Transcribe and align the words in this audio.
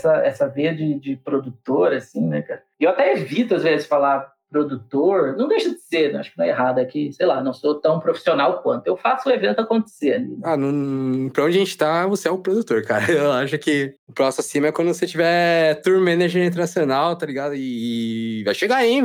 Essa, 0.00 0.16
essa 0.24 0.48
veia 0.48 0.74
de, 0.74 0.94
de 0.94 1.16
produtor, 1.16 1.92
assim, 1.92 2.26
né, 2.26 2.42
cara? 2.42 2.62
Eu 2.78 2.90
até 2.90 3.12
evito, 3.12 3.54
às 3.54 3.62
vezes, 3.62 3.86
falar 3.86 4.32
produtor, 4.50 5.36
não 5.36 5.46
deixa 5.46 5.70
de 5.70 5.80
ser, 5.80 6.12
né? 6.12 6.18
acho 6.18 6.32
que 6.32 6.38
não 6.38 6.44
é 6.44 6.48
errado 6.48 6.80
aqui, 6.80 7.12
sei 7.12 7.24
lá, 7.24 7.40
não 7.40 7.52
sou 7.52 7.76
tão 7.76 8.00
profissional 8.00 8.60
quanto. 8.62 8.84
Eu 8.84 8.96
faço 8.96 9.28
o 9.28 9.32
evento 9.32 9.60
acontecer 9.60 10.14
ali. 10.14 10.26
Né? 10.26 10.38
Ah, 10.42 10.56
não, 10.56 11.28
pra 11.28 11.44
onde 11.44 11.56
a 11.56 11.60
gente 11.60 11.78
tá, 11.78 12.04
você 12.08 12.26
é 12.26 12.32
o 12.32 12.38
produtor, 12.38 12.82
cara. 12.82 13.04
Eu 13.10 13.30
acho 13.30 13.56
que 13.58 13.94
o 14.08 14.12
próximo 14.12 14.40
acima 14.40 14.66
é 14.66 14.72
quando 14.72 14.92
você 14.92 15.06
tiver 15.06 15.80
tour 15.82 16.00
manager 16.00 16.44
internacional, 16.44 17.14
tá 17.14 17.26
ligado? 17.26 17.54
E 17.54 18.42
vai 18.44 18.54
chegar, 18.54 18.84
hein? 18.84 19.04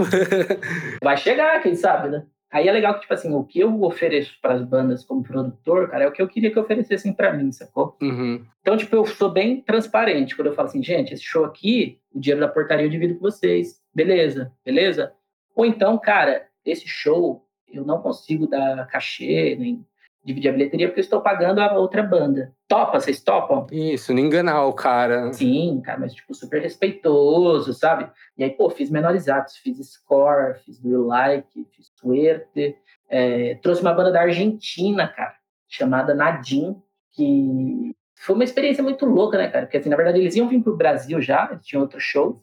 vai 1.03 1.15
chegar, 1.15 1.61
quem 1.61 1.75
sabe, 1.75 2.09
né? 2.09 2.23
Aí 2.55 2.69
é 2.69 2.71
legal 2.71 2.93
que, 2.93 3.01
tipo 3.01 3.13
assim, 3.13 3.33
o 3.33 3.43
que 3.43 3.59
eu 3.59 3.83
ofereço 3.83 4.39
para 4.41 4.53
as 4.53 4.63
bandas 4.63 5.03
como 5.03 5.21
produtor, 5.21 5.89
cara, 5.89 6.05
é 6.05 6.07
o 6.07 6.11
que 6.13 6.21
eu 6.21 6.27
queria 6.29 6.49
que 6.49 6.57
oferecessem 6.57 7.11
para 7.11 7.33
mim, 7.33 7.51
sacou? 7.51 7.97
Uhum. 8.01 8.45
Então, 8.61 8.77
tipo, 8.77 8.95
eu 8.95 9.05
sou 9.05 9.29
bem 9.29 9.59
transparente 9.59 10.33
quando 10.37 10.47
eu 10.47 10.53
falo 10.53 10.69
assim, 10.69 10.81
gente, 10.81 11.13
esse 11.13 11.21
show 11.21 11.43
aqui, 11.43 11.99
o 12.13 12.19
dinheiro 12.21 12.39
da 12.39 12.47
portaria 12.47 12.85
eu 12.85 12.89
divido 12.89 13.15
com 13.15 13.19
vocês. 13.19 13.81
Beleza, 13.93 14.53
beleza? 14.63 15.11
Ou 15.53 15.65
então, 15.65 15.97
cara, 15.97 16.47
esse 16.65 16.87
show 16.87 17.45
eu 17.67 17.83
não 17.83 18.01
consigo 18.01 18.47
dar 18.47 18.87
cachê, 18.87 19.57
nem 19.59 19.85
dividir 20.25 20.49
a 20.49 20.51
bilheteria 20.51 20.87
porque 20.87 20.99
eu 20.99 21.03
estou 21.03 21.21
pagando 21.21 21.61
a 21.61 21.77
outra 21.77 22.01
banda. 22.01 22.51
Topa, 22.67 22.99
vocês 22.99 23.21
topam? 23.21 23.67
Isso, 23.71 24.11
não 24.11 24.19
enganar 24.19 24.65
o 24.65 24.73
cara. 24.73 25.31
Sim, 25.31 25.81
cara, 25.85 25.99
mas 25.99 26.15
tipo, 26.15 26.33
super 26.33 26.61
respeitoso, 26.61 27.73
sabe? 27.73 28.09
E 28.35 28.43
aí, 28.43 28.49
pô, 28.49 28.69
fiz 28.71 28.89
menores 28.89 29.29
atos, 29.29 29.55
fiz 29.57 29.77
Score, 29.87 30.55
fiz 30.65 30.83
Real 30.83 31.03
Like, 31.03 31.67
fiz 31.75 31.91
Suerte, 31.95 32.75
é, 33.07 33.55
trouxe 33.61 33.81
uma 33.81 33.93
banda 33.93 34.11
da 34.11 34.21
Argentina, 34.21 35.07
cara, 35.07 35.35
chamada 35.67 36.15
Nadim, 36.15 36.75
que 37.13 37.95
foi 38.15 38.33
uma 38.33 38.43
experiência 38.43 38.83
muito 38.83 39.05
louca, 39.05 39.37
né, 39.37 39.47
cara? 39.47 39.67
Porque, 39.67 39.77
assim, 39.77 39.89
na 39.89 39.95
verdade, 39.95 40.19
eles 40.19 40.35
iam 40.35 40.47
vir 40.47 40.63
pro 40.63 40.75
Brasil 40.75 41.21
já, 41.21 41.49
eles 41.51 41.65
tinham 41.65 41.83
outro 41.83 41.99
show, 41.99 42.41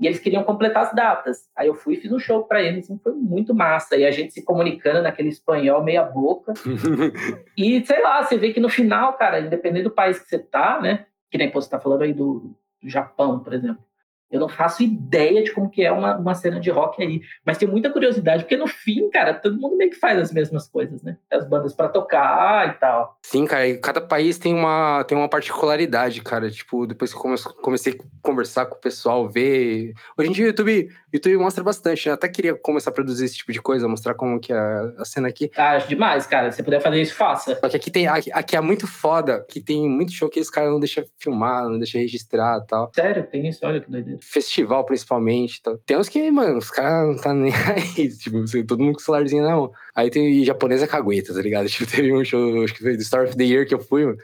e 0.00 0.06
eles 0.06 0.18
queriam 0.18 0.42
completar 0.42 0.84
as 0.84 0.94
datas. 0.94 1.48
Aí 1.56 1.68
eu 1.68 1.74
fui 1.74 1.94
e 1.94 1.96
fiz 1.96 2.10
um 2.12 2.18
show 2.18 2.44
para 2.44 2.62
eles, 2.62 2.84
assim, 2.84 2.98
foi 2.98 3.12
muito 3.12 3.54
massa. 3.54 3.96
E 3.96 4.04
a 4.04 4.10
gente 4.10 4.32
se 4.32 4.42
comunicando 4.42 5.02
naquele 5.02 5.28
espanhol 5.28 5.82
meia 5.82 6.02
boca. 6.02 6.54
e 7.56 7.84
sei 7.84 8.02
lá, 8.02 8.22
você 8.22 8.36
vê 8.36 8.52
que 8.52 8.60
no 8.60 8.68
final, 8.68 9.12
cara, 9.14 9.40
independente 9.40 9.84
do 9.84 9.90
país 9.90 10.18
que 10.18 10.28
você 10.28 10.38
tá, 10.38 10.80
né? 10.80 11.06
Que 11.30 11.38
nem 11.38 11.50
você 11.50 11.70
tá 11.70 11.78
falando 11.78 12.02
aí 12.02 12.12
do, 12.12 12.54
do 12.82 12.88
Japão, 12.88 13.40
por 13.40 13.52
exemplo. 13.52 13.82
Eu 14.32 14.40
não 14.40 14.48
faço 14.48 14.82
ideia 14.82 15.44
de 15.44 15.52
como 15.52 15.68
que 15.68 15.84
é 15.84 15.92
uma, 15.92 16.16
uma 16.16 16.34
cena 16.34 16.58
de 16.58 16.70
rock 16.70 17.02
aí. 17.02 17.20
Mas 17.44 17.58
tenho 17.58 17.70
muita 17.70 17.90
curiosidade, 17.90 18.44
porque 18.44 18.56
no 18.56 18.66
fim, 18.66 19.10
cara, 19.10 19.34
todo 19.34 19.60
mundo 19.60 19.76
meio 19.76 19.90
que 19.90 19.96
faz 19.96 20.18
as 20.18 20.32
mesmas 20.32 20.66
coisas, 20.66 21.02
né? 21.02 21.18
As 21.30 21.46
bandas 21.46 21.74
para 21.74 21.90
tocar 21.90 22.66
e 22.68 22.72
tal. 22.78 23.18
Sim, 23.22 23.44
cara, 23.44 23.68
e 23.68 23.76
cada 23.76 24.00
país 24.00 24.38
tem 24.38 24.54
uma, 24.54 25.04
tem 25.04 25.18
uma 25.18 25.28
particularidade, 25.28 26.22
cara. 26.22 26.50
Tipo, 26.50 26.86
depois 26.86 27.12
que 27.12 27.18
eu 27.18 27.36
comecei 27.60 27.92
a 27.92 27.96
conversar 28.22 28.64
com 28.64 28.76
o 28.76 28.80
pessoal, 28.80 29.28
ver. 29.28 29.92
Hoje 30.16 30.30
em 30.30 30.32
dia 30.32 30.46
o 30.46 30.48
YouTube, 30.48 30.88
YouTube 31.12 31.36
mostra 31.36 31.62
bastante, 31.62 32.08
né? 32.08 32.14
Até 32.14 32.26
queria 32.26 32.54
começar 32.54 32.88
a 32.88 32.94
produzir 32.94 33.26
esse 33.26 33.36
tipo 33.36 33.52
de 33.52 33.60
coisa, 33.60 33.86
mostrar 33.86 34.14
como 34.14 34.40
que 34.40 34.50
é 34.50 34.56
a 34.96 35.04
cena 35.04 35.28
aqui. 35.28 35.50
Ah, 35.54 35.72
acho 35.72 35.88
demais, 35.88 36.26
cara. 36.26 36.50
Se 36.50 36.56
você 36.56 36.62
puder 36.62 36.80
fazer 36.80 37.02
isso, 37.02 37.14
faça. 37.14 37.58
Só 37.60 37.68
que 37.68 37.76
aqui 37.76 37.90
tem. 37.90 38.06
Aqui, 38.06 38.32
aqui 38.32 38.56
é 38.56 38.60
muito 38.62 38.86
foda, 38.86 39.44
que 39.46 39.60
tem 39.60 39.86
muito 39.86 40.12
show 40.12 40.30
que 40.30 40.40
os 40.40 40.48
caras 40.48 40.70
não 40.70 40.80
deixam 40.80 41.04
filmar, 41.18 41.68
não 41.68 41.78
deixam 41.78 42.00
registrar 42.00 42.62
e 42.62 42.66
tal. 42.66 42.90
Sério, 42.94 43.26
tem 43.26 43.46
isso, 43.46 43.60
olha 43.62 43.78
que 43.78 43.90
doideira 43.90 44.21
festival, 44.22 44.84
principalmente. 44.84 45.58
Então. 45.60 45.78
Tem 45.84 45.96
uns 45.96 46.08
que, 46.08 46.30
mano, 46.30 46.58
os 46.58 46.70
caras 46.70 47.08
não 47.08 47.22
tá 47.22 47.34
nem 47.34 47.52
aí. 47.96 48.08
Tipo, 48.08 48.44
todo 48.66 48.82
mundo 48.82 48.94
com 48.94 49.00
celularzinho 49.00 49.42
na 49.42 49.56
mão. 49.56 49.72
Aí 49.94 50.10
tem 50.10 50.44
japonesa 50.44 50.86
cagueta, 50.86 51.34
tá 51.34 51.42
ligado? 51.42 51.68
Tipo, 51.72 51.90
teve 51.90 52.12
um 52.12 52.24
show, 52.24 52.62
acho 52.64 52.74
que 52.74 52.82
foi 52.82 52.96
do 52.96 53.02
Star 53.02 53.24
of 53.24 53.36
the 53.36 53.44
Year 53.44 53.66
que 53.66 53.74
eu 53.74 53.80
fui, 53.80 54.06
mano. 54.06 54.18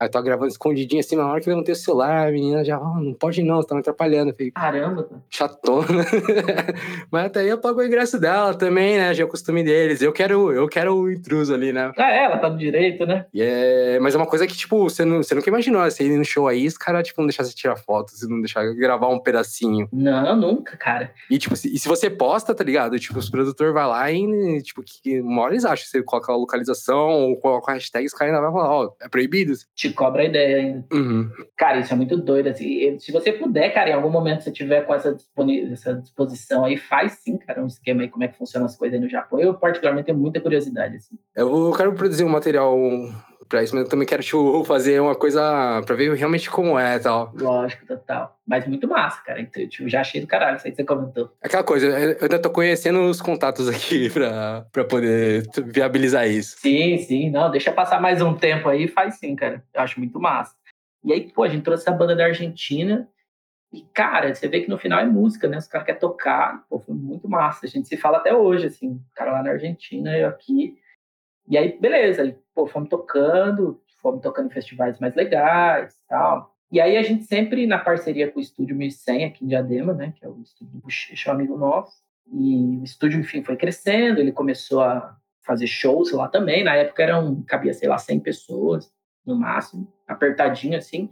Aí 0.00 0.08
eu 0.08 0.10
tô 0.10 0.20
gravando 0.22 0.48
escondidinho 0.48 1.00
assim, 1.00 1.14
na 1.14 1.26
hora 1.26 1.40
que 1.40 1.48
eu 1.48 1.52
levantei 1.52 1.72
o 1.72 1.76
celular, 1.76 2.26
a 2.26 2.30
menina 2.32 2.64
já, 2.64 2.80
oh, 2.80 3.00
não 3.00 3.14
pode 3.14 3.42
não, 3.44 3.56
você 3.56 3.68
tá 3.68 3.74
me 3.76 3.80
atrapalhando. 3.80 4.30
Eu 4.30 4.34
falei, 4.34 4.50
Caramba, 4.50 5.04
cara. 5.04 5.22
Chatona. 5.30 6.04
Mas 7.10 7.26
até 7.26 7.40
aí 7.40 7.48
eu 7.48 7.58
pago 7.58 7.80
o 7.80 7.84
ingresso 7.84 8.18
dela 8.18 8.54
também, 8.54 8.96
né? 8.96 9.14
Já 9.14 9.22
é 9.22 9.26
o 9.26 9.28
costume 9.28 9.62
deles. 9.62 10.02
Eu 10.02 10.12
quero, 10.12 10.52
eu 10.52 10.66
quero 10.68 10.96
o 10.96 11.12
intruso 11.12 11.54
ali, 11.54 11.72
né? 11.72 11.92
Ah, 11.96 12.10
é, 12.10 12.24
ela 12.24 12.38
tá 12.38 12.50
no 12.50 12.58
direito, 12.58 13.06
né? 13.06 13.26
E 13.32 13.40
é... 13.40 13.98
Mas 14.00 14.14
é 14.14 14.18
uma 14.18 14.26
coisa 14.26 14.46
que, 14.48 14.56
tipo, 14.56 14.82
você, 14.82 15.04
não, 15.04 15.22
você 15.22 15.34
nunca 15.34 15.48
imaginou, 15.48 15.82
você 15.82 16.04
ir 16.04 16.18
no 16.18 16.24
show 16.24 16.48
aí, 16.48 16.66
os 16.66 16.76
caras, 16.76 17.06
tipo, 17.06 17.20
não 17.20 17.28
deixar 17.28 17.44
você 17.44 17.54
tirar 17.54 17.76
fotos, 17.76 18.28
não 18.28 18.40
deixar 18.40 18.64
gravar 18.74 19.08
um 19.08 19.20
pedacinho. 19.20 19.88
Não, 19.92 20.34
nunca, 20.34 20.76
cara. 20.76 21.12
E, 21.30 21.38
tipo, 21.38 21.54
se, 21.54 21.72
e 21.72 21.78
se 21.78 21.86
você 21.86 22.10
posta, 22.10 22.52
tá 22.52 22.64
ligado? 22.64 22.98
Tipo, 22.98 23.20
os 23.20 23.30
produtores 23.30 23.72
vai 23.72 23.86
lá 23.86 24.10
e, 24.10 24.60
tipo, 24.60 24.82
que 24.82 25.20
uma 25.20 25.42
hora 25.42 25.52
eles 25.52 25.64
acham, 25.64 25.86
você 25.86 26.02
coloca 26.02 26.32
a 26.32 26.36
localização 26.36 27.10
ou 27.28 27.36
coloca 27.36 27.70
a 27.70 27.74
hashtag, 27.74 28.06
os 28.06 28.12
caras 28.12 28.34
ainda 28.34 28.44
vão 28.44 28.60
falar, 28.60 28.74
ó, 28.74 28.86
oh, 28.86 28.96
é 29.00 29.08
proibido? 29.08 29.54
Te 29.84 29.92
cobra 29.92 30.22
a 30.22 30.24
ideia 30.24 30.56
ainda. 30.56 30.86
Uhum. 30.90 31.30
Cara, 31.58 31.80
isso 31.80 31.92
é 31.92 31.96
muito 31.96 32.16
doido. 32.16 32.48
Assim. 32.48 32.98
Se 32.98 33.12
você 33.12 33.32
puder, 33.32 33.68
cara, 33.74 33.90
em 33.90 33.92
algum 33.92 34.08
momento 34.08 34.42
você 34.42 34.50
tiver 34.50 34.80
com 34.86 34.94
essa, 34.94 35.14
essa 35.70 35.94
disposição 35.94 36.64
aí, 36.64 36.78
faz 36.78 37.18
sim, 37.22 37.36
cara, 37.36 37.62
um 37.62 37.66
esquema 37.66 38.00
aí, 38.00 38.08
como 38.08 38.24
é 38.24 38.28
que 38.28 38.38
funcionam 38.38 38.64
as 38.64 38.74
coisas 38.74 38.94
aí 38.94 39.04
no 39.04 39.10
Japão. 39.10 39.38
Eu, 39.38 39.52
particularmente, 39.52 40.06
tenho 40.06 40.16
muita 40.16 40.40
curiosidade. 40.40 40.96
Assim. 40.96 41.18
Eu 41.36 41.70
quero 41.76 41.92
produzir 41.92 42.24
um 42.24 42.30
material 42.30 42.74
pra 43.48 43.62
isso, 43.62 43.74
mas 43.74 43.84
eu 43.84 43.90
também 43.90 44.06
quero 44.06 44.22
tipo, 44.22 44.62
fazer 44.64 45.00
uma 45.00 45.14
coisa 45.14 45.82
pra 45.84 45.96
ver 45.96 46.12
realmente 46.14 46.50
como 46.50 46.78
é 46.78 46.96
e 46.96 47.00
tal. 47.00 47.32
Lógico, 47.34 47.86
total. 47.86 48.38
Mas 48.46 48.66
muito 48.66 48.88
massa, 48.88 49.22
cara. 49.22 49.40
Então, 49.40 49.66
tipo, 49.68 49.88
já 49.88 50.00
achei 50.00 50.20
do 50.20 50.26
caralho 50.26 50.56
isso 50.56 50.66
aí 50.66 50.72
que 50.72 50.76
você 50.76 50.84
comentou. 50.84 51.30
Aquela 51.42 51.64
coisa, 51.64 51.86
eu 51.86 52.18
ainda 52.22 52.38
tô 52.38 52.50
conhecendo 52.50 53.00
os 53.02 53.20
contatos 53.20 53.68
aqui 53.68 54.08
pra, 54.12 54.66
pra 54.72 54.84
poder 54.84 55.48
viabilizar 55.66 56.28
isso. 56.28 56.56
Sim, 56.58 56.98
sim. 56.98 57.30
Não, 57.30 57.50
deixa 57.50 57.72
passar 57.72 58.00
mais 58.00 58.20
um 58.20 58.34
tempo 58.34 58.68
aí 58.68 58.88
faz 58.88 59.16
sim, 59.16 59.34
cara. 59.34 59.62
Eu 59.72 59.80
acho 59.80 59.98
muito 59.98 60.20
massa. 60.20 60.54
E 61.04 61.12
aí, 61.12 61.30
pô, 61.30 61.42
a 61.42 61.48
gente 61.48 61.62
trouxe 61.62 61.82
essa 61.82 61.96
banda 61.96 62.16
da 62.16 62.24
Argentina. 62.24 63.08
E, 63.72 63.82
cara, 63.92 64.32
você 64.34 64.46
vê 64.46 64.60
que 64.60 64.70
no 64.70 64.78
final 64.78 65.00
é 65.00 65.04
música, 65.04 65.48
né? 65.48 65.58
Os 65.58 65.66
caras 65.66 65.84
querem 65.84 66.00
tocar. 66.00 66.64
Pô, 66.68 66.78
foi 66.78 66.94
muito 66.94 67.28
massa. 67.28 67.66
A 67.66 67.68
gente 67.68 67.88
se 67.88 67.96
fala 67.96 68.18
até 68.18 68.34
hoje, 68.34 68.66
assim. 68.66 68.92
O 68.92 69.14
cara 69.14 69.32
lá 69.32 69.42
na 69.42 69.50
Argentina, 69.50 70.16
eu 70.16 70.28
aqui. 70.28 70.78
E 71.48 71.58
aí, 71.58 71.76
beleza. 71.78 72.36
Pô, 72.54 72.66
fomos 72.66 72.88
tocando, 72.88 73.80
fomos 74.00 74.22
tocando 74.22 74.46
em 74.46 74.54
festivais 74.54 74.98
mais 75.00 75.14
legais 75.14 75.98
tal. 76.08 76.54
E 76.70 76.80
aí 76.80 76.96
a 76.96 77.02
gente 77.02 77.24
sempre 77.24 77.66
na 77.66 77.78
parceria 77.78 78.30
com 78.30 78.38
o 78.38 78.42
Estúdio 78.42 78.74
1100 78.74 79.24
aqui 79.24 79.44
em 79.44 79.48
Diadema, 79.48 79.92
né? 79.92 80.12
Que 80.16 80.24
é 80.24 80.28
o 80.28 80.40
estúdio 80.40 80.80
Bochecha, 80.80 81.30
um 81.30 81.34
amigo 81.34 81.56
nosso. 81.56 82.02
E 82.32 82.78
o 82.80 82.84
estúdio, 82.84 83.20
enfim, 83.20 83.44
foi 83.44 83.56
crescendo. 83.56 84.20
Ele 84.20 84.32
começou 84.32 84.82
a 84.82 85.16
fazer 85.42 85.66
shows 85.66 86.10
lá 86.12 86.26
também. 86.26 86.64
Na 86.64 86.74
época 86.74 87.02
eram, 87.02 87.42
cabia, 87.42 87.72
sei 87.72 87.88
lá, 87.88 87.98
100 87.98 88.20
pessoas 88.20 88.92
no 89.24 89.36
máximo, 89.36 89.86
apertadinho 90.06 90.76
assim. 90.76 91.10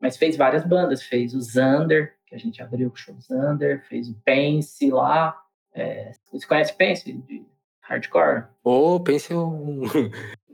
Mas 0.00 0.16
fez 0.16 0.36
várias 0.36 0.64
bandas. 0.64 1.02
Fez 1.02 1.34
o 1.34 1.40
Zander, 1.40 2.14
que 2.26 2.34
a 2.34 2.38
gente 2.38 2.62
abriu 2.62 2.90
o 2.90 2.96
show 2.96 3.18
Zander. 3.20 3.84
Fez 3.88 4.08
o 4.08 4.14
Pense 4.24 4.90
lá. 4.90 5.40
É, 5.74 6.12
você 6.30 6.46
conhece 6.46 6.76
Pense? 6.76 7.10
De 7.10 7.46
hardcore? 7.80 8.44
Ô, 8.62 8.96
oh, 8.96 9.00
Pense 9.00 9.32
eu... 9.32 9.50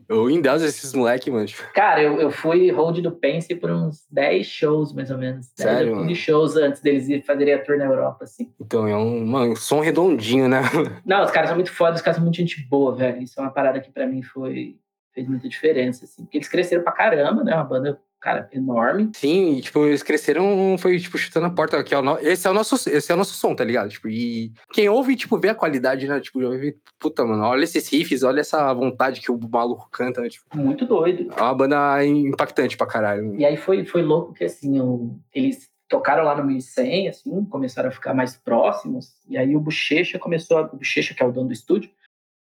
Eu 0.09 0.31
endeuso 0.31 0.65
esses 0.65 0.93
moleque, 0.93 1.31
mano. 1.31 1.47
Cara, 1.75 2.03
eu, 2.03 2.21
eu 2.21 2.31
fui 2.31 2.71
hold 2.71 3.01
do 3.01 3.13
Pense 3.13 3.55
por 3.55 3.71
uns 3.71 4.07
10 4.11 4.47
shows, 4.47 4.93
mais 4.93 5.11
ou 5.11 5.19
menos. 5.19 5.53
Sério? 5.57 6.05
10 6.05 6.19
shows 6.19 6.57
antes 6.57 6.81
deles 6.81 7.25
fazerem 7.25 7.55
a 7.55 7.63
tour 7.63 7.79
na 7.79 7.85
Europa, 7.85 8.25
assim. 8.25 8.53
Então, 8.61 8.87
é 8.87 8.97
um, 8.97 9.25
mano, 9.25 9.53
um 9.53 9.57
som 9.57 9.81
redondinho, 9.81 10.49
né? 10.49 10.63
Não, 11.05 11.25
os 11.25 11.31
caras 11.31 11.49
são 11.49 11.57
muito 11.57 11.73
foda, 11.73 11.97
os 11.97 12.03
caras 12.03 12.17
são 12.17 12.25
muito 12.25 12.37
gente 12.37 12.61
boa, 12.69 12.95
velho. 12.95 13.23
Isso 13.23 13.39
é 13.39 13.43
uma 13.43 13.53
parada 13.53 13.81
que 13.81 13.91
pra 13.91 14.07
mim 14.07 14.23
foi... 14.23 14.77
Fez 15.13 15.29
muita 15.29 15.49
diferença, 15.49 16.05
assim. 16.05 16.25
Porque 16.25 16.39
eles 16.39 16.49
cresceram 16.49 16.83
pra 16.83 16.91
caramba, 16.91 17.45
né? 17.45 17.55
Uma 17.55 17.63
banda 17.63 18.01
cara, 18.25 18.49
enorme. 18.55 19.11
Sim, 19.15 19.59
e, 19.59 19.61
tipo, 19.61 19.85
eles 19.85 20.03
cresceram, 20.03 20.79
foi, 20.79 20.99
tipo, 20.99 21.19
chutando 21.19 21.45
a 21.45 21.51
porta, 21.51 21.77
aqui, 21.77 21.95
ó, 21.95 22.19
esse 22.21 22.47
é 22.47 22.51
o 22.51 22.55
nosso, 22.55 22.75
esse 22.89 23.13
é 23.13 23.15
o 23.15 23.19
nosso 23.19 23.35
som, 23.35 23.55
tá 23.55 23.63
ligado? 23.63 23.91
Tipo, 23.91 24.09
e 24.09 24.51
quem 24.73 24.89
ouve, 24.89 25.15
tipo, 25.15 25.39
vê 25.39 25.51
a 25.51 25.55
qualidade, 25.55 26.09
né? 26.09 26.19
Tipo, 26.21 26.41
já 26.41 26.49
ouve, 26.49 26.75
puta, 26.99 27.23
mano, 27.23 27.45
olha 27.45 27.65
esses 27.65 27.87
riffs, 27.87 28.23
olha 28.23 28.41
essa 28.41 28.73
vontade 28.73 29.21
que 29.21 29.31
o 29.31 29.39
maluco 29.39 29.91
canta, 29.93 30.23
né? 30.23 30.31
Tipo, 30.31 30.47
Muito 30.57 30.87
doido. 30.87 31.31
É 31.37 31.43
uma 31.43 31.55
banda 31.55 32.03
impactante 32.03 32.79
pra 32.79 32.87
caralho. 32.87 33.39
E 33.39 33.45
aí 33.45 33.59
foi, 33.59 33.85
foi 33.85 34.01
louco 34.01 34.33
que, 34.33 34.45
assim, 34.45 34.81
o, 34.81 35.21
eles 35.31 35.69
tocaram 35.87 36.25
lá 36.25 36.35
no 36.35 36.45
1100, 36.45 37.09
assim, 37.09 37.45
começaram 37.45 37.91
a 37.91 37.93
ficar 37.93 38.15
mais 38.15 38.39
próximos, 38.39 39.13
e 39.29 39.37
aí 39.37 39.55
o 39.55 39.61
Bochecha 39.61 40.19
começou, 40.19 40.57
a, 40.57 40.63
o 40.63 40.77
Bochecha, 40.79 41.13
que 41.15 41.23
é 41.23 41.27
o 41.27 41.31
dono 41.31 41.49
do 41.49 41.53
estúdio, 41.53 41.91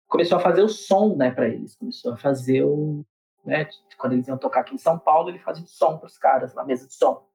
começou 0.08 0.38
a 0.38 0.42
fazer 0.42 0.62
o 0.62 0.70
som, 0.70 1.18
né, 1.18 1.30
para 1.30 1.50
eles, 1.50 1.76
começou 1.76 2.14
a 2.14 2.18
fazer 2.18 2.64
o, 2.64 3.04
né? 3.46 3.68
Quando 3.98 4.14
eles 4.14 4.28
iam 4.28 4.38
tocar 4.38 4.62
aqui 4.62 4.76
em 4.76 4.78
São 4.80 4.98
Paulo, 4.98 5.30
ele 5.30 5.40
fazia 5.40 5.66
som 5.66 5.98
para 5.98 6.08
os 6.08 6.18
caras, 6.18 6.54
na 6.54 6.64
mesa 6.64 6.88
de 6.88 6.94
som. 6.94 7.26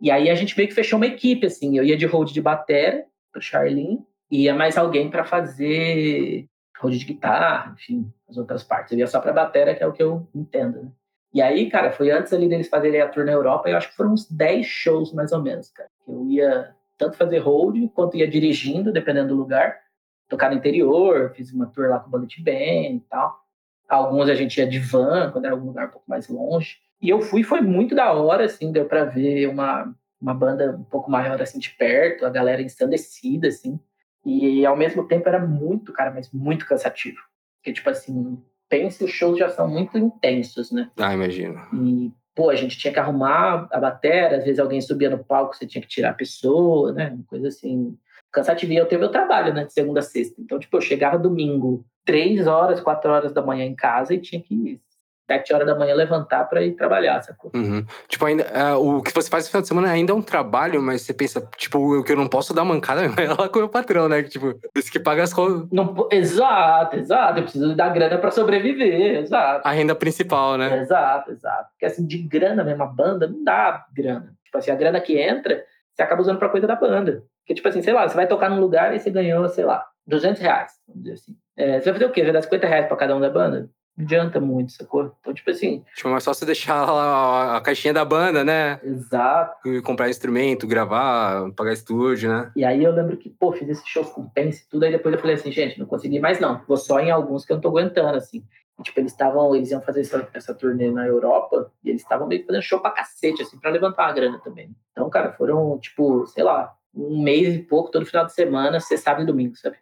E 0.00 0.10
aí 0.10 0.28
a 0.28 0.34
gente 0.34 0.56
meio 0.56 0.68
que 0.68 0.74
fechou 0.74 0.96
uma 0.96 1.06
equipe, 1.06 1.46
assim. 1.46 1.76
Eu 1.76 1.84
ia 1.84 1.96
de 1.96 2.06
hold 2.06 2.30
de 2.32 2.40
batera, 2.40 3.06
pro 3.32 3.40
Charlin, 3.40 4.04
e 4.30 4.44
ia 4.44 4.54
mais 4.54 4.76
alguém 4.76 5.10
para 5.10 5.24
fazer 5.24 6.46
road 6.78 6.98
de 6.98 7.04
guitarra, 7.04 7.72
enfim, 7.72 8.12
as 8.28 8.36
outras 8.36 8.62
partes. 8.62 8.92
Eu 8.92 8.98
ia 8.98 9.06
só 9.06 9.20
pra 9.20 9.32
bateria, 9.32 9.74
que 9.74 9.82
é 9.82 9.86
o 9.86 9.92
que 9.92 10.02
eu 10.02 10.26
entendo, 10.34 10.82
né? 10.82 10.90
E 11.32 11.42
aí, 11.42 11.68
cara, 11.68 11.90
foi 11.90 12.12
antes 12.12 12.32
ali 12.32 12.48
deles 12.48 12.68
fazerem 12.68 13.00
a 13.00 13.08
tour 13.08 13.24
na 13.24 13.32
Europa, 13.32 13.68
eu 13.68 13.76
acho 13.76 13.90
que 13.90 13.96
foram 13.96 14.12
uns 14.12 14.30
10 14.30 14.64
shows 14.64 15.12
mais 15.12 15.32
ou 15.32 15.42
menos, 15.42 15.68
cara. 15.70 15.88
Eu 16.06 16.24
ia 16.28 16.74
tanto 16.96 17.16
fazer 17.16 17.38
road 17.38 17.88
quanto 17.92 18.16
ia 18.16 18.28
dirigindo, 18.28 18.92
dependendo 18.92 19.28
do 19.28 19.34
lugar. 19.34 19.80
Tocar 20.28 20.50
no 20.50 20.56
interior, 20.56 21.32
fiz 21.34 21.52
uma 21.52 21.66
tour 21.66 21.88
lá 21.88 21.98
com 21.98 22.06
o 22.06 22.10
Bullet 22.10 22.40
Band 22.40 22.96
e 22.96 23.04
tal. 23.10 23.43
Alguns 23.88 24.28
a 24.28 24.34
gente 24.34 24.58
ia 24.58 24.66
de 24.66 24.78
van, 24.78 25.30
quando 25.30 25.44
era 25.44 25.54
um 25.54 25.64
lugar 25.64 25.88
um 25.88 25.90
pouco 25.90 26.08
mais 26.08 26.28
longe. 26.28 26.78
E 27.00 27.10
eu 27.10 27.20
fui, 27.20 27.42
foi 27.42 27.60
muito 27.60 27.94
da 27.94 28.12
hora, 28.12 28.44
assim, 28.44 28.72
deu 28.72 28.86
para 28.86 29.04
ver 29.04 29.46
uma, 29.48 29.94
uma 30.20 30.32
banda 30.32 30.76
um 30.78 30.84
pouco 30.84 31.10
maior, 31.10 31.40
assim, 31.40 31.58
de 31.58 31.70
perto, 31.70 32.24
a 32.24 32.30
galera 32.30 32.62
ensandecida, 32.62 33.48
assim. 33.48 33.78
E 34.24 34.64
ao 34.64 34.76
mesmo 34.76 35.06
tempo 35.06 35.28
era 35.28 35.38
muito, 35.38 35.92
cara, 35.92 36.10
mas 36.10 36.32
muito 36.32 36.66
cansativo. 36.66 37.18
Porque, 37.58 37.74
tipo 37.74 37.90
assim, 37.90 38.42
pense, 38.68 39.04
os 39.04 39.10
shows 39.10 39.38
já 39.38 39.50
são 39.50 39.68
muito 39.68 39.98
intensos, 39.98 40.72
né? 40.72 40.90
Ah, 40.96 41.12
imagino. 41.12 41.60
E, 41.74 42.10
pô, 42.34 42.48
a 42.48 42.56
gente 42.56 42.78
tinha 42.78 42.92
que 42.92 42.98
arrumar 42.98 43.68
a 43.70 43.78
bateria, 43.78 44.38
às 44.38 44.44
vezes 44.44 44.58
alguém 44.58 44.80
subia 44.80 45.10
no 45.10 45.22
palco, 45.22 45.54
você 45.54 45.66
tinha 45.66 45.82
que 45.82 45.88
tirar 45.88 46.10
a 46.10 46.14
pessoa, 46.14 46.92
né? 46.92 47.10
Uma 47.10 47.24
coisa 47.24 47.48
assim. 47.48 47.98
Cansativo. 48.32 48.72
E 48.72 48.76
eu 48.76 48.86
tenho 48.86 49.00
meu 49.00 49.10
trabalho, 49.10 49.52
né? 49.52 49.64
De 49.64 49.72
segunda 49.72 50.00
a 50.00 50.02
sexta. 50.02 50.40
Então, 50.40 50.58
tipo, 50.58 50.76
eu 50.76 50.80
chegava 50.80 51.18
domingo, 51.18 51.84
três 52.04 52.46
horas, 52.46 52.80
quatro 52.80 53.10
horas 53.10 53.32
da 53.32 53.42
manhã 53.42 53.64
em 53.64 53.74
casa 53.74 54.14
e 54.14 54.20
tinha 54.20 54.40
que 54.42 54.80
sete 55.26 55.54
horas 55.54 55.66
da 55.66 55.74
manhã 55.74 55.94
levantar 55.94 56.44
para 56.44 56.62
ir 56.62 56.72
trabalhar, 56.72 57.22
sacou? 57.22 57.50
Uhum. 57.54 57.84
Tipo, 58.08 58.26
ainda, 58.26 58.44
uh, 58.76 58.98
o 58.98 59.02
que 59.02 59.12
você 59.12 59.30
faz 59.30 59.44
no 59.44 59.50
final 59.50 59.62
de 59.62 59.68
semana 59.68 59.90
ainda 59.90 60.12
é 60.12 60.14
um 60.14 60.22
trabalho, 60.22 60.82
mas 60.82 61.02
você 61.02 61.14
pensa, 61.14 61.48
tipo, 61.56 61.98
o 61.98 62.04
que 62.04 62.12
eu 62.12 62.16
não 62.16 62.28
posso 62.28 62.52
dar 62.52 62.64
mancada 62.64 63.02
é 63.20 63.28
lá 63.28 63.48
com 63.48 63.58
o 63.58 63.62
meu 63.62 63.68
patrão, 63.68 64.08
né? 64.08 64.22
Tipo, 64.22 64.54
esse 64.74 64.90
que 64.90 65.00
paga 65.00 65.22
as 65.22 65.32
contas. 65.32 65.66
Exato, 66.10 66.96
exato. 66.96 67.38
Eu 67.38 67.42
preciso 67.44 67.74
dar 67.74 67.88
grana 67.90 68.18
para 68.18 68.30
sobreviver, 68.30 69.20
exato. 69.20 69.66
A 69.66 69.72
renda 69.72 69.94
principal, 69.94 70.58
né? 70.58 70.80
Exato, 70.80 71.30
exato. 71.30 71.70
Porque 71.70 71.86
assim, 71.86 72.06
de 72.06 72.18
grana 72.18 72.62
mesmo, 72.62 72.82
a 72.82 72.86
banda 72.86 73.26
não 73.26 73.42
dá 73.42 73.84
grana. 73.94 74.34
Tipo 74.44 74.58
assim, 74.58 74.70
a 74.70 74.76
grana 74.76 75.00
que 75.00 75.18
entra, 75.18 75.64
você 75.94 76.02
acaba 76.02 76.20
usando 76.20 76.38
pra 76.38 76.48
coisa 76.48 76.66
da 76.66 76.76
banda. 76.76 77.22
Porque, 77.42 77.54
tipo 77.54 77.68
assim, 77.68 77.82
sei 77.82 77.92
lá, 77.92 78.08
você 78.08 78.14
vai 78.14 78.26
tocar 78.26 78.50
num 78.50 78.60
lugar 78.60 78.94
e 78.94 79.00
você 79.00 79.10
ganhou, 79.10 79.48
sei 79.48 79.64
lá, 79.64 79.86
200 80.06 80.40
reais, 80.40 80.72
vamos 80.86 81.02
dizer 81.02 81.14
assim. 81.14 81.36
É, 81.56 81.80
você 81.80 81.84
vai 81.84 81.94
fazer 81.94 82.06
o 82.06 82.12
quê? 82.12 82.22
Vai 82.22 82.32
dar 82.32 82.42
50 82.42 82.66
reais 82.66 82.86
pra 82.86 82.96
cada 82.96 83.16
um 83.16 83.20
da 83.20 83.30
banda? 83.30 83.70
não 83.96 84.04
adianta 84.04 84.40
muito, 84.40 84.72
sacou? 84.72 85.14
Então, 85.20 85.32
tipo 85.32 85.50
assim. 85.50 85.84
Tipo, 85.94 86.08
mas 86.08 86.24
só 86.24 86.34
você 86.34 86.44
deixar 86.44 86.90
lá 86.90 87.56
a 87.56 87.60
caixinha 87.60 87.94
da 87.94 88.04
banda, 88.04 88.42
né? 88.42 88.80
Exato. 88.82 89.68
E 89.68 89.80
comprar 89.80 90.10
instrumento, 90.10 90.66
gravar, 90.66 91.50
pagar 91.52 91.72
estúdio, 91.72 92.28
né? 92.28 92.50
E 92.56 92.64
aí 92.64 92.82
eu 92.82 92.92
lembro 92.92 93.16
que, 93.16 93.30
pô, 93.30 93.52
fiz 93.52 93.68
esse 93.68 93.86
show 93.86 94.04
com 94.04 94.28
Pense 94.28 94.64
e 94.64 94.68
tudo, 94.68 94.84
aí 94.84 94.90
depois 94.90 95.14
eu 95.14 95.20
falei 95.20 95.36
assim, 95.36 95.52
gente, 95.52 95.78
não 95.78 95.86
consegui 95.86 96.18
mais 96.18 96.40
não. 96.40 96.60
Vou 96.66 96.76
só 96.76 96.98
em 96.98 97.10
alguns 97.10 97.44
que 97.44 97.52
eu 97.52 97.56
não 97.56 97.60
tô 97.62 97.68
aguentando, 97.68 98.16
assim. 98.16 98.44
E, 98.80 98.82
tipo, 98.82 98.98
eles 98.98 99.12
estavam, 99.12 99.54
eles 99.54 99.70
iam 99.70 99.80
fazer 99.80 100.00
essa, 100.00 100.28
essa 100.34 100.52
turnê 100.52 100.90
na 100.90 101.06
Europa 101.06 101.70
e 101.84 101.90
eles 101.90 102.02
estavam 102.02 102.26
meio 102.26 102.40
que 102.40 102.48
fazendo 102.48 102.62
show 102.62 102.80
pra 102.80 102.90
cacete, 102.90 103.42
assim, 103.42 103.58
pra 103.60 103.70
levantar 103.70 104.08
a 104.08 104.12
grana 104.12 104.40
também. 104.40 104.74
Então, 104.90 105.08
cara, 105.08 105.32
foram, 105.32 105.78
tipo, 105.78 106.26
sei 106.26 106.42
lá, 106.42 106.74
um 106.92 107.22
mês 107.22 107.54
e 107.54 107.60
pouco, 107.60 107.92
todo 107.92 108.06
final 108.06 108.26
de 108.26 108.32
semana, 108.32 108.80
sexta, 108.80 109.04
sábado 109.04 109.22
e 109.22 109.26
domingo, 109.26 109.54
sabe? 109.54 109.76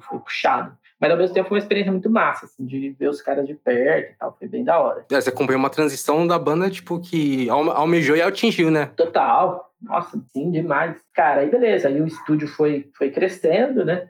Foi 0.00 0.18
puxado. 0.18 0.76
Mas 1.04 1.10
ao 1.10 1.18
mesmo 1.18 1.34
tempo 1.34 1.50
foi 1.50 1.58
uma 1.58 1.62
experiência 1.62 1.92
muito 1.92 2.08
massa, 2.08 2.46
assim, 2.46 2.64
de 2.64 2.88
ver 2.98 3.10
os 3.10 3.20
caras 3.20 3.46
de 3.46 3.52
perto 3.52 4.12
e 4.12 4.16
tal. 4.16 4.34
Foi 4.38 4.48
bem 4.48 4.64
da 4.64 4.80
hora. 4.80 5.04
É, 5.12 5.20
você 5.20 5.28
acompanhou 5.28 5.58
uma 5.58 5.68
transição 5.68 6.26
da 6.26 6.38
banda, 6.38 6.70
tipo, 6.70 6.98
que 6.98 7.46
almejou 7.50 8.16
e 8.16 8.22
atingiu, 8.22 8.70
né? 8.70 8.86
Total. 8.96 9.70
Nossa, 9.82 10.18
sim, 10.32 10.50
demais. 10.50 10.96
Cara, 11.12 11.42
aí 11.42 11.50
beleza. 11.50 11.88
Aí 11.88 12.00
o 12.00 12.06
estúdio 12.06 12.48
foi, 12.48 12.90
foi 12.94 13.10
crescendo, 13.10 13.84
né? 13.84 14.08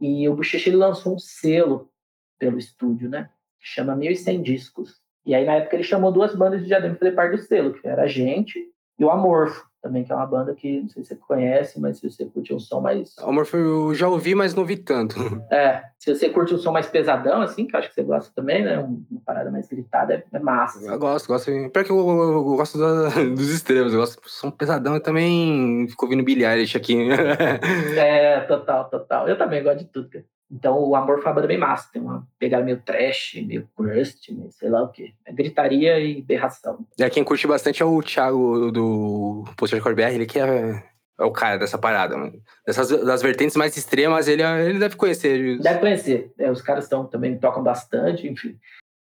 E 0.00 0.28
o 0.28 0.34
Bochecha 0.34 0.76
lançou 0.76 1.14
um 1.14 1.20
selo 1.20 1.88
pelo 2.36 2.58
estúdio, 2.58 3.08
né? 3.08 3.30
Que 3.60 3.68
chama 3.68 3.94
1100 3.94 4.42
Discos. 4.42 5.00
E 5.24 5.36
aí, 5.36 5.44
na 5.44 5.52
época, 5.52 5.76
ele 5.76 5.84
chamou 5.84 6.10
duas 6.10 6.34
bandas 6.34 6.62
de 6.62 6.66
Diadema 6.66 6.96
pra 6.96 7.06
fazer 7.06 7.14
parte 7.14 7.36
do 7.36 7.42
selo, 7.42 7.74
que 7.74 7.86
era 7.86 8.02
a 8.02 8.08
gente 8.08 8.58
e 8.98 9.04
o 9.04 9.10
Amorfo 9.10 9.64
também, 9.84 10.02
que 10.02 10.10
é 10.10 10.14
uma 10.14 10.24
banda 10.24 10.54
que 10.54 10.80
não 10.80 10.88
sei 10.88 11.02
se 11.02 11.08
você 11.10 11.16
conhece, 11.16 11.78
mas 11.78 11.98
se 11.98 12.10
você 12.10 12.24
curte 12.24 12.54
um 12.54 12.58
som 12.58 12.80
mais. 12.80 13.14
Amor, 13.18 13.46
eu 13.52 13.94
já 13.94 14.08
ouvi, 14.08 14.34
mas 14.34 14.54
não 14.54 14.62
ouvi 14.62 14.78
tanto. 14.78 15.14
É, 15.50 15.84
se 15.98 16.12
você 16.12 16.30
curte 16.30 16.54
um 16.54 16.58
som 16.58 16.72
mais 16.72 16.86
pesadão, 16.86 17.42
assim, 17.42 17.66
que 17.66 17.76
eu 17.76 17.78
acho 17.78 17.88
que 17.88 17.94
você 17.94 18.02
gosta 18.02 18.32
também, 18.34 18.64
né? 18.64 18.78
Uma 18.78 19.20
parada 19.24 19.50
mais 19.50 19.68
gritada, 19.68 20.14
é, 20.14 20.24
é 20.32 20.38
massa. 20.38 20.78
Assim. 20.78 20.88
Eu 20.88 20.98
gosto, 20.98 21.26
gosto. 21.28 21.50
Pior 21.70 21.84
que 21.84 21.90
eu, 21.90 21.98
eu, 21.98 22.32
eu 22.32 22.44
gosto 22.56 22.78
da, 22.78 23.08
dos 23.34 23.50
extremos, 23.50 23.92
eu 23.92 24.00
gosto 24.00 24.20
de 24.20 24.30
som 24.30 24.50
pesadão 24.50 24.96
e 24.96 25.00
também 25.00 25.86
fico 25.88 26.06
ouvindo 26.06 26.26
Eilish 26.26 26.76
aqui. 26.76 26.96
é, 27.96 28.40
total, 28.40 28.88
total. 28.88 29.28
Eu 29.28 29.36
também 29.36 29.62
gosto 29.62 29.80
de 29.80 29.84
tudo, 29.84 30.08
cara. 30.08 30.24
Então, 30.54 30.78
o 30.78 30.94
Amor 30.94 31.18
foi 31.18 31.26
uma 31.26 31.34
banda 31.34 31.48
bem 31.48 31.58
massa. 31.58 31.90
Tem 31.92 32.00
uma 32.00 32.24
pegada 32.38 32.64
meio 32.64 32.80
trash, 32.80 33.42
meio 33.44 33.68
crust, 33.76 34.32
meio 34.32 34.52
sei 34.52 34.70
lá 34.70 34.84
o 34.84 34.88
quê. 34.88 35.12
É 35.26 35.32
gritaria 35.32 35.98
e 35.98 36.22
berração. 36.22 36.86
É, 36.96 37.10
quem 37.10 37.24
curte 37.24 37.44
bastante 37.48 37.82
é 37.82 37.84
o 37.84 38.00
Thiago 38.00 38.70
do 38.70 39.44
Poster 39.56 39.82
de 39.82 39.94
BR, 39.94 40.14
ele 40.14 40.26
que 40.26 40.38
é, 40.38 40.80
é 41.18 41.24
o 41.24 41.32
cara 41.32 41.58
dessa 41.58 41.76
parada, 41.76 42.16
mano. 42.16 42.40
Dessas, 42.64 42.88
das 43.04 43.20
vertentes 43.20 43.56
mais 43.56 43.76
extremas, 43.76 44.28
ele, 44.28 44.42
ele 44.42 44.78
deve 44.78 44.94
conhecer. 44.94 45.58
Deve 45.58 45.80
conhecer. 45.80 46.32
É, 46.38 46.48
os 46.48 46.62
caras 46.62 46.88
tão, 46.88 47.04
também 47.04 47.36
tocam 47.36 47.62
bastante, 47.62 48.28
enfim. 48.28 48.56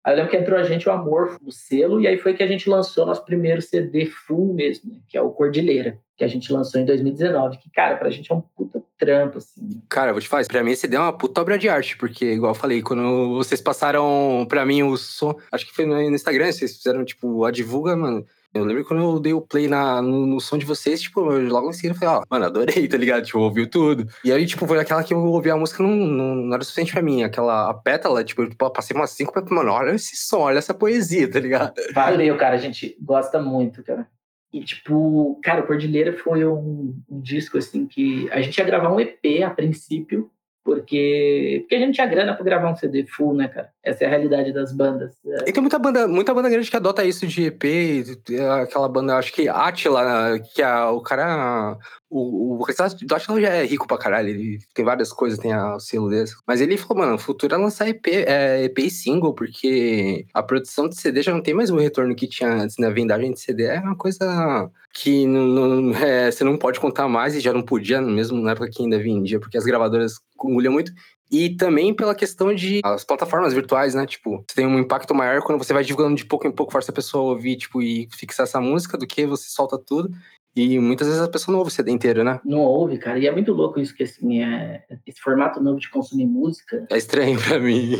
Aí 0.04 0.12
eu 0.12 0.16
lembro 0.16 0.30
que 0.30 0.36
entrou 0.36 0.58
a 0.58 0.62
gente 0.62 0.88
o 0.88 0.92
Amor 0.92 1.38
no 1.42 1.50
selo, 1.50 2.02
e 2.02 2.06
aí 2.06 2.18
foi 2.18 2.34
que 2.34 2.42
a 2.42 2.46
gente 2.46 2.68
lançou 2.68 3.06
nosso 3.06 3.24
primeiro 3.24 3.62
CD 3.62 4.04
full 4.04 4.52
mesmo, 4.52 4.92
né, 4.92 4.98
que 5.08 5.16
é 5.16 5.22
o 5.22 5.30
Cordilheira, 5.30 5.98
que 6.16 6.24
a 6.24 6.28
gente 6.28 6.52
lançou 6.52 6.80
em 6.80 6.84
2019. 6.84 7.58
Que, 7.58 7.70
cara, 7.70 7.96
pra 7.96 8.10
gente 8.10 8.30
é 8.30 8.34
um 8.34 8.42
trampo, 9.00 9.38
assim. 9.38 9.82
Cara, 9.88 10.12
vou 10.12 10.20
te 10.20 10.28
falar, 10.28 10.44
pra 10.46 10.62
mim 10.62 10.72
esse 10.72 10.82
CD 10.82 10.96
é 10.96 11.00
uma 11.00 11.16
puta 11.16 11.40
obra 11.40 11.58
de 11.58 11.68
arte, 11.68 11.96
porque, 11.96 12.34
igual 12.34 12.52
eu 12.52 12.58
falei, 12.58 12.82
quando 12.82 13.34
vocês 13.34 13.60
passaram 13.60 14.46
pra 14.48 14.66
mim 14.66 14.82
o 14.82 14.96
som, 14.96 15.34
acho 15.50 15.66
que 15.66 15.74
foi 15.74 15.86
no 15.86 15.98
Instagram, 16.02 16.52
vocês 16.52 16.76
fizeram, 16.76 17.04
tipo, 17.04 17.44
a 17.44 17.50
divulga, 17.50 17.96
mano. 17.96 18.24
Eu 18.52 18.64
lembro 18.64 18.84
quando 18.84 19.00
eu 19.00 19.20
dei 19.20 19.32
o 19.32 19.40
play 19.40 19.68
na, 19.68 20.02
no, 20.02 20.26
no 20.26 20.40
som 20.40 20.58
de 20.58 20.66
vocês, 20.66 21.00
tipo, 21.00 21.20
logo 21.20 21.70
em 21.70 21.72
seguida 21.72 21.94
eu 21.94 21.98
falei, 21.98 22.16
ó, 22.16 22.24
mano, 22.28 22.46
adorei, 22.46 22.88
tá 22.88 22.96
ligado? 22.96 23.24
Tipo, 23.24 23.38
ouviu 23.38 23.70
tudo. 23.70 24.08
E 24.24 24.32
aí, 24.32 24.44
tipo, 24.44 24.66
foi 24.66 24.80
aquela 24.80 25.04
que 25.04 25.14
eu 25.14 25.24
ouvi 25.24 25.50
a 25.50 25.56
música, 25.56 25.82
não, 25.84 25.90
não, 25.90 26.34
não 26.34 26.54
era 26.54 26.64
suficiente 26.64 26.92
pra 26.92 27.00
mim. 27.00 27.22
Aquela 27.22 27.70
a 27.70 27.74
pétala, 27.74 28.24
tipo, 28.24 28.42
eu 28.42 28.70
passei 28.70 28.96
umas 28.96 29.10
cinco 29.10 29.32
pra, 29.32 29.42
mano, 29.54 29.70
olha 29.70 29.94
esse 29.94 30.16
som, 30.16 30.40
olha 30.40 30.58
essa 30.58 30.74
poesia, 30.74 31.30
tá 31.30 31.38
ligado? 31.38 31.74
Valeu, 31.94 32.36
cara, 32.36 32.56
a 32.56 32.58
gente 32.58 32.96
gosta 33.00 33.40
muito, 33.40 33.84
cara. 33.84 34.08
E, 34.52 34.64
tipo, 34.64 35.38
cara, 35.42 35.62
o 35.62 35.66
Cordilheira 35.66 36.12
foi 36.12 36.44
um, 36.44 36.94
um, 37.08 37.20
disco, 37.20 37.56
assim, 37.56 37.86
que 37.86 38.28
a 38.32 38.40
gente 38.40 38.58
ia 38.58 38.64
gravar 38.64 38.92
um 38.92 38.98
EP 38.98 39.42
a 39.44 39.50
princípio, 39.50 40.28
porque, 40.64 41.58
porque 41.60 41.76
a 41.76 41.78
gente 41.78 41.94
tinha 41.94 42.06
grana 42.06 42.34
pra 42.34 42.44
gravar 42.44 42.70
um 42.70 42.76
CD 42.76 43.06
full, 43.06 43.32
né, 43.32 43.48
cara? 43.48 43.70
Essa 43.82 44.04
é 44.04 44.06
a 44.06 44.10
realidade 44.10 44.52
das 44.52 44.72
bandas. 44.72 45.14
É. 45.24 45.48
E 45.48 45.52
tem 45.52 45.62
muita 45.62 45.78
banda, 45.78 46.08
muita 46.08 46.34
banda 46.34 46.50
grande 46.50 46.68
que 46.68 46.76
adota 46.76 47.04
isso 47.04 47.26
de 47.26 47.44
EP, 47.46 47.64
aquela 48.62 48.88
banda, 48.88 49.16
acho 49.16 49.32
que 49.32 49.48
Atila, 49.48 50.38
que 50.52 50.60
é 50.60 50.84
o 50.84 51.00
cara. 51.00 51.78
O, 52.10 52.60
o 52.60 52.66
do 53.02 53.14
Atila 53.14 53.40
já 53.40 53.48
é 53.48 53.64
rico 53.64 53.86
pra 53.86 53.96
caralho, 53.96 54.28
ele 54.28 54.58
tem 54.74 54.84
várias 54.84 55.12
coisas, 55.12 55.38
tem 55.38 55.54
o 55.54 55.78
selo 55.78 56.10
desse. 56.10 56.34
Mas 56.46 56.60
ele 56.60 56.76
falou, 56.76 57.04
mano, 57.04 57.14
o 57.14 57.18
futuro 57.18 57.54
é 57.54 57.56
lançar 57.56 57.88
EP, 57.88 58.04
é, 58.08 58.64
EP 58.64 58.78
e 58.80 58.90
single, 58.90 59.32
porque 59.32 60.26
a 60.34 60.42
produção 60.42 60.88
de 60.88 61.00
CD 61.00 61.22
já 61.22 61.32
não 61.32 61.42
tem 61.42 61.54
mais 61.54 61.70
o 61.70 61.76
retorno 61.76 62.14
que 62.14 62.26
tinha 62.26 62.52
antes, 62.52 62.76
né? 62.78 62.88
A 62.88 62.90
vendagem 62.90 63.32
de 63.32 63.40
CD 63.40 63.64
é 63.64 63.78
uma 63.78 63.96
coisa 63.96 64.70
que 64.92 65.24
não, 65.24 65.46
não, 65.46 65.94
é, 66.02 66.30
você 66.30 66.42
não 66.42 66.58
pode 66.58 66.80
contar 66.80 67.08
mais 67.08 67.34
e 67.36 67.40
já 67.40 67.52
não 67.52 67.62
podia, 67.62 68.00
mesmo 68.00 68.40
na 68.42 68.52
época 68.52 68.70
que 68.70 68.82
ainda 68.82 68.98
vendia, 68.98 69.38
porque 69.38 69.56
as 69.56 69.64
gravadoras 69.64 70.14
engoliam 70.44 70.72
muito. 70.72 70.92
E 71.30 71.50
também 71.50 71.94
pela 71.94 72.12
questão 72.12 72.52
de 72.52 72.80
as 72.82 73.04
plataformas 73.04 73.54
virtuais, 73.54 73.94
né? 73.94 74.04
Tipo, 74.04 74.44
você 74.48 74.56
tem 74.56 74.66
um 74.66 74.80
impacto 74.80 75.14
maior 75.14 75.40
quando 75.42 75.58
você 75.58 75.72
vai 75.72 75.84
divulgando 75.84 76.16
de 76.16 76.24
pouco 76.24 76.46
em 76.46 76.50
pouco, 76.50 76.72
força 76.72 76.90
a 76.90 76.94
pessoa 76.94 77.22
a 77.22 77.34
ouvir, 77.34 77.56
tipo, 77.56 77.80
e 77.80 78.08
fixar 78.10 78.44
essa 78.44 78.60
música, 78.60 78.98
do 78.98 79.06
que 79.06 79.24
você 79.26 79.48
solta 79.48 79.78
tudo. 79.78 80.10
E 80.54 80.78
muitas 80.78 81.06
vezes 81.06 81.22
a 81.22 81.28
pessoa 81.28 81.52
não 81.52 81.60
ouve 81.60 81.70
o 81.70 81.74
CD 81.74 81.90
inteiro, 81.90 82.24
né? 82.24 82.40
Não 82.44 82.58
ouve, 82.58 82.98
cara. 82.98 83.18
E 83.18 83.26
é 83.26 83.30
muito 83.30 83.52
louco 83.52 83.80
isso, 83.80 83.94
que 83.94 84.02
assim, 84.02 84.42
é... 84.42 84.82
esse 85.06 85.20
formato 85.20 85.60
novo 85.62 85.78
de 85.78 85.88
consumir 85.90 86.26
música. 86.26 86.86
É 86.90 86.96
estranho 86.96 87.38
pra 87.40 87.58
mim. 87.58 87.94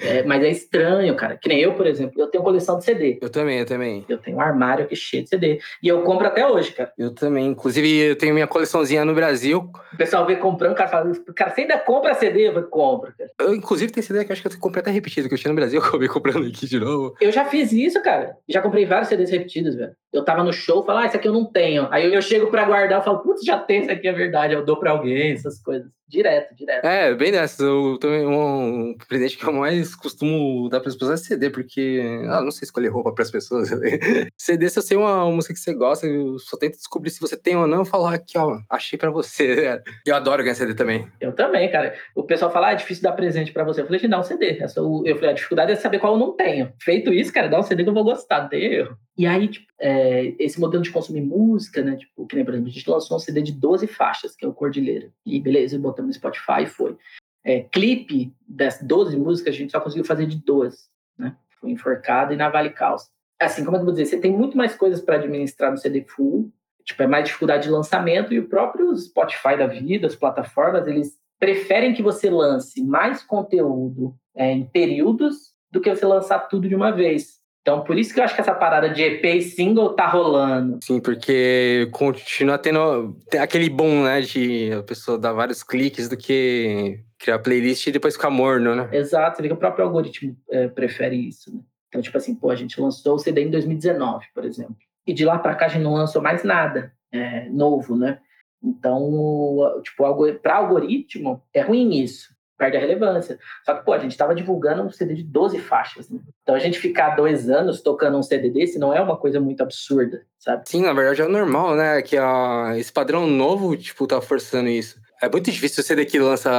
É, 0.00 0.22
mas 0.22 0.42
é 0.42 0.50
estranho, 0.50 1.14
cara. 1.16 1.36
Que 1.36 1.48
nem 1.48 1.60
eu, 1.60 1.74
por 1.74 1.86
exemplo, 1.86 2.20
eu 2.20 2.28
tenho 2.28 2.44
coleção 2.44 2.78
de 2.78 2.84
CD. 2.84 3.18
Eu 3.20 3.30
também, 3.30 3.58
eu 3.58 3.66
também. 3.66 4.04
Eu 4.08 4.18
tenho 4.18 4.36
um 4.36 4.40
armário 4.40 4.84
aqui 4.84 4.96
cheio 4.96 5.24
de 5.24 5.28
CD. 5.28 5.60
E 5.82 5.88
eu 5.88 6.02
compro 6.02 6.26
até 6.26 6.46
hoje, 6.46 6.72
cara. 6.72 6.92
Eu 6.96 7.12
também. 7.12 7.48
Inclusive, 7.48 7.98
eu 7.98 8.16
tenho 8.16 8.34
minha 8.34 8.46
coleçãozinha 8.46 9.04
no 9.04 9.14
Brasil. 9.14 9.70
O 9.92 9.96
pessoal 9.96 10.26
vê 10.26 10.36
comprando, 10.36 10.72
o 10.72 10.76
cara 10.76 10.88
fala, 10.88 11.12
cara, 11.34 11.50
você 11.50 11.62
ainda 11.62 11.78
compra 11.78 12.14
CD? 12.14 12.48
Eu 12.48 12.54
falo, 12.54 12.66
compra, 12.68 13.14
cara. 13.16 13.30
Eu, 13.40 13.54
inclusive, 13.54 13.92
tem 13.92 14.02
CD 14.02 14.24
que 14.24 14.30
eu 14.30 14.34
acho 14.34 14.42
que 14.42 14.48
eu 14.48 14.60
comprei 14.60 14.80
até 14.80 14.90
repetido, 14.90 15.28
que 15.28 15.34
eu 15.34 15.38
tinha 15.38 15.50
no 15.50 15.56
Brasil, 15.56 15.80
eu 15.80 15.86
acabei 15.86 16.08
comprando 16.08 16.46
aqui 16.46 16.66
de 16.66 16.78
novo. 16.78 17.14
Eu 17.20 17.32
já 17.32 17.44
fiz 17.44 17.72
isso, 17.72 18.00
cara. 18.02 18.36
Já 18.48 18.60
comprei 18.60 18.84
vários 18.86 19.08
CDs 19.08 19.30
repetidos, 19.30 19.74
velho. 19.74 19.92
eu 20.12 20.24
tava 20.24 20.44
no 20.44 20.52
show, 20.52 20.84
falo, 20.84 20.98
ah, 21.00 21.06
isso 21.06 21.16
aqui 21.16 21.28
eu 21.28 21.32
não 21.32 21.44
tenho. 21.44 21.87
Aí 21.90 22.12
eu 22.12 22.22
chego 22.22 22.50
pra 22.50 22.64
guardar, 22.64 22.98
eu 23.00 23.04
falo, 23.04 23.20
putz, 23.20 23.44
já 23.44 23.58
tem 23.58 23.80
isso 23.82 23.90
aqui, 23.90 24.08
é 24.08 24.12
verdade. 24.12 24.54
Eu 24.54 24.64
dou 24.64 24.78
pra 24.78 24.90
alguém, 24.92 25.32
essas 25.32 25.60
coisas. 25.62 25.90
Direto, 26.08 26.54
direto. 26.54 26.84
É, 26.84 27.14
bem 27.14 27.30
dessa. 27.30 27.62
Eu 27.62 27.98
também, 27.98 28.26
um 28.26 28.96
presente 29.08 29.36
que 29.36 29.46
eu 29.46 29.52
mais 29.52 29.94
costumo 29.94 30.68
dar 30.68 30.80
para 30.80 30.88
as 30.88 30.96
pessoas 30.96 31.20
é 31.20 31.24
CD, 31.24 31.50
porque 31.50 32.00
ah, 32.28 32.40
não 32.40 32.50
sei 32.50 32.64
escolher 32.64 32.88
roupa 32.88 33.12
para 33.12 33.22
as 33.22 33.30
pessoas. 33.30 33.68
CD, 34.36 34.68
se 34.70 34.78
eu 34.78 34.82
sei 34.82 34.96
uma 34.96 35.30
música 35.30 35.52
que 35.52 35.60
você 35.60 35.74
gosta, 35.74 36.06
eu 36.06 36.38
só 36.38 36.56
tento 36.56 36.76
descobrir 36.76 37.10
se 37.10 37.20
você 37.20 37.36
tem 37.36 37.56
ou 37.56 37.66
não, 37.66 37.84
falar 37.84 38.14
aqui, 38.14 38.38
ó, 38.38 38.58
achei 38.70 38.98
para 38.98 39.10
você. 39.10 39.82
Eu 40.06 40.14
adoro 40.14 40.42
ganhar 40.42 40.54
CD 40.54 40.74
também. 40.74 41.06
Eu 41.20 41.32
também, 41.32 41.70
cara. 41.70 41.94
O 42.14 42.22
pessoal 42.22 42.50
fala, 42.50 42.68
ah, 42.68 42.72
é 42.72 42.76
difícil 42.76 43.02
dar 43.02 43.12
presente 43.12 43.52
para 43.52 43.64
você. 43.64 43.82
Eu 43.82 43.86
falei, 43.86 44.00
dá 44.08 44.18
um 44.18 44.22
CD. 44.22 44.58
Eu 45.04 45.16
falei, 45.16 45.30
a 45.30 45.34
dificuldade 45.34 45.72
é 45.72 45.76
saber 45.76 45.98
qual 45.98 46.14
eu 46.14 46.18
não 46.18 46.32
tenho. 46.34 46.72
Feito 46.80 47.12
isso, 47.12 47.32
cara, 47.32 47.48
dá 47.48 47.58
um 47.58 47.62
CD 47.62 47.82
que 47.82 47.90
eu 47.90 47.94
vou 47.94 48.04
gostar, 48.04 48.42
não 48.42 48.48
tem 48.48 48.64
erro. 48.64 48.96
E 49.18 49.26
aí, 49.26 49.48
tipo, 49.48 49.66
é, 49.80 50.32
esse 50.38 50.60
modelo 50.60 50.82
de 50.82 50.92
consumir 50.92 51.20
música, 51.20 51.82
né? 51.82 51.96
Tipo, 51.96 52.24
que 52.26 52.36
nem, 52.36 52.44
por 52.44 52.54
exemplo, 52.54 52.70
a 52.70 52.72
gente 52.72 52.88
lançou 52.88 53.16
um 53.16 53.20
CD 53.20 53.42
de 53.42 53.52
12 53.52 53.86
faixas, 53.88 54.36
que 54.36 54.44
é 54.44 54.48
o 54.48 54.54
Cordilheira. 54.54 55.10
E 55.26 55.40
beleza, 55.40 55.74
eu 55.74 55.80
botamos 55.98 56.08
no 56.08 56.14
Spotify 56.14 56.62
e 56.62 56.66
foi. 56.66 56.96
É, 57.44 57.60
clipe 57.60 58.32
das 58.46 58.80
12 58.82 59.16
músicas, 59.16 59.54
a 59.54 59.58
gente 59.58 59.72
só 59.72 59.80
conseguiu 59.80 60.04
fazer 60.04 60.26
de 60.26 60.36
duas, 60.36 60.88
né? 61.18 61.36
Foi 61.60 61.70
Enforcada 61.70 62.32
e 62.32 62.36
na 62.36 62.48
Vale 62.48 62.70
Calça. 62.70 63.08
Assim, 63.40 63.64
como 63.64 63.76
é 63.76 63.80
eu 63.80 63.84
vou 63.84 63.92
dizer? 63.92 64.06
Você 64.06 64.20
tem 64.20 64.32
muito 64.32 64.56
mais 64.56 64.74
coisas 64.74 65.00
para 65.00 65.16
administrar 65.16 65.70
no 65.70 65.78
CD 65.78 66.04
full, 66.04 66.52
tipo, 66.84 67.02
é 67.02 67.06
mais 67.06 67.24
dificuldade 67.24 67.64
de 67.64 67.70
lançamento 67.70 68.32
e 68.32 68.38
o 68.38 68.48
próprio 68.48 68.94
Spotify 68.96 69.56
da 69.56 69.66
vida, 69.66 70.06
as 70.06 70.16
plataformas, 70.16 70.86
eles 70.86 71.16
preferem 71.38 71.94
que 71.94 72.02
você 72.02 72.28
lance 72.28 72.82
mais 72.82 73.22
conteúdo 73.22 74.14
é, 74.34 74.50
em 74.50 74.66
períodos 74.66 75.54
do 75.70 75.80
que 75.80 75.94
você 75.94 76.04
lançar 76.04 76.40
tudo 76.48 76.68
de 76.68 76.74
uma 76.74 76.90
vez. 76.90 77.37
Então, 77.68 77.84
por 77.84 77.98
isso 77.98 78.14
que 78.14 78.18
eu 78.18 78.24
acho 78.24 78.34
que 78.34 78.40
essa 78.40 78.54
parada 78.54 78.88
de 78.88 79.02
EP 79.02 79.22
e 79.26 79.42
single 79.42 79.92
tá 79.92 80.06
rolando. 80.06 80.78
Sim, 80.82 81.00
porque 81.00 81.86
continua 81.92 82.56
tendo 82.56 83.14
aquele 83.38 83.68
bom, 83.68 84.04
né? 84.04 84.22
De 84.22 84.72
a 84.72 84.82
pessoa 84.82 85.18
dar 85.18 85.34
vários 85.34 85.62
cliques 85.62 86.08
do 86.08 86.16
que 86.16 86.98
criar 87.18 87.40
playlist 87.40 87.86
e 87.86 87.92
depois 87.92 88.14
ficar 88.14 88.30
morno, 88.30 88.74
né? 88.74 88.88
Exato, 88.90 89.36
você 89.36 89.42
vê 89.42 89.48
que 89.48 89.54
o 89.54 89.58
próprio 89.58 89.84
algoritmo 89.84 90.34
é, 90.50 90.66
prefere 90.68 91.16
isso, 91.28 91.54
né? 91.54 91.60
Então, 91.88 92.00
tipo 92.00 92.16
assim, 92.16 92.34
pô, 92.34 92.50
a 92.50 92.56
gente 92.56 92.80
lançou 92.80 93.16
o 93.16 93.18
CD 93.18 93.42
em 93.42 93.50
2019, 93.50 94.24
por 94.34 94.46
exemplo. 94.46 94.76
E 95.06 95.12
de 95.12 95.26
lá 95.26 95.38
para 95.38 95.54
cá 95.54 95.66
a 95.66 95.68
gente 95.68 95.82
não 95.82 95.92
lançou 95.92 96.22
mais 96.22 96.42
nada 96.44 96.90
é, 97.12 97.50
novo, 97.50 97.94
né? 97.94 98.18
Então, 98.64 99.78
tipo, 99.82 100.04
para 100.40 100.56
algoritmo, 100.56 101.42
é 101.52 101.60
ruim 101.60 102.02
isso 102.02 102.37
perde 102.58 102.76
a 102.76 102.80
relevância. 102.80 103.38
Só 103.64 103.74
que, 103.74 103.84
pô, 103.84 103.92
a 103.92 103.98
gente 103.98 104.10
estava 104.10 104.34
divulgando 104.34 104.82
um 104.82 104.90
CD 104.90 105.14
de 105.14 105.22
12 105.22 105.58
faixas, 105.60 106.10
né? 106.10 106.18
Então 106.42 106.54
a 106.54 106.58
gente 106.58 106.78
ficar 106.78 107.10
dois 107.10 107.48
anos 107.48 107.80
tocando 107.80 108.18
um 108.18 108.22
CD 108.22 108.50
desse 108.50 108.78
não 108.78 108.92
é 108.92 109.00
uma 109.00 109.16
coisa 109.16 109.40
muito 109.40 109.62
absurda, 109.62 110.22
sabe? 110.38 110.64
Sim, 110.68 110.82
na 110.82 110.92
verdade 110.92 111.22
é 111.22 111.28
normal, 111.28 111.76
né? 111.76 112.02
Que 112.02 112.16
a, 112.18 112.74
esse 112.76 112.92
padrão 112.92 113.26
novo, 113.26 113.76
tipo, 113.76 114.06
tá 114.06 114.20
forçando 114.20 114.68
isso. 114.68 115.00
É 115.20 115.28
muito 115.28 115.50
difícil 115.50 115.82
o 115.82 115.84
CD 115.84 116.04
que 116.04 116.18
lança. 116.18 116.50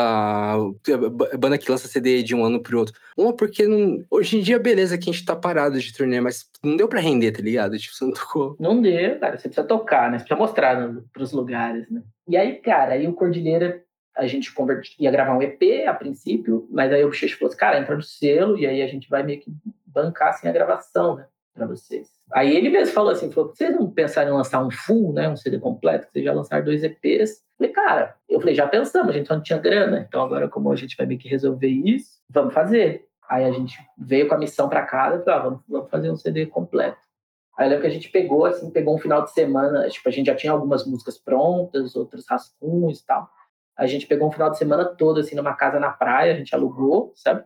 Banda 1.38 1.58
que 1.58 1.72
lança 1.72 1.88
CD 1.88 2.22
de 2.22 2.36
um 2.36 2.44
ano 2.44 2.62
pro 2.62 2.79
outro. 2.79 2.94
Uma, 3.18 3.34
porque 3.34 3.65
não, 3.65 4.03
hoje 4.12 4.38
em 4.38 4.41
dia, 4.41 4.60
beleza, 4.60 4.98
que 4.98 5.10
a 5.10 5.13
gente 5.13 5.25
tá 5.25 5.34
parado 5.34 5.79
de 5.79 5.94
turnê, 5.94 6.20
mas 6.20 6.46
não 6.62 6.75
deu 6.75 6.88
pra 6.88 7.00
render, 7.00 7.32
tá 7.32 7.41
ligado? 7.41 7.77
Tipo, 7.77 7.96
você 7.96 8.06
não 8.06 8.12
tocou. 8.12 8.58
Não 8.60 8.82
deu, 8.82 9.18
cara. 9.18 9.38
Você 9.38 9.48
precisa 9.48 9.65
tocar, 9.65 10.12
né? 10.12 10.20
Você 10.20 10.25
precisa 10.25 10.39
mostrar 10.39 10.79
no, 10.79 11.03
pros 11.13 11.32
lugares, 11.32 11.89
né? 11.89 12.01
E 12.27 12.36
aí, 12.36 12.56
cara, 12.58 12.94
aí 12.94 13.08
o 13.08 13.13
Cordilheira 13.13 13.82
a 14.16 14.28
gente 14.28 14.54
ia 15.00 15.12
gravar 15.12 15.38
um 15.38 15.42
EP 15.42 15.88
a 15.88 15.94
princípio, 15.94 16.68
mas 16.72 16.92
aí 16.92 17.04
o 17.04 17.08
Bochecha 17.08 17.38
falou 17.38 17.50
assim, 17.50 17.58
cara, 17.58 17.80
entra 17.80 17.96
no 17.96 18.01
selo 18.01 18.58
e 18.58 18.66
aí 18.66 18.82
a 18.82 18.88
gente 18.88 19.10
vai 19.10 19.24
meio 19.24 19.39
que 19.39 19.51
bancar 19.86 20.30
assim 20.30 20.48
a 20.48 20.51
gravação, 20.51 21.16
né, 21.16 21.28
para 21.54 21.66
vocês. 21.66 22.10
Aí 22.32 22.56
ele 22.56 22.70
mesmo 22.70 22.94
falou 22.94 23.12
assim, 23.12 23.32
falou, 23.32 23.50
vocês 23.50 23.74
não 23.74 23.89
pensaram 23.89 24.32
em 24.32 24.34
lançar 24.34 24.63
um 24.63 24.70
full, 24.70 25.13
né, 25.13 25.30
um 25.30 25.36
CD 25.36 25.60
completo, 25.60 26.08
vocês 26.12 26.25
já 26.25 26.34
lançaram 26.34 26.66
dois 26.66 26.84
EPs? 26.84 27.42
Eu 27.42 27.58
falei, 27.58 27.74
cara, 27.74 28.16
eu 28.28 28.39
falei, 28.39 28.56
já 28.56 28.68
pensamos, 28.68 29.10
a 29.10 29.18
gente 29.18 29.28
só 29.28 29.36
não 29.36 29.44
tinha 29.44 29.60
grana, 29.60 30.06
então 30.08 30.22
agora 30.22 30.48
como 30.48 30.72
a 30.72 30.75
gente 30.75 30.96
vai 30.96 31.06
meio 31.06 31.20
que 31.20 31.30
resolver 31.30 31.68
isso, 31.68 32.20
vamos 32.30 32.54
fazer. 32.54 33.08
Aí 33.30 33.46
a 33.46 33.51
gente 33.51 33.78
veio 33.98 34.28
com 34.28 34.36
a 34.36 34.39
missão 34.39 34.68
para 34.68 34.86
casa 34.86 35.24
falou, 35.24 35.39
ah, 35.39 35.44
vamos, 35.44 35.62
vamos 35.68 35.89
fazer 35.89 36.12
um 36.12 36.16
CD 36.16 36.46
completo. 36.46 36.98
Aí 37.58 37.66
eu 37.66 37.72
lembro 37.72 37.82
que 37.82 37.88
a 37.88 37.94
gente 37.94 38.10
pegou, 38.10 38.46
assim, 38.46 38.72
pegou 38.72 38.96
um 38.96 38.98
final 38.98 39.22
de 39.22 39.32
semana, 39.32 39.88
tipo, 39.89 40.08
a 40.08 40.12
gente 40.12 40.28
já 40.28 40.36
tinha 40.36 40.54
algumas 40.54 40.88
músicas 40.88 41.18
prontas, 41.18 41.94
outros 41.94 42.25
rascunhos 42.25 43.01
e 43.01 43.06
tal. 43.06 43.30
A 43.80 43.88
gente 43.88 44.06
pegou 44.06 44.28
um 44.28 44.32
final 44.32 44.52
de 44.52 44.58
semana 44.58 44.84
todo, 44.84 45.22
assim, 45.22 45.36
numa 45.36 45.54
casa 45.54 45.80
na 45.80 45.90
praia, 45.90 46.34
a 46.34 46.36
gente 46.36 46.54
alugou, 46.54 47.14
sabe? 47.16 47.44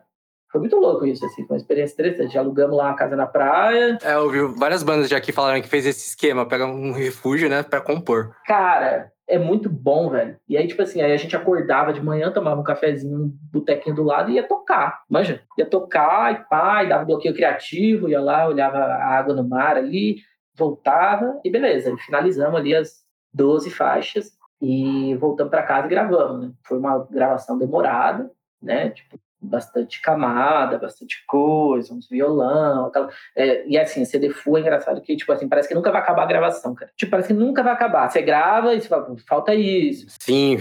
Foi 0.50 0.60
muito 0.60 0.76
louco 0.76 1.06
isso, 1.06 1.24
assim, 1.24 1.46
foi 1.46 1.56
uma 1.56 1.60
experiência 1.60 1.94
interessante. 1.94 2.36
Alugamos 2.36 2.76
lá 2.76 2.88
uma 2.88 2.96
casa 2.96 3.16
na 3.16 3.26
praia. 3.26 3.98
É, 4.02 4.14
eu 4.14 4.30
vi 4.30 4.40
várias 4.58 4.82
bandas 4.82 5.08
já 5.08 5.16
aqui 5.16 5.32
falaram 5.32 5.60
que 5.60 5.68
fez 5.68 5.86
esse 5.86 6.08
esquema, 6.08 6.46
pega 6.46 6.66
um 6.66 6.92
refúgio, 6.92 7.48
né, 7.48 7.62
pra 7.62 7.80
compor. 7.80 8.34
Cara, 8.46 9.12
é 9.26 9.38
muito 9.38 9.68
bom, 9.68 10.10
velho. 10.10 10.36
E 10.48 10.56
aí, 10.56 10.66
tipo 10.66 10.82
assim, 10.82 11.00
aí 11.00 11.12
a 11.12 11.16
gente 11.16 11.34
acordava 11.34 11.92
de 11.92 12.02
manhã, 12.02 12.30
tomava 12.30 12.60
um 12.60 12.64
cafezinho, 12.64 13.16
um 13.16 13.32
botequinho 13.52 13.96
do 13.96 14.02
lado 14.02 14.30
e 14.30 14.34
ia 14.34 14.46
tocar, 14.46 15.02
manja? 15.08 15.42
Ia 15.58 15.66
tocar 15.66 16.32
e 16.32 16.48
pá, 16.48 16.84
e 16.84 16.88
dava 16.88 17.04
bloqueio 17.04 17.34
criativo, 17.34 18.08
ia 18.08 18.20
lá, 18.20 18.46
olhava 18.46 18.78
a 18.78 19.06
água 19.06 19.34
no 19.34 19.48
mar 19.48 19.76
ali, 19.76 20.16
voltava 20.56 21.40
e 21.44 21.50
beleza. 21.50 21.90
E 21.90 21.98
finalizamos 21.98 22.58
ali 22.58 22.74
as 22.74 23.02
12 23.32 23.70
faixas 23.70 24.33
e 24.60 25.14
voltamos 25.16 25.50
para 25.50 25.62
casa 25.62 25.86
e 25.86 25.90
gravamos. 25.90 26.46
Né? 26.46 26.52
Foi 26.62 26.78
uma 26.78 27.06
gravação 27.10 27.58
demorada, 27.58 28.30
né? 28.62 28.90
Tipo, 28.90 29.18
bastante 29.44 30.00
camada, 30.00 30.78
bastante 30.78 31.24
coisa, 31.26 31.92
uns 31.92 32.08
violão, 32.08 32.86
aquela... 32.86 33.08
É, 33.36 33.66
e 33.66 33.78
assim, 33.78 34.04
CD 34.04 34.30
full 34.30 34.58
é 34.58 34.60
engraçado 34.60 35.00
que, 35.00 35.16
tipo 35.16 35.30
assim, 35.32 35.48
parece 35.48 35.68
que 35.68 35.74
nunca 35.74 35.90
vai 35.90 36.00
acabar 36.00 36.22
a 36.22 36.26
gravação, 36.26 36.74
cara. 36.74 36.90
Tipo, 36.96 37.10
parece 37.10 37.28
que 37.28 37.34
nunca 37.34 37.62
vai 37.62 37.72
acabar. 37.72 38.08
Você 38.08 38.22
grava 38.22 38.74
e 38.74 38.80
você 38.80 38.88
fala, 38.88 39.14
falta 39.28 39.54
isso. 39.54 40.06
Sim, 40.20 40.58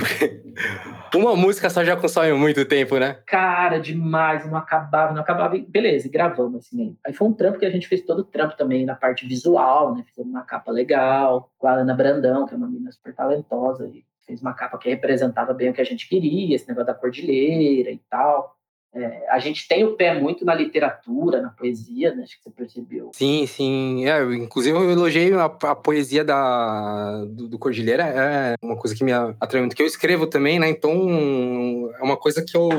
uma 1.16 1.36
música 1.36 1.70
só 1.70 1.84
já 1.84 1.96
consome 1.96 2.34
muito 2.34 2.66
tempo, 2.66 2.98
né? 2.98 3.18
Cara, 3.26 3.80
demais, 3.80 4.46
não 4.50 4.58
acabava, 4.58 5.14
não 5.14 5.22
acabava. 5.22 5.58
Beleza, 5.68 6.08
e 6.08 6.12
gravamos, 6.12 6.66
assim. 6.66 6.98
Aí 7.06 7.14
foi 7.14 7.28
um 7.28 7.34
trampo 7.34 7.60
que 7.60 7.66
a 7.66 7.72
gente 7.72 7.88
fez 7.88 8.02
todo 8.02 8.20
o 8.20 8.24
trampo 8.24 8.56
também 8.58 8.86
na 8.86 8.96
parte 8.96 9.28
visual, 9.28 9.96
né? 9.96 10.04
Fizemos 10.08 10.32
uma 10.32 10.44
capa 10.44 10.72
legal, 10.72 11.50
com 11.58 11.68
a 11.68 11.74
Ana 11.74 11.94
Brandão, 11.94 12.46
que 12.46 12.54
é 12.54 12.58
uma 12.58 12.68
menina 12.68 12.92
super 12.92 13.14
talentosa, 13.14 13.88
e 13.88 14.04
fez 14.26 14.42
uma 14.42 14.54
capa 14.54 14.78
que 14.78 14.90
representava 14.90 15.54
bem 15.54 15.70
o 15.70 15.74
que 15.74 15.82
a 15.82 15.86
gente 15.86 16.08
queria, 16.08 16.56
esse 16.56 16.68
negócio 16.68 16.88
da 16.88 16.94
cordilheira 16.94 17.92
e 17.92 18.02
tal. 18.10 18.56
É, 18.96 19.28
a 19.30 19.40
gente 19.40 19.68
tem 19.68 19.84
o 19.84 19.96
pé 19.96 20.20
muito 20.20 20.46
na 20.46 20.54
literatura, 20.54 21.42
na 21.42 21.50
poesia, 21.50 22.14
né? 22.14 22.24
Acho 22.24 22.38
que 22.38 22.44
você 22.44 22.52
percebeu. 22.52 23.10
Sim, 23.14 23.48
sim. 23.48 24.06
É, 24.06 24.22
inclusive, 24.36 24.78
eu 24.78 24.92
elogiei 24.92 25.34
a, 25.34 25.46
a 25.46 25.76
poesia 25.76 26.24
da, 26.24 27.26
do, 27.26 27.48
do, 27.48 27.58
Cordilheira. 27.58 28.04
É 28.04 28.56
uma 28.62 28.78
coisa 28.78 28.96
que 28.96 29.04
me 29.04 29.12
atrai 29.12 29.62
muito. 29.62 29.76
Que 29.76 29.82
eu 29.82 29.88
escrevo 29.88 30.28
também, 30.28 30.60
né? 30.60 30.70
Então, 30.70 31.90
é 32.00 32.04
uma 32.04 32.16
coisa 32.16 32.46
que 32.46 32.56
eu, 32.56 32.70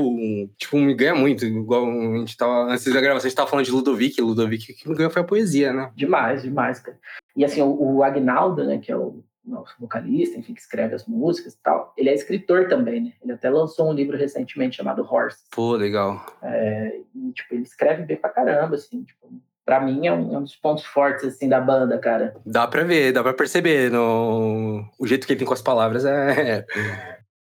tipo, 0.57 0.77
me 0.77 0.95
ganha 0.95 1.17
muito. 1.17 1.45
Igual 1.45 1.85
a 1.89 2.19
gente 2.19 2.37
tava, 2.37 2.73
antes 2.73 2.93
da 2.93 3.01
gravação, 3.01 3.27
a 3.27 3.29
gente 3.29 3.37
tava 3.37 3.51
falando 3.51 3.67
de 3.67 3.73
Ludovic. 3.73 4.21
Ludovic, 4.21 4.73
que 4.73 4.89
me 4.89 4.95
ganhou 4.95 5.11
foi 5.11 5.23
a 5.23 5.27
poesia, 5.27 5.73
né? 5.73 5.91
Demais, 5.97 6.43
demais, 6.43 6.79
cara. 6.79 6.97
E 7.37 7.45
assim, 7.45 7.61
o, 7.61 7.97
o 7.97 8.05
Agnaldo, 8.05 8.63
né? 8.63 8.79
Que 8.79 8.93
é 8.93 8.97
o 8.97 9.25
nosso 9.47 9.75
vocalista, 9.79 10.39
enfim, 10.39 10.55
que 10.55 10.61
escreve 10.61 10.95
as 10.95 11.07
músicas 11.07 11.55
e 11.55 11.63
tal, 11.63 11.93
ele 11.97 12.09
é 12.09 12.15
escritor 12.15 12.69
também, 12.69 13.01
né? 13.03 13.13
Ele 13.23 13.33
até 13.33 13.51
lançou 13.51 13.91
um 13.91 13.93
livro 13.93 14.17
recentemente 14.17 14.77
chamado 14.77 15.07
Horse. 15.09 15.45
Pô, 15.51 15.75
legal. 15.75 16.25
É, 16.43 17.01
e, 17.15 17.33
tipo, 17.33 17.55
ele 17.55 17.63
escreve 17.63 18.03
bem 18.03 18.17
pra 18.17 18.31
caramba, 18.31 18.77
assim, 18.77 19.03
tipo, 19.03 19.31
pra 19.65 19.81
mim 19.81 20.07
é 20.07 20.13
um, 20.13 20.35
é 20.35 20.39
um, 20.39 20.43
dos 20.43 20.57
pontos 20.57 20.85
fortes, 20.85 21.25
assim, 21.25 21.49
da 21.49 21.61
banda, 21.61 21.99
cara. 21.99 22.35
Dá 22.45 22.67
pra 22.67 22.85
ver, 22.85 23.13
dá 23.13 23.23
pra 23.23 23.35
perceber, 23.35 23.91
no... 23.91 24.85
o 24.99 25.07
jeito 25.07 25.27
que 25.27 25.33
ele 25.33 25.39
tem 25.39 25.49
com 25.49 25.55
as 25.55 25.63
palavras 25.63 26.05
é... 26.05 26.65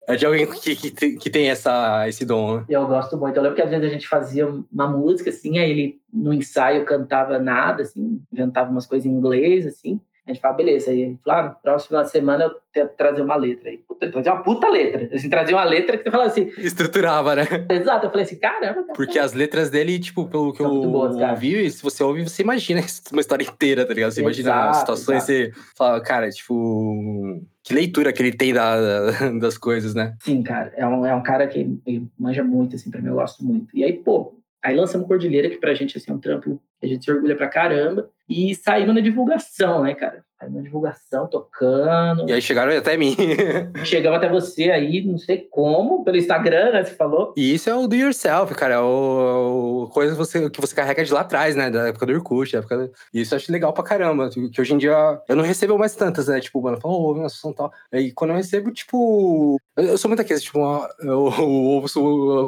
É 0.09 0.17
de 0.17 0.25
alguém 0.25 0.47
que, 0.47 0.75
que, 0.75 1.17
que 1.17 1.29
tem 1.29 1.51
essa, 1.51 2.09
esse 2.09 2.25
dom, 2.25 2.57
né? 2.57 2.65
Eu 2.67 2.87
gosto 2.87 3.15
muito. 3.19 3.37
Eu 3.37 3.43
lembro 3.43 3.57
que 3.57 3.61
às 3.61 3.69
vezes 3.69 3.85
a 3.85 3.93
gente 3.93 4.09
fazia 4.09 4.49
uma 4.73 4.89
música, 4.89 5.29
assim, 5.29 5.59
aí 5.59 5.71
ele 5.71 6.01
no 6.11 6.33
ensaio 6.33 6.87
cantava 6.87 7.39
nada, 7.39 7.83
assim, 7.83 8.19
inventava 8.33 8.71
umas 8.71 8.87
coisas 8.87 9.05
em 9.05 9.11
inglês, 9.11 9.67
assim. 9.67 10.01
A 10.29 10.33
gente 10.33 10.43
fala, 10.43 10.55
beleza. 10.55 10.91
Aí 10.91 11.19
falou, 11.25 11.41
ah, 11.41 11.49
próxima 11.63 12.05
semana 12.05 12.45
eu 12.45 12.51
tento 12.71 12.91
trazer 12.97 13.23
uma 13.23 13.35
letra. 13.35 13.71
Aí, 13.71 13.79
puta, 13.79 14.11
trazer 14.11 14.29
uma 14.29 14.43
puta 14.43 14.69
letra. 14.69 15.09
Assim, 15.11 15.31
trazer 15.31 15.55
uma 15.55 15.65
letra 15.65 15.97
que 15.97 16.05
você 16.05 16.11
fala 16.11 16.25
assim. 16.25 16.53
Estruturava, 16.59 17.35
né? 17.35 17.45
Exato. 17.71 18.07
Eu 18.07 18.11
falei 18.11 18.27
assim, 18.27 18.37
caramba. 18.37 18.83
Cara, 18.83 18.93
Porque 18.95 19.19
as 19.19 19.33
letras 19.33 19.71
dele, 19.71 19.99
tipo, 19.99 20.29
pelo 20.29 20.53
que 20.53 20.63
São 20.63 20.83
eu 20.85 20.91
boas, 20.91 21.17
ouvi, 21.17 21.71
se 21.71 21.83
você 21.83 22.03
ouve, 22.03 22.25
você 22.25 22.43
imagina 22.43 22.83
uma 23.11 23.23
história 23.23 23.43
inteira, 23.43 23.87
tá 23.87 23.95
ligado? 23.95 24.11
Você 24.11 24.21
exato, 24.21 24.41
imagina 24.41 24.71
as 24.71 24.77
situações, 24.77 25.23
você 25.23 25.51
fala, 25.75 26.01
cara, 26.03 26.29
tipo. 26.29 27.41
Que 27.65 27.75
leitura 27.75 28.13
que 28.13 28.23
ele 28.23 28.33
tem 28.33 28.53
da, 28.53 29.11
das 29.41 29.57
coisas, 29.57 29.95
né? 29.95 30.15
Sim, 30.23 30.43
cara. 30.43 30.73
É 30.77 30.87
um, 30.87 31.07
é 31.07 31.15
um 31.15 31.23
cara 31.23 31.47
que 31.47 31.79
manja 32.19 32.45
muito, 32.45 32.77
assim, 32.77 32.91
pra 32.91 33.01
mim, 33.01 33.09
eu 33.09 33.15
gosto 33.15 33.43
muito. 33.43 33.75
E 33.75 33.83
aí, 33.83 33.95
pô, 33.95 34.39
Aí 34.63 34.75
lançamos 34.75 35.07
Cordilheira, 35.07 35.49
que 35.49 35.57
pra 35.57 35.75
gente 35.75 35.97
assim, 35.97 36.11
é 36.11 36.15
um 36.15 36.19
trampo 36.19 36.61
A 36.83 36.87
gente 36.87 37.05
se 37.05 37.11
orgulha 37.11 37.37
pra 37.37 37.49
caramba. 37.49 38.09
E 38.29 38.55
saímos 38.55 38.95
na 38.95 39.01
divulgação, 39.01 39.83
né, 39.83 39.95
cara? 39.95 40.23
Saímos 40.39 40.59
na 40.59 40.63
divulgação, 40.63 41.27
tocando. 41.27 42.29
E 42.29 42.33
aí 42.33 42.43
chegaram 42.43 42.77
até 42.77 42.95
mim. 42.95 43.17
Chegamos 43.85 44.19
até 44.19 44.29
você 44.29 44.71
aí, 44.71 45.03
não 45.03 45.17
sei 45.17 45.49
como, 45.51 46.05
pelo 46.05 46.19
Instagram, 46.19 46.73
né? 46.73 46.85
Você 46.85 46.95
falou. 46.95 47.33
E 47.37 47.55
isso 47.55 47.71
é 47.71 47.75
o 47.75 47.89
do 47.89 47.97
yourself, 47.97 48.55
cara. 48.55 48.75
É 48.75 48.81
o, 48.81 49.85
o 49.85 49.89
coisa 49.89 50.13
que 50.13 50.19
você, 50.19 50.51
que 50.51 50.61
você 50.61 50.75
carrega 50.75 51.03
de 51.03 51.13
lá 51.13 51.21
atrás, 51.21 51.57
né? 51.57 51.71
Da 51.71 51.89
época 51.89 52.05
do 52.05 52.13
Orkut, 52.13 52.53
da 52.53 52.59
época. 52.59 52.91
E 53.15 53.23
isso 53.23 53.35
eu 53.35 53.37
acho 53.37 53.51
legal 53.51 53.73
pra 53.73 53.83
caramba. 53.83 54.29
Que 54.29 54.61
hoje 54.61 54.75
em 54.75 54.79
dia 54.79 55.21
eu 55.27 55.35
não 55.35 55.43
recebo 55.43 55.79
mais 55.79 55.97
tantas, 55.97 56.29
né? 56.29 56.39
Tipo, 56.39 56.61
mano, 56.61 56.79
falou, 56.81 57.01
ouve 57.01 57.21
uma 57.21 57.31
som 57.31 57.53
tal. 57.53 57.73
E 57.93 58.13
quando 58.13 58.31
eu 58.31 58.37
recebo, 58.37 58.71
tipo. 58.71 59.59
Eu 59.75 59.97
sou 59.97 60.11
muito 60.11 60.21
aquele, 60.21 60.39
tipo, 60.39 60.59
eu, 61.01 61.33
eu 61.39 61.49
ouço 61.49 61.99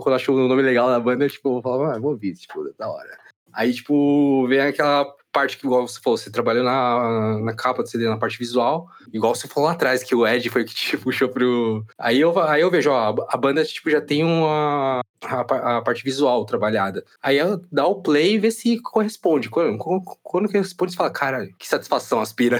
quando 0.02 0.10
eu 0.10 0.14
acho 0.14 0.32
o 0.32 0.46
nome 0.46 0.62
legal 0.62 0.88
da 0.88 1.00
banda, 1.00 1.24
eu, 1.24 1.30
tipo, 1.30 1.56
eu 1.56 1.62
falo, 1.62 1.84
ah, 1.84 1.98
vou 1.98 2.10
ouvir, 2.10 2.34
tipo, 2.34 2.62
da 2.78 2.88
hora. 2.90 3.29
Aí, 3.52 3.72
tipo, 3.74 4.46
vem 4.48 4.60
aquela 4.60 5.04
parte 5.32 5.56
que, 5.56 5.66
igual 5.66 5.86
você 5.86 6.00
falou, 6.00 6.16
você 6.16 6.30
trabalhou 6.30 6.64
na, 6.64 7.38
na 7.40 7.54
capa 7.54 7.82
do 7.82 7.88
CD, 7.88 8.08
na 8.08 8.16
parte 8.16 8.38
visual, 8.38 8.88
igual 9.12 9.34
você 9.34 9.48
falou 9.48 9.68
lá 9.68 9.74
atrás, 9.74 10.02
que 10.02 10.14
o 10.14 10.26
Ed 10.26 10.48
foi 10.50 10.64
que 10.64 10.74
te 10.74 10.96
puxou 10.98 11.28
pro. 11.28 11.84
Aí 11.98 12.20
eu, 12.20 12.38
aí 12.40 12.60
eu 12.60 12.70
vejo, 12.70 12.90
ó, 12.90 13.14
a 13.28 13.36
banda, 13.36 13.64
tipo, 13.64 13.90
já 13.90 14.00
tem 14.00 14.24
uma. 14.24 15.00
A, 15.22 15.76
a 15.76 15.82
parte 15.82 16.02
visual 16.02 16.46
trabalhada. 16.46 17.04
Aí 17.22 17.36
ela 17.36 17.60
dá 17.70 17.86
o 17.86 17.96
play 17.96 18.34
e 18.34 18.38
vê 18.38 18.50
se 18.50 18.80
corresponde. 18.80 19.50
Quando, 19.50 19.76
quando, 19.76 20.02
quando 20.22 20.50
corresponde, 20.50 20.92
você 20.92 20.96
fala, 20.96 21.10
cara, 21.10 21.46
que 21.58 21.68
satisfação 21.68 22.20
aspira. 22.20 22.58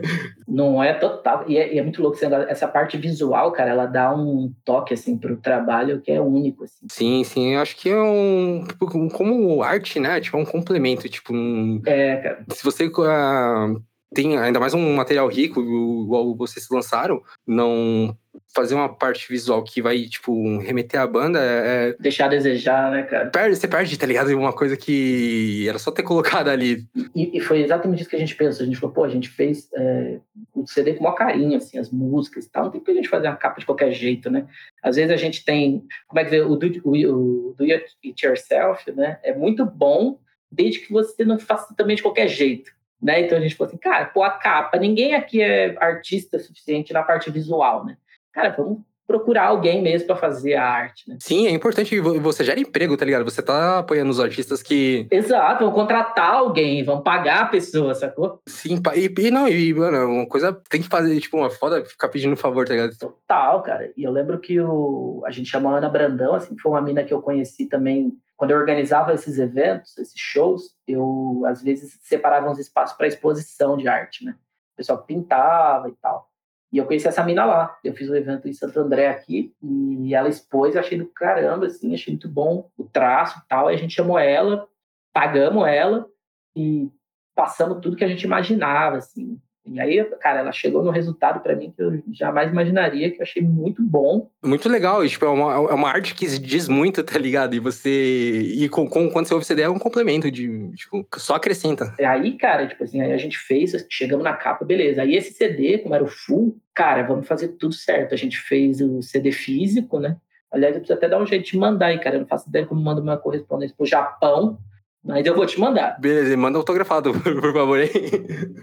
Não 0.46 0.82
é 0.82 0.92
total. 0.92 1.44
E 1.48 1.56
é, 1.56 1.74
e 1.74 1.78
é 1.78 1.82
muito 1.82 2.02
louco. 2.02 2.18
Essa 2.48 2.68
parte 2.68 2.98
visual, 2.98 3.50
cara, 3.52 3.70
ela 3.70 3.86
dá 3.86 4.14
um 4.14 4.52
toque, 4.62 4.92
assim, 4.92 5.16
pro 5.16 5.38
trabalho 5.38 6.02
que 6.02 6.12
é 6.12 6.20
único, 6.20 6.64
assim. 6.64 6.86
Sim, 6.90 7.24
sim. 7.24 7.54
Eu 7.54 7.62
acho 7.62 7.76
que 7.76 7.88
é 7.88 8.02
um. 8.02 8.64
Tipo, 8.68 9.08
como 9.08 9.62
arte, 9.62 9.98
né? 9.98 10.20
Tipo, 10.20 10.36
é 10.36 10.40
um 10.40 10.44
complemento, 10.44 11.08
tipo, 11.08 11.32
um. 11.32 11.80
É, 11.86 12.11
cara. 12.16 12.44
Se 12.50 12.64
você. 12.64 12.86
Uh, 12.86 13.82
tem 14.14 14.36
ainda 14.36 14.60
mais 14.60 14.74
um 14.74 14.94
material 14.94 15.26
rico, 15.28 15.60
igual 15.60 16.36
vocês 16.36 16.68
lançaram, 16.70 17.22
não 17.46 18.16
fazer 18.54 18.74
uma 18.74 18.88
parte 18.88 19.28
visual 19.28 19.62
que 19.62 19.82
vai, 19.82 20.04
tipo, 20.04 20.58
remeter 20.58 21.00
a 21.00 21.06
banda 21.06 21.38
é. 21.40 21.96
Deixar 21.98 22.26
a 22.26 22.28
desejar, 22.28 22.90
né, 22.90 23.02
cara? 23.02 23.30
Perde, 23.30 23.56
você 23.56 23.68
perde, 23.68 23.98
tá 23.98 24.06
ligado? 24.06 24.28
Uma 24.36 24.52
coisa 24.52 24.76
que 24.76 25.66
era 25.68 25.78
só 25.78 25.90
ter 25.90 26.02
colocado 26.02 26.48
ali. 26.48 26.86
E, 27.14 27.38
e 27.38 27.40
foi 27.40 27.62
exatamente 27.62 28.00
isso 28.00 28.10
que 28.10 28.16
a 28.16 28.18
gente 28.18 28.36
pensou. 28.36 28.62
A 28.62 28.66
gente 28.66 28.78
falou, 28.78 28.94
pô, 28.94 29.04
a 29.04 29.08
gente 29.08 29.28
fez 29.28 29.68
é, 29.74 30.18
o 30.54 30.66
CD 30.66 30.94
com 30.94 31.04
maior 31.04 31.16
carinho, 31.16 31.56
assim, 31.56 31.78
as 31.78 31.90
músicas 31.90 32.44
e 32.44 32.50
tal. 32.50 32.64
Não 32.64 32.70
tem 32.70 32.80
que 32.80 32.90
a 32.90 32.94
gente 32.94 33.08
fazer 33.08 33.28
uma 33.28 33.36
capa 33.36 33.60
de 33.60 33.66
qualquer 33.66 33.92
jeito, 33.92 34.30
né? 34.30 34.46
Às 34.82 34.96
vezes 34.96 35.10
a 35.10 35.16
gente 35.16 35.44
tem. 35.44 35.82
Como 36.06 36.20
é 36.20 36.24
que 36.24 36.40
o 36.40 36.56
do, 36.56 36.66
o, 36.84 36.90
o 36.90 37.54
do 37.56 37.64
It 37.64 38.26
Yourself, 38.26 38.90
né? 38.92 39.18
É 39.22 39.34
muito 39.34 39.64
bom, 39.64 40.18
desde 40.52 40.80
que 40.80 40.92
você 40.92 41.24
não 41.24 41.38
faça 41.38 41.74
também 41.74 41.96
de 41.96 42.02
qualquer 42.02 42.28
jeito. 42.28 42.70
Né? 43.00 43.22
Então 43.22 43.36
a 43.36 43.40
gente 43.40 43.56
falou 43.56 43.68
assim, 43.68 43.78
cara, 43.78 44.04
pô, 44.04 44.22
a 44.22 44.30
capa, 44.30 44.78
ninguém 44.78 45.14
aqui 45.14 45.42
é 45.42 45.76
artista 45.80 46.38
suficiente 46.38 46.92
na 46.92 47.02
parte 47.02 47.30
visual, 47.30 47.84
né? 47.84 47.96
Cara, 48.32 48.50
vamos 48.50 48.78
procurar 49.06 49.46
alguém 49.46 49.82
mesmo 49.82 50.06
para 50.06 50.16
fazer 50.16 50.54
a 50.54 50.64
arte, 50.64 51.08
né? 51.08 51.18
Sim, 51.20 51.46
é 51.46 51.50
importante 51.50 51.98
você 52.00 52.44
gera 52.44 52.60
emprego, 52.60 52.96
tá 52.96 53.04
ligado? 53.04 53.24
Você 53.24 53.42
tá 53.42 53.80
apoiando 53.80 54.10
os 54.10 54.20
artistas 54.20 54.62
que. 54.62 55.06
Exato, 55.10 55.64
vamos 55.64 55.74
contratar 55.74 56.34
alguém, 56.34 56.84
vamos 56.84 57.02
pagar 57.02 57.42
a 57.42 57.46
pessoa, 57.46 57.94
sacou? 57.94 58.40
Sim, 58.48 58.80
e, 58.94 59.12
e 59.20 59.30
não, 59.30 59.48
e, 59.48 59.74
mano, 59.74 60.06
uma 60.06 60.26
coisa 60.26 60.52
tem 60.70 60.80
que 60.80 60.88
fazer, 60.88 61.20
tipo, 61.20 61.36
uma 61.36 61.50
foda 61.50 61.84
ficar 61.84 62.08
pedindo 62.08 62.36
favor, 62.36 62.66
tá 62.66 62.72
ligado? 62.72 62.96
Total, 62.96 63.62
cara. 63.62 63.92
E 63.96 64.04
eu 64.04 64.12
lembro 64.12 64.38
que 64.38 64.60
o, 64.60 65.22
a 65.26 65.30
gente 65.30 65.50
chamou 65.50 65.74
a 65.74 65.78
Ana 65.78 65.88
Brandão, 65.88 66.34
assim, 66.34 66.56
foi 66.56 66.72
uma 66.72 66.80
mina 66.80 67.04
que 67.04 67.12
eu 67.12 67.20
conheci 67.20 67.66
também 67.66 68.12
quando 68.36 68.50
eu 68.50 68.58
organizava 68.58 69.12
esses 69.12 69.38
eventos, 69.38 69.96
esses 69.98 70.18
shows, 70.18 70.76
eu 70.86 71.42
às 71.46 71.62
vezes 71.62 71.98
separava 72.02 72.50
uns 72.50 72.58
espaços 72.58 72.96
para 72.96 73.06
exposição 73.06 73.76
de 73.76 73.88
arte, 73.88 74.24
né? 74.24 74.32
O 74.72 74.76
pessoal 74.76 75.02
pintava 75.02 75.88
e 75.88 75.92
tal. 76.00 76.28
E 76.72 76.78
eu 76.78 76.86
conheci 76.86 77.06
essa 77.06 77.22
mina 77.22 77.44
lá. 77.44 77.76
Eu 77.84 77.94
fiz 77.94 78.08
um 78.08 78.14
evento 78.14 78.48
em 78.48 78.52
Santo 78.54 78.80
André 78.80 79.08
aqui 79.08 79.54
e 79.62 80.14
ela 80.14 80.28
expôs, 80.28 80.74
achei 80.74 80.96
do 80.98 81.06
caramba, 81.06 81.66
assim, 81.66 81.94
achei 81.94 82.14
muito 82.14 82.28
bom 82.28 82.70
o 82.78 82.84
traço 82.84 83.38
e 83.38 83.48
tal. 83.48 83.68
Aí 83.68 83.74
a 83.74 83.78
gente 83.78 83.94
chamou 83.94 84.18
ela, 84.18 84.66
pagamos 85.12 85.68
ela 85.68 86.08
e 86.56 86.90
passamos 87.34 87.80
tudo 87.80 87.96
que 87.96 88.04
a 88.04 88.08
gente 88.08 88.24
imaginava, 88.24 88.96
assim. 88.96 89.38
E 89.64 89.80
aí, 89.80 90.04
cara, 90.20 90.40
ela 90.40 90.52
chegou 90.52 90.82
no 90.82 90.90
resultado 90.90 91.40
para 91.40 91.54
mim 91.54 91.72
que 91.74 91.80
eu 91.80 92.02
jamais 92.12 92.50
imaginaria, 92.50 93.10
que 93.10 93.18
eu 93.18 93.22
achei 93.22 93.40
muito 93.40 93.80
bom. 93.82 94.28
Muito 94.42 94.68
legal, 94.68 95.06
tipo, 95.06 95.24
é 95.24 95.28
uma, 95.28 95.52
é 95.54 95.74
uma 95.74 95.88
arte 95.88 96.14
que 96.14 96.26
diz 96.38 96.66
muito, 96.66 97.02
tá 97.04 97.18
ligado? 97.18 97.54
E 97.54 97.60
você. 97.60 98.40
E 98.40 98.68
com, 98.68 98.88
com, 98.88 99.08
quando 99.08 99.26
você 99.26 99.34
ouve 99.34 99.46
CD 99.46 99.62
é 99.62 99.68
um 99.68 99.78
complemento 99.78 100.30
de. 100.30 100.72
Tipo, 100.72 101.06
só 101.16 101.36
acrescenta. 101.36 101.94
É 101.98 102.04
aí, 102.04 102.36
cara, 102.36 102.66
tipo 102.66 102.82
assim, 102.82 103.00
aí 103.00 103.12
a 103.12 103.16
gente 103.16 103.38
fez, 103.38 103.72
chegamos 103.88 104.24
na 104.24 104.32
capa, 104.32 104.64
beleza. 104.64 105.02
Aí 105.02 105.14
esse 105.14 105.32
CD, 105.32 105.78
como 105.78 105.94
era 105.94 106.02
o 106.02 106.08
full, 106.08 106.56
cara, 106.74 107.04
vamos 107.04 107.26
fazer 107.26 107.48
tudo 107.48 107.74
certo. 107.74 108.14
A 108.14 108.18
gente 108.18 108.38
fez 108.38 108.80
o 108.80 109.00
CD 109.00 109.30
físico, 109.30 110.00
né? 110.00 110.16
Aliás, 110.50 110.74
eu 110.74 110.80
preciso 110.80 110.98
até 110.98 111.08
dar 111.08 111.22
um 111.22 111.26
jeito 111.26 111.46
de 111.50 111.56
mandar 111.56 111.86
aí, 111.86 112.00
cara. 112.00 112.16
Eu 112.16 112.20
não 112.20 112.26
faço 112.26 112.48
ideia 112.48 112.66
como 112.66 112.80
mando 112.80 113.00
uma 113.00 113.16
correspondência 113.16 113.76
pro 113.76 113.86
Japão 113.86 114.58
mas 115.04 115.26
eu 115.26 115.34
vou 115.34 115.44
te 115.44 115.58
mandar. 115.58 116.00
Beleza, 116.00 116.36
manda 116.36 116.58
autografado, 116.58 117.12
por 117.20 117.52
favor, 117.52 117.80
hein? 117.80 117.90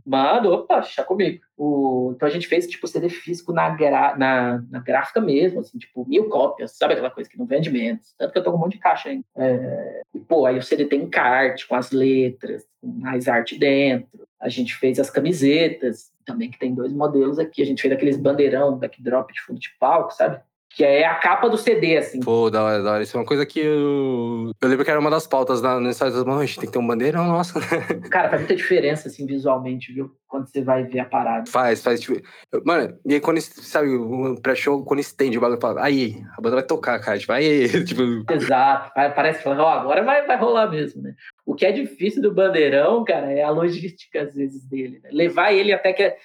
Manda, 0.06 0.49
opa, 0.49 0.80
deixa 0.80 1.04
comigo. 1.04 1.41
O, 1.58 2.13
então 2.15 2.28
a 2.28 2.32
gente 2.32 2.47
fez, 2.47 2.65
tipo, 2.65 2.88
CD 2.88 3.10
físico 3.10 3.52
na, 3.52 3.69
gra, 3.69 4.15
na, 4.17 4.63
na 4.69 4.80
gráfica 4.80 5.19
mesmo, 5.19 5.60
assim, 5.60 5.78
tipo, 5.78 6.08
mil 6.08 6.30
cópias, 6.30 6.78
sabe 6.78 6.93
aquela 6.93 7.12
coisa 7.12 7.30
que 7.30 7.38
não 7.38 7.45
vende 7.45 7.69
menos? 7.69 8.13
Tanto 8.17 8.32
que 8.32 8.39
eu 8.39 8.43
tô 8.43 8.52
com 8.52 8.58
um 8.58 8.62
monte 8.62 8.73
de 8.73 8.80
caixa 8.80 9.10
ainda. 9.10 9.25
É, 9.38 10.02
e, 10.13 10.19
pô, 10.19 10.45
aí 10.45 10.58
o 10.58 10.63
CD 10.63 10.86
tem 10.86 11.02
encarte 11.02 11.67
com 11.67 11.75
as 11.75 11.91
letras, 11.91 12.63
com 12.82 12.88
mais 12.88 13.28
arte 13.28 13.60
dentro. 13.60 14.08
A 14.39 14.47
gente 14.47 14.73
fez 14.75 14.99
as 14.99 15.10
camisetas, 15.10 16.12
também 16.25 16.49
que 16.49 16.58
tem 16.58 16.73
dois 16.73 16.93
modelos 16.93 17.38
aqui. 17.38 17.62
A 17.62 17.65
gente 17.65 17.82
fez 17.82 17.93
aqueles 17.93 18.15
bandeirão, 18.15 18.78
backdrop 18.78 19.32
de 19.34 19.41
fundo 19.41 19.60
de 19.60 19.69
palco, 19.78 20.13
sabe? 20.13 20.39
Que 20.80 20.86
é 20.86 21.06
a 21.06 21.15
capa 21.15 21.50
do 21.50 21.58
CD, 21.58 21.98
assim. 21.98 22.22
Pô, 22.22 22.50
da 22.50 22.63
hora, 22.63 22.82
da 22.82 22.94
hora. 22.94 23.04
Isso 23.04 23.18
é 23.18 23.20
uma 23.20 23.26
coisa 23.26 23.46
que 23.46 23.60
eu. 23.60 24.54
Eu 24.62 24.70
lembro 24.70 24.86
que 24.86 24.89
era 24.89 24.98
uma 24.98 25.10
das 25.10 25.28
pautas 25.28 25.62
na, 25.62 25.78
no 25.78 25.89
Estados 25.89 26.15
Unidos. 26.15 26.39
A 26.39 26.46
gente 26.46 26.58
tem 26.58 26.68
que 26.68 26.72
ter 26.72 26.80
um 26.80 26.88
bandeirão, 26.88 27.28
nossa. 27.28 27.60
Cara, 28.10 28.30
faz 28.30 28.39
muita 28.44 28.56
diferença, 28.56 29.10
assim, 29.10 29.26
visualmente, 29.26 29.92
viu? 29.92 30.10
Quando 30.26 30.48
você 30.48 30.63
vai 30.63 30.86
ver 30.86 31.00
a 31.02 31.06
parada. 31.06 31.52
Faz, 31.52 31.84
faz. 31.84 32.00
Tipo... 32.00 32.22
Mano, 32.63 32.98
e 33.06 33.15
aí 33.15 33.20
quando, 33.20 33.42
sabe, 33.42 33.89
o 33.89 34.39
pré-show, 34.42 34.82
quando 34.86 35.02
estende 35.02 35.38
o 35.38 35.42
bagulho, 35.42 35.60
fala, 35.60 35.84
aí, 35.84 36.24
a 36.38 36.42
banda 36.42 36.56
vai 36.56 36.65
tocar, 36.65 36.98
cara. 37.02 37.20
Tipo, 37.20 37.34
aí, 37.34 37.68
tipo. 37.84 38.02
Exato. 38.32 38.94
Parece 38.96 39.44
que 39.44 39.50
ó, 39.50 39.56
oh, 39.58 39.68
agora 39.68 40.02
vai, 40.02 40.26
vai 40.26 40.38
rolar 40.38 40.72
mesmo, 40.72 41.02
né? 41.02 41.13
O 41.46 41.56
que 41.56 41.65
é 41.65 41.74
difícil 41.74 42.22
do 42.22 42.34
bandeirão, 42.34 43.04
cara, 43.04 43.30
é 43.30 43.44
a 43.44 43.50
logística, 43.50 44.22
às 44.22 44.34
vezes, 44.34 44.63
dele. 44.63 45.02
Né? 45.04 45.10
Levar 45.12 45.52
ele 45.52 45.74
até 45.74 45.92
que 45.92 46.15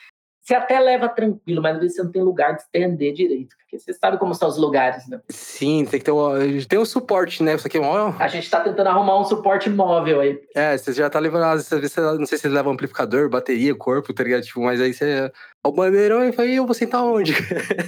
você 0.44 0.54
até 0.54 0.78
leva 0.78 1.08
tranquilo, 1.08 1.62
mas 1.62 1.76
às 1.76 1.80
vezes 1.80 1.96
você 1.96 2.02
não 2.02 2.12
tem 2.12 2.22
lugar 2.22 2.54
de 2.54 2.62
estender 2.62 3.14
direito, 3.14 3.56
porque 3.56 3.78
você 3.78 3.94
sabe 3.94 4.18
como 4.18 4.34
são 4.34 4.46
os 4.46 4.58
lugares, 4.58 5.08
né? 5.08 5.18
Sim, 5.30 5.86
tem 5.86 5.98
que 5.98 6.04
ter 6.04 6.10
o, 6.10 6.32
tem 6.68 6.78
um 6.78 6.84
suporte, 6.84 7.42
né? 7.42 7.54
Isso 7.54 7.66
aqui 7.66 7.78
é 7.78 7.80
um... 7.80 8.14
A 8.18 8.28
gente 8.28 8.50
tá 8.50 8.60
tentando 8.60 8.88
arrumar 8.88 9.18
um 9.18 9.24
suporte 9.24 9.70
móvel 9.70 10.20
aí. 10.20 10.38
É, 10.54 10.76
você 10.76 10.92
já 10.92 11.08
tá 11.08 11.18
levando, 11.18 11.44
às 11.44 11.70
vezes, 11.70 11.92
você, 11.92 12.00
não 12.00 12.26
sei 12.26 12.36
se 12.36 12.42
você 12.42 12.48
leva 12.50 12.70
amplificador, 12.70 13.30
bateria, 13.30 13.74
corpo, 13.74 14.12
tá 14.12 14.22
ligado? 14.22 14.42
Tipo, 14.42 14.60
mas 14.60 14.82
aí 14.82 14.92
você. 14.92 15.32
O 15.64 15.72
bandeirão 15.72 16.22
e 16.28 16.34
aí 16.36 16.56
eu 16.56 16.66
vou 16.66 16.74
sentar 16.74 17.02
onde? 17.02 17.32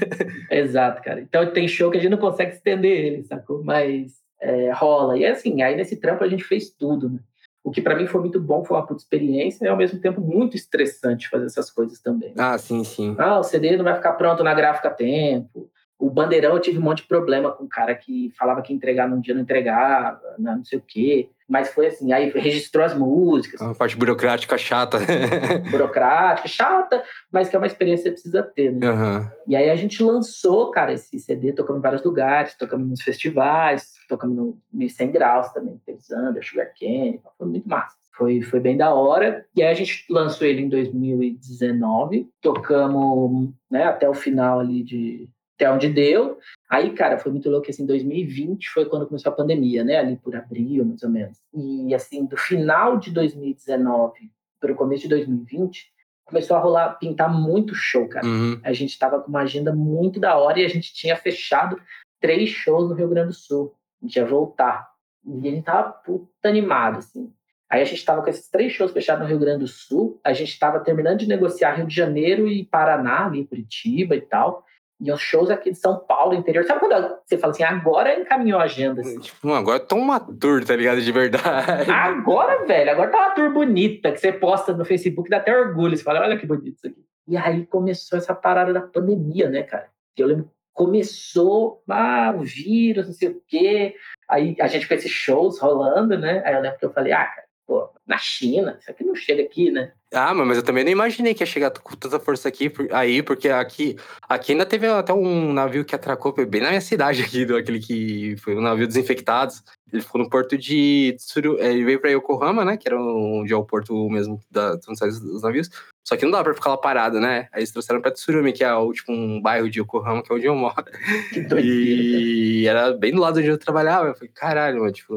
Exato, 0.50 1.02
cara. 1.02 1.20
Então 1.20 1.52
tem 1.52 1.68
show 1.68 1.90
que 1.90 1.98
a 1.98 2.00
gente 2.00 2.10
não 2.10 2.18
consegue 2.18 2.52
estender 2.52 2.90
ele, 2.90 3.24
sacou? 3.24 3.62
Mas 3.62 4.12
é, 4.40 4.70
rola. 4.72 5.18
E 5.18 5.24
é 5.24 5.32
assim, 5.32 5.60
aí 5.60 5.76
nesse 5.76 5.96
trampo 5.96 6.24
a 6.24 6.28
gente 6.28 6.42
fez 6.42 6.70
tudo, 6.70 7.10
né? 7.10 7.18
O 7.66 7.72
que 7.72 7.83
para 7.83 7.96
mim 7.96 8.07
foi 8.07 8.20
muito 8.20 8.40
bom, 8.40 8.64
foi 8.64 8.76
uma 8.76 8.87
puta 8.87 9.02
experiência 9.02 9.64
e 9.64 9.68
ao 9.68 9.76
mesmo 9.76 9.98
tempo 9.98 10.20
muito 10.20 10.55
estressante 10.55 11.29
fazer 11.29 11.46
essas 11.46 11.68
coisas 11.68 11.98
também. 11.98 12.33
Ah, 12.38 12.57
sim, 12.57 12.85
sim. 12.85 13.16
Ah, 13.18 13.40
o 13.40 13.42
CD 13.42 13.76
não 13.76 13.83
vai 13.83 13.96
ficar 13.96 14.12
pronto 14.12 14.44
na 14.44 14.55
gráfica 14.55 14.87
a 14.87 14.92
tempo. 14.92 15.68
O 15.98 16.11
Bandeirão 16.11 16.54
eu 16.54 16.61
tive 16.61 16.78
um 16.78 16.82
monte 16.82 17.02
de 17.02 17.09
problema 17.09 17.50
com 17.50 17.64
o 17.64 17.68
cara 17.68 17.94
que 17.94 18.30
falava 18.38 18.61
que 18.61 18.72
entregar 18.72 19.09
num 19.09 19.20
dia, 19.20 19.35
não 19.35 19.42
entregava, 19.42 20.20
não 20.38 20.64
sei 20.64 20.78
o 20.78 20.82
quê. 20.87 21.30
Mas 21.48 21.68
foi 21.68 21.87
assim, 21.87 22.12
aí 22.12 22.30
registrou 22.30 22.85
as 22.85 22.92
músicas. 22.92 23.61
Uma 23.61 23.74
parte 23.74 23.96
burocrática 23.96 24.59
chata. 24.59 24.98
burocrática, 25.70 26.48
chata, 26.48 27.02
mas 27.30 27.48
que 27.48 27.54
é 27.54 27.59
uma 27.59 27.68
experiência 27.68 28.11
que 28.11 28.18
você 28.18 28.28
precisa 28.30 28.42
ter, 28.42 28.72
né? 28.72 28.90
Uhum. 28.90 29.30
E 29.46 29.56
aí 29.56 29.70
a 29.70 29.76
gente 29.76 30.02
lançou, 30.02 30.70
cara, 30.70 30.92
esse 30.92 31.18
CD, 31.20 31.52
tocamos 31.52 31.78
em 31.78 31.82
vários 31.82 32.02
lugares, 32.02 32.56
tocamos 32.56 32.88
nos 32.88 33.00
festivais, 33.00 33.92
tocamos 34.09 34.37
no, 34.37 34.59
no 34.72 34.90
100 34.90 35.12
Graus 35.12 35.48
também, 35.52 35.80
teve 35.87 36.00
Zander, 36.00 36.44
Sugar 36.44 36.72
Cane, 36.78 37.22
foi 37.38 37.46
muito 37.46 37.68
massa. 37.68 37.96
Foi, 38.16 38.40
foi 38.40 38.59
bem 38.59 38.76
da 38.76 38.92
hora. 38.94 39.44
E 39.54 39.62
aí 39.62 39.70
a 39.70 39.74
gente 39.74 40.04
lançou 40.11 40.46
ele 40.46 40.62
em 40.62 40.68
2019, 40.68 42.28
tocamos 42.40 43.50
né, 43.70 43.85
até 43.85 44.09
o 44.09 44.14
final 44.14 44.59
ali 44.59 44.82
de, 44.82 45.28
até 45.56 45.70
onde 45.70 45.88
deu. 45.88 46.38
Aí, 46.68 46.90
cara, 46.92 47.18
foi 47.18 47.32
muito 47.32 47.50
louco, 47.50 47.68
assim, 47.68 47.86
2020 47.86 48.68
foi 48.70 48.84
quando 48.86 49.06
começou 49.06 49.32
a 49.32 49.34
pandemia, 49.34 49.82
né, 49.82 49.96
ali 49.96 50.16
por 50.16 50.36
abril, 50.36 50.84
mais 50.84 51.02
ou 51.02 51.10
menos. 51.10 51.38
E, 51.52 51.94
assim, 51.94 52.24
do 52.26 52.36
final 52.36 52.98
de 52.98 53.10
2019 53.10 54.30
para 54.60 54.72
o 54.72 54.76
começo 54.76 55.02
de 55.02 55.08
2020, 55.08 55.90
começou 56.24 56.56
a 56.56 56.60
rolar, 56.60 56.98
pintar 56.98 57.32
muito 57.32 57.74
show, 57.74 58.06
cara. 58.08 58.26
Uhum. 58.26 58.60
A 58.62 58.72
gente 58.72 58.98
tava 58.98 59.20
com 59.20 59.28
uma 59.28 59.42
agenda 59.42 59.72
muito 59.74 60.20
da 60.20 60.36
hora 60.36 60.60
e 60.60 60.64
a 60.64 60.68
gente 60.68 60.92
tinha 60.92 61.16
fechado 61.16 61.80
três 62.20 62.50
shows 62.50 62.88
no 62.88 62.94
Rio 62.94 63.08
Grande 63.08 63.28
do 63.28 63.34
Sul. 63.34 63.74
A 64.02 64.06
gente 64.06 64.16
ia 64.16 64.26
voltar. 64.26 64.90
E 65.24 65.46
ele 65.46 65.62
tava 65.62 65.90
puta 65.90 66.48
animado, 66.48 66.98
assim. 66.98 67.32
Aí 67.68 67.82
a 67.82 67.84
gente 67.84 67.98
estava 67.98 68.22
com 68.22 68.30
esses 68.30 68.48
três 68.48 68.72
shows 68.72 68.92
fechados 68.92 69.22
no 69.22 69.28
Rio 69.28 69.38
Grande 69.38 69.60
do 69.60 69.68
Sul, 69.68 70.20
a 70.22 70.32
gente 70.32 70.50
estava 70.50 70.78
terminando 70.78 71.18
de 71.18 71.26
negociar 71.26 71.74
Rio 71.74 71.86
de 71.86 71.94
Janeiro 71.94 72.46
e 72.46 72.64
Paraná, 72.64 73.26
ali, 73.26 73.44
Curitiba 73.44 74.14
e 74.14 74.20
tal. 74.20 74.64
E 75.00 75.12
os 75.12 75.20
shows 75.20 75.50
aqui 75.50 75.70
de 75.70 75.78
São 75.78 75.98
Paulo, 75.98 76.35
interior. 76.35 76.64
Sabe 76.64 76.80
quando 76.80 77.16
você 77.24 77.37
fala 77.37 77.52
assim, 77.52 77.62
agora 77.62 78.18
encaminhou 78.18 78.59
a 78.59 78.64
agenda? 78.64 79.02
Assim. 79.02 79.20
Tipo, 79.20 79.52
agora 79.52 79.78
tá 79.78 79.94
uma 79.94 80.18
tour, 80.18 80.64
tá 80.64 80.74
ligado? 80.74 81.02
De 81.02 81.12
verdade. 81.12 81.90
Agora, 81.90 82.64
velho, 82.64 82.90
agora 82.90 83.11
tá 83.11 83.18
uma 83.18 83.30
tour 83.30 83.52
bonita 83.52 84.11
que 84.11 84.18
você 84.18 84.32
posta 84.32 84.72
no 84.72 84.85
Facebook, 84.85 85.28
dá 85.28 85.37
até 85.37 85.54
orgulho. 85.56 85.96
Você 85.96 86.02
fala, 86.02 86.20
olha 86.20 86.38
que 86.38 86.46
bonito 86.46 86.76
isso 86.76 86.87
aqui. 86.87 87.04
E 87.28 87.37
aí 87.37 87.66
começou 87.66 88.18
essa 88.18 88.35
parada 88.35 88.72
da 88.72 88.80
pandemia, 88.80 89.50
né, 89.50 89.62
cara? 89.64 89.88
Eu 90.16 90.28
lembro 90.28 90.50
começou, 90.76 91.82
ah, 91.88 92.35
o 92.37 92.42
vírus, 92.42 93.06
não 93.06 93.14
sei 93.14 93.30
o 93.30 93.42
quê. 93.48 93.96
Aí 94.28 94.54
a 94.61 94.66
gente 94.66 94.87
com 94.87 94.92
esses 94.92 95.11
shows 95.11 95.59
rolando, 95.59 96.18
né? 96.18 96.42
Aí 96.44 96.54
eu 96.54 96.61
lembro 96.61 96.78
que 96.78 96.85
eu 96.85 96.92
falei, 96.92 97.12
ah, 97.14 97.24
cara, 97.24 97.46
pô, 97.66 97.90
na 98.06 98.18
China, 98.18 98.78
isso 98.80 98.90
aqui 98.90 99.04
não 99.04 99.14
chega 99.14 99.42
aqui, 99.42 99.70
né? 99.70 99.92
Ah, 100.14 100.32
mas 100.32 100.56
eu 100.56 100.62
também 100.62 100.84
não 100.84 100.92
imaginei 100.92 101.34
que 101.34 101.42
ia 101.42 101.46
chegar 101.46 101.70
com 101.70 101.96
tanta 101.96 102.20
força 102.20 102.48
aqui, 102.48 102.72
aí, 102.92 103.22
porque 103.22 103.48
aqui, 103.48 103.96
aqui 104.22 104.52
ainda 104.52 104.64
teve 104.64 104.86
até 104.86 105.12
um 105.12 105.52
navio 105.52 105.84
que 105.84 105.94
atracou 105.94 106.32
bem 106.46 106.60
na 106.60 106.68
minha 106.68 106.80
cidade 106.80 107.22
aqui, 107.22 107.44
do, 107.44 107.56
aquele 107.56 107.80
que 107.80 108.36
foi 108.38 108.56
um 108.56 108.60
navio 108.60 108.86
desinfectados. 108.86 109.64
Ele 109.92 110.02
ficou 110.02 110.20
no 110.20 110.30
porto 110.30 110.56
de 110.56 111.16
Tsuru, 111.18 111.58
é, 111.60 111.72
ele 111.72 111.84
veio 111.84 112.00
para 112.00 112.10
Yokohama, 112.10 112.64
né, 112.64 112.76
que 112.76 112.88
era 112.88 113.00
onde 113.00 113.52
é 113.52 113.56
o 113.56 113.64
porto 113.64 114.08
mesmo 114.08 114.40
da, 114.50 114.76
dos 114.76 115.42
navios. 115.42 115.68
Só 116.06 116.16
que 116.16 116.24
não 116.24 116.30
dá 116.30 116.44
para 116.44 116.54
ficar 116.54 116.70
lá 116.70 116.78
parado, 116.78 117.18
né? 117.18 117.48
Aí 117.52 117.60
eles 117.60 117.72
trouxeram 117.72 118.00
para 118.00 118.12
Tsurumi, 118.12 118.52
que 118.52 118.62
é 118.62 118.72
o 118.72 118.92
tipo 118.92 119.10
um 119.10 119.40
bairro 119.40 119.68
de 119.68 119.80
Yokohama, 119.80 120.22
que 120.22 120.30
é 120.30 120.36
onde 120.36 120.46
eu 120.46 120.54
moro. 120.54 120.76
e 121.60 122.64
era 122.64 122.92
bem 122.92 123.12
do 123.12 123.20
lado 123.20 123.40
onde 123.40 123.48
eu 123.48 123.58
trabalhava. 123.58 124.08
Eu 124.08 124.14
falei, 124.14 124.30
caralho, 124.32 124.78
mano, 124.78 124.92
tipo, 124.92 125.14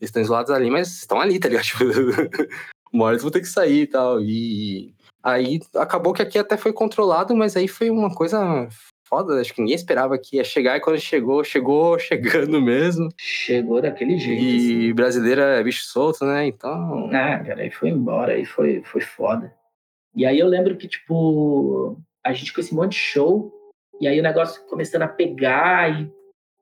eles 0.00 0.08
estão 0.08 0.22
isolados 0.22 0.50
ali, 0.50 0.70
mas 0.70 0.88
estão 0.96 1.20
ali, 1.20 1.38
tá 1.38 1.48
ligado? 1.48 1.64
Tipo, 1.70 1.84
uma 2.92 3.04
hora 3.04 3.14
eles 3.14 3.22
vão 3.22 3.30
ter 3.30 3.40
que 3.40 3.46
sair 3.46 3.82
e 3.82 3.86
tal. 3.86 4.20
E 4.20 4.94
aí 5.22 5.60
acabou 5.76 6.12
que 6.12 6.22
aqui 6.22 6.38
até 6.38 6.56
foi 6.56 6.72
controlado, 6.72 7.34
mas 7.36 7.56
aí 7.56 7.68
foi 7.68 7.90
uma 7.90 8.14
coisa 8.14 8.68
foda. 9.10 9.40
Acho 9.40 9.52
que 9.52 9.60
ninguém 9.60 9.74
esperava 9.74 10.16
que 10.16 10.36
ia 10.36 10.44
chegar 10.44 10.76
e 10.76 10.80
quando 10.80 10.98
chegou, 11.00 11.42
chegou 11.42 11.98
chegando 11.98 12.62
mesmo. 12.62 13.08
Chegou 13.18 13.82
daquele 13.82 14.16
jeito. 14.16 14.42
E 14.42 14.86
assim. 14.86 14.94
brasileira 14.94 15.42
é 15.58 15.62
bicho 15.62 15.82
solto, 15.82 16.24
né? 16.24 16.46
Então. 16.46 17.10
Ah, 17.12 17.42
cara, 17.44 17.62
aí 17.62 17.70
foi 17.70 17.88
embora, 17.88 18.32
aí 18.32 18.44
foi, 18.44 18.82
foi 18.84 19.00
foda. 19.00 19.52
E 20.14 20.24
aí 20.24 20.38
eu 20.38 20.46
lembro 20.46 20.76
que, 20.76 20.88
tipo, 20.88 21.96
a 22.24 22.32
gente 22.32 22.52
com 22.52 22.60
esse 22.60 22.74
monte 22.74 22.92
de 22.92 22.98
show, 22.98 23.52
e 24.00 24.08
aí 24.08 24.18
o 24.18 24.22
negócio 24.22 24.64
começando 24.66 25.02
a 25.02 25.08
pegar 25.08 26.00
e 26.00 26.10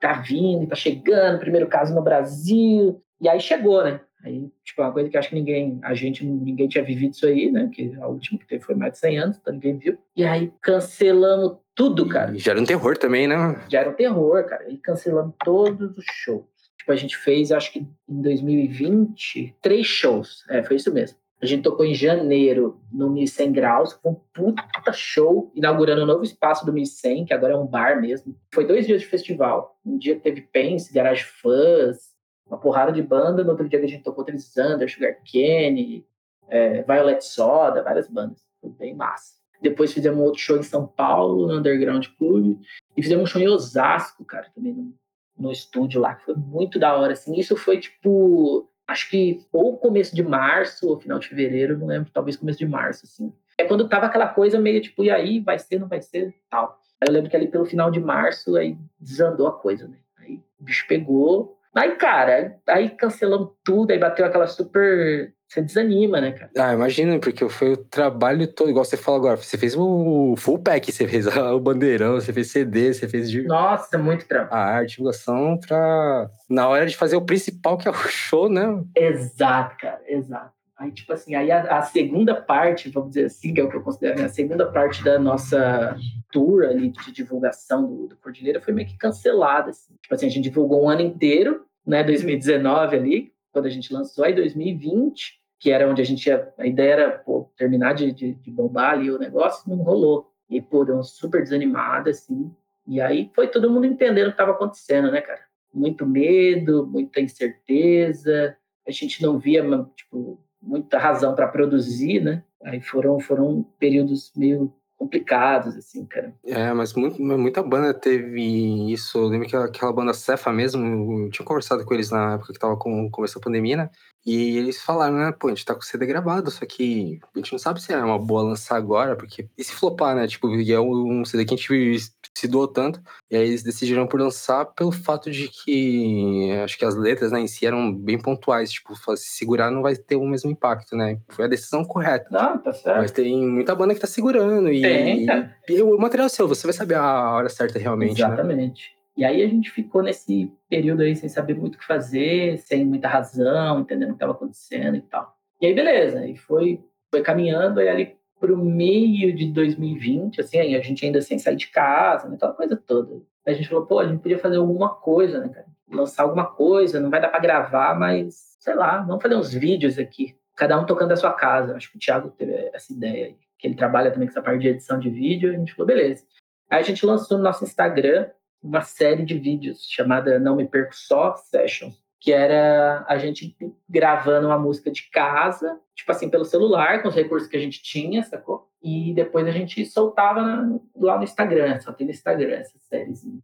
tá 0.01 0.13
vindo, 0.15 0.67
tá 0.67 0.77
chegando, 0.77 1.41
primeiro 1.41 1.67
caso 1.67 1.95
no 1.95 2.03
Brasil, 2.03 3.01
e 3.21 3.29
aí 3.29 3.41
chegou, 3.41 3.83
né? 3.83 4.01
Aí, 4.25 4.51
tipo, 4.65 4.83
uma 4.83 4.93
coisa 4.93 5.09
que 5.09 5.17
acho 5.17 5.29
que 5.29 5.35
ninguém, 5.35 5.79
a 5.83 5.95
gente, 5.95 6.25
ninguém 6.25 6.69
tinha 6.69 6.83
vivido 6.85 7.13
isso 7.13 7.27
aí, 7.27 7.51
né? 7.51 7.71
Que 7.73 7.95
a 8.01 8.09
última 8.09 8.39
que 8.39 8.47
teve 8.47 8.65
foi 8.65 8.75
mais 8.75 8.93
de 8.93 8.99
100 8.99 9.19
anos, 9.19 9.39
então 9.41 9.53
ninguém 9.53 9.79
viu. 9.79 9.97
E 10.17 10.25
aí 10.25 10.53
cancelamos 10.61 11.59
tudo, 11.75 12.09
cara. 12.09 12.35
E 12.35 12.39
já 12.39 12.53
era 12.53 12.61
um 12.61 12.65
terror 12.65 12.97
também, 12.97 13.29
né? 13.29 13.65
Já 13.69 13.81
era 13.81 13.91
um 13.91 13.95
terror, 13.95 14.45
cara. 14.45 14.69
E 14.69 14.77
cancelamos 14.77 15.35
todos 15.45 15.97
os 15.97 16.05
shows. 16.11 16.45
Tipo, 16.79 16.93
a 16.93 16.97
gente 16.97 17.17
fez, 17.17 17.53
acho 17.53 17.73
que 17.73 17.87
em 18.09 18.23
2020, 18.23 19.55
três 19.63 19.87
shows. 19.87 20.45
É, 20.49 20.63
foi 20.63 20.77
isso 20.77 20.93
mesmo. 20.93 21.17
A 21.41 21.47
gente 21.47 21.63
tocou 21.63 21.87
em 21.87 21.95
janeiro 21.95 22.81
no 22.93 23.09
1100 23.11 23.53
Graus, 23.53 23.93
foi 24.03 24.11
um 24.11 24.17
puta 24.35 24.93
show, 24.93 25.53
inaugurando 25.55 26.03
um 26.03 26.07
novo 26.07 26.25
espaço 26.25 26.67
do 26.67 26.73
1100, 26.73 27.27
que 27.27 27.33
agora 27.33 27.53
é 27.53 27.57
um 27.57 27.67
bar 27.67 28.01
mesmo. 28.01 28.35
Foi 28.53 28.67
dois 28.67 28.87
dias 28.87 29.01
de 29.03 29.07
festival. 29.07 29.79
Um 29.87 29.97
dia 29.97 30.19
teve 30.19 30.41
Pence, 30.41 30.93
Garage 30.93 31.23
Fuzz, 31.23 32.18
uma 32.49 32.59
porrada 32.59 32.93
de 32.93 33.03
banda. 33.03 33.45
No 33.45 33.51
outro 33.51 33.69
dia 33.69 33.79
a 33.79 33.87
gente 33.87 34.03
tocou 34.03 34.25
Trisander, 34.25 34.91
Sugar 34.91 35.17
Kenny, 35.25 36.07
é, 36.49 36.83
Violet 36.83 37.25
Soda, 37.25 37.83
várias 37.83 38.09
bandas. 38.09 38.45
Foi 38.61 38.71
bem 38.71 38.95
massa. 38.95 39.39
Depois 39.61 39.93
fizemos 39.93 40.25
outro 40.25 40.41
show 40.41 40.57
em 40.57 40.63
São 40.63 40.87
Paulo, 40.87 41.47
no 41.47 41.59
Underground 41.59 42.07
Club. 42.19 42.61
E 42.97 43.03
fizemos 43.03 43.25
um 43.25 43.27
show 43.27 43.41
em 43.41 43.49
Osasco, 43.49 44.25
cara, 44.25 44.49
também 44.55 44.73
no, 44.73 44.95
no 45.37 45.53
estúdio 45.53 46.01
lá, 46.01 46.15
que 46.15 46.25
foi 46.25 46.35
muito 46.35 46.79
da 46.79 46.97
hora, 46.97 47.13
assim. 47.13 47.39
Isso 47.39 47.57
foi, 47.57 47.79
tipo, 47.79 48.69
acho 48.87 49.11
que 49.11 49.45
ou 49.53 49.77
começo 49.77 50.15
de 50.15 50.23
março, 50.23 50.89
ou 50.89 50.99
final 50.99 51.19
de 51.19 51.29
fevereiro, 51.29 51.77
não 51.77 51.87
lembro, 51.87 52.11
talvez 52.13 52.37
começo 52.37 52.59
de 52.59 52.67
março, 52.67 53.05
assim. 53.05 53.33
É 53.57 53.65
quando 53.65 53.89
tava 53.89 54.07
aquela 54.07 54.29
coisa 54.29 54.59
meio, 54.59 54.81
tipo, 54.81 55.03
e 55.03 55.11
aí, 55.11 55.41
vai 55.41 55.59
ser, 55.59 55.81
não 55.81 55.89
vai 55.89 56.01
ser, 56.01 56.35
tal. 56.49 56.81
Eu 57.05 57.13
lembro 57.13 57.31
que 57.31 57.37
ali 57.37 57.49
pelo 57.49 57.67
final 57.67 57.91
de 57.91 58.01
março, 58.01 58.57
aí 58.57 58.77
desandou 58.99 59.47
a 59.49 59.53
coisa, 59.53 59.87
né? 59.87 59.99
Aí 60.17 60.41
o 60.61 60.65
bicho 60.65 60.87
pegou, 60.89 61.58
Aí, 61.79 61.95
cara, 61.95 62.57
aí 62.67 62.91
cancelamos 62.91 63.51
tudo, 63.65 63.93
aí 63.93 63.99
bateu 63.99 64.27
aquela 64.27 64.49
super. 64.49 65.33
Você 65.47 65.63
desanima, 65.63 66.21
né, 66.21 66.33
cara? 66.33 66.51
Ah, 66.59 66.75
imagina, 66.75 67.21
porque 67.21 67.49
foi 67.49 67.73
o 67.73 67.77
trabalho 67.77 68.53
todo, 68.53 68.69
igual 68.69 68.85
você 68.85 68.97
falou 68.97 69.21
agora. 69.21 69.37
Você 69.37 69.57
fez 69.57 69.77
o 69.77 70.35
full 70.37 70.59
pack, 70.59 70.91
você 70.91 71.07
fez 71.07 71.27
o 71.29 71.61
bandeirão, 71.61 72.15
você 72.15 72.33
fez 72.33 72.51
CD, 72.51 72.93
você 72.93 73.09
fez. 73.09 73.31
De... 73.31 73.45
Nossa, 73.45 73.97
muito 73.97 74.27
trabalho. 74.27 74.53
A 74.53 74.59
arte, 74.59 74.97
divulgação 74.97 75.57
pra. 75.57 76.29
Na 76.51 76.69
hora 76.69 76.85
de 76.85 76.97
fazer 76.97 77.15
o 77.15 77.25
principal, 77.25 77.79
que 77.79 77.87
é 77.87 77.93
o 77.93 77.95
show, 77.95 78.49
né? 78.49 78.83
Exato, 78.97 79.77
cara, 79.79 80.01
exato. 80.09 80.59
Aí, 80.77 80.93
tipo 80.93 81.13
assim, 81.13 81.35
aí 81.35 81.51
a, 81.51 81.79
a, 81.79 81.83
segunda 81.83 82.41
parte, 82.41 82.89
vamos 82.89 83.11
dizer 83.11 83.27
assim, 83.27 83.53
que 83.53 83.61
é 83.61 83.65
o 83.65 83.69
que 83.69 83.77
eu 83.77 83.83
considero, 83.83 84.17
né, 84.17 84.27
a 84.27 84.29
segunda 84.29 84.71
parte 84.71 85.03
da 85.03 85.19
nossa 85.19 85.97
tour 86.31 86.65
ali 86.65 86.91
de 86.91 87.11
divulgação 87.11 87.85
do, 87.85 88.07
do 88.07 88.17
Cordilheira 88.17 88.61
foi 88.61 88.73
meio 88.73 88.87
que 88.87 88.97
cancelada, 88.97 89.71
assim. 89.71 89.93
Tipo 90.01 90.15
assim, 90.15 90.27
a 90.27 90.31
gente 90.31 90.45
divulgou 90.45 90.85
um 90.85 90.89
ano 90.89 91.01
inteiro, 91.01 91.65
né, 91.89 92.05
2019 92.05 92.97
ali, 92.97 93.33
quando 93.51 93.65
a 93.65 93.71
gente 93.71 93.93
lançou, 93.93 94.25
aí 94.25 94.35
2020, 94.35 95.41
que 95.59 95.71
era 95.71 95.89
onde 95.91 96.03
a 96.03 96.05
gente 96.05 96.27
ia, 96.27 96.53
a 96.59 96.67
ideia 96.67 96.93
era, 96.93 97.11
pô, 97.19 97.51
terminar 97.57 97.95
de, 97.95 98.13
de, 98.13 98.35
de 98.35 98.51
bombar 98.51 98.93
ali 98.93 99.11
o 99.11 99.19
negócio, 99.19 99.69
não 99.69 99.79
rolou. 99.79 100.31
E, 100.51 100.63
uma 100.71 101.03
super 101.03 101.43
desanimada, 101.43 102.11
assim. 102.11 102.51
E 102.87 103.01
aí 103.01 103.31
foi 103.35 103.49
todo 103.49 103.71
mundo 103.71 103.87
entendendo 103.87 104.27
o 104.27 104.31
que 104.31 104.35
estava 104.35 104.53
acontecendo, 104.53 105.11
né, 105.11 105.21
cara? 105.21 105.41
Muito 105.73 106.07
medo, 106.07 106.87
muita 106.87 107.21
incerteza, 107.21 108.57
a 108.87 108.91
gente 108.91 109.23
não 109.23 109.39
via, 109.39 109.63
tipo, 109.97 110.39
muita 110.61 110.99
razão 110.99 111.35
para 111.35 111.49
produzir, 111.49 112.23
né? 112.23 112.43
Aí 112.63 112.81
foram, 112.81 113.19
foram 113.21 113.63
períodos 113.79 114.33
meio 114.37 114.73
complicados, 114.99 115.77
assim, 115.77 116.05
cara. 116.05 116.35
É, 116.45 116.73
mas 116.73 116.93
muito, 116.93 117.23
muita 117.23 117.63
banda 117.63 117.95
teve 117.95 118.93
isso. 118.93 119.17
Eu 119.17 119.29
lembro 119.29 119.47
que 119.47 119.57
aquela 119.57 119.93
banda 119.93 120.13
Cefa 120.13 120.53
mesmo, 120.53 121.27
eu 121.27 121.31
tinha 121.31 121.47
conversado 121.47 121.85
com 121.85 121.95
eles 121.95 122.11
na 122.11 122.35
época 122.35 122.53
que 122.53 122.59
tava 122.59 122.77
com, 122.77 123.09
começou 123.09 123.39
a 123.39 123.43
pandemia, 123.45 123.77
né? 123.77 123.91
E 124.29 124.59
eles 124.59 124.79
falaram, 124.83 125.17
né, 125.17 125.33
pô, 125.33 125.47
a 125.47 125.51
gente 125.51 125.65
tá 125.65 125.73
com 125.73 125.81
o 125.81 125.83
CD 125.83 126.05
gravado, 126.05 126.51
só 126.51 126.67
que 126.67 127.19
a 127.35 127.39
gente 127.39 127.51
não 127.51 127.59
sabe 127.59 127.81
se 127.81 127.95
é 127.95 127.97
uma 127.97 128.19
boa 128.19 128.43
lançar 128.43 128.77
agora, 128.77 129.17
porque 129.17 129.49
e 129.57 129.65
se 129.65 129.73
flopar, 129.73 130.15
né? 130.15 130.27
Tipo, 130.27 130.49
é 130.55 130.79
um 130.79 131.25
CD 131.25 131.47
que 131.47 131.55
a 131.55 131.57
gente 131.57 132.13
se 132.35 132.47
doou 132.47 132.69
tanto, 132.69 133.01
e 133.31 133.37
aí 133.37 133.49
eles 133.49 133.63
decidiram 133.63 134.07
por 134.07 134.21
lançar 134.21 134.67
pelo 134.67 134.93
fato 134.93 135.31
de 135.31 135.49
que 135.49 136.53
acho 136.63 136.77
que 136.77 136.85
as 136.85 136.95
letras, 136.95 137.33
né, 137.33 137.41
em 137.41 137.47
si 137.47 137.65
eram 137.65 137.91
bem 137.91 138.21
pontuais, 138.21 138.71
tipo, 138.71 138.95
se 139.17 139.31
segurar 139.31 139.71
não 139.71 139.81
vai 139.81 139.97
ter 139.97 140.17
o 140.17 140.27
mesmo 140.27 140.51
impacto, 140.51 140.95
né? 140.95 141.19
Foi 141.31 141.47
a 141.47 141.49
decisão 141.49 141.83
correta. 141.83 142.29
Não, 142.31 142.59
tá 142.59 142.75
certo. 142.75 142.99
Mas 142.99 143.11
tem 143.11 143.35
muita 143.49 143.75
banda 143.75 143.95
que 143.95 144.01
tá 144.01 144.07
segurando 144.07 144.71
e, 144.71 145.25
tá. 145.25 145.55
e 145.71 145.81
o 145.81 145.97
material 145.97 146.27
é 146.27 146.29
seu, 146.29 146.47
você 146.47 146.67
vai 146.67 146.75
saber 146.75 146.97
a 146.97 147.33
hora 147.33 147.49
certa 147.49 147.79
realmente, 147.79 148.21
né? 148.21 148.27
Exatamente. 148.27 148.91
Né? 148.93 148.98
E 149.19 149.25
aí 149.25 149.43
a 149.43 149.49
gente 149.49 149.69
ficou 149.73 150.01
nesse 150.01 150.55
período 150.71 151.03
aí 151.03 151.17
sem 151.17 151.29
saber 151.29 151.57
muito 151.57 151.75
o 151.75 151.79
que 151.79 151.85
fazer, 151.85 152.57
sem 152.59 152.85
muita 152.87 153.09
razão, 153.09 153.81
entendendo 153.81 154.11
o 154.11 154.13
que 154.13 154.15
estava 154.15 154.31
acontecendo 154.31 154.97
e 154.97 155.01
tal. 155.01 155.37
E 155.61 155.67
aí, 155.67 155.75
beleza, 155.75 156.25
e 156.25 156.37
foi, 156.37 156.81
foi 157.11 157.21
caminhando, 157.21 157.81
aí 157.81 157.89
ali 157.89 158.17
pro 158.39 158.57
meio 158.57 159.35
de 159.35 159.47
2020, 159.47 160.41
assim, 160.41 160.61
aí 160.61 160.77
a 160.77 160.81
gente 160.81 161.05
ainda 161.05 161.21
sem 161.21 161.37
sair 161.37 161.57
de 161.57 161.67
casa, 161.67 162.29
né, 162.29 162.37
aquela 162.37 162.53
coisa 162.53 162.77
toda. 162.77 163.21
A 163.45 163.53
gente 163.53 163.69
falou, 163.69 163.87
pô, 163.87 163.99
a 163.99 164.07
gente 164.07 164.23
podia 164.23 164.39
fazer 164.39 164.59
alguma 164.59 164.91
coisa, 164.95 165.41
né, 165.41 165.49
cara? 165.49 165.67
Lançar 165.91 166.23
alguma 166.23 166.47
coisa, 166.47 167.01
não 167.01 167.11
vai 167.11 167.21
dar 167.21 167.29
para 167.29 167.41
gravar, 167.41 167.99
mas, 167.99 168.57
sei 168.61 168.77
lá, 168.77 168.99
vamos 168.99 169.21
fazer 169.21 169.35
uns 169.35 169.53
vídeos 169.53 169.99
aqui, 169.99 170.37
cada 170.55 170.79
um 170.81 170.87
tocando 170.87 171.09
da 171.09 171.17
sua 171.17 171.33
casa. 171.33 171.75
Acho 171.75 171.91
que 171.91 171.97
o 171.97 172.01
Thiago 172.01 172.31
teve 172.31 172.53
essa 172.73 172.93
ideia 172.93 173.27
aí, 173.27 173.37
que 173.59 173.67
ele 173.67 173.75
trabalha 173.75 174.13
também 174.13 174.29
com 174.29 174.33
essa 174.33 174.43
parte 174.43 174.61
de 174.61 174.69
edição 174.69 174.97
de 174.97 175.11
vídeo, 175.11 175.51
a 175.51 175.57
gente 175.57 175.75
falou, 175.75 175.89
beleza. 175.89 176.23
Aí 176.71 176.79
a 176.79 176.85
gente 176.85 177.05
lançou 177.05 177.37
no 177.37 177.43
nosso 177.43 177.65
Instagram 177.65 178.29
uma 178.63 178.83
série 178.83 179.25
de 179.25 179.39
vídeos 179.39 179.87
chamada 179.89 180.39
Não 180.39 180.57
Me 180.57 180.67
Perco 180.67 180.95
Só 180.95 181.35
Sessions, 181.37 181.95
que 182.21 182.33
era 182.33 183.05
a 183.09 183.17
gente 183.19 183.57
gravando 183.89 184.49
uma 184.49 184.59
música 184.59 184.91
de 184.91 185.09
casa, 185.11 185.79
tipo 185.95 186.11
assim, 186.11 186.29
pelo 186.29 186.45
celular, 186.45 187.01
com 187.03 187.09
os 187.09 187.15
recursos 187.15 187.49
que 187.49 187.57
a 187.57 187.61
gente 187.61 187.83
tinha, 187.83 188.23
sacou? 188.23 188.69
E 188.83 189.13
depois 189.15 189.47
a 189.47 189.53
gente 189.53 189.85
soltava 189.87 190.43
na, 190.43 190.79
lá 190.97 191.17
no 191.17 191.25
Instagram, 191.25 191.81
só 191.81 191.93
tem 191.93 192.07
no 192.07 192.13
Instagram 192.13 192.57
essa 192.57 192.79
sériezinha. 192.79 193.41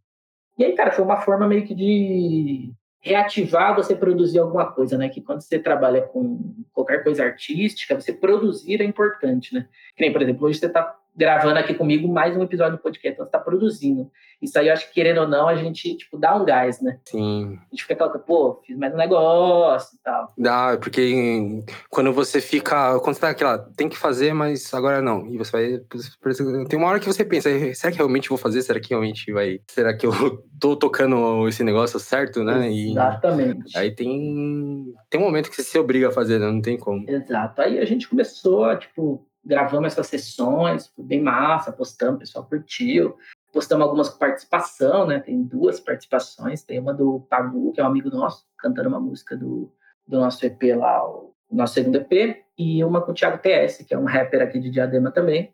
E 0.57 0.63
aí, 0.63 0.73
cara, 0.73 0.91
foi 0.91 1.03
uma 1.03 1.17
forma 1.17 1.47
meio 1.47 1.65
que 1.65 1.75
de 1.75 2.73
reativar 2.99 3.75
você 3.75 3.95
produzir 3.95 4.39
alguma 4.39 4.71
coisa, 4.71 4.97
né? 4.97 5.09
Que 5.09 5.21
quando 5.21 5.41
você 5.41 5.59
trabalha 5.59 6.01
com 6.01 6.55
qualquer 6.73 7.03
coisa 7.03 7.23
artística, 7.23 7.93
você 7.93 8.11
produzir 8.11 8.81
é 8.81 8.83
importante, 8.85 9.53
né? 9.53 9.67
Que 9.95 10.03
nem, 10.03 10.11
por 10.11 10.21
exemplo, 10.21 10.47
hoje 10.47 10.59
você 10.59 10.69
tá 10.69 10.97
gravando 11.15 11.57
aqui 11.57 11.73
comigo 11.73 12.07
mais 12.07 12.35
um 12.35 12.43
episódio 12.43 12.77
do 12.77 12.81
podcast, 12.81 13.13
então 13.13 13.25
você 13.25 13.31
tá 13.31 13.39
produzindo. 13.39 14.11
Isso 14.41 14.59
aí 14.59 14.67
eu 14.67 14.73
acho 14.73 14.87
que, 14.87 14.93
querendo 14.93 15.21
ou 15.21 15.27
não, 15.27 15.47
a 15.47 15.55
gente, 15.55 15.95
tipo, 15.95 16.17
dá 16.17 16.35
um 16.35 16.43
gás, 16.43 16.81
né? 16.81 16.99
Sim. 17.05 17.57
A 17.61 17.69
gente 17.71 17.83
fica 17.83 17.93
aquela 17.93 18.09
coisa, 18.09 18.25
pô, 18.25 18.61
fiz 18.65 18.77
mais 18.77 18.93
um 18.93 18.97
negócio 18.97 19.95
e 19.95 20.03
tal. 20.03 20.33
Dá, 20.37 20.77
porque 20.77 21.63
quando 21.89 22.11
você 22.11 22.41
fica. 22.41 22.99
Quando 22.99 23.15
você 23.15 23.21
tá 23.21 23.29
aquela, 23.29 23.57
tem 23.57 23.87
que 23.87 23.97
fazer, 23.97 24.33
mas 24.33 24.73
agora 24.73 25.01
não. 25.01 25.25
E 25.27 25.37
você 25.37 25.51
vai. 25.51 25.79
Tem 26.67 26.77
uma 26.77 26.89
hora 26.89 26.99
que 26.99 27.07
você 27.07 27.23
pensa, 27.23 27.49
será 27.73 27.91
que 27.91 27.97
realmente 27.97 28.29
vou 28.29 28.37
fazer? 28.37 28.61
Será 28.61 28.79
que 28.79 28.89
realmente 28.89 29.31
vai. 29.31 29.61
Será 29.69 29.95
que 29.95 30.05
eu 30.05 30.11
tô 30.59 30.75
tocando 30.75 31.47
esse 31.47 31.63
negócio 31.63 31.99
certo, 31.99 32.43
né? 32.43 32.69
E 32.69 32.91
Exatamente. 32.91 33.77
Aí 33.77 33.91
tem. 33.91 34.93
Tem 35.09 35.21
um 35.21 35.23
momento 35.23 35.49
que 35.49 35.55
você 35.55 35.63
se 35.63 35.79
obriga 35.79 36.09
a 36.09 36.11
fazer, 36.11 36.39
né? 36.39 36.47
Não 36.47 36.61
tem 36.61 36.77
como. 36.77 37.09
Exato. 37.09 37.61
Aí 37.61 37.79
a 37.79 37.85
gente 37.85 38.09
começou, 38.09 38.75
tipo, 38.77 39.25
gravamos 39.45 39.93
essas 39.93 40.07
sessões, 40.07 40.87
foi 40.87 41.05
bem 41.05 41.21
massa, 41.21 41.71
postamos, 41.71 42.15
o 42.15 42.19
pessoal 42.19 42.45
curtiu. 42.45 43.15
Postamos 43.53 43.85
algumas 43.85 44.09
com 44.09 44.17
participação, 44.17 45.05
né? 45.05 45.19
Tem 45.19 45.41
duas 45.41 45.79
participações. 45.79 46.63
Tem 46.63 46.79
uma 46.79 46.93
do 46.93 47.21
Pagu, 47.29 47.71
que 47.71 47.79
é 47.79 47.83
um 47.83 47.87
amigo 47.87 48.09
nosso, 48.09 48.45
cantando 48.57 48.89
uma 48.89 48.99
música 48.99 49.37
do, 49.37 49.71
do 50.05 50.19
nosso 50.19 50.45
EP 50.45 50.61
lá, 50.75 51.07
o 51.07 51.33
nosso 51.51 51.75
segundo 51.75 51.97
EP. 51.97 52.43
E 52.57 52.83
uma 52.83 53.01
com 53.01 53.11
o 53.11 53.13
Thiago 53.13 53.37
TS, 53.37 53.85
que 53.87 53.93
é 53.93 53.97
um 53.97 54.05
rapper 54.05 54.41
aqui 54.41 54.59
de 54.59 54.69
Diadema 54.69 55.11
também. 55.11 55.53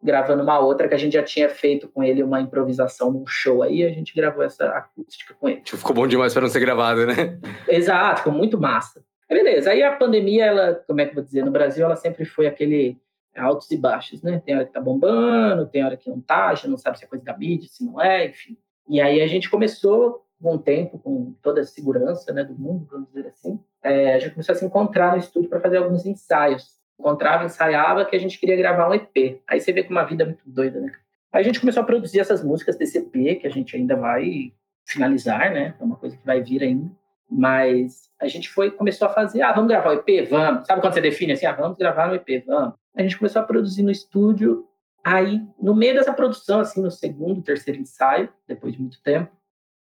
Gravando 0.00 0.42
uma 0.42 0.58
outra 0.58 0.88
que 0.88 0.94
a 0.94 0.98
gente 0.98 1.14
já 1.14 1.22
tinha 1.22 1.48
feito 1.48 1.88
com 1.88 2.02
ele 2.02 2.22
uma 2.22 2.40
improvisação 2.40 3.10
num 3.10 3.26
show 3.26 3.62
aí, 3.62 3.84
a 3.84 3.90
gente 3.90 4.14
gravou 4.14 4.42
essa 4.42 4.66
acústica 4.66 5.34
com 5.34 5.48
ele. 5.48 5.60
Tipo, 5.60 5.78
ficou 5.78 5.94
bom 5.94 6.06
demais 6.06 6.32
para 6.32 6.42
não 6.42 6.48
ser 6.48 6.60
gravado, 6.60 7.06
né? 7.06 7.38
Exato, 7.68 8.18
ficou 8.18 8.32
muito 8.32 8.60
massa. 8.60 9.04
Beleza, 9.28 9.70
aí 9.70 9.82
a 9.82 9.96
pandemia, 9.96 10.46
ela, 10.46 10.74
como 10.86 11.00
é 11.00 11.04
que 11.04 11.12
eu 11.12 11.14
vou 11.14 11.24
dizer, 11.24 11.44
no 11.44 11.50
Brasil 11.50 11.84
ela 11.84 11.96
sempre 11.96 12.24
foi 12.24 12.46
aquele 12.46 13.00
altos 13.36 13.70
e 13.70 13.76
baixos, 13.76 14.22
né? 14.22 14.40
Tem 14.44 14.54
hora 14.54 14.64
que 14.64 14.72
tá 14.72 14.80
bombando, 14.80 15.66
tem 15.66 15.84
hora 15.84 15.96
que 15.96 16.10
não 16.10 16.20
tá, 16.20 16.54
já 16.54 16.68
não 16.68 16.76
sabe 16.76 16.98
se 16.98 17.04
é 17.04 17.08
coisa 17.08 17.24
da 17.24 17.36
mídia, 17.36 17.68
se 17.68 17.84
não 17.84 18.00
é, 18.00 18.26
enfim. 18.26 18.56
E 18.88 19.00
aí 19.00 19.20
a 19.20 19.26
gente 19.26 19.48
começou, 19.48 20.24
com 20.40 20.54
o 20.54 20.58
tempo, 20.58 20.98
com 20.98 21.34
toda 21.40 21.60
a 21.60 21.64
segurança 21.64 22.32
né, 22.32 22.42
do 22.42 22.54
mundo, 22.54 22.86
vamos 22.90 23.08
dizer 23.08 23.28
assim, 23.28 23.60
é, 23.82 24.14
a 24.14 24.18
gente 24.18 24.32
começou 24.32 24.52
a 24.52 24.56
se 24.56 24.64
encontrar 24.64 25.12
no 25.12 25.18
estúdio 25.18 25.48
para 25.48 25.60
fazer 25.60 25.76
alguns 25.78 26.04
ensaios. 26.04 26.80
Encontrava, 26.98 27.44
ensaiava, 27.44 28.04
que 28.04 28.14
a 28.14 28.18
gente 28.18 28.38
queria 28.38 28.56
gravar 28.56 28.88
um 28.88 28.94
EP. 28.94 29.40
Aí 29.48 29.60
você 29.60 29.72
vê 29.72 29.82
que 29.82 29.90
uma 29.90 30.04
vida 30.04 30.24
é 30.24 30.26
muito 30.26 30.42
doida, 30.46 30.80
né? 30.80 30.92
Aí 31.32 31.40
a 31.40 31.44
gente 31.44 31.60
começou 31.60 31.82
a 31.82 31.86
produzir 31.86 32.20
essas 32.20 32.44
músicas 32.44 32.76
desse 32.76 32.98
EP, 32.98 33.40
que 33.40 33.46
a 33.46 33.50
gente 33.50 33.74
ainda 33.76 33.96
vai 33.96 34.52
finalizar, 34.84 35.52
né? 35.52 35.74
É 35.80 35.84
uma 35.84 35.96
coisa 35.96 36.16
que 36.16 36.26
vai 36.26 36.42
vir 36.42 36.62
ainda. 36.62 36.90
Mas 37.30 38.10
a 38.20 38.28
gente 38.28 38.48
foi 38.50 38.70
começou 38.70 39.08
a 39.08 39.12
fazer, 39.12 39.40
ah, 39.42 39.52
vamos 39.52 39.68
gravar 39.68 39.90
o 39.90 39.94
EP? 39.94 40.28
Vamos. 40.28 40.66
Sabe 40.66 40.80
quando 40.80 40.92
você 40.92 41.00
define 41.00 41.32
assim, 41.32 41.46
ah, 41.46 41.52
vamos 41.52 41.78
gravar 41.78 42.08
no 42.08 42.14
EP? 42.14 42.44
Vamos. 42.46 42.74
A 42.94 43.02
gente 43.02 43.18
começou 43.18 43.42
a 43.42 43.44
produzir 43.44 43.82
no 43.82 43.90
estúdio. 43.90 44.68
Aí, 45.04 45.44
no 45.60 45.74
meio 45.74 45.94
dessa 45.94 46.12
produção, 46.12 46.60
assim, 46.60 46.80
no 46.80 46.90
segundo, 46.90 47.42
terceiro 47.42 47.80
ensaio, 47.80 48.32
depois 48.46 48.74
de 48.74 48.80
muito 48.80 49.02
tempo, 49.02 49.32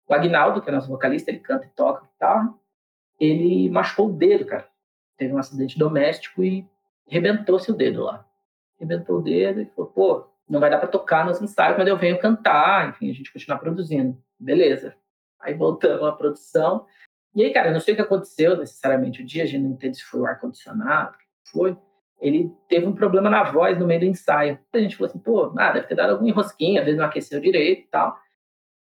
o 0.08 0.14
Agnaldo, 0.14 0.62
que 0.62 0.70
é 0.70 0.74
nosso 0.74 0.90
vocalista, 0.90 1.32
ele 1.32 1.40
canta 1.40 1.66
e 1.66 1.70
toca 1.70 2.06
guitarra, 2.06 2.54
ele 3.20 3.70
machucou 3.70 4.10
o 4.10 4.14
dedo, 4.14 4.46
cara. 4.46 4.68
Teve 5.18 5.34
um 5.34 5.38
acidente 5.38 5.80
doméstico 5.80 6.44
e 6.44 6.68
rebentou-se 7.08 7.72
o 7.72 7.76
dedo 7.76 8.04
lá. 8.04 8.26
Rebentou 8.80 9.20
o 9.20 9.22
dedo 9.22 9.62
e 9.62 9.66
falou, 9.68 9.92
pô, 9.92 10.28
não 10.48 10.60
vai 10.60 10.70
dar 10.70 10.78
para 10.78 10.88
tocar 10.88 11.26
nos 11.26 11.42
ensaios, 11.42 11.78
mas 11.78 11.88
eu 11.88 11.98
venho 11.98 12.20
cantar, 12.20 12.90
enfim, 12.90 13.10
a 13.10 13.14
gente 13.14 13.32
continuar 13.32 13.60
produzindo. 13.60 14.18
Beleza. 14.40 14.96
Aí 15.40 15.54
voltamos 15.54 16.04
à 16.04 16.12
produção. 16.12 16.86
E 17.34 17.44
aí, 17.44 17.54
cara, 17.54 17.72
não 17.72 17.80
sei 17.80 17.94
o 17.94 17.98
que 17.98 18.04
aconteceu 18.04 18.58
necessariamente 18.58 19.22
o 19.22 19.26
dia, 19.26 19.44
a 19.44 19.46
gente 19.46 19.64
não 19.64 19.72
entende 19.72 19.98
se 19.98 20.04
foi 20.04 20.22
o 20.22 20.26
ar-condicionado, 20.26 21.18
foi. 21.52 21.78
Ele 22.20 22.52
teve 22.68 22.86
um 22.86 22.94
problema 22.94 23.30
na 23.30 23.44
voz 23.44 23.78
no 23.78 23.86
meio 23.86 24.00
do 24.00 24.06
ensaio. 24.06 24.58
A 24.74 24.80
gente 24.80 24.96
falou 24.96 25.10
assim, 25.10 25.20
pô, 25.20 25.54
ah, 25.58 25.72
deve 25.72 25.88
ter 25.88 25.96
dado 25.96 26.12
algum 26.12 26.28
enrosquinho, 26.28 26.80
às 26.80 26.86
vezes 26.86 27.00
não 27.00 27.06
aqueceu 27.06 27.40
direito 27.40 27.82
e 27.82 27.88
tal. 27.88 28.18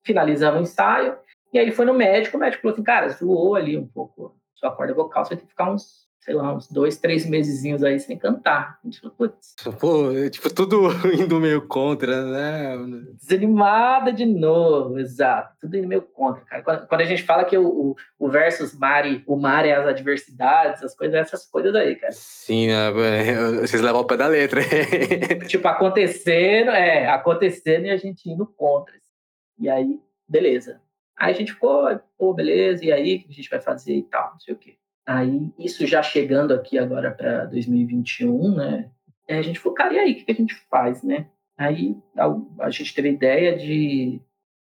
Finalizamos 0.04 0.60
o 0.60 0.62
ensaio, 0.62 1.16
e 1.52 1.58
aí 1.58 1.64
ele 1.64 1.72
foi 1.72 1.84
no 1.84 1.94
médico, 1.94 2.36
o 2.36 2.40
médico 2.40 2.62
falou 2.62 2.74
assim, 2.74 2.82
cara, 2.82 3.08
zoou 3.08 3.54
ali 3.54 3.76
um 3.76 3.86
pouco 3.86 4.36
sua 4.54 4.70
corda 4.70 4.94
vocal, 4.94 5.24
você 5.24 5.30
vai 5.30 5.38
ter 5.38 5.44
que 5.44 5.50
ficar 5.50 5.70
uns 5.70 6.08
sei 6.22 6.34
lá, 6.34 6.54
uns 6.54 6.68
dois, 6.68 6.98
três 6.98 7.26
mesezinhos 7.26 7.82
aí 7.82 7.98
sem 7.98 8.16
cantar. 8.16 8.78
A 8.82 8.86
gente 8.86 9.00
falou, 9.00 9.16
putz. 9.16 9.56
Pô, 9.80 10.12
é, 10.12 10.30
tipo, 10.30 10.54
tudo 10.54 10.88
indo 11.12 11.40
meio 11.40 11.66
contra, 11.66 12.24
né? 12.24 12.76
Desanimada 13.20 14.12
de 14.12 14.24
novo, 14.24 15.00
exato. 15.00 15.56
Tudo 15.60 15.76
indo 15.76 15.88
meio 15.88 16.02
contra, 16.02 16.44
cara. 16.44 16.62
Quando, 16.62 16.86
quando 16.86 17.00
a 17.00 17.04
gente 17.04 17.24
fala 17.24 17.44
que 17.44 17.58
o, 17.58 17.66
o, 17.66 17.96
o, 18.20 18.28
versus 18.28 18.72
Mari, 18.78 19.24
o 19.26 19.34
mar 19.34 19.66
é 19.66 19.74
as 19.74 19.84
adversidades, 19.84 20.84
as 20.84 20.94
coisas, 20.94 21.16
essas 21.16 21.44
coisas 21.44 21.74
aí, 21.74 21.96
cara. 21.96 22.12
Sim, 22.12 22.68
né? 22.68 22.92
vocês 23.60 23.82
levam 23.82 24.02
o 24.02 24.06
pé 24.06 24.16
da 24.16 24.28
letra. 24.28 24.60
tipo, 25.48 25.66
acontecendo, 25.66 26.70
é, 26.70 27.08
acontecendo 27.08 27.86
e 27.86 27.90
a 27.90 27.96
gente 27.96 28.30
indo 28.30 28.46
contra. 28.46 28.94
E 29.58 29.68
aí, 29.68 29.98
beleza. 30.28 30.80
Aí 31.18 31.32
a 31.32 31.36
gente 31.36 31.52
ficou, 31.52 32.00
pô, 32.16 32.32
beleza, 32.32 32.84
e 32.84 32.92
aí 32.92 33.16
o 33.16 33.22
que 33.22 33.28
a 33.28 33.34
gente 33.34 33.50
vai 33.50 33.60
fazer 33.60 33.96
e 33.96 34.02
tal, 34.04 34.30
não 34.32 34.40
sei 34.40 34.54
o 34.54 34.56
quê. 34.56 34.76
Aí, 35.06 35.52
isso 35.58 35.86
já 35.86 36.02
chegando 36.02 36.54
aqui 36.54 36.78
agora 36.78 37.10
para 37.10 37.46
2021, 37.46 38.54
né? 38.54 38.90
A 39.28 39.42
gente 39.42 39.58
falou, 39.58 39.74
cara, 39.74 39.94
e 39.94 39.98
aí, 39.98 40.12
o 40.12 40.24
que 40.24 40.30
a 40.30 40.34
gente 40.34 40.54
faz, 40.70 41.02
né? 41.02 41.26
Aí 41.56 41.96
a, 42.16 42.66
a 42.66 42.70
gente 42.70 42.94
teve 42.94 43.08
a 43.08 43.12
ideia 43.12 43.56
de 43.56 44.20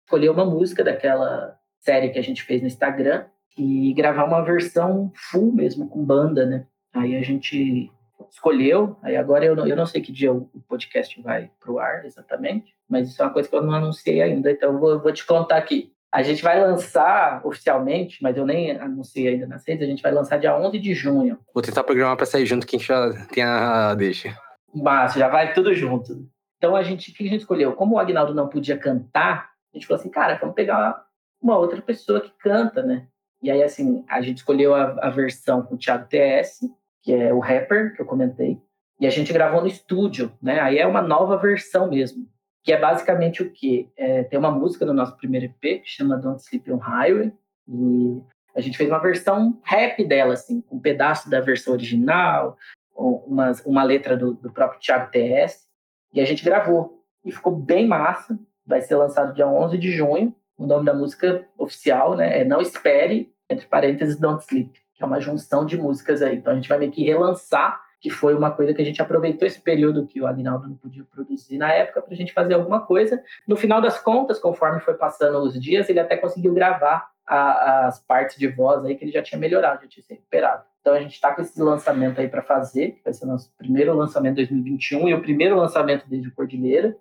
escolher 0.05 0.31
uma 0.31 0.45
música 0.45 0.85
daquela 0.85 1.59
série 1.81 2.11
que 2.11 2.19
a 2.19 2.23
gente 2.23 2.43
fez 2.43 2.61
no 2.61 2.67
Instagram 2.67 3.25
e 3.57 3.93
gravar 3.95 4.25
uma 4.25 4.43
versão 4.43 5.13
full 5.15 5.53
mesmo, 5.53 5.89
com 5.89 6.05
banda, 6.05 6.47
né? 6.47 6.67
Aí 6.95 7.17
a 7.17 7.23
gente 7.23 7.91
escolheu, 8.31 8.97
aí 9.03 9.17
agora 9.17 9.45
eu 9.45 9.57
não, 9.57 9.67
eu 9.67 9.77
não 9.77 9.87
sei 9.87 10.01
que 10.01 10.13
dia 10.13 10.33
o 10.33 10.49
podcast 10.69 11.21
vai 11.21 11.51
pro 11.61 11.79
ar 11.79 12.05
exatamente, 12.05 12.75
mas 12.89 13.09
isso 13.09 13.21
é 13.21 13.27
uma 13.27 13.33
coisa 13.33 13.49
que 13.49 13.55
eu 13.55 13.63
não 13.63 13.73
anunciei 13.73 14.23
ainda, 14.23 14.51
então 14.51 14.73
eu 14.73 14.79
vou, 14.79 15.01
vou 15.01 15.13
te 15.13 15.27
contar 15.27 15.57
aqui. 15.57 15.93
A 16.13 16.23
gente 16.23 16.43
vai 16.43 16.61
lançar 16.61 17.41
oficialmente, 17.45 18.23
mas 18.23 18.37
eu 18.37 18.45
nem 18.45 18.73
anunciei 18.73 19.29
ainda 19.29 19.47
nas 19.47 19.67
redes, 19.67 19.83
a 19.83 19.91
gente 19.91 20.03
vai 20.03 20.13
lançar 20.13 20.37
dia 20.37 20.55
11 20.55 20.79
de 20.79 20.95
junho. 20.95 21.39
Vou 21.55 21.63
tentar 21.63 21.83
programar 21.83 22.19
para 22.19 22.27
sair 22.27 22.45
junto, 22.45 22.67
que 22.67 22.77
a 22.77 22.79
gente 22.79 22.89
já 22.89 23.27
tem 23.29 23.43
a 23.43 23.95
deixa. 23.95 24.37
Mas 24.75 25.15
já 25.15 25.29
vai 25.29 25.55
tudo 25.55 25.73
junto. 25.75 26.29
Então 26.59 26.77
a 26.77 26.83
gente, 26.83 27.11
o 27.11 27.15
que 27.15 27.27
a 27.27 27.31
gente 27.31 27.41
escolheu? 27.41 27.73
Como 27.73 27.95
o 27.95 27.99
Agnaldo 27.99 28.35
não 28.35 28.47
podia 28.47 28.77
cantar, 28.77 29.53
a 29.73 29.77
gente 29.79 29.87
falou 29.87 30.01
assim, 30.01 30.11
cara, 30.11 30.39
vamos 30.39 30.55
pegar 30.55 31.03
uma 31.41 31.57
outra 31.57 31.81
pessoa 31.81 32.21
que 32.21 32.31
canta, 32.39 32.83
né? 32.83 33.07
E 33.43 33.51
aí, 33.51 33.63
assim, 33.63 34.05
a 34.09 34.21
gente 34.21 34.37
escolheu 34.37 34.75
a, 34.75 35.07
a 35.07 35.11
versão 35.11 35.63
com 35.63 35.75
o 35.75 35.79
Thiago 35.79 36.07
TS, 36.09 36.61
que 37.03 37.13
é 37.13 37.33
o 37.33 37.41
rapper 37.41 37.97
que 37.97 38.03
eu 38.03 38.07
comentei, 38.07 38.61
e 39.01 39.07
a 39.07 39.11
gente 39.11 39.33
gravou 39.33 39.63
no 39.63 39.67
estúdio, 39.67 40.31
né? 40.41 40.61
Aí 40.61 40.79
é 40.79 40.87
uma 40.87 41.03
nova 41.03 41.37
versão 41.39 41.89
mesmo 41.89 42.29
que 42.63 42.73
é 42.73 42.79
basicamente 42.79 43.43
o 43.43 43.51
quê? 43.51 43.89
É, 43.97 44.23
tem 44.25 44.39
uma 44.39 44.51
música 44.51 44.87
no 44.87 44.95
nosso 44.95 45.17
primeiro 45.17 45.47
EP 45.47 45.83
que 45.83 45.89
chama 45.89 46.17
Don't 46.17 46.41
Sleep 46.43 46.71
on 46.71 46.79
Highway, 46.79 47.33
e 47.69 48.23
a 48.55 48.61
gente 48.61 48.77
fez 48.77 48.89
uma 48.89 48.99
versão 48.99 49.59
rap 49.65 50.05
dela, 50.05 50.35
assim, 50.35 50.61
com 50.61 50.77
um 50.77 50.81
pedaço 50.81 51.29
da 51.29 51.41
versão 51.41 51.73
original, 51.73 52.57
uma, 52.95 53.53
uma 53.65 53.83
letra 53.83 54.17
do, 54.17 54.35
do 54.35 54.53
próprio 54.53 54.81
Thiago 54.81 55.11
TS, 55.11 55.67
e 56.13 56.21
a 56.21 56.25
gente 56.25 56.45
gravou. 56.45 57.03
E 57.25 57.33
ficou 57.33 57.55
bem 57.55 57.87
massa, 57.87 58.39
vai 58.67 58.81
ser 58.81 58.97
lançado 58.97 59.35
dia 59.35 59.47
11 59.47 59.79
de 59.79 59.91
junho, 59.91 60.35
o 60.57 60.67
nome 60.67 60.85
da 60.85 60.95
música 60.95 61.47
oficial, 61.59 62.15
né, 62.15 62.41
é 62.41 62.45
Não 62.45 62.61
Espere, 62.61 63.33
entre 63.49 63.67
parênteses, 63.67 64.19
Don't 64.19 64.45
Sleep, 64.45 64.71
que 64.95 65.03
é 65.03 65.07
uma 65.07 65.21
junção 65.21 65.65
de 65.67 65.77
músicas 65.77 66.23
aí. 66.23 66.37
Então 66.37 66.53
a 66.53 66.57
gente 66.57 66.69
vai 66.69 66.79
meio 66.79 66.93
que 66.93 67.05
relançar 67.05 67.81
que 68.03 68.11
foi 68.11 68.35
uma 68.35 68.51
coisa 68.51 68.75
que 68.75 68.83
a 68.83 68.85
gente 68.85 69.01
aproveitou 69.01 69.47
esse 69.47 69.61
período 69.61 70.09
que 70.09 70.21
o 70.21 70.27
Agnaldo 70.27 70.67
não 70.67 70.75
podia 70.75 71.05
produzir 71.05 71.57
na 71.57 71.73
época 71.73 72.03
para 72.03 72.13
a 72.13 72.17
gente 72.17 72.33
fazer 72.33 72.55
alguma 72.55 72.81
coisa. 72.85 73.23
No 73.47 73.55
final 73.55 73.81
das 73.81 73.97
contas, 73.97 74.41
conforme 74.41 74.81
foi 74.81 74.95
passando 74.95 75.39
os 75.39 75.59
dias, 75.59 75.89
ele 75.89 76.01
até 76.01 76.17
conseguiu 76.17 76.53
gravar 76.53 77.09
a, 77.25 77.87
as 77.87 78.01
partes 78.01 78.37
de 78.37 78.49
voz 78.49 78.85
aí 78.85 78.97
que 78.97 79.05
ele 79.05 79.13
já 79.13 79.23
tinha 79.23 79.39
melhorado, 79.39 79.83
já 79.83 79.89
tinha 79.89 80.03
se 80.03 80.15
recuperado. 80.15 80.65
Então 80.81 80.95
a 80.95 81.01
gente 81.01 81.13
está 81.13 81.33
com 81.33 81.43
esse 81.43 81.63
lançamento 81.63 82.21
aí 82.21 82.29
para 82.29 82.43
fazer, 82.43 82.91
que 82.91 83.05
vai 83.05 83.13
ser 83.13 83.25
o 83.25 83.29
nosso 83.29 83.55
primeiro 83.57 83.95
lançamento 83.95 84.35
de 84.35 84.47
2021 84.47 85.09
e 85.09 85.15
o 85.15 85.23
primeiro 85.23 85.55
lançamento 85.55 86.05
desde 86.09 86.29
Cordilheira, 86.33 86.97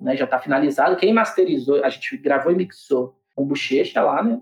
né? 0.00 0.16
Já 0.16 0.24
está 0.24 0.38
finalizado. 0.38 0.96
Quem 0.96 1.12
masterizou, 1.12 1.84
a 1.84 1.90
gente 1.90 2.16
gravou 2.16 2.50
e 2.50 2.56
mixou 2.56 3.14
com 3.34 3.42
o 3.42 3.46
Bochecha 3.46 4.00
lá, 4.00 4.22
né? 4.22 4.40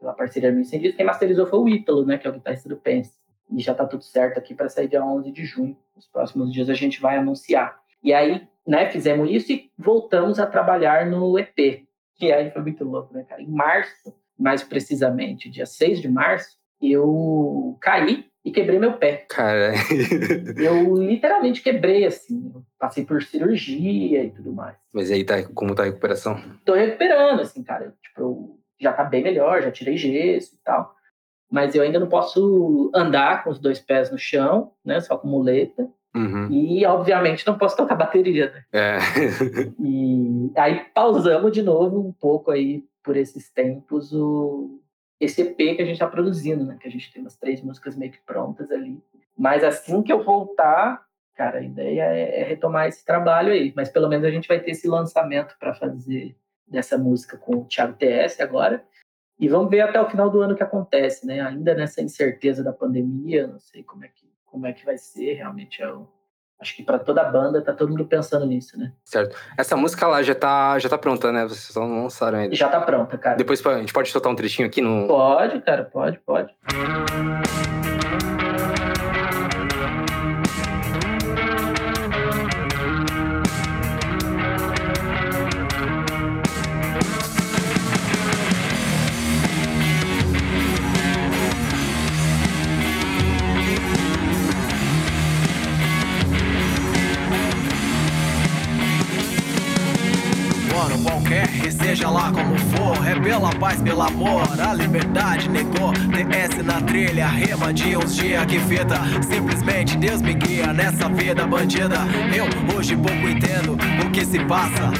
Pela 0.00 0.12
parceria 0.12 0.50
do 0.50 0.58
Incendis. 0.58 0.96
Quem 0.96 1.06
masterizou 1.06 1.46
foi 1.46 1.58
o 1.60 1.68
Ítalo, 1.68 2.04
né? 2.04 2.18
Que 2.18 2.26
é 2.26 2.30
o 2.30 2.32
guitarrista 2.32 2.68
do 2.68 2.76
Pence 2.76 3.21
e 3.56 3.60
já 3.60 3.72
está 3.72 3.86
tudo 3.86 4.02
certo 4.02 4.38
aqui 4.38 4.54
para 4.54 4.68
sair 4.68 4.88
dia 4.88 5.04
11 5.04 5.30
de 5.30 5.44
junho. 5.44 5.76
Nos 5.94 6.06
próximos 6.06 6.52
dias 6.52 6.68
a 6.68 6.74
gente 6.74 7.00
vai 7.00 7.16
anunciar. 7.16 7.80
E 8.02 8.12
aí, 8.12 8.46
né, 8.66 8.90
fizemos 8.90 9.30
isso 9.30 9.52
e 9.52 9.70
voltamos 9.76 10.38
a 10.38 10.46
trabalhar 10.46 11.06
no 11.06 11.38
EP. 11.38 11.84
E 12.20 12.32
aí 12.32 12.50
foi 12.50 12.62
muito 12.62 12.84
louco, 12.84 13.12
né, 13.14 13.24
cara? 13.28 13.42
Em 13.42 13.50
março, 13.50 14.14
mais 14.38 14.62
precisamente, 14.62 15.50
dia 15.50 15.66
6 15.66 16.00
de 16.00 16.08
março, 16.08 16.56
eu 16.80 17.76
caí 17.80 18.26
e 18.44 18.50
quebrei 18.50 18.78
meu 18.78 18.94
pé. 18.94 19.26
Cara. 19.28 19.72
eu 20.58 20.96
literalmente 20.96 21.62
quebrei, 21.62 22.04
assim. 22.04 22.52
passei 22.78 23.04
por 23.04 23.22
cirurgia 23.22 24.24
e 24.24 24.30
tudo 24.30 24.52
mais. 24.52 24.76
Mas 24.92 25.10
aí, 25.10 25.24
tá, 25.24 25.42
como 25.54 25.74
tá 25.74 25.82
a 25.82 25.86
recuperação? 25.86 26.40
Tô 26.64 26.74
recuperando, 26.74 27.40
assim, 27.40 27.62
cara. 27.62 27.94
Tipo, 28.02 28.20
eu 28.20 28.58
já 28.80 28.92
tá 28.92 29.04
bem 29.04 29.22
melhor, 29.22 29.62
já 29.62 29.70
tirei 29.70 29.96
gesso 29.96 30.54
e 30.54 30.58
tal 30.64 30.94
mas 31.52 31.74
eu 31.74 31.82
ainda 31.82 32.00
não 32.00 32.08
posso 32.08 32.90
andar 32.94 33.44
com 33.44 33.50
os 33.50 33.58
dois 33.58 33.78
pés 33.78 34.10
no 34.10 34.16
chão, 34.16 34.72
né, 34.82 34.98
só 35.00 35.18
com 35.18 35.28
muleta. 35.28 35.86
Uhum. 36.16 36.48
E, 36.50 36.84
obviamente, 36.86 37.46
não 37.46 37.58
posso 37.58 37.76
tocar 37.76 37.94
bateria, 37.94 38.50
né? 38.50 38.64
É. 38.72 38.98
E 39.78 40.50
aí 40.56 40.86
pausamos 40.94 41.52
de 41.52 41.62
novo 41.62 42.00
um 42.00 42.12
pouco 42.12 42.50
aí 42.50 42.84
por 43.02 43.16
esses 43.16 43.50
tempos 43.50 44.12
o 44.12 44.78
esse 45.20 45.40
EP 45.40 45.56
que 45.56 45.82
a 45.82 45.84
gente 45.84 45.92
está 45.92 46.06
produzindo, 46.06 46.64
né? 46.64 46.76
Que 46.80 46.88
a 46.88 46.90
gente 46.90 47.12
tem 47.12 47.22
umas 47.22 47.36
três 47.36 47.62
músicas 47.62 47.96
meio 47.96 48.10
que 48.10 48.18
prontas 48.26 48.70
ali. 48.72 49.00
Mas 49.38 49.62
assim 49.62 50.02
que 50.02 50.12
eu 50.12 50.24
voltar, 50.24 51.02
cara, 51.36 51.58
a 51.58 51.62
ideia 51.62 52.02
é, 52.02 52.40
é 52.40 52.44
retomar 52.44 52.88
esse 52.88 53.04
trabalho 53.04 53.52
aí. 53.52 53.72
Mas 53.76 53.88
pelo 53.88 54.08
menos 54.08 54.24
a 54.24 54.30
gente 54.30 54.48
vai 54.48 54.58
ter 54.58 54.72
esse 54.72 54.88
lançamento 54.88 55.54
para 55.60 55.74
fazer 55.74 56.34
dessa 56.66 56.98
música 56.98 57.36
com 57.36 57.56
o 57.56 57.64
Thiago 57.64 57.94
TS 57.94 58.40
agora. 58.40 58.84
E 59.42 59.48
vamos 59.48 59.68
ver 59.68 59.80
até 59.80 60.00
o 60.00 60.08
final 60.08 60.30
do 60.30 60.40
ano 60.40 60.54
o 60.54 60.56
que 60.56 60.62
acontece, 60.62 61.26
né? 61.26 61.40
Ainda 61.40 61.74
nessa 61.74 62.00
incerteza 62.00 62.62
da 62.62 62.72
pandemia, 62.72 63.48
não 63.48 63.58
sei 63.58 63.82
como 63.82 64.04
é 64.04 64.08
que, 64.08 64.30
como 64.46 64.68
é 64.68 64.72
que 64.72 64.84
vai 64.86 64.96
ser, 64.96 65.32
realmente 65.32 65.82
é 65.82 65.92
o, 65.92 66.06
Acho 66.60 66.76
que 66.76 66.84
para 66.84 66.96
toda 67.00 67.22
a 67.22 67.24
banda 67.24 67.60
tá 67.60 67.72
todo 67.72 67.88
mundo 67.88 68.04
pensando 68.04 68.46
nisso, 68.46 68.78
né? 68.78 68.92
Certo. 69.04 69.36
Essa 69.58 69.76
música 69.76 70.06
lá 70.06 70.22
já 70.22 70.32
tá, 70.32 70.78
já 70.78 70.88
tá 70.88 70.96
pronta, 70.96 71.32
né? 71.32 71.42
Vocês 71.42 71.74
só 71.74 71.80
não 71.80 72.04
lançaram 72.04 72.38
ainda. 72.38 72.54
Já 72.54 72.68
tá 72.68 72.80
pronta, 72.80 73.18
cara. 73.18 73.36
Depois 73.36 73.66
a 73.66 73.80
gente 73.80 73.92
pode 73.92 74.10
soltar 74.10 74.30
um 74.30 74.36
trechinho 74.36 74.68
aqui 74.68 74.80
no. 74.80 75.08
Pode, 75.08 75.60
cara, 75.62 75.82
pode, 75.82 76.20
pode. 76.20 76.54
Seja 101.92 102.08
lá 102.08 102.32
como 102.32 102.56
for, 102.56 103.06
é 103.06 103.14
pela 103.20 103.50
paz, 103.56 103.82
pelo 103.82 104.00
amor, 104.00 104.48
a 104.58 104.72
liberdade 104.72 105.46
negou. 105.50 105.92
TS 105.92 106.64
na 106.64 106.80
trilha, 106.80 107.26
rema 107.26 107.70
de 107.70 107.94
uns 107.98 108.16
dias 108.16 108.46
que 108.46 108.58
fita. 108.60 108.98
Simplesmente 109.28 109.98
Deus 109.98 110.22
me 110.22 110.32
guia 110.32 110.72
nessa 110.72 111.06
vida 111.10 111.46
bandida. 111.46 111.98
Eu 112.34 112.46
hoje 112.74 112.96
pouco 112.96 113.28
entendo 113.28 113.76
o 114.06 114.10
que 114.10 114.24
se 114.24 114.38
passa. 114.46 114.90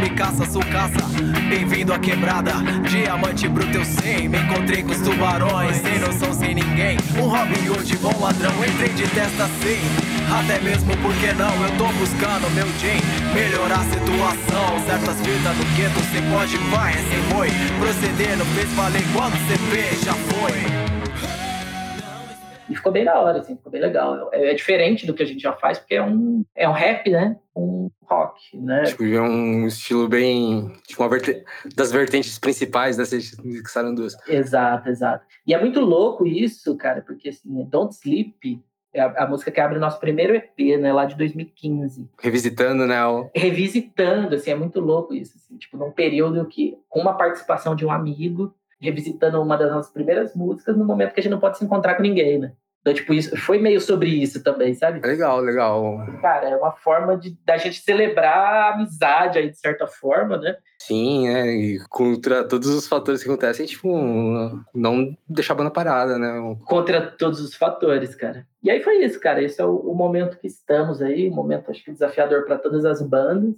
Me 0.00 0.08
caça, 0.10 0.44
sucaça, 0.46 1.04
bem-vindo 1.48 1.92
à 1.92 1.98
quebrada. 1.98 2.52
Diamante 2.88 3.48
bruto 3.48 3.78
eu 3.78 3.84
sei, 3.84 4.28
me 4.28 4.38
encontrei 4.38 4.84
com 4.84 4.92
os 4.92 5.00
tubarões. 5.00 5.76
Sem 5.78 5.98
noção, 5.98 6.32
sem 6.32 6.54
ninguém. 6.54 6.96
Um 7.18 7.22
Robin 7.22 7.68
Hood, 7.70 7.96
bom 7.96 8.16
ladrão, 8.20 8.52
entrei 8.64 8.90
de 8.90 9.08
testa 9.08 9.46
assim. 9.46 10.05
Até 10.30 10.60
mesmo 10.60 10.90
porque 11.02 11.32
não, 11.34 11.54
eu 11.62 11.70
tô 11.78 11.86
buscando 11.98 12.50
meu 12.54 12.66
jean 12.78 12.98
Melhorar 13.32 13.80
a 13.80 13.84
situação 13.84 14.86
Certas 14.86 15.20
fitas 15.20 15.56
no 15.56 15.64
gueto 15.76 16.00
cê 16.10 16.20
pode, 16.32 16.56
vai, 16.70 16.92
é 16.92 16.96
sem 16.96 17.22
boi 17.32 17.48
Proceder, 17.78 18.36
não 18.36 18.46
fez 18.46 18.68
valer 18.72 19.02
quando 19.14 19.36
cê 19.46 19.56
fez, 19.70 20.02
já 20.02 20.14
foi 20.14 20.86
e 22.68 22.74
ficou 22.74 22.90
bem 22.90 23.04
da 23.04 23.18
hora, 23.20 23.38
assim, 23.38 23.56
ficou 23.56 23.70
bem 23.70 23.80
legal. 23.80 24.28
É, 24.32 24.50
é, 24.50 24.54
diferente 24.54 25.06
do 25.06 25.14
que 25.14 25.22
a 25.22 25.26
gente 25.26 25.40
já 25.40 25.52
faz, 25.52 25.78
porque 25.78 25.94
é 25.94 26.02
um, 26.02 26.44
é 26.54 26.68
um 26.68 26.72
rap, 26.72 27.08
né? 27.08 27.36
Um 27.54 27.88
rock, 28.02 28.56
né? 28.56 28.82
Tipo, 28.84 29.04
é 29.04 29.20
um 29.20 29.66
estilo 29.68 30.08
bem. 30.08 30.72
Tipo, 30.86 31.04
uma 31.04 31.08
verte... 31.08 31.44
das 31.76 31.92
vertentes 31.92 32.38
principais 32.38 32.96
dessas 32.96 33.30
que 33.30 33.94
duas. 33.94 34.16
Exato, 34.26 34.88
exato. 34.88 35.24
E 35.46 35.54
é 35.54 35.60
muito 35.60 35.80
louco 35.80 36.26
isso, 36.26 36.76
cara, 36.76 37.02
porque 37.02 37.28
assim, 37.28 37.64
Don't 37.70 37.94
Sleep 37.94 38.60
a, 38.98 39.24
a, 39.24 39.26
música 39.26 39.50
que 39.50 39.60
abre 39.60 39.78
o 39.78 39.80
nosso 39.80 39.98
primeiro 40.00 40.34
EP, 40.34 40.78
né, 40.78 40.92
lá 40.92 41.04
de 41.04 41.16
2015. 41.16 42.08
Revisitando, 42.20 42.86
né? 42.86 43.04
O... 43.06 43.30
Revisitando, 43.34 44.34
assim, 44.34 44.50
é 44.50 44.54
muito 44.54 44.80
louco 44.80 45.14
isso, 45.14 45.36
assim, 45.36 45.56
tipo, 45.56 45.76
num 45.76 45.90
período 45.90 46.44
que, 46.46 46.76
com 46.88 47.00
uma 47.00 47.14
participação 47.14 47.74
de 47.74 47.84
um 47.84 47.90
amigo, 47.90 48.54
revisitando 48.80 49.40
uma 49.40 49.56
das 49.56 49.70
nossas 49.70 49.92
primeiras 49.92 50.34
músicas, 50.34 50.76
no 50.76 50.84
momento 50.84 51.12
que 51.12 51.20
a 51.20 51.22
gente 51.22 51.32
não 51.32 51.40
pode 51.40 51.58
se 51.58 51.64
encontrar 51.64 51.94
com 51.94 52.02
ninguém, 52.02 52.38
né? 52.38 52.52
Então, 52.86 52.94
tipo, 52.94 53.12
isso 53.12 53.36
foi 53.38 53.58
meio 53.58 53.80
sobre 53.80 54.08
isso 54.08 54.44
também, 54.44 54.72
sabe? 54.72 55.04
Legal, 55.04 55.40
legal. 55.40 56.06
Cara, 56.22 56.50
é 56.50 56.56
uma 56.56 56.70
forma 56.70 57.16
de 57.16 57.36
da 57.44 57.56
gente 57.56 57.80
celebrar 57.80 58.38
a 58.38 58.74
amizade 58.74 59.40
aí, 59.40 59.50
de 59.50 59.58
certa 59.58 59.88
forma, 59.88 60.36
né? 60.36 60.56
Sim, 60.80 61.26
é, 61.26 61.46
e 61.52 61.80
contra 61.88 62.46
todos 62.46 62.68
os 62.68 62.86
fatores 62.86 63.24
que 63.24 63.28
acontecem, 63.28 63.66
tipo, 63.66 63.88
não 64.72 65.16
deixar 65.28 65.54
a 65.54 65.56
banda 65.56 65.70
parada, 65.72 66.16
né? 66.16 66.56
Contra 66.64 67.10
todos 67.10 67.40
os 67.40 67.56
fatores, 67.56 68.14
cara. 68.14 68.46
E 68.62 68.70
aí 68.70 68.80
foi 68.80 69.04
isso, 69.04 69.18
cara. 69.18 69.42
Esse 69.42 69.60
é 69.60 69.64
o, 69.64 69.74
o 69.78 69.92
momento 69.92 70.38
que 70.38 70.46
estamos 70.46 71.02
aí, 71.02 71.28
um 71.28 71.34
momento, 71.34 71.72
acho 71.72 71.82
que 71.82 71.90
desafiador 71.90 72.44
para 72.44 72.56
todas 72.56 72.84
as 72.84 73.02
bandas, 73.02 73.56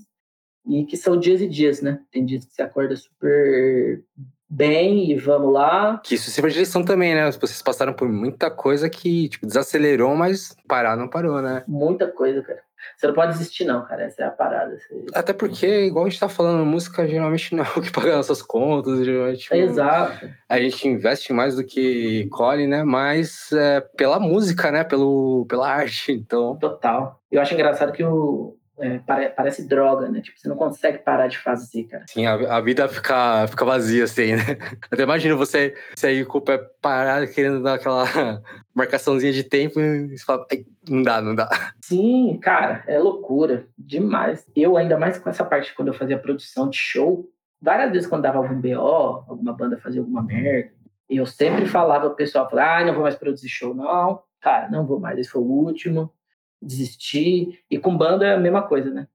e 0.66 0.86
que 0.86 0.96
são 0.96 1.18
dias 1.18 1.42
e 1.42 1.46
dias, 1.46 1.82
né? 1.82 2.00
Tem 2.10 2.24
dias 2.24 2.46
que 2.46 2.54
você 2.54 2.62
acorda 2.62 2.96
super 2.96 4.02
bem 4.48 5.11
e 5.11 5.16
vamos 5.16 5.52
lá. 5.52 6.00
Que 6.04 6.14
isso 6.14 6.30
sirva 6.30 6.50
de 6.50 6.58
lição 6.58 6.84
também, 6.84 7.14
né? 7.14 7.30
Vocês 7.30 7.62
passaram 7.62 7.92
por 7.92 8.08
muita 8.08 8.50
coisa 8.50 8.88
que, 8.88 9.28
tipo, 9.28 9.46
desacelerou, 9.46 10.14
mas 10.16 10.56
parar 10.66 10.96
não 10.96 11.08
parou, 11.08 11.42
né? 11.42 11.64
Muita 11.66 12.06
coisa, 12.08 12.42
cara. 12.42 12.61
Você 12.96 13.06
não 13.06 13.14
pode 13.14 13.32
desistir, 13.32 13.64
não, 13.64 13.84
cara. 13.84 14.04
Essa 14.04 14.22
é 14.22 14.26
a 14.26 14.30
parada. 14.30 14.76
Você... 14.76 15.06
Até 15.14 15.32
porque, 15.32 15.87
igual 15.87 16.04
a 16.04 16.08
gente 16.08 16.18
tá 16.18 16.28
falando, 16.28 16.64
música 16.64 17.06
geralmente 17.06 17.54
não 17.54 17.64
é 17.64 17.68
o 17.76 17.80
que 17.80 17.92
paga 17.92 18.16
nossas 18.16 18.42
contas. 18.42 18.98
Tipo, 19.38 19.54
Exato. 19.54 20.28
A 20.48 20.61
gente 20.61 20.88
investe 20.88 21.32
mais 21.32 21.56
do 21.56 21.64
que 21.64 22.26
colhe, 22.30 22.66
né? 22.66 22.82
Mas 22.82 23.52
é, 23.52 23.80
pela 23.96 24.18
música, 24.18 24.70
né? 24.72 24.82
Pelo, 24.84 25.46
pela 25.48 25.68
arte, 25.68 26.12
então... 26.12 26.56
Total. 26.56 27.20
Eu 27.30 27.40
acho 27.40 27.54
engraçado 27.54 27.92
que 27.92 28.02
o, 28.02 28.56
é, 28.80 28.98
parece 29.28 29.66
droga, 29.66 30.08
né? 30.08 30.20
Tipo, 30.20 30.38
você 30.38 30.48
não 30.48 30.56
consegue 30.56 30.98
parar 30.98 31.26
de 31.26 31.38
fazer, 31.38 31.84
cara. 31.84 32.04
Sim, 32.08 32.26
a, 32.26 32.34
a, 32.56 32.60
vida 32.60 32.88
fica, 32.88 33.46
fica 33.48 33.64
vazia, 33.64 34.04
assim, 34.04 34.36
né? 34.36 34.42
Até 34.90 35.02
imagino 35.02 35.36
você, 35.36 35.74
você 35.94 36.08
aí 36.08 36.24
com 36.24 36.38
o 36.38 36.42
pé 36.42 36.58
parado, 36.80 37.26
querendo 37.28 37.62
dar 37.62 37.74
aquela 37.74 38.04
marcaçãozinha 38.74 39.32
de 39.32 39.44
tempo 39.44 39.80
e 39.80 40.16
você 40.16 40.24
fala, 40.24 40.46
não 40.88 41.02
dá, 41.02 41.20
não 41.20 41.34
dá. 41.34 41.48
Sim, 41.82 42.38
cara, 42.40 42.84
é 42.86 42.98
loucura, 42.98 43.66
demais. 43.76 44.46
Eu, 44.54 44.76
ainda 44.76 44.98
mais 44.98 45.18
com 45.18 45.28
essa 45.28 45.44
parte, 45.44 45.74
quando 45.74 45.88
eu 45.88 45.94
fazia 45.94 46.18
produção 46.18 46.70
de 46.70 46.76
show, 46.76 47.28
várias 47.60 47.90
vezes 47.90 48.06
quando 48.06 48.22
dava 48.22 48.38
algum 48.38 48.60
BO, 48.60 49.24
alguma 49.28 49.52
banda 49.52 49.78
fazia 49.78 50.00
alguma 50.00 50.22
merda, 50.22 50.70
eu 51.08 51.26
sempre 51.26 51.66
falava 51.66 52.08
pro 52.08 52.16
pessoal, 52.16 52.48
ah, 52.52 52.84
não 52.84 52.94
vou 52.94 53.02
mais 53.02 53.16
produzir 53.16 53.48
show, 53.48 53.74
não. 53.74 54.22
Cara, 54.40 54.68
não 54.70 54.86
vou 54.86 55.00
mais, 55.00 55.18
esse 55.18 55.30
foi 55.30 55.42
o 55.42 55.44
último 55.44 56.12
desistir. 56.60 57.62
E 57.70 57.78
com 57.78 57.96
banda 57.96 58.26
é 58.26 58.34
a 58.34 58.40
mesma 58.40 58.62
coisa, 58.62 58.90
né? 58.90 59.08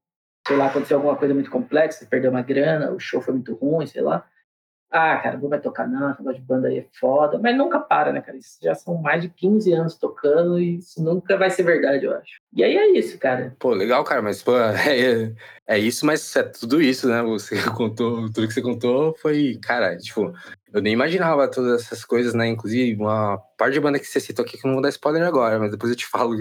Sei 0.46 0.56
lá, 0.56 0.66
aconteceu 0.66 0.98
alguma 0.98 1.16
coisa 1.16 1.32
muito 1.32 1.50
complexa, 1.50 2.06
perdeu 2.06 2.30
uma 2.30 2.42
grana, 2.42 2.90
o 2.90 3.00
show 3.00 3.20
foi 3.20 3.34
muito 3.34 3.54
ruim, 3.54 3.86
sei 3.86 4.02
lá. 4.02 4.26
Ah, 4.96 5.16
cara, 5.18 5.36
não 5.38 5.48
vai 5.48 5.58
tocar 5.58 5.88
não, 5.88 6.10
negócio 6.10 6.34
de 6.34 6.46
banda 6.46 6.68
aí 6.68 6.78
é 6.78 6.86
foda. 7.00 7.36
Mas 7.36 7.56
nunca 7.56 7.80
para, 7.80 8.12
né, 8.12 8.20
cara? 8.20 8.38
Isso 8.38 8.58
já 8.62 8.76
são 8.76 8.94
mais 8.94 9.22
de 9.22 9.28
15 9.28 9.72
anos 9.72 9.96
tocando 9.96 10.60
e 10.60 10.76
isso 10.76 11.02
nunca 11.02 11.36
vai 11.36 11.50
ser 11.50 11.64
verdade, 11.64 12.04
eu 12.04 12.14
acho. 12.16 12.38
E 12.52 12.62
aí 12.62 12.76
é 12.76 12.90
isso, 12.96 13.18
cara. 13.18 13.56
Pô, 13.58 13.72
legal, 13.72 14.04
cara, 14.04 14.22
mas 14.22 14.40
pô, 14.40 14.52
é, 14.56 15.34
é 15.66 15.78
isso, 15.80 16.06
mas 16.06 16.36
é 16.36 16.44
tudo 16.44 16.80
isso, 16.80 17.08
né? 17.08 17.22
Você 17.24 17.56
contou, 17.74 18.30
tudo 18.30 18.46
que 18.46 18.54
você 18.54 18.62
contou 18.62 19.16
foi, 19.16 19.58
cara, 19.60 19.96
tipo, 19.96 20.32
eu 20.72 20.80
nem 20.80 20.92
imaginava 20.92 21.50
todas 21.50 21.82
essas 21.82 22.04
coisas, 22.04 22.32
né? 22.32 22.46
Inclusive, 22.46 22.94
uma 23.00 23.38
parte 23.58 23.74
de 23.74 23.80
banda 23.80 23.98
que 23.98 24.06
você 24.06 24.20
citou 24.20 24.44
aqui 24.44 24.56
que 24.56 24.64
eu 24.64 24.68
não 24.68 24.76
vou 24.76 24.82
dar 24.82 24.90
spoiler 24.90 25.26
agora, 25.26 25.58
mas 25.58 25.72
depois 25.72 25.90
eu 25.90 25.96
te 25.96 26.06
falo 26.06 26.36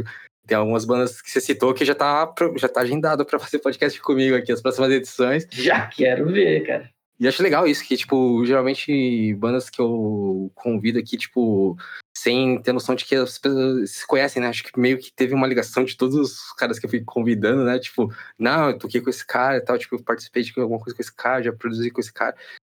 tem 0.45 0.57
algumas 0.57 0.85
bandas 0.85 1.21
que 1.21 1.29
você 1.29 1.39
citou 1.39 1.73
que 1.73 1.85
já 1.85 1.95
tá, 1.95 2.33
já 2.57 2.67
tá 2.67 2.81
agendado 2.81 3.25
para 3.25 3.39
fazer 3.39 3.59
podcast 3.59 3.99
comigo 4.01 4.35
aqui, 4.35 4.51
as 4.51 4.61
próximas 4.61 4.91
edições. 4.91 5.47
Já 5.51 5.87
quero 5.87 6.27
ver, 6.27 6.65
cara. 6.65 6.89
E 7.19 7.27
acho 7.27 7.43
legal 7.43 7.65
isso, 7.65 7.85
que, 7.85 7.95
tipo, 7.95 8.45
geralmente 8.45 9.33
bandas 9.35 9.69
que 9.69 9.79
eu 9.79 10.51
convido 10.55 10.99
aqui, 10.99 11.15
tipo, 11.15 11.77
sem 12.13 12.61
ter 12.61 12.73
noção 12.73 12.95
de 12.95 13.05
que 13.05 13.15
as 13.15 13.37
pessoas 13.37 13.91
se 13.91 14.05
conhecem, 14.05 14.41
né? 14.41 14.49
Acho 14.49 14.63
que 14.63 14.77
meio 14.77 14.97
que 14.97 15.13
teve 15.13 15.33
uma 15.33 15.47
ligação 15.47 15.85
de 15.85 15.95
todos 15.95 16.15
os 16.15 16.51
caras 16.53 16.79
que 16.79 16.85
eu 16.85 16.89
fui 16.89 17.01
convidando, 17.01 17.63
né? 17.63 17.79
Tipo, 17.79 18.13
não, 18.37 18.71
eu 18.71 18.77
toquei 18.77 18.99
com 18.99 19.09
esse 19.09 19.25
cara 19.25 19.57
e 19.57 19.61
tal, 19.61 19.77
tipo, 19.77 19.95
eu 19.95 20.03
participei 20.03 20.43
de 20.43 20.51
alguma 20.59 20.79
coisa 20.79 20.95
com 20.95 21.01
esse 21.01 21.15
cara, 21.15 21.43
já 21.43 21.53
produzi 21.53 21.91
com 21.91 22.01
esse 22.01 22.11
cara. 22.11 22.35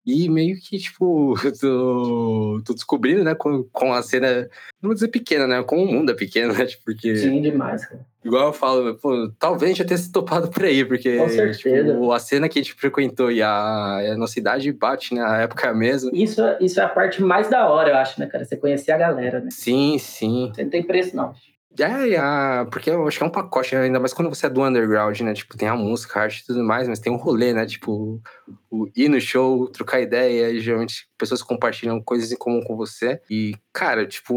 E 0.07 0.29
meio 0.29 0.59
que, 0.61 0.79
tipo, 0.79 1.35
tô, 1.61 2.61
tô 2.65 2.75
descobrindo, 2.75 3.25
né, 3.25 3.35
com, 3.35 3.65
com 3.65 3.93
a 3.93 4.03
cena, 4.03 4.49
não 4.83 4.89
vou 4.89 4.95
dizer 4.95 5.09
pequena, 5.09 5.47
né, 5.47 5.63
com 5.63 5.83
o 5.83 5.87
mundo 5.87 6.13
é 6.13 6.15
pequeno, 6.15 6.53
né, 6.53 6.67
tipo, 6.67 6.85
porque... 6.85 7.17
Sim, 7.17 7.41
demais, 7.41 7.87
cara. 7.87 8.05
Igual 8.23 8.49
eu 8.49 8.53
falo, 8.53 8.95
pô, 8.95 9.31
talvez 9.39 9.77
já 9.77 9.85
tenha 9.85 9.99
se 9.99 10.11
topado 10.11 10.49
por 10.49 10.65
aí, 10.65 10.83
porque 10.85 11.19
com 11.19 11.29
certeza. 11.29 11.93
Tipo, 11.93 12.11
a 12.11 12.19
cena 12.19 12.49
que 12.49 12.59
a 12.59 12.63
gente 12.63 12.75
frequentou 12.75 13.31
e 13.31 13.43
a, 13.43 14.13
a 14.13 14.17
nossa 14.17 14.39
idade 14.39 14.73
bate, 14.73 15.15
né, 15.15 15.23
a 15.23 15.43
época 15.43 15.69
a 15.69 15.75
mesma. 15.75 16.11
Isso, 16.13 16.41
isso 16.61 16.81
é 16.81 16.85
a 16.85 16.89
parte 16.89 17.23
mais 17.23 17.49
da 17.49 17.69
hora, 17.69 17.91
eu 17.91 17.97
acho, 17.97 18.19
né, 18.21 18.27
cara, 18.27 18.45
você 18.45 18.57
conhecer 18.57 18.93
a 18.93 18.99
galera, 18.99 19.41
né. 19.41 19.49
Sim, 19.51 19.99
sim. 19.99 20.51
Você 20.55 20.65
não 20.65 20.71
tem 20.71 20.83
preço, 20.83 21.15
não. 21.17 21.35
É, 21.79 22.65
porque 22.67 22.91
eu 22.91 23.07
acho 23.07 23.19
que 23.19 23.25
é 23.25 23.27
um 23.27 23.31
pacote, 23.31 23.75
ainda 23.75 23.99
mais 23.99 24.13
quando 24.13 24.29
você 24.29 24.47
é 24.47 24.51
do 24.51 24.63
underground, 24.63 25.21
né? 25.21 25.35
Tipo, 25.35 25.57
tem 25.57 25.69
a 25.69 25.75
música, 25.75 26.21
a 26.21 26.23
arte 26.23 26.41
e 26.41 26.47
tudo 26.47 26.63
mais, 26.63 26.87
mas 26.87 27.01
tem 27.01 27.13
um 27.13 27.17
rolê, 27.17 27.53
né? 27.53 27.67
Tipo, 27.67 28.23
o, 28.71 28.89
ir 28.95 29.09
no 29.09 29.21
show, 29.21 29.69
trocar 29.69 30.01
ideia, 30.01 30.51
e 30.51 30.61
geralmente 30.61 31.09
pessoas 31.19 31.43
compartilham 31.43 32.01
coisas 32.01 32.31
em 32.31 32.37
comum 32.37 32.63
com 32.63 32.77
você. 32.77 33.21
E, 33.29 33.57
cara, 33.73 34.07
tipo, 34.07 34.35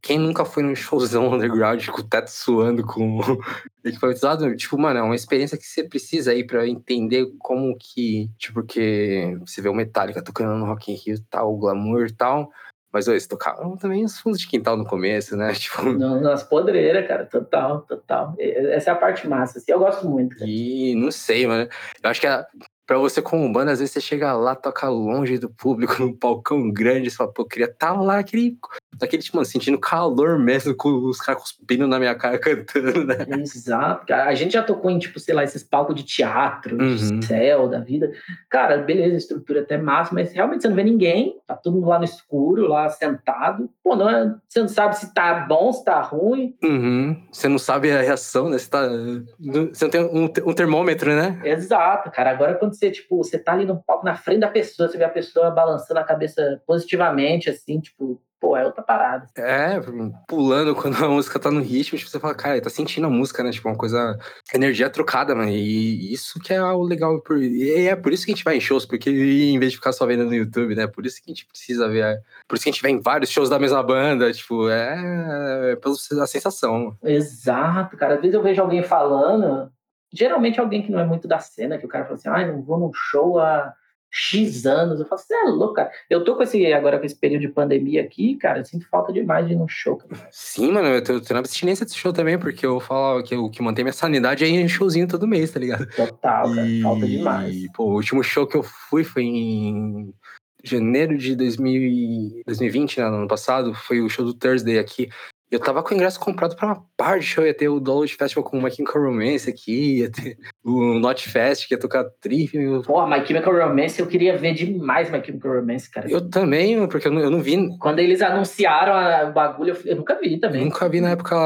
quem 0.00 0.18
nunca 0.18 0.44
foi 0.44 0.62
num 0.62 0.74
showzão 0.74 1.32
underground 1.34 1.86
com 1.88 2.00
o 2.00 2.04
teto 2.08 2.28
suando, 2.30 2.82
com 2.82 3.20
equipamento 3.84 4.18
usado? 4.18 4.56
Tipo, 4.56 4.78
mano, 4.78 5.00
é 5.00 5.02
uma 5.02 5.16
experiência 5.16 5.58
que 5.58 5.66
você 5.66 5.84
precisa 5.84 6.30
aí 6.30 6.46
pra 6.46 6.66
entender 6.66 7.26
como 7.38 7.76
que. 7.78 8.30
Tipo, 8.38 8.54
porque 8.54 9.36
você 9.40 9.60
vê 9.60 9.68
o 9.68 9.74
Metallica 9.74 10.22
tocando 10.22 10.56
no 10.56 10.66
Rock 10.66 10.92
in 10.92 10.94
Rio 10.94 11.20
tal, 11.28 11.52
o 11.52 11.58
glamour 11.58 12.06
e 12.06 12.12
tal. 12.12 12.50
Mas 12.94 13.08
eles 13.08 13.26
tocavam 13.26 13.76
também 13.76 14.04
os 14.04 14.20
fundos 14.20 14.38
de 14.38 14.46
quintal 14.46 14.76
no 14.76 14.86
começo, 14.86 15.36
né? 15.36 15.52
Tipo... 15.58 15.92
Nas 15.92 16.44
podreiras, 16.44 17.06
cara, 17.08 17.26
total, 17.26 17.80
total. 17.80 18.34
Essa 18.38 18.90
é 18.90 18.92
a 18.92 18.96
parte 18.96 19.26
massa, 19.26 19.58
assim, 19.58 19.72
eu 19.72 19.80
gosto 19.80 20.08
muito. 20.08 20.36
Cara. 20.36 20.48
E 20.48 20.94
não 20.94 21.10
sei, 21.10 21.44
mano. 21.44 21.68
Eu 22.00 22.10
acho 22.10 22.20
que 22.20 22.26
a, 22.28 22.46
Pra 22.86 22.98
você 22.98 23.22
como 23.22 23.50
banda, 23.50 23.72
às 23.72 23.78
vezes 23.78 23.94
você 23.94 24.00
chega 24.00 24.34
lá, 24.34 24.54
toca 24.54 24.86
longe 24.90 25.38
do 25.38 25.48
público, 25.48 25.96
num 26.00 26.12
palcão 26.12 26.70
grande, 26.70 27.10
você 27.10 27.16
fala, 27.16 27.32
pô, 27.32 27.42
eu 27.42 27.46
queria 27.46 27.64
estar 27.64 27.94
tá 27.94 28.00
lá, 28.00 28.18
aquele, 28.18 28.58
daquele, 28.98 29.22
tipo, 29.22 29.36
mano, 29.36 29.46
sentindo 29.46 29.78
calor 29.78 30.38
mesmo, 30.38 30.74
com 30.74 30.90
os 31.06 31.18
caras 31.18 31.42
cuspindo 31.42 31.86
na 31.86 31.98
minha 31.98 32.14
cara, 32.14 32.38
cantando, 32.40 33.04
né? 33.04 33.16
Exato. 33.40 34.12
A 34.12 34.34
gente 34.34 34.52
já 34.52 34.62
tocou 34.62 34.90
em, 34.90 34.98
tipo, 34.98 35.18
sei 35.18 35.34
lá, 35.34 35.44
esses 35.44 35.62
palcos 35.62 35.94
de 35.94 36.02
teatro, 36.02 36.76
uhum. 36.80 36.94
de 36.94 37.26
céu, 37.26 37.68
da 37.68 37.80
vida. 37.80 38.12
Cara, 38.48 38.78
beleza, 38.78 39.16
estrutura 39.16 39.60
até 39.60 39.76
massa, 39.76 40.14
mas 40.14 40.32
realmente 40.32 40.62
você 40.62 40.68
não 40.68 40.76
vê 40.76 40.84
ninguém, 40.84 41.36
tá 41.46 41.54
todo 41.54 41.74
mundo 41.74 41.88
lá 41.88 41.98
no 41.98 42.04
escuro, 42.04 42.68
lá 42.68 42.88
sentado. 42.88 43.68
Pô, 43.82 43.96
não 43.96 44.08
é, 44.08 44.34
você 44.48 44.60
não 44.60 44.68
sabe 44.68 44.96
se 44.96 45.12
tá 45.12 45.46
bom, 45.48 45.72
se 45.72 45.84
tá 45.84 46.00
ruim. 46.00 46.54
Uhum. 46.62 47.22
Você 47.30 47.48
não 47.48 47.58
sabe 47.58 47.90
a 47.90 48.00
reação, 48.00 48.48
né? 48.48 48.58
Você, 48.58 48.70
tá, 48.70 48.88
você 48.88 49.84
não 49.84 49.90
tem 49.90 50.00
um, 50.02 50.24
um 50.24 50.54
termômetro, 50.54 51.14
né? 51.14 51.40
Exato, 51.44 52.10
cara. 52.10 52.30
Agora, 52.30 52.54
quando 52.54 52.74
você, 52.74 52.90
tipo, 52.90 53.18
você 53.18 53.38
tá 53.38 53.52
ali 53.52 53.64
no 53.64 53.82
palco 53.82 54.04
na 54.04 54.14
frente 54.14 54.40
da 54.40 54.48
pessoa, 54.48 54.88
você 54.88 54.98
vê 54.98 55.04
a 55.04 55.08
pessoa 55.08 55.50
balançando 55.50 56.00
a 56.00 56.04
cabeça 56.04 56.62
positivamente, 56.66 57.50
assim, 57.50 57.80
tipo, 57.80 58.20
pô, 58.44 58.56
é 58.56 58.64
outra 58.66 58.82
parada. 58.82 59.26
É, 59.34 59.80
pulando 60.28 60.74
quando 60.76 61.02
a 61.02 61.08
música 61.08 61.38
tá 61.38 61.50
no 61.50 61.62
ritmo, 61.62 61.98
tipo, 61.98 62.10
você 62.10 62.20
fala, 62.20 62.34
cara, 62.34 62.60
tá 62.60 62.68
sentindo 62.68 63.06
a 63.06 63.10
música, 63.10 63.42
né? 63.42 63.50
Tipo, 63.50 63.68
uma 63.68 63.76
coisa. 63.76 64.18
Energia 64.54 64.90
trocada, 64.90 65.34
mano. 65.34 65.50
E 65.50 66.12
isso 66.12 66.38
que 66.40 66.52
é 66.52 66.62
o 66.62 66.82
legal. 66.82 67.20
Por... 67.22 67.42
E 67.42 67.86
é 67.86 67.96
por 67.96 68.12
isso 68.12 68.26
que 68.26 68.32
a 68.32 68.34
gente 68.34 68.44
vai 68.44 68.56
em 68.56 68.60
shows, 68.60 68.84
porque 68.84 69.10
em 69.10 69.58
vez 69.58 69.72
de 69.72 69.78
ficar 69.78 69.92
só 69.92 70.04
vendo 70.04 70.24
no 70.24 70.34
YouTube, 70.34 70.74
né? 70.74 70.86
Por 70.86 71.06
isso 71.06 71.22
que 71.22 71.30
a 71.30 71.34
gente 71.34 71.46
precisa 71.46 71.88
ver. 71.88 72.22
Por 72.46 72.56
isso 72.56 72.64
que 72.64 72.70
a 72.70 72.72
gente 72.72 72.82
vai 72.82 72.90
em 72.90 73.00
vários 73.00 73.30
shows 73.30 73.48
da 73.48 73.58
mesma 73.58 73.82
banda, 73.82 74.30
tipo, 74.32 74.68
é, 74.68 75.72
é 75.72 75.76
pela 75.76 76.26
sensação. 76.26 76.96
Exato, 77.02 77.96
cara. 77.96 78.16
Às 78.16 78.20
vezes 78.20 78.34
eu 78.34 78.42
vejo 78.42 78.60
alguém 78.60 78.82
falando, 78.82 79.70
geralmente 80.12 80.60
alguém 80.60 80.82
que 80.82 80.92
não 80.92 81.00
é 81.00 81.04
muito 81.04 81.26
da 81.26 81.38
cena, 81.38 81.78
que 81.78 81.86
o 81.86 81.88
cara 81.88 82.04
fala 82.04 82.16
assim, 82.16 82.28
ai, 82.28 82.44
ah, 82.44 82.52
não 82.52 82.62
vou 82.62 82.78
num 82.78 82.92
show 82.92 83.38
há 83.38 83.72
X 84.16 84.64
anos. 84.64 85.00
Eu 85.00 85.06
falo, 85.06 85.20
você 85.20 85.34
é 85.34 85.44
louco, 85.48 85.74
cara. 85.74 85.90
Eu 86.08 86.24
tô 86.24 86.36
com 86.36 86.44
esse, 86.44 86.72
agora 86.72 87.00
com 87.00 87.04
esse 87.04 87.16
período 87.16 87.40
de 87.40 87.48
pandemia 87.48 88.00
aqui, 88.00 88.36
cara, 88.36 88.60
eu 88.60 88.64
sinto 88.64 88.88
falta 88.88 89.12
demais 89.12 89.44
de 89.44 89.54
ir 89.54 89.56
num 89.56 89.66
show. 89.66 89.96
Cara. 89.96 90.28
Sim, 90.30 90.70
mano, 90.70 90.86
eu 90.86 91.02
tô, 91.02 91.20
tô 91.20 91.34
na 91.34 91.40
abstinência 91.40 91.84
desse 91.84 91.98
show 91.98 92.12
também, 92.12 92.38
porque 92.38 92.64
eu 92.64 92.78
falo 92.78 93.24
que 93.24 93.34
o 93.34 93.50
que 93.50 93.60
mantém 93.60 93.84
minha 93.84 93.92
sanidade 93.92 94.44
é 94.44 94.48
ir 94.48 94.54
em 94.54 94.68
showzinho 94.68 95.08
todo 95.08 95.26
mês, 95.26 95.50
tá 95.50 95.58
ligado? 95.58 95.84
Total, 95.96 96.54
cara, 96.54 96.66
e, 96.66 96.80
falta 96.80 97.06
demais. 97.06 97.56
E, 97.56 97.72
pô, 97.72 97.86
o 97.86 97.94
último 97.94 98.22
show 98.22 98.46
que 98.46 98.56
eu 98.56 98.62
fui 98.62 99.02
foi 99.02 99.24
em 99.24 100.14
janeiro 100.62 101.18
de 101.18 101.34
2000, 101.34 102.44
2020, 102.46 103.00
né, 103.00 103.10
no 103.10 103.16
ano 103.16 103.28
passado, 103.28 103.74
foi 103.74 104.00
o 104.00 104.08
show 104.08 104.24
do 104.24 104.32
Thursday 104.32 104.78
aqui. 104.78 105.08
Eu 105.54 105.60
tava 105.60 105.84
com 105.84 105.92
o 105.92 105.94
ingresso 105.94 106.18
comprado 106.18 106.56
pra 106.56 106.66
uma 106.66 106.84
parte 106.96 107.20
de 107.20 107.26
show. 107.28 107.46
Ia 107.46 107.54
ter 107.54 107.68
o 107.68 107.78
Download 107.78 108.12
Festival 108.12 108.42
com 108.42 108.58
o 108.58 108.62
My 108.62 108.72
Chemical 108.72 109.00
Romance 109.00 109.48
aqui, 109.48 110.00
ia 110.00 110.10
ter 110.10 110.36
o 110.64 110.98
Not 110.98 111.28
Fest, 111.28 111.68
que 111.68 111.74
ia 111.74 111.78
tocar 111.78 112.04
Trip. 112.20 112.50
Pô, 112.84 113.06
My 113.06 113.24
Chemical 113.24 113.54
Romance, 113.54 114.00
eu 114.00 114.08
queria 114.08 114.36
ver 114.36 114.52
demais 114.54 115.08
My 115.12 115.24
Chemical 115.24 115.60
Romance, 115.60 115.88
cara. 115.88 116.10
Eu 116.10 116.28
também, 116.28 116.84
porque 116.88 117.06
eu 117.06 117.12
não, 117.12 117.20
eu 117.20 117.30
não 117.30 117.40
vi. 117.40 117.54
Quando 117.78 118.00
eles 118.00 118.20
anunciaram 118.20 119.30
o 119.30 119.32
bagulho, 119.32 119.74
eu, 119.74 119.92
eu 119.92 119.96
nunca 119.96 120.18
vi 120.18 120.38
também. 120.38 120.62
Eu 120.62 120.64
nunca 120.64 120.88
vi 120.88 121.00
na 121.00 121.10
época. 121.10 121.36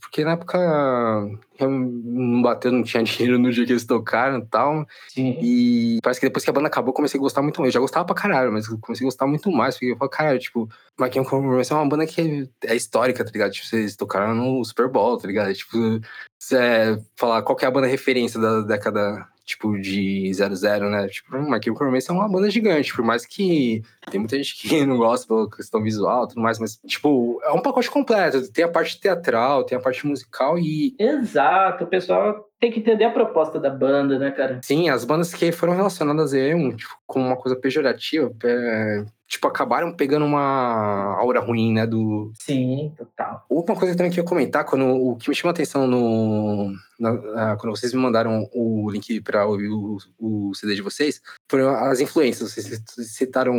Porque 0.00 0.24
na 0.24 0.32
época 0.32 0.58
não 1.60 2.42
bateu, 2.42 2.72
não 2.72 2.82
tinha 2.82 3.02
dinheiro 3.04 3.38
no 3.38 3.52
dia 3.52 3.64
que 3.64 3.70
eles 3.70 3.86
tocaram 3.86 4.38
e 4.38 4.46
tal. 4.46 4.84
Sim. 5.08 5.38
E 5.40 5.98
parece 6.02 6.18
que 6.18 6.26
depois 6.26 6.44
que 6.44 6.50
a 6.50 6.52
banda 6.52 6.66
acabou, 6.66 6.90
eu 6.90 6.94
comecei 6.94 7.18
a 7.18 7.22
gostar 7.22 7.40
muito 7.40 7.60
mais. 7.60 7.68
Eu 7.68 7.74
já 7.74 7.80
gostava 7.80 8.04
pra 8.04 8.16
caralho, 8.16 8.52
mas 8.52 8.66
eu 8.66 8.78
comecei 8.78 9.06
a 9.06 9.08
gostar 9.08 9.28
muito 9.28 9.48
mais. 9.52 9.76
Porque 9.76 9.92
eu 9.92 9.96
falo, 9.96 10.10
cara, 10.10 10.36
tipo, 10.38 10.68
Chemical 10.98 11.40
Romance 11.40 11.72
é 11.72 11.76
uma 11.76 11.88
banda 11.88 12.06
que 12.06 12.48
é 12.64 12.74
histórica, 12.74 13.24
tá 13.24 13.30
ligado? 13.30 13.52
Tipo, 13.52 13.66
vocês 13.66 13.96
tocaram 13.96 14.34
no 14.34 14.64
Super 14.64 14.88
Bowl, 14.88 15.18
tá 15.18 15.26
ligado? 15.26 15.52
Tipo, 15.52 16.00
você 16.38 16.98
falar 17.16 17.42
qual 17.42 17.58
é 17.60 17.66
a 17.66 17.70
banda 17.70 17.86
referência 17.86 18.40
da 18.40 18.60
década 18.60 19.26
tipo, 19.44 19.78
de 19.78 20.32
00, 20.32 20.90
né? 20.90 21.06
Tipo, 21.08 21.32
Chemical 21.32 21.74
Romance 21.74 22.10
é 22.10 22.14
uma 22.14 22.28
banda 22.28 22.50
gigante, 22.50 22.94
por 22.94 23.04
mais 23.04 23.26
que 23.26 23.82
tem 24.10 24.20
muita 24.20 24.36
gente 24.36 24.56
que 24.56 24.84
não 24.86 24.96
gosta 24.96 25.26
pela 25.26 25.50
questão 25.50 25.82
visual 25.82 26.24
e 26.24 26.28
tudo 26.28 26.40
mais, 26.40 26.58
mas, 26.58 26.78
tipo, 26.86 27.40
é 27.44 27.52
um 27.52 27.62
pacote 27.62 27.90
completo. 27.90 28.50
Tem 28.52 28.64
a 28.64 28.68
parte 28.68 29.00
teatral, 29.00 29.64
tem 29.64 29.76
a 29.76 29.80
parte 29.80 30.06
musical 30.06 30.58
e... 30.58 30.94
Exato, 30.98 31.84
o 31.84 31.88
pessoal 31.88 32.48
tem 32.60 32.72
que 32.72 32.80
entender 32.80 33.04
a 33.04 33.10
proposta 33.10 33.60
da 33.60 33.68
banda, 33.68 34.18
né, 34.18 34.30
cara? 34.30 34.60
Sim, 34.62 34.88
as 34.88 35.04
bandas 35.04 35.34
que 35.34 35.52
foram 35.52 35.74
relacionadas 35.74 36.32
a 36.32 36.38
tipo, 36.38 36.98
com 37.06 37.20
uma 37.20 37.36
coisa 37.36 37.54
pejorativa, 37.54 38.32
é, 38.42 39.04
tipo, 39.28 39.46
acabaram 39.46 39.92
pegando 39.92 40.24
uma 40.24 41.16
aura 41.18 41.40
ruim, 41.40 41.74
né, 41.74 41.86
do... 41.86 42.32
Sim, 42.40 42.92
total. 42.96 43.44
Uma 43.50 43.76
coisa 43.76 43.94
também 43.94 44.10
que 44.10 44.18
eu 44.18 44.24
ia 44.24 44.28
comentar, 44.28 44.64
quando, 44.64 44.86
o 44.86 45.16
que 45.16 45.28
me 45.28 45.34
chamou 45.34 45.50
a 45.50 45.52
atenção 45.52 45.86
no... 45.86 46.72
Na, 46.98 47.56
quando 47.56 47.76
vocês 47.76 47.92
me 47.92 48.00
mandaram 48.00 48.48
o 48.54 48.88
link 48.88 49.20
para 49.20 49.44
ouvir 49.44 49.68
o, 49.68 49.98
o 50.18 50.54
CD 50.54 50.76
de 50.76 50.82
vocês, 50.82 51.20
foram 51.50 51.68
as 51.70 52.00
influências. 52.00 52.54
Vocês 52.54 52.82
citaram 53.10 53.54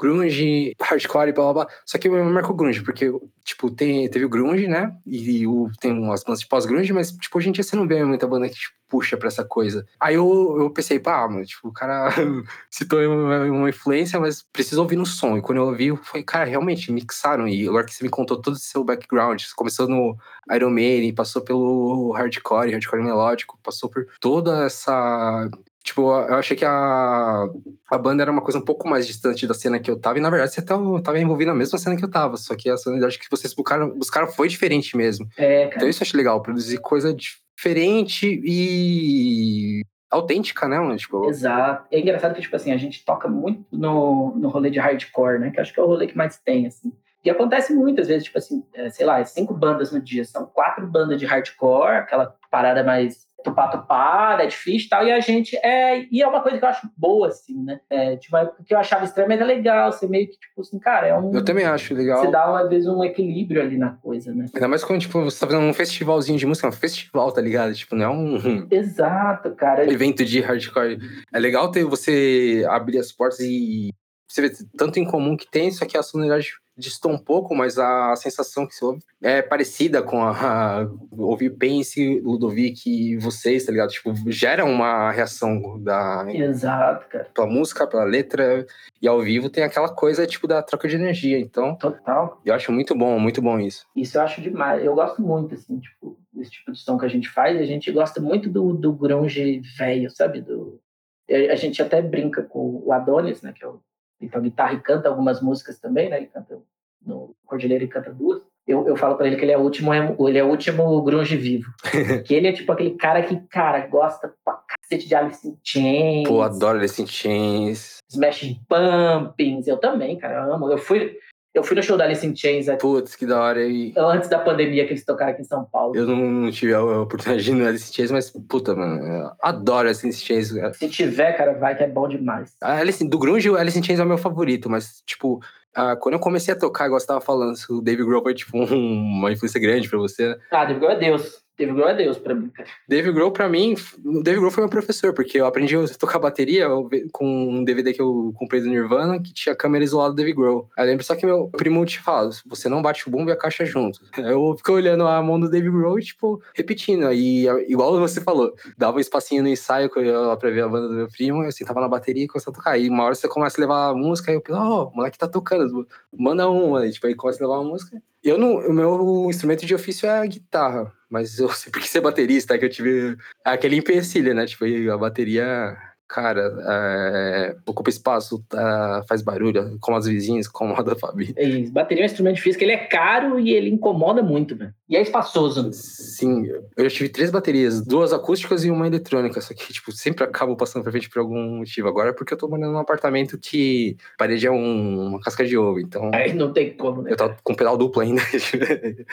grunge, 0.00 0.74
hardcore 0.80 1.28
e 1.28 1.32
blá 1.32 1.52
blá 1.52 1.64
blá. 1.64 1.74
Só 1.84 1.98
que 1.98 2.08
eu 2.08 2.24
marco 2.24 2.54
grunge, 2.54 2.82
porque, 2.82 3.12
tipo, 3.44 3.70
tem, 3.70 4.08
teve 4.08 4.24
o 4.24 4.28
grunge, 4.30 4.66
né? 4.66 4.96
E 5.06 5.46
o, 5.46 5.70
tem 5.78 5.92
umas 5.92 6.24
bandas 6.24 6.40
de 6.40 6.48
pós-grunge, 6.48 6.92
mas, 6.92 7.12
tipo, 7.12 7.36
hoje 7.36 7.50
em 7.50 7.52
dia 7.52 7.62
você 7.62 7.76
não 7.76 7.86
vê 7.86 8.02
muita 8.02 8.26
banda 8.26 8.48
que 8.48 8.54
tipo, 8.54 8.74
puxa 8.88 9.16
pra 9.16 9.28
essa 9.28 9.44
coisa. 9.44 9.86
Aí 10.00 10.14
eu, 10.14 10.56
eu 10.58 10.70
pensei, 10.70 10.98
pá, 10.98 11.28
mano, 11.28 11.44
tipo, 11.44 11.68
o 11.68 11.72
cara 11.72 12.10
citou 12.70 12.98
uma, 13.00 13.44
uma, 13.44 13.68
influência, 13.68 14.18
mas 14.18 14.42
precisa 14.42 14.80
ouvir 14.80 14.96
no 14.96 15.06
som. 15.06 15.36
E 15.36 15.42
quando 15.42 15.58
eu 15.58 15.66
ouvi, 15.66 15.94
foi, 15.96 16.22
cara, 16.22 16.44
realmente, 16.44 16.90
mixaram. 16.90 17.46
E 17.46 17.68
agora 17.68 17.84
que 17.84 17.94
você 17.94 18.02
me 18.02 18.10
contou 18.10 18.40
todo 18.40 18.54
o 18.54 18.58
seu 18.58 18.82
background, 18.82 19.40
você 19.42 19.54
começou 19.54 19.86
no 19.86 20.16
Iron 20.52 20.70
Maiden, 20.70 21.14
passou 21.14 21.42
pelo 21.42 22.12
hardcore, 22.12 22.72
hardcore 22.72 23.02
melódico, 23.02 23.58
passou 23.62 23.88
por 23.90 24.06
toda 24.18 24.64
essa 24.64 25.48
Tipo, 25.82 26.02
eu 26.02 26.34
achei 26.34 26.56
que 26.56 26.64
a, 26.64 27.46
a 27.90 27.98
banda 27.98 28.22
era 28.22 28.30
uma 28.30 28.42
coisa 28.42 28.58
um 28.58 28.64
pouco 28.64 28.86
mais 28.86 29.06
distante 29.06 29.46
da 29.46 29.54
cena 29.54 29.78
que 29.78 29.90
eu 29.90 29.98
tava, 29.98 30.18
e 30.18 30.20
na 30.20 30.28
verdade 30.28 30.52
você 30.52 30.60
tava, 30.60 31.02
tava 31.02 31.18
envolvido 31.18 31.50
na 31.50 31.56
mesma 31.56 31.78
cena 31.78 31.96
que 31.96 32.04
eu 32.04 32.10
tava, 32.10 32.36
só 32.36 32.54
que 32.54 32.68
a 32.68 32.76
sonoridade 32.76 33.18
que 33.18 33.30
vocês 33.30 33.54
buscaram, 33.54 33.96
buscaram 33.96 34.28
foi 34.28 34.46
diferente 34.46 34.94
mesmo. 34.96 35.26
É, 35.38 35.64
cara. 35.64 35.76
Então 35.76 35.88
isso 35.88 36.02
eu 36.02 36.06
achei 36.06 36.18
legal, 36.18 36.42
produzir 36.42 36.78
coisa 36.78 37.14
diferente 37.14 38.40
e 38.44 39.82
autêntica, 40.10 40.68
né, 40.68 40.78
mano? 40.78 40.96
Tipo... 40.96 41.28
Exato. 41.28 41.86
É 41.90 41.98
engraçado 41.98 42.34
que, 42.34 42.42
tipo 42.42 42.56
assim, 42.56 42.72
a 42.72 42.76
gente 42.76 43.04
toca 43.04 43.28
muito 43.28 43.64
no, 43.72 44.34
no 44.36 44.48
rolê 44.48 44.68
de 44.68 44.78
hardcore, 44.78 45.38
né? 45.38 45.50
Que 45.50 45.60
acho 45.60 45.72
que 45.72 45.80
é 45.80 45.82
o 45.82 45.86
rolê 45.86 46.06
que 46.06 46.16
mais 46.16 46.36
tem, 46.36 46.66
assim. 46.66 46.92
E 47.24 47.30
acontece 47.30 47.74
muitas 47.74 48.08
vezes, 48.08 48.24
tipo 48.24 48.38
assim, 48.38 48.64
é, 48.74 48.88
sei 48.90 49.04
lá, 49.04 49.22
cinco 49.24 49.54
bandas 49.54 49.92
no 49.92 50.00
dia, 50.00 50.24
são 50.24 50.46
quatro 50.46 50.86
bandas 50.86 51.18
de 51.18 51.26
hardcore, 51.26 51.98
aquela 51.98 52.34
parada 52.50 52.82
mais 52.82 53.26
tupá-tupá, 53.42 54.38
é 54.40 54.46
difícil 54.46 54.86
e 54.86 54.88
tal, 54.88 55.06
e 55.06 55.12
a 55.12 55.20
gente 55.20 55.56
é. 55.56 56.06
E 56.10 56.22
é 56.22 56.26
uma 56.26 56.40
coisa 56.40 56.58
que 56.58 56.64
eu 56.64 56.68
acho 56.68 56.88
boa, 56.96 57.28
assim, 57.28 57.62
né? 57.62 57.80
É, 57.88 58.16
tipo, 58.16 58.36
que 58.66 58.74
eu 58.74 58.78
achava 58.78 59.04
extremamente 59.04 59.42
legal, 59.44 59.92
ser 59.92 60.08
meio 60.08 60.26
que, 60.26 60.38
tipo 60.38 60.60
assim, 60.60 60.78
cara, 60.78 61.06
é 61.06 61.18
um. 61.18 61.32
Eu 61.32 61.44
também 61.44 61.64
acho 61.64 61.94
legal. 61.94 62.20
Você 62.20 62.30
dá, 62.30 62.58
às 62.58 62.68
vezes, 62.68 62.86
um 62.88 63.02
equilíbrio 63.04 63.62
ali 63.62 63.76
na 63.76 63.90
coisa, 63.90 64.32
né? 64.32 64.46
Ainda 64.54 64.68
mais 64.68 64.84
quando, 64.84 65.00
tipo, 65.00 65.22
você 65.22 65.40
tá 65.40 65.46
fazendo 65.46 65.64
um 65.64 65.74
festivalzinho 65.74 66.38
de 66.38 66.46
música, 66.46 66.66
é 66.66 66.70
um 66.70 66.72
festival, 66.72 67.32
tá 67.32 67.40
ligado? 67.40 67.74
Tipo, 67.74 67.94
não 67.94 68.04
é 68.04 68.08
um. 68.08 68.66
Exato, 68.70 69.50
cara. 69.54 69.90
Evento 69.90 70.24
de 70.24 70.40
hardcore. 70.40 70.98
É 71.32 71.38
legal 71.38 71.70
ter 71.70 71.84
você 71.84 72.64
abrir 72.68 72.98
as 72.98 73.12
portas 73.12 73.40
e. 73.40 73.92
Você 74.30 74.42
vê 74.42 74.52
tanto 74.76 75.00
em 75.00 75.04
comum 75.04 75.36
que 75.36 75.50
tem, 75.50 75.72
só 75.72 75.84
que 75.84 75.98
a 75.98 76.04
sonoridade 76.04 76.52
distou 76.76 77.10
um 77.10 77.18
pouco, 77.18 77.52
mas 77.52 77.78
a 77.78 78.14
sensação 78.14 78.64
que 78.64 78.74
se 78.76 78.84
ouve 78.84 79.02
é 79.20 79.42
parecida 79.42 80.02
com 80.02 80.22
a, 80.22 80.82
a 80.82 80.88
ouvir 81.10 81.50
Pense, 81.50 82.20
Ludovic 82.20 82.88
e 82.88 83.16
vocês, 83.16 83.66
tá 83.66 83.72
ligado? 83.72 83.90
Tipo, 83.90 84.14
gera 84.30 84.64
uma 84.64 85.10
reação 85.10 85.82
da. 85.82 86.24
Exato, 86.28 87.08
cara. 87.08 87.28
Pela 87.34 87.48
música, 87.48 87.88
pela 87.88 88.04
letra, 88.04 88.64
e 89.02 89.08
ao 89.08 89.20
vivo 89.20 89.50
tem 89.50 89.64
aquela 89.64 89.88
coisa, 89.88 90.24
tipo, 90.28 90.46
da 90.46 90.62
troca 90.62 90.86
de 90.86 90.94
energia. 90.94 91.38
Então. 91.38 91.74
Total. 91.74 92.40
Eu 92.46 92.54
acho 92.54 92.70
muito 92.70 92.94
bom, 92.94 93.18
muito 93.18 93.42
bom 93.42 93.58
isso. 93.58 93.84
Isso 93.96 94.16
eu 94.16 94.22
acho 94.22 94.40
demais. 94.40 94.84
Eu 94.84 94.94
gosto 94.94 95.20
muito, 95.20 95.56
assim, 95.56 95.80
tipo, 95.80 96.16
desse 96.32 96.52
tipo 96.52 96.70
de 96.70 96.78
som 96.78 96.96
que 96.96 97.04
a 97.04 97.10
gente 97.10 97.28
faz. 97.28 97.60
A 97.60 97.64
gente 97.64 97.90
gosta 97.90 98.20
muito 98.20 98.48
do, 98.48 98.72
do 98.74 98.92
grunge 98.92 99.60
velho, 99.76 100.08
sabe? 100.08 100.40
Do, 100.40 100.80
a 101.28 101.56
gente 101.56 101.82
até 101.82 102.00
brinca 102.00 102.42
com 102.44 102.80
o 102.86 102.92
Adonis, 102.92 103.42
né? 103.42 103.52
Que 103.52 103.64
é 103.64 103.68
o 103.68 103.80
então, 104.20 104.40
guitarra 104.40 104.74
e 104.74 104.80
canta 104.80 105.08
algumas 105.08 105.40
músicas 105.40 105.78
também, 105.78 106.08
né? 106.08 106.18
Ele 106.18 106.26
canta 106.26 106.58
no 107.04 107.34
Cordilheira 107.46 107.84
e 107.84 107.88
canta 107.88 108.12
duas. 108.12 108.42
Eu, 108.66 108.86
eu 108.86 108.96
falo 108.96 109.16
pra 109.16 109.26
ele 109.26 109.36
que 109.36 109.44
ele 109.44 109.52
é 109.52 109.58
o 109.58 109.62
último, 109.62 109.92
ele 109.92 110.38
é 110.38 110.44
o 110.44 110.48
último 110.48 111.02
grunge 111.02 111.36
vivo. 111.36 111.72
que 112.24 112.34
ele 112.34 112.46
é 112.46 112.52
tipo 112.52 112.70
aquele 112.70 112.90
cara 112.90 113.22
que, 113.22 113.36
cara, 113.48 113.86
gosta 113.86 114.32
pra 114.44 114.60
cacete 114.68 115.08
de 115.08 115.14
Alice 115.14 115.48
in 115.48 115.56
Chains. 115.64 116.28
Pô, 116.28 116.42
adoro 116.42 116.78
Alice 116.78 117.00
in 117.02 117.06
Chains. 117.06 117.98
Smashing 118.08 118.60
Pumpkins. 118.68 119.66
Eu 119.66 119.78
também, 119.78 120.16
cara, 120.18 120.46
eu 120.46 120.54
amo. 120.54 120.70
Eu 120.70 120.78
fui, 120.78 121.18
eu 121.54 121.62
fui 121.64 121.74
no 121.76 121.82
show 121.82 121.96
da 121.96 122.04
Alice 122.04 122.26
in 122.26 122.34
Chains 122.34 122.68
aqui, 122.68 122.80
Putz, 122.80 123.16
que 123.16 123.26
da 123.26 123.40
hora. 123.40 123.62
E 123.66 123.92
antes 123.96 124.28
da 124.28 124.38
pandemia 124.38 124.84
que 124.86 124.92
eles 124.92 125.04
tocaram 125.04 125.32
aqui 125.32 125.42
em 125.42 125.44
São 125.44 125.64
Paulo. 125.64 125.96
eu 125.96 126.06
não, 126.06 126.50
tive 126.50 126.72
a 126.74 126.82
oportunidade 126.82 127.42
de 127.44 127.50
ir 127.50 127.54
no 127.54 127.66
Alice 127.66 127.90
in 127.90 127.94
Chains, 127.94 128.10
mas, 128.10 128.30
puta, 128.48 128.74
mano, 128.74 129.04
eu 129.06 129.30
adoro 129.42 129.88
Alice 129.88 130.06
in 130.06 130.12
Chains. 130.12 130.52
Se 130.74 130.88
tiver, 130.88 131.32
cara, 131.36 131.54
vai 131.54 131.76
que 131.76 131.82
é 131.82 131.88
bom 131.88 132.08
demais. 132.08 132.54
A 132.62 132.76
Alice, 132.78 133.06
do 133.08 133.18
grunge, 133.18 133.50
o 133.50 133.56
Alice 133.56 133.78
in 133.78 133.82
Chains 133.82 134.00
é 134.00 134.04
o 134.04 134.06
meu 134.06 134.18
favorito, 134.18 134.70
mas, 134.70 135.02
tipo, 135.06 135.40
ah, 135.74 135.96
quando 135.96 136.14
eu 136.14 136.20
comecei 136.20 136.52
a 136.54 136.58
tocar, 136.58 136.86
igual 136.86 136.98
você 137.00 137.06
tava 137.06 137.20
falando, 137.20 137.56
se 137.56 137.72
o 137.72 137.80
Dave 137.80 138.04
Grohl 138.04 138.22
foi, 138.22 138.34
tipo, 138.34 138.56
um- 138.58 138.64
uma 139.18 139.32
influência 139.32 139.60
grande 139.60 139.88
pra 139.88 139.98
você, 139.98 140.28
né? 140.30 140.36
Ah, 140.50 140.64
Dave 140.64 140.78
Grohl 140.80 140.92
é 140.92 140.98
Deus. 140.98 141.40
Dave 141.60 141.72
Grohl 141.72 141.88
é 141.88 141.94
Deus 141.94 142.16
pra 142.18 142.34
mim. 142.34 142.50
Dave 142.88 143.12
Grohl, 143.12 143.30
pra 143.30 143.48
mim, 143.48 143.74
Dave 144.22 144.38
Grohl 144.38 144.50
foi 144.50 144.62
meu 144.62 144.70
professor, 144.70 145.12
porque 145.12 145.38
eu 145.38 145.46
aprendi 145.46 145.76
a 145.76 145.86
tocar 145.88 146.18
bateria 146.18 146.66
com 147.12 147.26
um 147.26 147.62
DVD 147.62 147.92
que 147.92 148.00
eu 148.00 148.32
comprei 148.36 148.62
do 148.62 148.68
Nirvana, 148.68 149.20
que 149.20 149.32
tinha 149.34 149.54
câmera 149.54 149.84
isolada 149.84 150.14
do 150.14 150.16
Dave 150.16 150.32
Grohl. 150.32 150.70
Aí 150.76 150.84
eu 150.84 150.90
lembro 150.90 151.04
só 151.04 151.14
que 151.14 151.26
meu 151.26 151.48
primo 151.48 151.84
te 151.84 152.00
fala, 152.00 152.30
você 152.46 152.68
não 152.68 152.80
bate 152.80 153.06
o 153.06 153.10
bumbo 153.10 153.28
e 153.28 153.32
a 153.32 153.36
caixa 153.36 153.66
junto. 153.66 154.00
Eu 154.16 154.54
fiquei 154.56 154.74
olhando 154.74 155.06
a 155.06 155.22
mão 155.22 155.38
do 155.38 155.50
Dave 155.50 155.70
Grohl 155.70 155.98
e, 155.98 156.02
tipo, 156.02 156.40
repetindo. 156.54 157.06
Aí, 157.06 157.46
igual 157.68 157.98
você 157.98 158.22
falou, 158.22 158.54
dava 158.78 158.96
um 158.96 159.00
espacinho 159.00 159.42
no 159.42 159.48
ensaio 159.48 159.90
que 159.90 159.98
eu 159.98 160.04
ia 160.04 160.18
lá 160.18 160.36
pra 160.36 160.50
ver 160.50 160.62
a 160.62 160.68
banda 160.68 160.88
do 160.88 160.94
meu 160.94 161.08
primo, 161.08 161.44
eu 161.44 161.52
sentava 161.52 161.80
na 161.80 161.88
bateria 161.88 162.24
e 162.24 162.28
começava 162.28 162.56
a 162.56 162.58
tocar. 162.58 162.70
Aí 162.72 162.88
uma 162.88 163.04
hora 163.04 163.14
você 163.14 163.28
começa 163.28 163.60
a 163.60 163.62
levar 163.62 163.88
a 163.90 163.94
música, 163.94 164.30
aí 164.30 164.36
eu 164.36 164.40
penso, 164.40 164.58
ó, 164.58 164.88
o 164.88 164.96
moleque 164.96 165.18
tá 165.18 165.28
tocando, 165.28 165.86
manda 166.16 166.48
uma. 166.48 166.80
Aí, 166.80 166.90
tipo, 166.90 167.06
aí 167.06 167.14
começa 167.14 167.42
a 167.44 167.46
levar 167.46 167.60
uma 167.60 167.70
música. 167.70 168.00
Eu 168.22 168.36
não, 168.36 168.56
o 168.56 168.72
meu 168.72 169.26
instrumento 169.30 169.64
de 169.64 169.74
ofício 169.74 170.06
é 170.06 170.18
a 170.18 170.26
guitarra, 170.26 170.92
mas 171.10 171.38
eu 171.38 171.48
sempre 171.52 171.80
quis 171.80 171.90
ser 171.90 172.00
baterista, 172.00 172.56
que 172.58 172.64
eu 172.64 172.70
tive 172.70 173.16
aquele 173.44 173.76
empecilho, 173.76 174.34
né? 174.34 174.46
Tipo, 174.46 174.64
a 174.92 174.96
bateria, 174.98 175.76
cara, 176.08 176.42
é, 176.68 177.56
ocupa 177.66 177.90
espaço, 177.90 178.44
tá, 178.48 179.04
faz 179.08 179.22
barulho, 179.22 179.76
como 179.80 179.96
as 179.96 180.06
vizinhas, 180.06 180.46
incomoda 180.46 180.92
a 180.92 180.96
família. 180.98 181.34
É 181.36 181.44
isso. 181.44 181.72
Bateria 181.72 182.02
é 182.02 182.06
um 182.06 182.10
instrumento 182.10 182.36
difícil, 182.36 182.58
que 182.58 182.64
ele 182.64 182.72
é 182.72 182.86
caro 182.86 183.38
e 183.38 183.50
ele 183.50 183.70
incomoda 183.70 184.22
muito, 184.22 184.56
velho. 184.56 184.72
E 184.88 184.96
é 184.96 185.02
espaçoso. 185.02 185.70
Sim, 185.72 186.46
eu 186.76 186.84
já 186.84 186.90
tive 186.90 187.08
três 187.08 187.30
baterias, 187.30 187.80
duas 187.84 188.12
acústicas 188.12 188.64
e 188.64 188.70
uma 188.70 188.86
eletrônica, 188.86 189.40
só 189.40 189.54
que, 189.54 189.72
tipo, 189.72 189.92
sempre 189.92 190.24
acabo 190.24 190.56
passando 190.56 190.82
pra 190.82 190.90
frente 190.92 191.08
por 191.08 191.20
algum 191.20 191.58
motivo. 191.58 191.86
Agora 191.88 192.10
é 192.10 192.12
porque 192.12 192.34
eu 192.34 192.38
tô 192.38 192.48
morando 192.48 192.72
num 192.72 192.78
apartamento 192.78 193.38
que 193.38 193.96
a 194.14 194.18
parede 194.18 194.46
é 194.46 194.50
um- 194.50 195.06
uma 195.10 195.20
casca 195.20 195.44
de 195.44 195.56
ovo, 195.56 195.78
então 195.80 196.10
Aí 196.12 196.32
não 196.32 196.52
tem 196.52 196.76
como, 196.76 197.02
né? 197.02 197.12
eu 197.12 197.16
tava 197.16 197.36
com 197.44 197.54
pedal 197.54 197.76
duplo 197.76 198.02
ainda. 198.02 198.20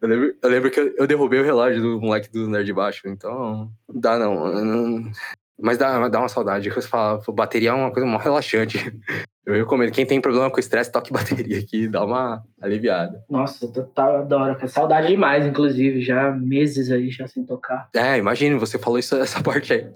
Eu 0.00 0.08
lembro, 0.08 0.36
eu 0.42 0.48
lembro 0.50 0.70
que 0.70 0.80
eu, 0.80 0.94
eu 0.96 1.06
derrubei 1.06 1.40
o 1.40 1.44
relógio 1.44 1.82
do 1.82 2.00
moleque 2.00 2.30
do 2.30 2.48
Nerd 2.48 2.72
Baixo, 2.72 3.06
então 3.06 3.70
dá 3.88 4.18
não. 4.18 4.64
não- 4.64 5.12
mas 5.60 5.78
dá, 5.78 6.08
dá 6.08 6.18
uma 6.18 6.28
saudade. 6.28 6.70
fala, 6.82 7.18
pô, 7.18 7.32
bateria 7.32 7.70
é 7.70 7.72
uma 7.72 7.90
coisa 7.90 8.06
mó 8.08 8.18
relaxante. 8.18 8.78
Eu 9.46 9.54
recomendo, 9.54 9.90
quem 9.90 10.06
tem 10.06 10.20
problema 10.20 10.48
com 10.48 10.60
estresse, 10.60 10.92
toque 10.92 11.10
bateria 11.12 11.58
aqui, 11.58 11.88
dá 11.88 12.04
uma 12.04 12.44
aliviada. 12.60 13.24
Nossa, 13.28 13.66
total, 13.72 14.12
eu 14.12 14.18
adoro. 14.20 14.54
cara. 14.54 14.68
Saudade 14.68 15.08
demais, 15.08 15.44
inclusive. 15.44 16.02
Já 16.02 16.28
há 16.28 16.30
meses 16.30 16.88
aí, 16.90 17.10
já 17.10 17.26
sem 17.26 17.44
tocar. 17.44 17.88
É, 17.96 18.16
imagine, 18.16 18.54
você 18.56 18.78
falou 18.78 18.98
isso, 18.98 19.16
essa 19.18 19.42
parte 19.42 19.72
aí. 19.72 19.90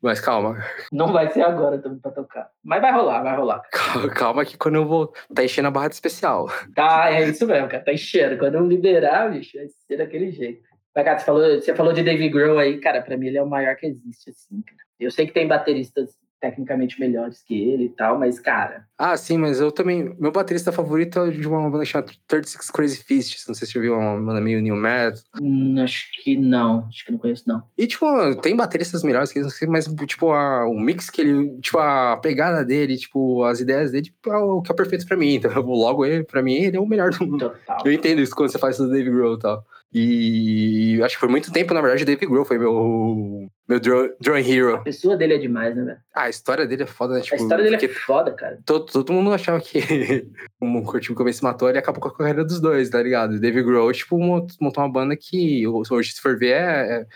Mas 0.00 0.20
calma, 0.20 0.62
Não 0.92 1.10
vai 1.12 1.28
ser 1.30 1.40
agora 1.42 1.78
também 1.78 1.98
pra 1.98 2.10
tocar. 2.12 2.50
Mas 2.62 2.80
vai 2.82 2.92
rolar, 2.92 3.22
vai 3.22 3.36
rolar. 3.36 3.62
calma, 3.72 4.08
calma 4.10 4.44
que 4.44 4.56
quando 4.56 4.76
eu 4.76 4.86
vou. 4.86 5.12
Tá 5.34 5.42
enchendo 5.42 5.68
a 5.68 5.70
barra 5.70 5.88
de 5.88 5.94
especial. 5.94 6.48
Tá, 6.74 7.10
é 7.10 7.28
isso 7.28 7.46
mesmo, 7.46 7.68
cara. 7.68 7.82
Tá 7.82 7.92
enchendo. 7.92 8.38
Quando 8.38 8.56
eu 8.56 8.66
liberar, 8.66 9.32
bicho, 9.32 9.56
vai 9.56 9.66
ser 9.88 9.96
daquele 9.96 10.30
jeito. 10.30 10.62
Mas, 10.94 11.04
cara, 11.04 11.18
você 11.18 11.24
falou, 11.24 11.42
você 11.60 11.74
falou 11.74 11.92
de 11.92 12.02
Dave 12.04 12.28
Grohl 12.28 12.58
aí, 12.58 12.78
cara, 12.78 13.02
pra 13.02 13.16
mim 13.16 13.26
ele 13.26 13.38
é 13.38 13.42
o 13.42 13.48
maior 13.48 13.74
que 13.74 13.86
existe, 13.86 14.30
assim, 14.30 14.62
cara. 14.62 14.83
Eu 14.98 15.10
sei 15.10 15.26
que 15.26 15.32
tem 15.32 15.46
bateristas 15.48 16.10
tecnicamente 16.40 17.00
melhores 17.00 17.42
que 17.42 17.58
ele 17.58 17.84
e 17.84 17.88
tal, 17.88 18.18
mas, 18.18 18.38
cara, 18.38 18.84
Ah, 18.98 19.16
sim, 19.16 19.38
mas 19.38 19.60
eu 19.60 19.72
também. 19.72 20.14
Meu 20.20 20.30
baterista 20.30 20.70
favorito 20.70 21.18
é 21.20 21.30
de 21.30 21.48
uma 21.48 21.70
banda 21.70 21.86
chamada 21.86 22.12
36 22.28 22.70
Crazy 22.70 23.02
Fists. 23.02 23.46
Não 23.48 23.54
sei 23.54 23.66
se 23.66 23.72
você 23.72 23.80
viu, 23.80 23.94
uma 23.98 24.20
banda 24.20 24.42
meio 24.42 24.60
new 24.60 24.76
metal. 24.76 25.18
hum, 25.40 25.76
acho 25.82 26.06
que 26.22 26.36
não. 26.36 26.86
Acho 26.88 27.06
que 27.06 27.12
não 27.12 27.18
conheço, 27.18 27.44
não. 27.46 27.62
E, 27.78 27.86
tipo, 27.86 28.06
tem 28.42 28.54
bateristas 28.54 29.02
melhores 29.02 29.32
que 29.32 29.38
eles, 29.38 29.58
mas, 29.68 29.86
tipo, 30.06 30.32
a, 30.32 30.66
o 30.68 30.78
mix 30.78 31.08
que 31.08 31.22
ele. 31.22 31.58
Tipo, 31.60 31.78
a 31.78 32.18
pegada 32.18 32.62
dele, 32.62 32.98
tipo, 32.98 33.42
as 33.44 33.60
ideias 33.60 33.90
dele, 33.90 34.04
tipo, 34.04 34.30
é 34.30 34.36
o 34.36 34.60
que 34.60 34.70
é 34.70 34.74
perfeito 34.74 35.06
pra 35.06 35.16
mim. 35.16 35.34
Então, 35.44 35.62
logo, 35.62 36.04
ele, 36.04 36.24
pra 36.24 36.42
mim, 36.42 36.54
ele 36.56 36.76
é 36.76 36.80
o 36.80 36.86
melhor 36.86 37.10
do 37.10 37.26
mundo. 37.26 37.38
Total. 37.50 37.78
Eu 37.86 37.92
entendo 37.92 38.20
isso 38.20 38.36
quando 38.36 38.50
você 38.52 38.58
faz 38.58 38.74
isso 38.76 38.84
do 38.84 38.92
Dave 38.92 39.10
Grohl 39.10 39.34
e 39.36 39.38
tal. 39.38 39.64
E 39.96 41.00
acho 41.04 41.14
que 41.14 41.20
por 41.20 41.28
muito 41.28 41.52
tempo, 41.52 41.72
na 41.72 41.80
verdade, 41.80 42.02
o 42.02 42.06
Dave 42.06 42.26
Grohl 42.26 42.44
foi 42.44 42.58
meu, 42.58 43.48
meu 43.68 43.80
drawing 44.20 44.50
hero. 44.50 44.74
A 44.74 44.78
pessoa 44.78 45.16
dele 45.16 45.34
é 45.34 45.38
demais, 45.38 45.76
né, 45.76 45.84
velho? 45.84 45.98
Ah, 46.14 46.22
a 46.24 46.28
história 46.30 46.66
dele 46.66 46.82
é 46.82 46.86
foda, 46.86 47.14
né? 47.14 47.20
Tipo, 47.20 47.36
A 47.36 47.38
história 47.38 47.62
dele 47.64 47.76
é 47.76 47.88
foda, 47.88 48.32
cara. 48.32 48.58
todo, 48.66 48.86
todo 48.90 49.12
mundo 49.12 49.32
achava 49.32 49.60
que 49.60 49.78
o 50.60 50.82
Kurt 50.82 51.08
Cobain 51.14 51.32
se 51.32 51.44
matou, 51.44 51.68
ele 51.68 51.78
acabou 51.78 52.00
com 52.00 52.08
a 52.08 52.16
carreira 52.16 52.44
dos 52.44 52.60
dois, 52.60 52.90
tá 52.90 53.00
ligado? 53.02 53.34
O 53.34 53.40
Dave 53.40 53.62
Grohl, 53.62 53.92
tipo, 53.92 54.18
mont- 54.18 54.56
montou 54.60 54.82
uma 54.82 54.92
banda 54.92 55.16
que 55.16 55.64
hoje, 55.66 56.12
se 56.12 56.20
for 56.20 56.36
ver, 56.36 56.54
é... 56.54 57.06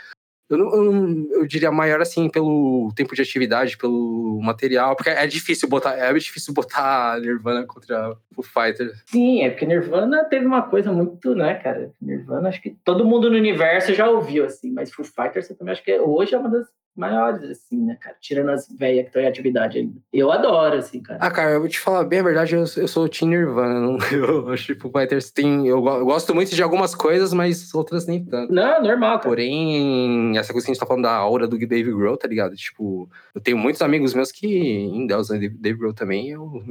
é- 0.51 0.55
eu, 0.55 0.59
não, 0.59 1.27
eu, 1.33 1.47
diria 1.47 1.71
maior, 1.71 2.01
assim, 2.01 2.29
pelo 2.29 2.91
tempo 2.95 3.15
de 3.15 3.23
atividade, 3.23 3.77
pelo 3.77 4.41
material, 4.43 4.97
porque 4.97 5.11
é 5.11 5.27
difícil 5.27 5.69
botar, 5.69 5.95
é 5.97 6.13
difícil 6.15 6.55
botar 6.55 7.21
Nirvana 7.21 7.67
contra 7.67 8.17
o 8.37 8.43
Fighter. 8.43 8.93
Sim, 9.07 9.43
é 9.43 9.51
porque 9.51 9.67
Nirvana 9.67 10.25
teve 10.25 10.47
uma 10.47 10.63
coisa 10.63 10.93
muito, 10.93 11.35
né, 11.35 11.55
cara? 11.55 11.91
Nirvana, 12.01 12.49
acho 12.49 12.63
que 12.63 12.71
todo 12.85 13.05
mundo 13.05 13.31
no 13.31 13.37
universo 13.37 13.95
já 13.95 14.09
ouviu, 14.09 14.45
assim, 14.45 14.71
mas 14.73 14.93
Foo 14.93 15.05
Fighters 15.05 15.51
eu 15.51 15.57
também 15.57 15.73
acho 15.73 15.83
que 15.83 15.99
hoje 15.99 16.35
é 16.35 16.39
uma 16.39 16.49
das 16.49 16.67
maiores, 16.99 17.43
assim, 17.51 17.85
né, 17.85 17.97
cara? 18.01 18.17
Tirando 18.21 18.51
as 18.51 18.69
velhas 18.69 19.03
que 19.03 19.09
estão 19.09 19.23
em 19.23 19.27
atividade 19.27 19.79
ainda. 19.79 19.95
Eu 20.13 20.31
adoro, 20.31 20.77
assim, 20.77 21.01
cara. 21.01 21.19
Ah, 21.23 21.31
cara, 21.31 21.51
eu 21.53 21.61
vou 21.61 21.69
te 21.69 21.79
falar 21.79 22.05
bem 22.05 22.21
a 22.21 22.23
verdade, 22.23 22.55
eu, 22.55 22.61
eu 22.61 22.89
sou 22.89 23.05
o 23.05 23.09
Team 23.09 23.31
Nirvana, 23.31 23.81
não, 23.81 23.99
eu 24.13 24.51
acho 24.51 24.75
que 24.75 24.87
o 24.87 24.91
Fighters 24.91 25.31
tem, 25.31 25.67
eu, 25.67 25.85
eu 25.87 26.05
gosto 26.05 26.35
muito 26.35 26.55
de 26.55 26.63
algumas 26.63 26.95
coisas, 26.95 27.33
mas 27.33 27.73
outras 27.75 28.07
nem 28.07 28.25
tanto. 28.25 28.53
Não, 28.53 28.83
normal, 28.83 29.19
cara. 29.19 29.29
Porém, 29.29 30.37
essa 30.37 30.53
coisa 30.53 30.67
que 30.67 30.73
a 30.73 30.75
gente 30.75 30.81
tá 30.81 30.87
falando 30.87 31.05
da 31.05 31.15
aura 31.15 31.47
do 31.47 31.59
Dave 31.59 31.93
Grohl, 31.93 32.17
tá 32.17 32.29
ligado? 32.29 32.55
Tipo, 32.57 33.09
eu 33.35 33.41
tenho 33.41 33.57
muitos 33.57 33.83
amigos 33.83 34.15
meus 34.15 34.33
que 34.33 34.47
endeusam 34.47 35.39
Dave 35.39 35.57
Dave 35.57 35.79
Grohl 35.79 35.95
também, 35.95 36.31
eu, 36.31 36.63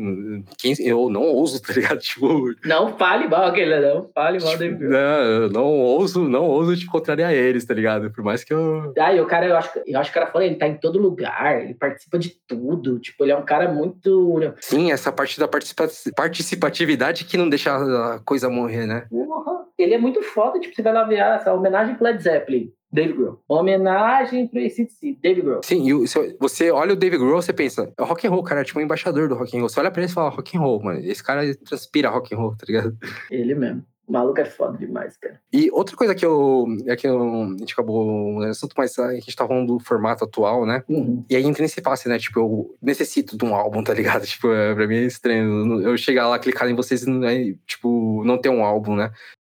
quem, 0.57 0.73
eu 0.80 1.09
não 1.09 1.23
ouso, 1.23 1.61
tá 1.63 1.73
ligado? 1.73 1.99
Tipo, 1.99 2.53
Não 2.65 2.97
fale 2.97 3.28
mal 3.28 3.45
aquele, 3.45 3.80
não. 3.80 4.09
Fale 4.13 4.39
mal 4.39 4.53
do 4.53 4.59
Dave 4.59 4.75
Grohl. 4.75 4.91
não, 4.91 5.23
eu 5.23 5.49
não 5.49 5.65
ouso, 5.65 6.28
não 6.28 6.45
ouso 6.45 6.75
te 6.75 6.86
contrariar 6.86 7.34
eles, 7.34 7.65
tá 7.65 7.73
ligado? 7.73 8.11
Por 8.11 8.23
mais 8.23 8.43
que 8.43 8.53
eu... 8.53 8.93
Ah, 8.97 9.13
e 9.13 9.21
o 9.21 9.25
cara, 9.25 9.45
eu 9.45 9.55
acho, 9.55 9.69
eu 9.86 9.99
acho 9.99 10.11
que 10.11 10.16
o 10.18 10.20
cara 10.20 10.32
falou, 10.32 10.45
ele 10.47 10.55
tá 10.55 10.68
em 10.68 10.78
todo 10.78 10.99
lugar, 10.99 11.61
ele 11.61 11.74
participa 11.74 12.18
de 12.20 12.32
tudo. 12.47 12.99
Tipo, 12.99 13.24
ele 13.24 13.32
é 13.32 13.38
um 13.38 13.45
cara 13.45 13.72
muito. 13.72 14.34
Sim, 14.61 14.91
essa 14.91 15.11
parte 15.11 15.39
da 15.39 15.47
participa- 15.47 15.88
participatividade 16.15 17.26
que 17.26 17.38
não 17.38 17.49
deixa 17.49 17.76
a 17.76 18.20
coisa 18.20 18.49
morrer, 18.49 18.86
né? 18.86 19.05
Porra, 19.09 19.65
ele 19.78 19.93
é 19.93 19.97
muito 19.97 20.22
foda. 20.22 20.59
Tipo, 20.59 20.76
você 20.76 20.82
vai 20.82 20.93
lá 20.93 21.03
ver 21.03 21.20
essa 21.20 21.53
homenagem 21.53 21.95
pro 21.95 22.03
Led 22.05 22.22
Zeppelin, 22.22 22.72
Dave 22.91 23.13
Grohl. 23.13 23.41
Homenagem 23.47 24.47
pro 24.47 24.59
ACDC, 24.59 25.18
Dave 25.22 25.41
Grohl. 25.41 25.61
Sim, 25.63 25.88
e 25.88 26.05
você 26.39 26.72
olha 26.72 26.93
o 26.93 26.95
Dave 26.95 27.18
Grohl, 27.18 27.41
você 27.41 27.53
pensa, 27.53 27.91
é 27.97 28.03
rock 28.03 28.26
and 28.28 28.30
roll, 28.32 28.43
cara, 28.43 28.61
é 28.61 28.63
tipo 28.63 28.80
um 28.80 28.82
embaixador 28.82 29.28
do 29.28 29.36
rock 29.36 29.55
and 29.55 29.59
roll. 29.59 29.70
Você 29.70 29.80
olha 29.80 29.91
pra 29.91 30.01
ele 30.01 30.11
e 30.11 30.13
fala, 30.13 30.30
rock 30.30 30.57
and 30.57 30.61
roll, 30.61 30.82
mano. 30.84 30.99
Esse 30.99 31.24
cara 31.24 31.41
transpira 31.65 32.09
rock 32.09 32.34
and 32.34 32.38
roll, 32.38 32.55
tá 32.55 32.65
ligado? 32.68 32.95
Ele 33.30 33.53
mesmo. 33.55 33.84
O 34.08 34.14
maluco 34.14 34.39
é 34.39 34.45
foda 34.45 34.78
demais, 34.78 35.18
cara. 35.18 35.39
E 35.51 35.70
outra 35.72 35.95
coisa 35.97 36.16
que 36.16 36.26
eu. 36.26 36.66
É 36.86 36.95
que 36.95 37.05
eu, 37.05 37.43
a 37.43 37.58
gente 37.58 37.74
acabou 37.74 38.39
de 38.39 38.47
assunto, 38.47 38.74
mas 38.78 38.97
a 38.97 39.14
gente 39.14 39.36
tá 39.36 39.45
falando 39.45 39.68
do 39.68 39.84
formato 39.84 40.24
atual, 40.24 40.66
né? 40.66 40.82
Uhum. 40.88 41.26
E 41.30 41.36
aí 41.36 41.43
entra 41.43 41.62
nesse 41.62 41.82
passe, 41.82 42.08
né? 42.08 42.18
Tipo, 42.18 42.39
eu 42.39 42.78
necessito 42.82 43.38
de 43.38 43.43
um 43.43 43.53
álbum, 43.53 43.84
tá 43.84 43.93
ligado? 43.93 44.26
Tipo, 44.38 44.53
é, 44.53 44.74
pra 44.74 44.88
mim 44.88 44.95
é 44.95 45.03
estranho. 45.03 45.82
Eu 45.82 45.97
chegar 45.97 46.30
lá, 46.30 46.39
clicar 46.39 46.70
em 46.70 46.76
vocês 46.76 47.03
e, 47.03 47.26
aí, 47.26 47.58
tipo, 47.66 48.24
não 48.24 48.38
ter 48.38 48.49
um 48.49 48.64
álbum, 48.64 48.95
né? 48.95 49.12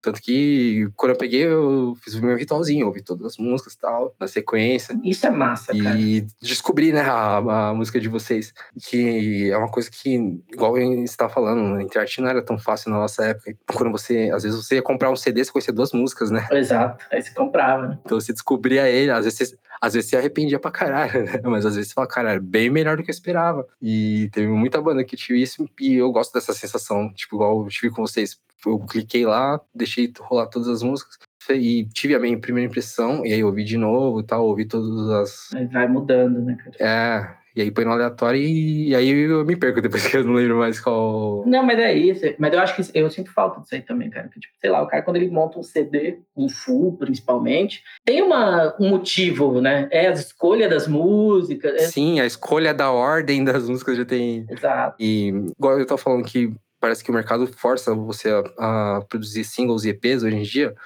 Tanto 0.09 0.23
que 0.23 0.89
quando 0.97 1.13
eu 1.13 1.19
peguei, 1.19 1.45
eu 1.45 1.95
fiz 2.03 2.15
o 2.15 2.25
meu 2.25 2.35
ritualzinho, 2.35 2.87
ouvi 2.87 3.03
todas 3.03 3.27
as 3.27 3.37
músicas 3.37 3.75
e 3.75 3.79
tal, 3.79 4.15
na 4.19 4.27
sequência. 4.27 4.99
Isso 5.05 5.27
é 5.27 5.31
massa, 5.31 5.77
cara. 5.77 5.99
E 6.01 6.27
descobri, 6.41 6.93
né, 6.93 7.03
a, 7.03 7.69
a 7.69 7.75
música 7.75 8.01
de 8.01 8.09
vocês, 8.09 8.55
que 8.89 9.51
é 9.51 9.57
uma 9.59 9.71
coisa 9.71 9.91
que, 9.91 10.15
igual 10.51 10.73
você 10.73 11.05
estava 11.05 11.31
falando, 11.31 11.77
a 11.77 11.83
internet 11.83 12.23
não 12.23 12.29
era 12.31 12.41
tão 12.41 12.59
fácil 12.59 12.91
na 12.91 12.97
nossa 12.97 13.23
época. 13.23 13.55
Quando 13.75 13.93
você, 13.93 14.31
às 14.33 14.45
vezes 14.45 14.59
você 14.59 14.77
ia 14.77 14.83
comprar 14.83 15.11
um 15.11 15.17
CD, 15.17 15.45
você 15.45 15.53
conhecia 15.53 15.75
duas 15.75 15.93
músicas, 15.93 16.31
né? 16.31 16.49
Exato. 16.53 17.05
Aí 17.13 17.21
você 17.21 17.31
comprava, 17.33 17.89
né? 17.89 17.99
Então 18.03 18.19
você 18.19 18.33
descobria 18.33 18.89
ele, 18.89 19.11
às 19.11 19.27
vezes 19.27 19.39
você, 19.39 19.59
às 19.81 19.95
vezes 19.95 20.11
você 20.11 20.17
arrependia 20.17 20.59
pra 20.59 20.71
caralho, 20.71 21.25
né? 21.27 21.41
Mas 21.45 21.67
às 21.67 21.75
vezes 21.75 21.91
você 21.91 21.95
fala, 21.95 22.07
cara, 22.07 22.33
é 22.35 22.41
bem 22.41 22.71
melhor 22.71 22.97
do 22.97 23.03
que 23.03 23.11
eu 23.11 23.15
esperava. 23.15 23.67
E 23.81 24.29
teve 24.33 24.49
muita 24.49 24.81
banda 24.81 25.05
que 25.05 25.17
tive 25.17 25.41
isso 25.41 25.69
e 25.81 25.95
eu 25.95 26.11
gosto 26.13 26.33
dessa 26.33 26.53
sensação, 26.53 27.13
tipo, 27.13 27.37
igual 27.37 27.63
eu 27.63 27.69
tive 27.69 27.91
com 27.91 28.03
vocês. 28.03 28.39
Eu 28.67 28.79
cliquei 28.81 29.25
lá, 29.25 29.61
deixei 29.75 30.13
rolar 30.21 30.47
todas 30.47 30.69
as 30.69 30.83
músicas 30.83 31.17
e 31.51 31.87
tive 31.95 32.15
a 32.15 32.19
minha 32.19 32.39
primeira 32.39 32.69
impressão, 32.69 33.25
e 33.25 33.33
aí 33.33 33.43
ouvi 33.43 33.65
de 33.65 33.77
novo 33.79 34.21
e 34.21 34.25
tal, 34.25 34.45
ouvi 34.45 34.67
todas 34.67 35.09
as, 35.11 35.55
Aí 35.55 35.67
vai 35.67 35.89
mudando, 35.89 36.43
né, 36.43 36.57
cara? 36.57 36.77
é, 36.79 37.37
E 37.59 37.61
aí 37.61 37.73
põe 37.73 37.85
no 37.85 37.91
aleatório 37.91 38.41
e, 38.41 38.91
e 38.91 38.95
aí 38.95 39.11
eu 39.11 39.45
me 39.45 39.57
perco 39.57 39.83
depois 39.83 40.07
que 40.07 40.17
eu 40.17 40.23
não 40.23 40.35
lembro 40.35 40.59
mais 40.59 40.79
qual. 40.79 41.43
Não, 41.45 41.61
mas 41.65 41.77
é 41.81 41.93
isso. 41.93 42.25
Mas 42.39 42.53
eu 42.53 42.61
acho 42.61 42.77
que 42.77 42.89
eu 42.97 43.11
sinto 43.11 43.33
falta 43.33 43.61
disso 43.61 43.75
aí 43.75 43.83
também, 43.83 44.09
cara. 44.09 44.29
Que, 44.29 44.39
tipo, 44.39 44.55
sei 44.61 44.71
lá, 44.71 44.81
o 44.81 44.87
cara, 44.87 45.03
quando 45.03 45.17
ele 45.17 45.29
monta 45.29 45.59
um 45.59 45.63
CD, 45.65 46.21
um 46.37 46.49
full, 46.49 46.97
principalmente, 46.97 47.83
tem 48.05 48.23
uma, 48.23 48.77
um 48.79 48.91
motivo, 48.91 49.61
né? 49.61 49.89
É 49.91 50.07
a 50.07 50.13
escolha 50.13 50.69
das 50.69 50.87
músicas. 50.87 51.75
É... 51.75 51.87
Sim, 51.89 52.21
a 52.21 52.27
escolha 52.27 52.73
da 52.73 52.93
ordem 52.93 53.43
das 53.43 53.69
músicas 53.69 53.97
já 53.97 54.05
tem. 54.05 54.47
Exato. 54.49 54.95
E 55.01 55.31
igual 55.59 55.81
eu 55.81 55.87
tô 55.87 55.99
falando 55.99 56.25
que 56.25 56.55
parece 56.81 57.03
que 57.03 57.11
o 57.11 57.15
mercado 57.15 57.45
força 57.49 57.93
você 57.93 58.31
a, 58.31 58.99
a 58.99 59.01
produzir 59.09 59.43
singles 59.43 59.85
e 59.85 59.89
EPs 59.89 60.23
hoje 60.23 60.37
em 60.37 60.43
dia. 60.43 60.77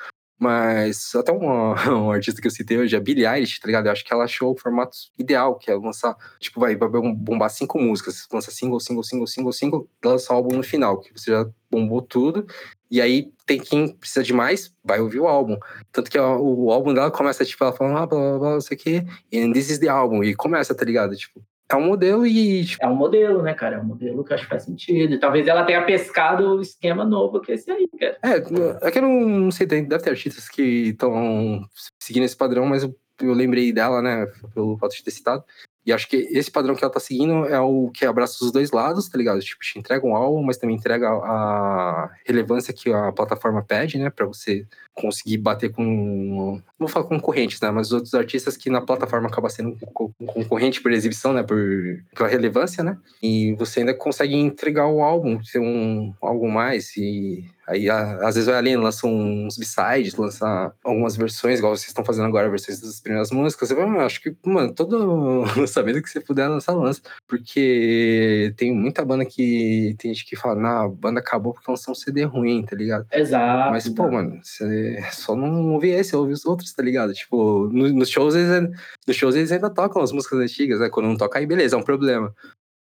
Mas 0.43 1.15
até 1.15 1.31
uma, 1.31 1.77
um 1.97 2.11
artista 2.11 2.41
que 2.41 2.49
eu 2.49 2.51
citei 2.51 2.77
hoje, 2.77 2.97
a 2.97 3.01
Billie 3.01 3.25
Eilish, 3.25 3.61
tá 3.61 3.69
ligado? 3.69 3.87
Eu 3.87 3.93
acho 3.93 4.05
que 4.05 4.13
ela 4.13 4.25
achou 4.25 4.53
o 4.53 4.59
formato 4.59 4.97
ideal, 5.17 5.55
que 5.55 5.71
é 5.71 5.75
lançar, 5.77 6.17
tipo, 6.41 6.59
vai, 6.59 6.75
bombar 6.75 7.49
cinco 7.49 7.79
músicas. 7.79 8.27
Lança 8.33 8.51
single, 8.51 8.81
single, 8.81 9.05
single, 9.05 9.27
single, 9.29 9.53
single, 9.53 9.89
lança 10.05 10.33
um 10.33 10.37
álbum 10.37 10.57
no 10.57 10.65
final, 10.65 10.99
que 10.99 11.13
você 11.17 11.31
já 11.31 11.49
bombou 11.71 12.03
tudo. 12.03 12.45
E 12.91 13.01
aí 13.01 13.31
tem 13.47 13.61
quem 13.61 13.95
precisa 13.95 14.25
de 14.25 14.33
mais, 14.33 14.75
vai 14.83 15.01
ouvir 15.01 15.21
o 15.21 15.29
álbum. 15.29 15.57
Tanto 15.93 16.11
que 16.11 16.19
ó, 16.19 16.37
o 16.37 16.73
álbum 16.73 16.93
dela 16.93 17.13
começa, 17.13 17.45
tipo, 17.45 17.63
ela 17.63 17.73
falando, 17.73 17.99
ah, 17.99 18.07
blá, 18.07 18.19
blá, 18.19 18.39
blá, 18.41 18.51
não 18.55 18.61
sei 18.61 18.77
o 18.77 18.81
quê, 18.81 19.05
and 19.33 19.53
this 19.53 19.71
is 19.71 19.79
the 19.79 19.87
album. 19.87 20.25
E 20.25 20.35
começa, 20.35 20.75
tá 20.75 20.85
ligado? 20.85 21.15
Tipo, 21.15 21.41
é 21.75 21.79
um 21.79 21.87
modelo 21.87 22.27
e. 22.27 22.65
Tipo... 22.65 22.85
É 22.85 22.89
um 22.89 22.95
modelo, 22.95 23.43
né, 23.43 23.55
cara? 23.55 23.77
É 23.77 23.81
um 23.81 23.85
modelo 23.85 24.25
que 24.25 24.35
acho 24.35 24.45
que 24.45 24.51
faz 24.51 24.65
sentido. 24.65 25.15
E 25.15 25.19
talvez 25.19 25.47
ela 25.47 25.65
tenha 25.65 25.85
pescado 25.85 26.57
o 26.57 26.61
esquema 26.61 27.05
novo 27.05 27.41
que 27.41 27.53
é 27.53 27.55
esse 27.55 27.71
aí, 27.71 27.89
cara. 27.99 28.19
É, 28.23 28.87
é 28.87 28.91
que 28.91 28.99
eu 28.99 29.03
não, 29.03 29.29
não 29.29 29.51
sei, 29.51 29.67
deve 29.67 29.99
ter 29.99 30.11
artistas 30.11 30.49
que 30.49 30.89
estão 30.89 31.65
seguindo 32.01 32.25
esse 32.25 32.37
padrão, 32.37 32.67
mas 32.67 32.83
eu, 32.83 32.95
eu 33.21 33.33
lembrei 33.33 33.73
dela, 33.73 34.03
né, 34.03 34.27
pelo 34.55 34.77
fato 34.79 34.95
de 34.95 35.05
ter 35.05 35.11
citado. 35.11 35.45
E 35.85 35.93
acho 35.93 36.09
que 36.09 36.17
esse 36.17 36.51
padrão 36.51 36.75
que 36.75 36.85
ela 36.85 36.93
tá 36.93 37.01
seguindo 37.01 37.45
é 37.47 37.59
o 37.61 37.91
que 37.93 38.07
abraça 38.07 38.45
os 38.45 38.53
dois 38.53 38.71
lados, 38.71 39.09
tá 39.09 39.19
ligado? 39.19 39.41
Tipo, 39.41 39.63
te 39.63 39.79
entrega 39.79 40.07
um 40.07 40.15
álbum, 40.15 40.43
mas 40.43 40.57
também 40.57 40.77
entrega 40.77 41.09
a 41.09 42.11
relevância 42.25 42.73
que 42.73 42.93
a 42.93 43.11
plataforma 43.11 43.63
pede, 43.63 43.99
né? 43.99 44.09
Pra 44.09 44.27
você 44.27 44.65
conseguir 44.95 45.39
bater 45.39 45.73
com. 45.73 45.83
Não 45.83 46.63
vou 46.79 46.89
falar 46.89 47.07
concorrentes, 47.07 47.61
né? 47.61 47.71
Mas 47.71 47.89
os 47.89 47.95
outros 47.95 48.15
artistas 48.15 48.57
que 48.57 48.71
na 48.71 48.81
plataforma 48.81 49.29
acaba 49.29 49.49
sendo 49.49 49.77
um 50.21 50.27
concorrente 50.27 50.81
por 50.81 50.93
exibição, 50.93 51.33
né? 51.33 51.43
Por, 51.43 51.59
pela 52.15 52.29
relevância, 52.29 52.85
né? 52.85 52.97
E 53.21 53.55
você 53.55 53.81
ainda 53.81 53.95
consegue 53.95 54.37
entregar 54.37 54.87
o 54.87 55.03
álbum, 55.03 55.43
ser 55.43 55.59
um 55.59 56.15
algo 56.21 56.49
mais. 56.49 56.97
E 56.97 57.45
Aí, 57.73 57.89
às 57.89 58.35
vezes, 58.35 58.47
vai 58.47 58.57
ali, 58.57 58.77
lança 58.77 59.07
uns 59.07 59.57
b-sides, 59.57 60.15
lança 60.15 60.73
algumas 60.85 61.17
versões, 61.17 61.59
igual 61.59 61.75
vocês 61.75 61.89
estão 61.89 62.05
fazendo 62.05 62.27
agora, 62.27 62.51
versões 62.51 62.81
das 62.81 63.01
primeiras 63.01 63.31
músicas. 63.31 63.71
Eu 63.71 64.01
acho 64.01 64.21
que, 64.21 64.37
mano, 64.45 64.75
todo 64.75 65.45
lançamento 65.57 66.01
que 66.03 66.11
você 66.11 66.21
puder 66.21 66.49
lançar, 66.49 66.75
lança. 66.75 67.01
Porque 67.27 68.53
tem 68.59 68.75
muita 68.75 69.05
banda 69.05 69.25
que 69.25 69.95
tem 69.99 70.13
gente 70.13 70.27
que 70.27 70.37
fala, 70.37 70.61
não, 70.61 70.83
a 70.83 70.89
banda 70.89 71.21
acabou 71.21 71.55
porque 71.55 71.71
lançou 71.71 71.93
um 71.93 71.95
CD 71.95 72.25
ruim, 72.25 72.63
tá 72.63 72.77
ligado? 72.77 73.07
Exato. 73.11 73.71
Mas, 73.71 73.89
pô, 73.89 74.11
mano, 74.11 74.39
você 74.43 75.03
só 75.13 75.35
não 75.35 75.73
ouve 75.73 75.89
esse, 75.89 76.15
ouve 76.15 76.35
os 76.35 76.45
outros, 76.45 76.75
tá 76.75 76.83
ligado? 76.83 77.15
Tipo, 77.15 77.69
nos 77.73 78.11
shows 78.11 78.35
eles, 78.35 78.71
nos 79.07 79.17
shows 79.17 79.35
eles 79.35 79.51
ainda 79.51 79.71
tocam 79.71 80.03
as 80.03 80.13
músicas 80.13 80.41
antigas, 80.41 80.79
né? 80.79 80.91
Quando 80.91 81.07
não 81.07 81.17
toca, 81.17 81.39
aí 81.39 81.47
beleza, 81.47 81.75
é 81.75 81.79
um 81.79 81.83
problema. 81.83 82.35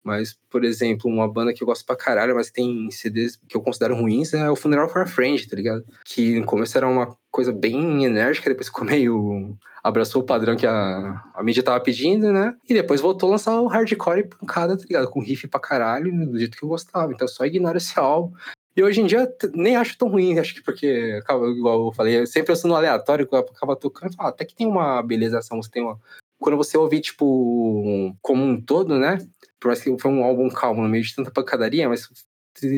Mas, 0.04 0.36
por 0.50 0.64
exemplo, 0.64 1.10
uma 1.10 1.30
banda 1.30 1.52
que 1.52 1.62
eu 1.62 1.66
gosto 1.66 1.86
pra 1.86 1.96
caralho, 1.96 2.34
mas 2.34 2.50
tem 2.50 2.90
CDs 2.90 3.38
que 3.48 3.56
eu 3.56 3.60
considero 3.60 3.94
ruins, 3.94 4.34
é 4.34 4.50
o 4.50 4.56
Funeral 4.56 4.88
for 4.88 5.02
a 5.02 5.06
Friend, 5.06 5.48
tá 5.48 5.56
ligado? 5.56 5.84
Que 6.04 6.40
no 6.40 6.46
começo 6.46 6.76
era 6.76 6.88
uma 6.88 7.16
coisa 7.30 7.52
bem 7.52 8.04
enérgica, 8.04 8.50
depois 8.50 8.66
ficou 8.66 8.84
meio. 8.84 9.56
abraçou 9.82 10.22
o 10.22 10.26
padrão 10.26 10.56
que 10.56 10.66
a, 10.66 11.22
a 11.34 11.42
mídia 11.42 11.62
tava 11.62 11.80
pedindo, 11.80 12.32
né? 12.32 12.54
E 12.68 12.74
depois 12.74 13.00
voltou 13.00 13.28
a 13.28 13.32
lançar 13.32 13.60
o 13.60 13.68
hardcore 13.68 14.20
e 14.20 14.24
pancada, 14.24 14.76
tá 14.76 14.84
ligado? 14.84 15.08
Com 15.08 15.20
riff 15.20 15.46
pra 15.46 15.60
caralho, 15.60 16.26
do 16.26 16.38
jeito 16.38 16.56
que 16.56 16.64
eu 16.64 16.68
gostava. 16.68 17.12
Então 17.12 17.28
só 17.28 17.44
ignora 17.44 17.78
esse 17.78 17.98
álbum. 17.98 18.34
E 18.74 18.82
hoje 18.82 19.02
em 19.02 19.06
dia 19.06 19.30
nem 19.54 19.76
acho 19.76 19.98
tão 19.98 20.08
ruim, 20.08 20.38
acho 20.38 20.54
que 20.54 20.62
porque, 20.62 21.20
igual 21.56 21.86
eu 21.86 21.92
falei, 21.92 22.20
eu 22.20 22.26
sempre 22.26 22.54
eu 22.54 22.74
aleatório, 22.74 23.28
eu 23.30 23.38
acaba 23.38 23.76
tocando, 23.76 24.14
ah, 24.18 24.28
até 24.28 24.46
que 24.46 24.54
tem 24.54 24.66
uma 24.66 25.02
beleza 25.02 25.38
essa 25.38 25.54
música, 25.54 25.74
tem 25.74 25.82
uma. 25.82 26.00
Quando 26.38 26.56
você 26.56 26.76
ouvir, 26.76 27.00
tipo, 27.00 28.16
como 28.20 28.42
um 28.42 28.60
todo, 28.60 28.98
né? 28.98 29.18
Parece 29.62 29.84
que 29.84 30.02
foi 30.02 30.10
um 30.10 30.24
álbum 30.24 30.48
calmo 30.48 30.82
no 30.82 30.88
meio 30.88 31.04
de 31.04 31.14
tanta 31.14 31.30
pancadaria, 31.30 31.88
mas 31.88 32.08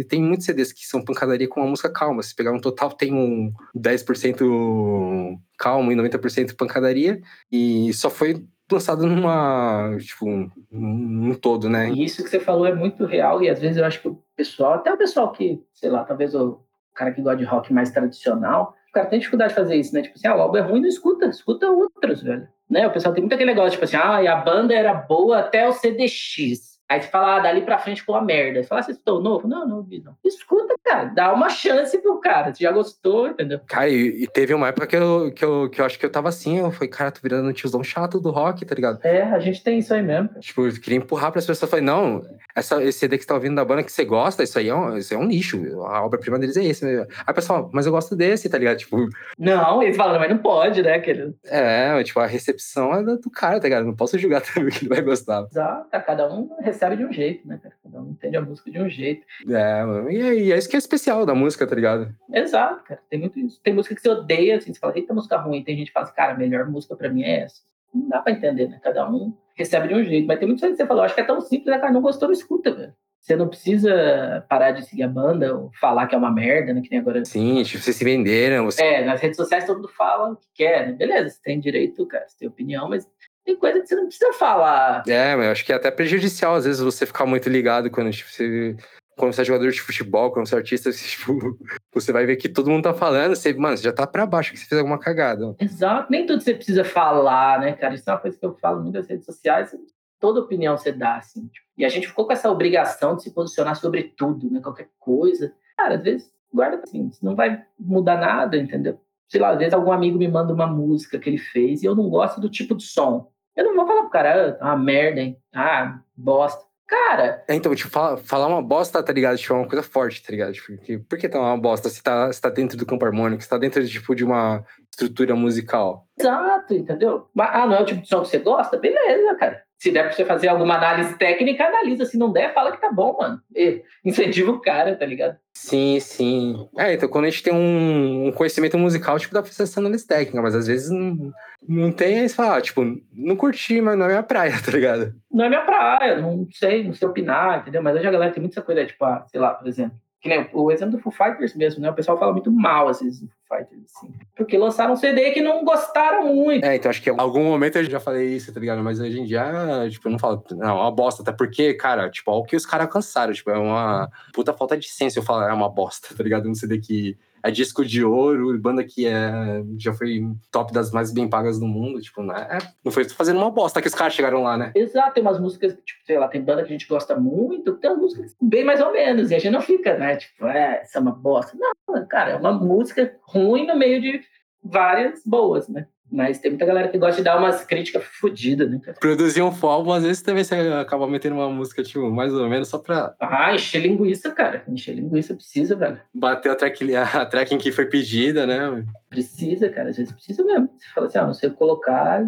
tem 0.08 0.22
muitos 0.22 0.46
CDs 0.46 0.72
que 0.72 0.86
são 0.86 1.04
pancadaria 1.04 1.48
com 1.48 1.60
uma 1.60 1.70
música 1.70 1.90
calma. 1.90 2.22
Se 2.22 2.34
pegar 2.34 2.52
um 2.52 2.60
total, 2.60 2.92
tem 2.92 3.12
um 3.12 3.52
10% 3.76 5.38
calmo 5.58 5.90
e 5.90 5.96
90% 5.96 6.54
pancadaria. 6.56 7.20
E 7.50 7.92
só 7.92 8.08
foi 8.08 8.44
lançado 8.70 9.06
numa, 9.06 9.96
tipo, 9.98 10.26
num 10.70 11.34
todo, 11.34 11.68
né? 11.68 11.90
E 11.90 12.04
isso 12.04 12.22
que 12.22 12.30
você 12.30 12.40
falou 12.40 12.66
é 12.66 12.74
muito 12.74 13.04
real 13.04 13.42
e 13.42 13.50
às 13.50 13.60
vezes 13.60 13.76
eu 13.76 13.84
acho 13.84 14.00
que 14.00 14.08
o 14.08 14.22
pessoal, 14.36 14.74
até 14.74 14.92
o 14.92 14.96
pessoal 14.96 15.32
que, 15.32 15.62
sei 15.72 15.90
lá, 15.90 16.04
talvez 16.04 16.34
o 16.34 16.60
cara 16.94 17.12
que 17.12 17.20
gosta 17.20 17.38
de 17.38 17.44
rock 17.44 17.72
mais 17.72 17.90
tradicional, 17.90 18.74
o 18.88 18.92
cara 18.92 19.06
tem 19.06 19.18
dificuldade 19.18 19.50
de 19.50 19.56
fazer 19.56 19.76
isso, 19.76 19.94
né? 19.94 20.02
Tipo 20.02 20.14
assim, 20.16 20.28
ah, 20.28 20.36
o 20.36 20.40
álbum 20.40 20.56
é 20.56 20.60
ruim, 20.60 20.80
não 20.80 20.88
escuta, 20.88 21.26
escuta 21.26 21.68
outros, 21.68 22.22
velho. 22.22 22.48
Né? 22.70 22.86
O 22.86 22.92
pessoal 22.92 23.12
tem 23.12 23.22
muito 23.22 23.34
aquele 23.34 23.50
negócio, 23.50 23.72
tipo 23.72 23.84
assim, 23.84 23.96
ah, 23.96 24.22
e 24.22 24.28
a 24.28 24.36
banda 24.36 24.72
era 24.72 24.94
boa 24.94 25.40
até 25.40 25.68
o 25.68 25.72
CDX. 25.72 26.73
Aí 26.88 27.00
você 27.00 27.08
fala, 27.08 27.36
ah, 27.36 27.40
dali 27.40 27.62
pra 27.62 27.78
frente 27.78 28.02
ficou 28.02 28.14
uma 28.14 28.22
merda. 28.22 28.62
Você 28.62 28.68
fala, 28.68 28.80
ah, 28.80 28.84
você 28.84 28.92
escutou 28.92 29.20
novo? 29.20 29.48
Não, 29.48 29.66
não 29.66 29.76
ouvi, 29.78 30.02
não. 30.04 30.14
Escuta, 30.22 30.74
cara. 30.84 31.06
Dá 31.06 31.32
uma 31.32 31.48
chance 31.48 31.96
pro 31.98 32.20
cara. 32.20 32.52
Você 32.52 32.62
já 32.62 32.70
gostou, 32.70 33.28
entendeu? 33.28 33.60
Cara, 33.66 33.88
e, 33.88 34.24
e, 34.24 34.26
teve 34.26 34.52
uma 34.52 34.68
época 34.68 34.86
que 34.86 34.96
eu, 34.96 35.32
que, 35.34 35.44
eu, 35.44 35.70
que 35.70 35.80
eu 35.80 35.84
acho 35.84 35.98
que 35.98 36.04
eu 36.04 36.12
tava 36.12 36.28
assim. 36.28 36.58
Eu 36.58 36.70
falei, 36.70 36.88
cara, 36.88 37.10
tô 37.10 37.20
virando 37.22 37.48
um 37.48 37.52
tiozão 37.52 37.82
chato 37.82 38.20
do 38.20 38.30
rock, 38.30 38.64
tá 38.66 38.74
ligado? 38.74 39.00
É, 39.02 39.22
a 39.22 39.38
gente 39.38 39.62
tem 39.62 39.78
isso 39.78 39.94
aí 39.94 40.02
mesmo. 40.02 40.28
Tipo, 40.40 40.66
eu 40.66 40.72
queria 40.80 40.98
empurrar 40.98 41.32
pras 41.32 41.46
pessoas. 41.46 41.70
Falei, 41.70 41.84
não, 41.84 42.22
essa, 42.54 42.82
esse 42.82 42.98
CD 42.98 43.16
que 43.16 43.24
você 43.24 43.28
tá 43.28 43.34
ouvindo 43.34 43.56
da 43.56 43.64
banda 43.64 43.82
que 43.82 43.90
você 43.90 44.04
gosta, 44.04 44.42
isso 44.42 44.58
aí 44.58 44.68
é 44.68 44.74
um, 44.74 44.96
isso 44.98 45.14
é 45.14 45.16
um 45.16 45.24
nicho. 45.24 45.82
A 45.84 46.04
obra-prima 46.04 46.38
deles 46.38 46.56
é 46.56 46.64
esse. 46.64 46.84
Né? 46.84 47.06
Aí 47.26 47.32
o 47.32 47.34
pessoal, 47.34 47.70
mas 47.72 47.86
eu 47.86 47.92
gosto 47.92 48.14
desse, 48.14 48.48
tá 48.48 48.58
ligado? 48.58 48.76
Tipo... 48.76 49.08
Não, 49.38 49.82
eles 49.82 49.96
falam, 49.96 50.20
mas 50.20 50.30
não 50.30 50.38
pode, 50.38 50.82
né, 50.82 50.98
querido? 50.98 51.34
É, 51.44 52.02
tipo, 52.04 52.20
a 52.20 52.26
recepção 52.26 52.92
é 52.92 53.02
do 53.02 53.30
cara, 53.30 53.58
tá 53.58 53.64
ligado? 53.64 53.86
Não 53.86 53.96
posso 53.96 54.18
julgar 54.18 54.42
também 54.52 54.70
que 54.70 54.84
ele 54.84 54.94
vai 54.94 55.00
gostar. 55.00 55.46
Exato, 55.50 55.88
cada 56.04 56.32
um 56.32 56.50
recebe 56.60 56.83
de 56.90 57.04
um 57.04 57.12
jeito, 57.12 57.46
né? 57.46 57.58
cara? 57.62 57.74
Cada 57.82 58.00
um 58.00 58.10
entende 58.10 58.36
a 58.36 58.40
música 58.40 58.70
de 58.70 58.80
um 58.80 58.88
jeito. 58.88 59.26
É, 59.48 59.84
mano. 59.84 60.10
E, 60.10 60.20
é, 60.20 60.34
e 60.34 60.52
é 60.52 60.58
isso 60.58 60.68
que 60.68 60.76
é 60.76 60.78
especial 60.78 61.24
da 61.24 61.34
música, 61.34 61.66
tá 61.66 61.74
ligado? 61.74 62.14
Exato, 62.32 62.84
cara. 62.84 63.00
Tem 63.08 63.18
muito 63.18 63.38
isso. 63.38 63.60
Tem 63.62 63.72
música 63.72 63.94
que 63.94 64.00
você 64.00 64.10
odeia, 64.10 64.56
assim, 64.56 64.72
você 64.72 64.78
fala, 64.78 64.96
eita, 64.96 65.14
música 65.14 65.36
ruim. 65.36 65.64
Tem 65.64 65.76
gente 65.76 65.88
que 65.88 65.92
fala 65.92 66.06
assim, 66.06 66.14
cara, 66.14 66.32
a 66.32 66.36
melhor 66.36 66.68
música 66.68 66.94
pra 66.94 67.08
mim 67.08 67.22
é 67.22 67.40
essa. 67.40 67.62
Não 67.92 68.08
dá 68.08 68.20
pra 68.20 68.32
entender, 68.32 68.68
né? 68.68 68.80
Cada 68.82 69.08
um 69.08 69.36
recebe 69.56 69.88
de 69.88 69.94
um 69.94 70.04
jeito. 70.04 70.26
Mas 70.26 70.38
tem 70.38 70.48
muito 70.48 70.60
que 70.60 70.76
você 70.76 70.86
falou, 70.86 71.04
acho 71.04 71.14
que 71.14 71.20
é 71.20 71.24
tão 71.24 71.40
simples, 71.40 71.66
né, 71.66 71.78
cara? 71.78 71.92
Não 71.92 72.02
gostou, 72.02 72.28
não 72.28 72.34
escuta, 72.34 72.72
velho. 72.72 72.94
Você 73.24 73.36
não 73.36 73.48
precisa 73.48 74.44
parar 74.50 74.72
de 74.72 74.84
seguir 74.84 75.04
a 75.04 75.08
banda 75.08 75.56
ou 75.56 75.70
falar 75.80 76.06
que 76.06 76.14
é 76.14 76.18
uma 76.18 76.30
merda, 76.30 76.74
né? 76.74 76.82
Que 76.82 76.90
nem 76.90 77.00
agora. 77.00 77.24
Sim, 77.24 77.62
tipo, 77.62 77.82
vocês 77.82 77.96
se 77.96 78.04
venderam. 78.04 78.66
Você... 78.66 78.84
É, 78.84 79.02
nas 79.02 79.18
redes 79.18 79.38
sociais 79.38 79.64
todo 79.64 79.76
mundo 79.76 79.88
fala 79.88 80.32
o 80.32 80.36
que 80.36 80.46
quer, 80.54 80.88
né? 80.88 80.92
Beleza, 80.92 81.30
você 81.30 81.42
tem 81.42 81.58
direito, 81.58 82.04
cara, 82.04 82.28
você 82.28 82.36
tem 82.40 82.48
opinião, 82.48 82.86
mas 82.86 83.08
tem 83.44 83.56
coisa 83.56 83.80
que 83.80 83.86
você 83.86 83.94
não 83.94 84.06
precisa 84.06 84.32
falar. 84.32 85.02
É, 85.06 85.36
mas 85.36 85.46
eu 85.46 85.52
acho 85.52 85.64
que 85.64 85.72
é 85.72 85.76
até 85.76 85.90
prejudicial, 85.90 86.54
às 86.54 86.64
vezes, 86.64 86.80
você 86.80 87.04
ficar 87.04 87.26
muito 87.26 87.48
ligado 87.48 87.90
quando 87.90 88.10
tipo, 88.10 88.30
você. 88.30 88.76
Quando 89.16 89.32
você 89.32 89.42
é 89.42 89.44
jogador 89.44 89.70
de 89.70 89.80
futebol, 89.80 90.32
quando 90.32 90.48
você 90.48 90.56
é 90.56 90.58
artista, 90.58 90.90
você, 90.92 91.06
tipo, 91.06 91.56
você 91.92 92.12
vai 92.12 92.26
ver 92.26 92.36
que 92.36 92.48
todo 92.48 92.70
mundo 92.70 92.82
tá 92.82 92.94
falando, 92.94 93.36
você, 93.36 93.52
mano, 93.52 93.76
você 93.76 93.84
já 93.84 93.92
tá 93.92 94.06
pra 94.06 94.26
baixo 94.26 94.52
que 94.52 94.58
você 94.58 94.66
fez 94.66 94.78
alguma 94.78 94.98
cagada. 94.98 95.54
Exato, 95.60 96.10
nem 96.10 96.26
tudo 96.26 96.42
você 96.42 96.52
precisa 96.52 96.82
falar, 96.84 97.60
né, 97.60 97.74
cara? 97.74 97.94
Isso 97.94 98.08
é 98.08 98.12
uma 98.12 98.18
coisa 98.18 98.36
que 98.36 98.44
eu 98.44 98.54
falo 98.56 98.82
muito 98.82 98.94
nas 98.94 99.06
redes 99.06 99.24
sociais, 99.24 99.72
toda 100.18 100.40
opinião 100.40 100.76
você 100.76 100.90
dá, 100.90 101.18
assim. 101.18 101.46
Tipo, 101.46 101.66
e 101.76 101.84
a 101.84 101.88
gente 101.88 102.08
ficou 102.08 102.26
com 102.26 102.32
essa 102.32 102.50
obrigação 102.50 103.14
de 103.14 103.22
se 103.22 103.30
posicionar 103.30 103.76
sobre 103.76 104.02
tudo, 104.16 104.50
né? 104.50 104.60
Qualquer 104.60 104.88
coisa. 104.98 105.52
Cara, 105.76 105.94
às 105.94 106.02
vezes, 106.02 106.32
guarda 106.52 106.80
assim, 106.82 107.10
não 107.22 107.36
vai 107.36 107.62
mudar 107.78 108.16
nada, 108.16 108.56
entendeu? 108.56 108.98
Sei 109.28 109.40
lá, 109.40 109.50
às 109.50 109.58
vezes 109.58 109.74
algum 109.74 109.92
amigo 109.92 110.18
me 110.18 110.28
manda 110.28 110.52
uma 110.52 110.66
música 110.66 111.18
que 111.18 111.28
ele 111.28 111.38
fez 111.38 111.82
e 111.82 111.86
eu 111.86 111.94
não 111.94 112.08
gosto 112.08 112.40
do 112.40 112.48
tipo 112.48 112.74
de 112.74 112.84
som. 112.84 113.32
Eu 113.56 113.64
não 113.64 113.74
vou 113.74 113.86
falar 113.86 114.00
pro 114.02 114.10
cara, 114.10 114.58
ah, 114.60 114.74
uma 114.74 114.76
merda, 114.76 115.20
hein? 115.20 115.38
Ah, 115.54 115.98
bosta. 116.16 116.62
Cara. 116.86 117.42
É, 117.48 117.54
então, 117.54 117.74
tipo, 117.74 117.88
falar, 117.90 118.18
falar 118.18 118.46
uma 118.46 118.60
bosta, 118.62 119.02
tá 119.02 119.12
ligado? 119.12 119.38
Tipo, 119.38 119.54
é 119.54 119.56
uma 119.56 119.68
coisa 119.68 119.82
forte, 119.82 120.22
tá 120.22 120.30
ligado? 120.30 120.52
Tipo, 120.52 120.76
que, 120.78 120.98
por 120.98 121.18
que 121.18 121.28
tá 121.28 121.40
uma 121.40 121.56
bosta 121.56 121.88
se 121.88 122.02
tá, 122.02 122.30
se 122.30 122.40
tá 122.40 122.50
dentro 122.50 122.76
do 122.76 122.84
campo 122.84 123.04
harmônico, 123.06 123.42
se 123.42 123.48
tá 123.48 123.56
dentro, 123.56 123.86
tipo, 123.88 124.14
de 124.14 124.22
uma 124.22 124.62
estrutura 124.90 125.34
musical? 125.34 126.06
Exato, 126.18 126.74
entendeu? 126.74 127.26
Ah, 127.38 127.66
não 127.66 127.76
é 127.76 127.82
o 127.82 127.86
tipo 127.86 128.02
de 128.02 128.08
som 128.08 128.20
que 128.20 128.28
você 128.28 128.38
gosta? 128.38 128.76
Beleza, 128.76 129.34
cara. 129.36 129.62
Se 129.84 129.90
der 129.90 130.04
pra 130.04 130.12
você 130.12 130.24
fazer 130.24 130.48
alguma 130.48 130.76
análise 130.76 131.14
técnica, 131.18 131.66
analisa. 131.66 132.06
Se 132.06 132.16
não 132.16 132.32
der, 132.32 132.54
fala 132.54 132.72
que 132.72 132.80
tá 132.80 132.90
bom, 132.90 133.18
mano. 133.20 133.38
E 133.54 133.82
incentiva 134.02 134.50
o 134.50 134.58
cara, 134.58 134.96
tá 134.96 135.04
ligado? 135.04 135.36
Sim, 135.52 136.00
sim. 136.00 136.66
É, 136.78 136.94
então 136.94 137.06
quando 137.06 137.26
a 137.26 137.28
gente 137.28 137.42
tem 137.42 137.52
um, 137.52 138.28
um 138.28 138.32
conhecimento 138.32 138.78
musical, 138.78 139.18
tipo, 139.18 139.34
dá 139.34 139.42
pra 139.42 139.50
fazer 139.50 139.64
essa 139.64 139.80
análise 139.80 140.06
técnica, 140.06 140.40
mas 140.40 140.54
às 140.54 140.68
vezes 140.68 140.88
não, 140.88 141.30
não 141.68 141.92
tem, 141.92 142.20
aí 142.20 142.26
você 142.30 142.34
fala, 142.34 142.56
ah, 142.56 142.62
tipo, 142.62 142.82
não 143.12 143.36
curti, 143.36 143.78
mas 143.82 143.98
não 143.98 144.06
é 144.06 144.08
minha 144.08 144.22
praia, 144.22 144.54
tá 144.64 144.72
ligado? 144.72 145.12
Não 145.30 145.44
é 145.44 145.48
minha 145.50 145.66
praia, 145.66 146.18
não 146.18 146.48
sei, 146.50 146.84
não 146.84 146.94
sei 146.94 147.06
opinar, 147.06 147.60
entendeu? 147.60 147.82
Mas 147.82 147.94
hoje 147.94 148.06
a 148.06 148.10
galera 148.10 148.32
tem 148.32 148.42
muita 148.42 148.62
coisa, 148.62 148.86
tipo, 148.86 149.04
ah, 149.04 149.26
sei 149.30 149.38
lá, 149.38 149.52
por 149.52 149.68
exemplo, 149.68 149.98
Que 150.24 150.30
nem 150.30 150.48
o 150.54 150.72
exemplo 150.72 150.96
do 150.96 151.02
Foo 151.02 151.12
Fighters 151.12 151.54
mesmo, 151.54 151.82
né? 151.82 151.90
O 151.90 151.94
pessoal 151.94 152.18
fala 152.18 152.32
muito 152.32 152.50
mal, 152.50 152.88
às 152.88 153.02
vezes, 153.02 153.20
do 153.20 153.28
Foo 153.28 153.58
Fighters, 153.58 153.82
assim. 153.94 154.10
Porque 154.34 154.56
lançaram 154.56 154.94
um 154.94 154.96
CD 154.96 155.32
que 155.32 155.42
não 155.42 155.62
gostaram 155.66 156.34
muito. 156.34 156.64
É, 156.64 156.76
então 156.76 156.88
acho 156.88 157.02
que 157.02 157.10
em 157.10 157.20
algum 157.20 157.44
momento 157.44 157.76
eu 157.76 157.84
já 157.84 158.00
falei 158.00 158.34
isso, 158.34 158.50
tá 158.50 158.58
ligado? 158.58 158.82
Mas 158.82 158.98
hoje 158.98 159.20
em 159.20 159.24
dia, 159.26 159.52
tipo, 159.90 160.08
eu 160.08 160.12
não 160.12 160.18
falo, 160.18 160.42
não, 160.52 160.66
é 160.66 160.72
uma 160.72 160.90
bosta. 160.90 161.20
Até 161.20 161.30
porque, 161.30 161.74
cara, 161.74 162.08
tipo, 162.08 162.30
olha 162.30 162.40
o 162.40 162.44
que 162.46 162.56
os 162.56 162.64
caras 162.64 162.86
alcançaram. 162.86 163.34
Tipo, 163.34 163.50
é 163.50 163.58
uma 163.58 164.08
puta 164.32 164.54
falta 164.54 164.78
de 164.78 164.88
senso 164.88 165.18
eu 165.18 165.22
falar, 165.22 165.50
é 165.50 165.52
uma 165.52 165.68
bosta, 165.68 166.08
tá 166.16 166.24
ligado? 166.24 166.48
Um 166.48 166.54
CD 166.54 166.78
que 166.78 167.18
é 167.44 167.50
disco 167.50 167.84
de 167.84 168.02
ouro, 168.02 168.58
banda 168.58 168.82
que 168.82 169.06
é, 169.06 169.62
já 169.76 169.92
foi 169.92 170.22
top 170.50 170.72
das 170.72 170.90
mais 170.90 171.12
bem 171.12 171.28
pagas 171.28 171.60
do 171.60 171.66
mundo, 171.66 172.00
tipo, 172.00 172.22
né? 172.22 172.56
Não 172.82 172.90
foi 172.90 173.06
fazendo 173.06 173.36
uma 173.36 173.50
bosta 173.50 173.82
que 173.82 173.86
os 173.86 173.94
caras 173.94 174.14
chegaram 174.14 174.42
lá, 174.42 174.56
né? 174.56 174.72
Exato, 174.74 175.12
tem 175.12 175.22
umas 175.22 175.38
músicas, 175.38 175.76
tipo, 175.84 176.02
sei 176.06 176.18
lá, 176.18 176.26
tem 176.26 176.42
banda 176.42 176.62
que 176.62 176.68
a 176.68 176.72
gente 176.72 176.88
gosta 176.88 177.14
muito, 177.20 177.74
tem 177.74 177.90
umas 177.90 178.00
músicas 178.00 178.34
bem 178.40 178.64
mais 178.64 178.80
ou 178.80 178.90
menos, 178.90 179.30
e 179.30 179.34
a 179.34 179.38
gente 179.38 179.52
não 179.52 179.60
fica, 179.60 179.98
né? 179.98 180.16
Tipo, 180.16 180.46
é, 180.46 180.80
essa 180.80 180.98
é 180.98 181.02
uma 181.02 181.12
bosta. 181.12 181.54
Não, 181.86 182.06
cara, 182.06 182.30
é 182.30 182.36
uma 182.36 182.52
música 182.52 183.14
ruim 183.20 183.66
no 183.66 183.76
meio 183.76 184.00
de 184.00 184.22
várias 184.62 185.22
boas, 185.26 185.68
né? 185.68 185.86
Mas 186.14 186.38
tem 186.38 186.52
muita 186.52 186.64
galera 186.64 186.88
que 186.88 186.98
gosta 186.98 187.16
de 187.16 187.24
dar 187.24 187.36
umas 187.38 187.64
críticas 187.64 188.04
fodidas, 188.04 188.70
né, 188.70 188.78
cara? 188.82 188.96
Produzir 189.00 189.42
um 189.42 189.52
álbum, 189.62 189.92
às 189.92 190.04
vezes 190.04 190.22
também 190.22 190.44
você 190.44 190.54
acaba 190.54 191.08
metendo 191.08 191.34
uma 191.34 191.50
música, 191.50 191.82
tipo, 191.82 192.08
mais 192.10 192.32
ou 192.32 192.48
menos, 192.48 192.68
só 192.68 192.78
pra. 192.78 193.14
Ah, 193.18 193.54
encher 193.54 193.80
linguiça, 193.80 194.30
cara. 194.30 194.62
Encher 194.68 194.94
linguiça 194.94 195.34
precisa, 195.34 195.74
velho. 195.74 196.00
Bater 196.14 196.52
a 196.52 196.54
track, 196.54 196.94
a 196.94 197.26
track 197.26 197.54
em 197.54 197.58
que 197.58 197.72
foi 197.72 197.86
pedida, 197.86 198.46
né? 198.46 198.84
Precisa, 199.10 199.68
cara. 199.68 199.90
Às 199.90 199.96
vezes 199.96 200.12
precisa 200.12 200.44
mesmo. 200.44 200.70
Você 200.78 200.88
fala 200.94 201.06
assim, 201.06 201.18
ah, 201.18 201.26
não 201.26 201.34
sei 201.34 201.50
colocar 201.50 202.22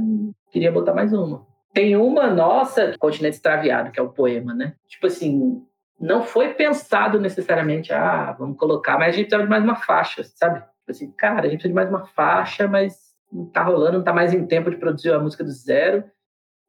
queria 0.56 0.72
botar 0.72 0.94
mais 0.94 1.12
uma. 1.12 1.46
Tem 1.74 1.94
uma 1.96 2.28
nossa, 2.28 2.94
Continente 2.98 3.36
Extraviado, 3.36 3.90
que 3.90 4.00
é 4.00 4.02
o 4.02 4.08
poema, 4.08 4.54
né? 4.54 4.72
Tipo 4.88 5.06
assim, 5.06 5.62
não 6.00 6.22
foi 6.22 6.54
pensado 6.54 7.20
necessariamente, 7.20 7.92
ah, 7.92 8.34
vamos 8.38 8.56
colocar, 8.56 8.98
mas 8.98 9.08
a 9.08 9.12
gente 9.12 9.26
precisava 9.26 9.44
de 9.44 9.50
mais 9.50 9.62
uma 9.62 9.76
faixa, 9.76 10.24
sabe? 10.24 10.60
Tipo 10.60 10.90
assim, 10.90 11.10
cara, 11.12 11.40
a 11.40 11.50
gente 11.50 11.60
precisa 11.60 11.68
de 11.68 11.74
mais 11.74 11.90
uma 11.90 12.06
faixa, 12.06 12.66
mas 12.66 13.14
não 13.36 13.46
tá 13.46 13.62
rolando, 13.62 13.98
não 13.98 14.04
tá 14.04 14.12
mais 14.12 14.32
em 14.32 14.46
tempo 14.46 14.70
de 14.70 14.76
produzir 14.76 15.12
a 15.12 15.18
música 15.18 15.44
do 15.44 15.50
zero. 15.50 16.04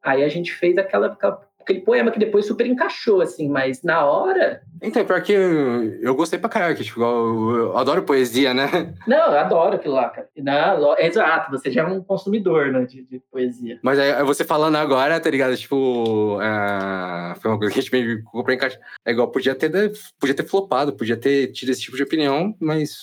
Aí 0.03 0.23
a 0.23 0.29
gente 0.29 0.53
fez 0.53 0.77
aquela, 0.77 1.07
aquela 1.07 1.47
aquele 1.67 1.81
poema 1.81 2.11
que 2.11 2.19
depois 2.19 2.45
super 2.45 2.65
encaixou, 2.65 3.19
assim, 3.19 3.49
mas 3.49 3.83
na 3.83 4.05
hora. 4.05 4.61
Então, 4.81 5.03
pior 5.05 5.21
que 5.21 5.33
eu, 5.33 5.99
eu 5.99 6.15
gostei 6.15 6.39
pra 6.39 6.49
caralho, 6.49 6.77
que, 6.77 6.83
tipo, 6.83 7.01
eu, 7.01 7.55
eu, 7.57 7.77
adoro 7.77 8.03
poesia, 8.03 8.53
né? 8.53 8.93
Não, 9.05 9.17
eu 9.33 9.37
adoro 9.37 9.75
aquilo 9.75 9.95
lá, 9.95 10.09
cara. 10.09 10.29
Não, 10.37 10.97
exato, 10.97 11.51
você 11.51 11.69
já 11.69 11.81
é 11.81 11.85
um 11.85 12.01
consumidor, 12.01 12.71
né, 12.71 12.85
de, 12.85 13.03
de 13.03 13.19
poesia. 13.29 13.79
Mas 13.83 13.99
aí, 13.99 14.23
você 14.23 14.45
falando 14.45 14.77
agora, 14.77 15.19
tá 15.19 15.29
ligado? 15.29 15.57
Tipo, 15.57 16.39
é, 16.41 17.35
foi 17.35 17.51
uma 17.51 17.57
coisa 17.57 17.73
que 17.73 17.79
a 17.79 17.83
gente 17.83 17.91
meio 17.91 18.23
pra 18.45 18.53
encaixar. 18.53 18.79
É 19.05 19.11
igual, 19.11 19.27
podia 19.29 19.53
ter, 19.53 19.91
podia 20.17 20.35
ter 20.35 20.47
flopado, 20.47 20.93
podia 20.93 21.17
ter 21.17 21.51
tido 21.51 21.69
esse 21.69 21.81
tipo 21.81 21.97
de 21.97 22.03
opinião, 22.03 22.55
mas 22.61 22.97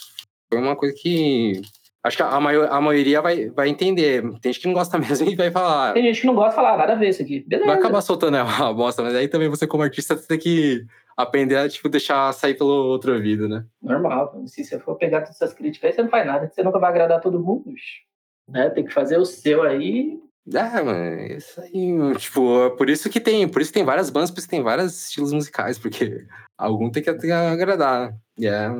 foi 0.51 0.59
uma 0.59 0.75
coisa 0.75 0.95
que 0.97 1.61
Acho 2.05 2.19
que 2.19 2.23
a, 2.23 2.39
maior, 2.39 2.69
a 2.71 2.81
maioria 2.83 3.23
vai, 3.23 3.49
vai 3.49 3.71
entender. 3.71 4.21
Tem 4.41 4.53
gente 4.53 4.61
que 4.61 4.67
não 4.67 4.75
gosta 4.75 4.99
mesmo 5.01 5.27
e 5.31 5.35
vai 5.35 5.51
falar. 5.51 5.95
Tem 5.95 6.03
gente 6.03 6.21
que 6.21 6.27
não 6.27 6.35
gosta 6.35 6.51
de 6.51 6.57
falar, 6.57 6.77
nada 6.77 6.93
a 6.93 6.97
ver 6.97 7.09
isso 7.09 7.23
aqui. 7.23 7.41
Beleza. 7.49 7.67
Vai 7.67 7.79
acabar 7.79 8.03
soltando 8.03 8.37
a 8.37 8.73
bosta, 8.75 9.03
mas 9.03 9.15
aí 9.15 9.27
também 9.27 9.49
você, 9.49 9.67
como 9.67 9.83
artista, 9.83 10.15
tem 10.15 10.39
que 10.39 10.85
aprender 11.17 11.57
a 11.57 11.67
tipo, 11.67 11.89
deixar 11.89 12.31
sair 12.35 12.55
pelo 12.55 12.71
outro 12.71 13.15
ouvido, 13.15 13.49
né? 13.49 13.65
Normal. 13.81 14.43
Se 14.47 14.63
você 14.63 14.79
for 14.79 14.97
pegar 14.97 15.23
todas 15.23 15.41
essas 15.41 15.55
críticas 15.55 15.89
aí, 15.89 15.97
você 15.97 16.03
não 16.03 16.11
faz 16.11 16.27
nada. 16.27 16.51
Você 16.53 16.63
nunca 16.63 16.79
vai 16.79 16.91
agradar 16.91 17.23
todo 17.23 17.43
mundo. 17.43 17.73
Né? 18.47 18.69
Tem 18.69 18.85
que 18.85 18.93
fazer 18.93 19.17
o 19.17 19.25
seu 19.25 19.63
aí 19.63 20.21
é, 20.53 20.83
mano, 20.83 21.23
isso 21.33 21.61
aí, 21.61 22.15
tipo, 22.19 22.67
é 22.67 22.71
por 22.71 22.91
isso 22.91 23.09
que 23.09 23.21
tem, 23.21 23.49
por 23.49 23.63
isso 23.63 23.73
tem 23.73 23.85
várias 23.85 24.11
bandas, 24.11 24.31
por 24.31 24.39
isso 24.39 24.47
que 24.47 24.55
tem 24.55 24.63
vários 24.63 25.07
estilos 25.07 25.33
musicais, 25.33 25.79
porque 25.79 26.27
algum 26.59 26.91
tem 26.91 27.03
que 27.03 27.11
agradar? 27.11 28.15
Yeah. 28.39 28.75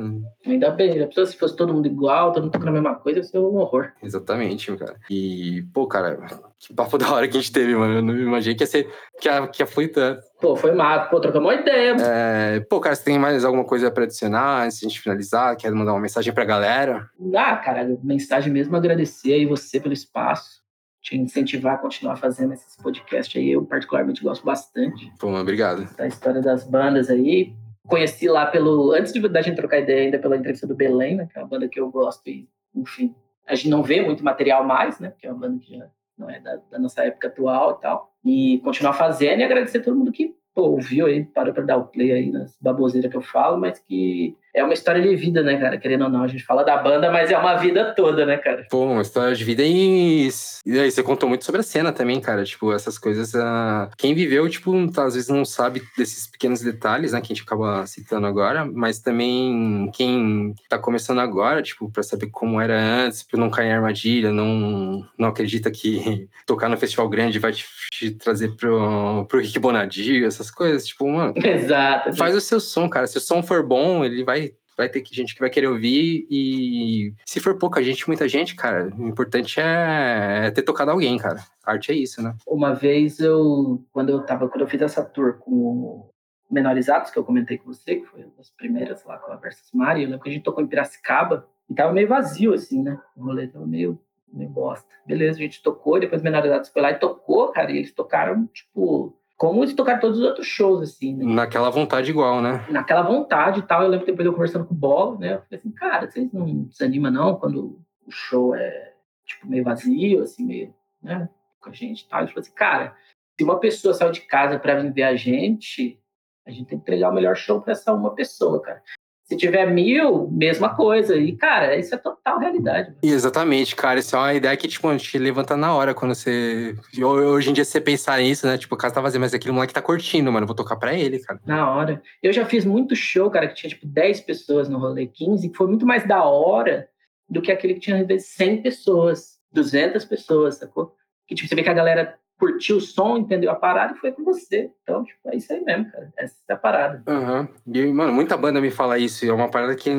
Ainda 0.45 0.69
bem, 0.71 0.99
já 0.99 1.07
pensou 1.07 1.25
se 1.25 1.37
fosse 1.37 1.55
todo 1.55 1.73
mundo 1.73 1.87
igual, 1.87 2.33
todo 2.33 2.43
mundo 2.43 2.51
tocando 2.51 2.69
a 2.69 2.73
mesma 2.73 2.95
coisa, 2.95 3.19
ia 3.19 3.23
ser 3.23 3.39
um 3.39 3.55
horror. 3.55 3.93
Exatamente, 4.03 4.75
cara. 4.75 4.95
E, 5.09 5.63
pô, 5.73 5.87
cara, 5.87 6.19
que 6.59 6.73
papo 6.73 6.97
da 6.99 7.11
hora 7.11 7.27
que 7.27 7.37
a 7.37 7.39
gente 7.39 7.53
teve, 7.53 7.73
mano. 7.73 7.95
Eu 7.95 8.01
não 8.01 8.15
imaginei 8.15 8.55
que 8.55 8.63
ia 8.63 8.67
ser, 8.67 8.91
que 9.19 9.29
ia, 9.29 9.47
que 9.47 9.63
ia 9.63 9.89
tanto. 9.89 10.21
Pô, 10.41 10.55
foi 10.57 10.73
massa, 10.73 11.09
pô, 11.09 11.21
trocamos 11.21 11.49
uma 11.49 11.59
ideia. 11.59 11.95
É, 12.01 12.59
pô, 12.69 12.81
cara, 12.81 12.95
você 12.95 13.05
tem 13.05 13.17
mais 13.17 13.45
alguma 13.45 13.63
coisa 13.63 13.89
pra 13.89 14.03
adicionar 14.03 14.65
antes 14.65 14.79
de 14.79 14.85
a 14.85 14.89
gente 14.89 15.01
finalizar? 15.01 15.55
Quer 15.55 15.71
mandar 15.71 15.93
uma 15.93 16.01
mensagem 16.01 16.33
pra 16.33 16.43
galera? 16.43 17.09
Ah, 17.33 17.55
cara, 17.55 17.97
mensagem 18.03 18.51
mesmo 18.51 18.75
agradecer 18.75 19.33
aí 19.33 19.45
você 19.45 19.79
pelo 19.79 19.93
espaço 19.93 20.64
te 21.05 21.15
incentivar 21.15 21.75
a 21.75 21.77
continuar 21.77 22.15
fazendo 22.15 22.53
esses 22.53 22.75
podcasts 22.75 23.39
aí. 23.39 23.51
Eu, 23.51 23.63
particularmente, 23.63 24.23
gosto 24.23 24.43
bastante. 24.43 25.13
Pô, 25.19 25.29
obrigado. 25.39 25.87
Da 25.95 26.07
história 26.07 26.41
das 26.41 26.63
bandas 26.63 27.11
aí. 27.11 27.53
Conheci 27.87 28.27
lá 28.27 28.47
pelo. 28.47 28.91
Antes 28.91 29.13
de, 29.13 29.19
da 29.29 29.43
gente 29.43 29.55
trocar 29.55 29.79
ideia, 29.79 30.05
ainda 30.05 30.17
pela 30.17 30.35
entrevista 30.35 30.65
do 30.65 30.73
Belém, 30.73 31.15
né? 31.15 31.27
Que 31.31 31.37
é 31.37 31.41
uma 31.43 31.47
banda 31.47 31.69
que 31.69 31.79
eu 31.79 31.91
gosto 31.91 32.27
e, 32.27 32.49
enfim. 32.73 33.13
A 33.47 33.53
gente 33.53 33.69
não 33.69 33.83
vê 33.83 34.01
muito 34.01 34.23
material 34.23 34.65
mais, 34.65 34.99
né? 34.99 35.11
Porque 35.11 35.27
é 35.27 35.31
uma 35.31 35.39
banda 35.39 35.59
que 35.59 35.77
já 35.77 35.87
não 36.17 36.27
é 36.27 36.39
da, 36.39 36.55
da 36.71 36.79
nossa 36.79 37.03
época 37.03 37.27
atual 37.27 37.77
e 37.77 37.81
tal. 37.81 38.11
E 38.25 38.59
continuar 38.63 38.93
fazendo 38.93 39.41
e 39.41 39.43
agradecer 39.43 39.77
a 39.77 39.83
todo 39.83 39.95
mundo 39.95 40.11
que 40.11 40.35
pô, 40.55 40.63
ouviu 40.69 41.05
aí, 41.05 41.23
parou 41.23 41.53
para 41.53 41.65
dar 41.65 41.77
o 41.77 41.85
play 41.85 42.11
aí 42.11 42.31
nas 42.31 42.57
baboseiras 42.59 43.11
que 43.11 43.17
eu 43.17 43.21
falo, 43.21 43.59
mas 43.59 43.77
que 43.77 44.35
é 44.55 44.63
uma 44.63 44.73
história 44.73 45.01
de 45.01 45.15
vida, 45.15 45.43
né, 45.43 45.57
cara? 45.57 45.77
Querendo 45.77 46.05
ou 46.05 46.09
não, 46.09 46.23
a 46.23 46.27
gente 46.27 46.43
fala 46.43 46.63
da 46.63 46.77
banda, 46.77 47.11
mas 47.11 47.29
é 47.29 47.37
uma 47.37 47.55
vida 47.55 47.93
toda, 47.93 48.25
né, 48.25 48.37
cara? 48.37 48.65
Pô, 48.71 48.85
uma 48.85 49.01
história 49.01 49.35
de 49.35 49.43
vida 49.43 49.61
e. 49.61 50.29
E 50.65 50.79
aí, 50.79 50.89
você 50.89 51.03
contou 51.03 51.27
muito 51.27 51.43
sobre 51.43 51.59
a 51.59 51.63
cena 51.63 51.91
também, 51.91 52.21
cara. 52.21 52.45
Tipo, 52.45 52.71
essas 52.71 52.97
coisas. 52.97 53.33
Uh... 53.33 53.89
Quem 53.97 54.15
viveu, 54.15 54.49
tipo, 54.49 54.73
às 54.97 55.13
vezes 55.13 55.27
não 55.27 55.43
sabe 55.43 55.83
desses 55.97 56.25
pequenos 56.25 56.61
detalhes, 56.61 57.11
né, 57.11 57.19
que 57.19 57.33
a 57.33 57.35
gente 57.35 57.43
acaba 57.43 57.85
citando 57.85 58.25
agora, 58.25 58.65
mas 58.65 58.99
também 58.99 59.91
quem 59.93 60.55
tá 60.69 60.79
começando 60.79 61.19
agora, 61.19 61.61
tipo, 61.61 61.91
pra 61.91 62.01
saber 62.01 62.27
como 62.27 62.61
era 62.61 62.79
antes, 62.79 63.23
pra 63.23 63.39
não 63.39 63.49
cair 63.49 63.67
em 63.67 63.73
armadilha, 63.73 64.31
não, 64.31 65.05
não 65.17 65.27
acredita 65.27 65.69
que 65.69 66.29
tocar 66.47 66.69
no 66.69 66.77
festival 66.77 67.09
grande 67.09 67.39
vai 67.39 67.51
te, 67.51 67.65
te 67.91 68.11
trazer 68.11 68.55
pro, 68.55 69.25
pro 69.25 69.39
Rick 69.39 69.59
Bonadio, 69.59 70.25
essas 70.25 70.49
coisas. 70.49 70.87
Tipo, 70.87 71.11
mano. 71.11 71.33
Exato. 71.43 72.15
Faz 72.15 72.33
o 72.33 72.41
seu 72.41 72.61
som, 72.61 72.87
cara. 72.87 73.05
Se 73.05 73.17
o 73.17 73.21
som 73.21 73.43
for 73.43 73.61
bom, 73.61 74.05
ele 74.05 74.23
vai 74.23 74.44
vai 74.77 74.89
ter 74.89 75.03
gente 75.11 75.33
que 75.33 75.39
vai 75.39 75.49
querer 75.49 75.67
ouvir 75.67 76.27
e 76.29 77.13
se 77.25 77.39
for 77.39 77.57
pouca 77.57 77.81
gente, 77.81 78.07
muita 78.07 78.27
gente, 78.27 78.55
cara, 78.55 78.93
o 78.97 79.07
importante 79.07 79.59
é, 79.59 80.47
é 80.47 80.51
ter 80.51 80.63
tocado 80.63 80.91
alguém, 80.91 81.17
cara. 81.17 81.39
A 81.63 81.71
arte 81.71 81.91
é 81.91 81.95
isso, 81.95 82.21
né? 82.21 82.35
Uma 82.45 82.73
vez 82.73 83.19
eu, 83.19 83.83
quando 83.91 84.09
eu 84.09 84.21
tava, 84.21 84.47
quando 84.49 84.61
eu 84.61 84.67
fiz 84.67 84.81
essa 84.81 85.03
tour 85.03 85.37
com 85.39 86.09
Menorizados, 86.49 87.09
que 87.09 87.17
eu 87.17 87.23
comentei 87.23 87.57
com 87.57 87.73
você, 87.73 87.95
que 87.95 88.05
foi 88.05 88.23
uma 88.23 88.35
das 88.37 88.51
primeiras 88.51 89.03
lá 89.03 89.17
com 89.17 89.31
a 89.31 89.35
Versus 89.35 89.71
Mari, 89.73 90.03
eu 90.03 90.09
lembro 90.09 90.23
que 90.23 90.29
a 90.29 90.33
gente 90.33 90.43
tocou 90.43 90.63
em 90.63 90.67
Piracicaba 90.67 91.47
e 91.69 91.73
tava 91.73 91.91
meio 91.91 92.07
vazio, 92.07 92.53
assim, 92.53 92.83
né? 92.83 92.99
O 93.15 93.23
rolê 93.23 93.47
tava 93.47 93.65
meio, 93.65 93.99
meio 94.31 94.49
bosta. 94.49 94.87
Beleza, 95.05 95.39
a 95.39 95.41
gente 95.41 95.63
tocou, 95.63 95.99
depois 95.99 96.21
Menorizados 96.21 96.69
foi 96.69 96.81
lá 96.81 96.91
e 96.91 96.99
tocou, 96.99 97.51
cara, 97.51 97.71
e 97.71 97.77
eles 97.77 97.91
tocaram, 97.91 98.45
tipo, 98.47 99.17
como 99.37 99.63
eles 99.63 99.73
tocaram 99.73 99.99
todos 99.99 100.19
os 100.19 100.25
outros 100.25 100.47
shows, 100.47 100.81
assim, 100.81 101.15
né? 101.15 101.25
Naquela 101.25 101.69
vontade 101.69 102.09
igual, 102.09 102.41
né? 102.41 102.65
Naquela 102.69 103.01
vontade 103.01 103.59
e 103.59 103.63
tal. 103.63 103.83
Eu 103.83 103.89
lembro 103.89 104.05
depois 104.05 104.25
eu 104.25 104.33
conversando 104.33 104.65
com 104.65 104.73
o 104.73 104.77
Bola, 104.77 105.17
né? 105.17 105.33
Eu 105.33 105.41
falei 105.41 105.59
assim, 105.59 105.71
cara, 105.71 106.09
vocês 106.09 106.31
não 106.31 106.63
desanimam 106.63 107.11
não 107.11 107.35
quando 107.35 107.79
o 108.05 108.11
show 108.11 108.55
é, 108.55 108.93
tipo, 109.25 109.47
meio 109.47 109.63
vazio, 109.63 110.21
assim, 110.23 110.45
meio, 110.45 110.73
né? 111.01 111.29
Com 111.59 111.69
a 111.69 111.73
gente 111.73 112.01
e 112.01 112.07
tal. 112.07 112.21
Ele 112.21 112.29
falou 112.29 112.41
assim, 112.41 112.53
cara, 112.53 112.95
se 113.37 113.43
uma 113.43 113.59
pessoa 113.59 113.93
saiu 113.93 114.11
de 114.11 114.21
casa 114.21 114.57
para 114.57 114.81
vir 114.81 114.93
ver 114.93 115.03
a 115.03 115.15
gente, 115.15 115.99
a 116.45 116.51
gente 116.51 116.67
tem 116.67 116.77
que 116.77 116.83
entregar 116.83 117.09
o 117.09 117.13
melhor 117.13 117.35
show 117.35 117.61
para 117.61 117.73
essa 117.73 117.93
uma 117.93 118.15
pessoa, 118.15 118.61
cara. 118.61 118.81
Se 119.27 119.35
tiver 119.35 119.65
mil, 119.65 120.29
mesma 120.29 120.75
coisa. 120.75 121.15
E, 121.15 121.35
cara, 121.35 121.75
isso 121.75 121.95
é 121.95 121.97
total 121.97 122.37
realidade. 122.37 122.95
Exatamente, 123.01 123.75
cara. 123.75 123.99
Isso 123.99 124.15
é 124.15 124.19
uma 124.19 124.33
ideia 124.35 124.55
que, 124.55 124.67
tipo, 124.67 124.95
te 124.97 125.17
levanta 125.17 125.57
na 125.57 125.73
hora 125.73 125.95
quando 125.95 126.13
você. 126.13 126.75
Hoje 127.03 127.49
em 127.49 127.53
dia, 127.53 127.65
você 127.65 127.81
pensar 127.81 128.19
nisso, 128.19 128.45
né? 128.45 128.55
Tipo, 128.55 128.75
o 128.75 128.77
cara 128.77 128.93
tá 128.93 129.01
vazio, 129.01 129.19
mas 129.19 129.33
aquele 129.33 129.51
moleque 129.51 129.73
tá 129.73 129.81
curtindo, 129.81 130.31
mano. 130.31 130.45
Vou 130.45 130.55
tocar 130.55 130.75
pra 130.75 130.93
ele, 130.93 131.17
cara. 131.19 131.39
Na 131.43 131.71
hora. 131.71 132.03
Eu 132.21 132.31
já 132.31 132.45
fiz 132.45 132.65
muito 132.65 132.95
show, 132.95 133.31
cara, 133.31 133.47
que 133.47 133.55
tinha, 133.55 133.69
tipo, 133.71 133.87
10 133.87 134.21
pessoas 134.21 134.69
no 134.69 134.77
rolê, 134.77 135.07
15, 135.07 135.49
que 135.49 135.57
foi 135.57 135.67
muito 135.67 135.87
mais 135.87 136.07
da 136.07 136.23
hora 136.23 136.87
do 137.27 137.41
que 137.41 137.51
aquele 137.51 137.73
que 137.73 137.79
tinha, 137.79 137.99
às 137.99 138.05
vezes, 138.05 138.27
100 138.35 138.61
pessoas, 138.61 139.39
200 139.51 140.05
pessoas, 140.05 140.57
sacou? 140.57 140.93
Que, 141.27 141.33
tipo, 141.33 141.49
você 141.49 141.55
vê 141.55 141.63
que 141.63 141.69
a 141.69 141.73
galera 141.73 142.15
curtiu 142.39 142.77
o 142.77 142.81
som, 142.81 143.17
entendeu 143.17 143.51
a 143.51 143.55
parada 143.55 143.93
e 143.93 143.97
foi 143.97 144.11
com 144.11 144.23
você. 144.23 144.69
Então, 144.83 145.03
tipo, 145.03 145.19
é 145.27 145.35
isso 145.35 145.51
aí 145.51 145.63
mesmo, 145.63 145.91
cara. 145.91 146.11
Essa 146.17 146.35
é 146.49 146.53
a 146.53 146.57
parada. 146.57 147.03
Uhum. 147.07 147.47
E, 147.73 147.85
mano, 147.87 148.13
muita 148.13 148.37
banda 148.37 148.61
me 148.61 148.71
fala 148.71 148.97
isso. 148.97 149.25
É 149.25 149.31
uma 149.31 149.49
parada 149.49 149.75
que, 149.75 149.91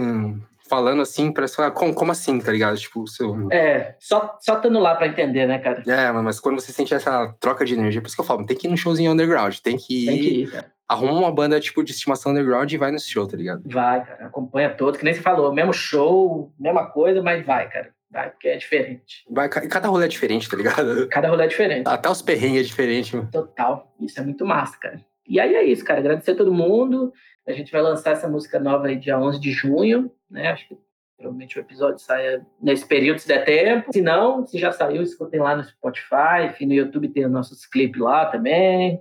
falando 0.69 1.03
assim, 1.03 1.33
parece 1.33 1.57
falar, 1.57 1.71
como, 1.71 1.95
como 1.95 2.13
assim, 2.13 2.39
tá 2.39 2.53
ligado? 2.53 2.77
Tipo, 2.77 3.03
o 3.03 3.09
seu. 3.09 3.51
É, 3.51 3.97
só, 3.99 4.37
só 4.41 4.57
estando 4.57 4.79
lá 4.79 4.95
pra 4.95 5.09
entender, 5.09 5.47
né, 5.47 5.59
cara? 5.59 5.83
É, 5.87 6.13
mas 6.13 6.39
quando 6.39 6.61
você 6.61 6.73
sente 6.73 6.95
essa 6.95 7.35
troca 7.41 7.65
de 7.65 7.75
energia, 7.75 8.01
por 8.01 8.09
isso 8.09 8.17
que 8.17 8.21
eu 8.23 8.27
falo, 8.27 8.45
tem 8.45 8.57
que 8.57 8.67
ir 8.67 8.71
no 8.71 8.77
showzinho 8.77 9.13
underground, 9.13 9.57
tem 9.59 9.77
que 9.77 10.05
ir. 10.05 10.07
Tem 10.07 10.19
que 10.19 10.43
ir, 10.43 10.51
cara. 10.51 10.77
Arruma 10.89 11.15
uma 11.15 11.33
banda, 11.33 11.59
tipo, 11.59 11.83
de 11.83 11.91
estimação 11.91 12.31
underground 12.31 12.71
e 12.71 12.77
vai 12.77 12.93
no 12.93 13.01
show, 13.01 13.27
tá 13.27 13.37
ligado? 13.37 13.63
Vai, 13.67 14.05
cara. 14.05 14.27
Acompanha 14.27 14.71
todos, 14.71 14.99
que 14.99 15.05
nem 15.05 15.13
você 15.13 15.21
falou, 15.21 15.53
mesmo 15.53 15.73
show, 15.73 16.53
mesma 16.57 16.87
coisa, 16.87 17.21
mas 17.21 17.45
vai, 17.45 17.69
cara. 17.69 17.96
Vai, 18.11 18.31
porque 18.31 18.49
é 18.49 18.57
diferente. 18.57 19.25
Vai, 19.29 19.49
cada 19.49 19.89
rolê 19.89 20.07
é 20.07 20.09
diferente, 20.09 20.49
tá 20.49 20.57
ligado? 20.57 21.09
Cada 21.09 21.29
rolê 21.29 21.45
é 21.45 21.49
diferente. 21.49 21.87
Até 21.87 22.09
os 22.09 22.23
perrengues 22.23 22.61
é 22.61 22.65
diferente, 22.65 23.17
mano. 23.17 23.29
Total. 23.31 23.95
Isso 24.01 24.21
é 24.21 24.23
muito 24.23 24.45
massa, 24.47 24.79
cara. 24.79 25.05
E 25.29 25.41
aí 25.41 25.55
é 25.55 25.65
isso, 25.65 25.85
cara. 25.85 26.01
Agradecer 26.01 26.33
a 26.33 26.37
todo 26.37 26.55
mundo. 26.55 27.13
A 27.47 27.53
gente 27.53 27.71
vai 27.73 27.83
lançar 27.83 28.13
essa 28.13 28.29
música 28.29 28.59
nova 28.59 28.87
aí 28.87 28.97
dia 28.97 29.19
11 29.19 29.41
de 29.41 29.51
junho, 29.51 30.11
né? 30.31 30.49
Acho 30.49 30.69
que 30.69 30.79
provavelmente 31.17 31.59
o 31.59 31.61
episódio 31.61 31.99
saia 31.99 32.47
nesse 32.61 32.87
período, 32.87 33.19
se 33.19 33.29
der 33.29 33.45
tempo. 33.45 33.93
Se 33.93 34.03
não, 34.03 34.47
se 34.47 34.59
já 34.59 34.71
saiu, 34.71 35.03
escutem 35.03 35.41
lá 35.41 35.57
no 35.57 35.65
Spotify, 35.65 36.47
enfim, 36.49 36.67
no 36.67 36.75
YouTube 36.75 37.09
tem 37.09 37.25
os 37.25 37.33
nossos 37.33 37.67
clipes 37.67 38.01
lá 38.01 38.27
também. 38.27 39.01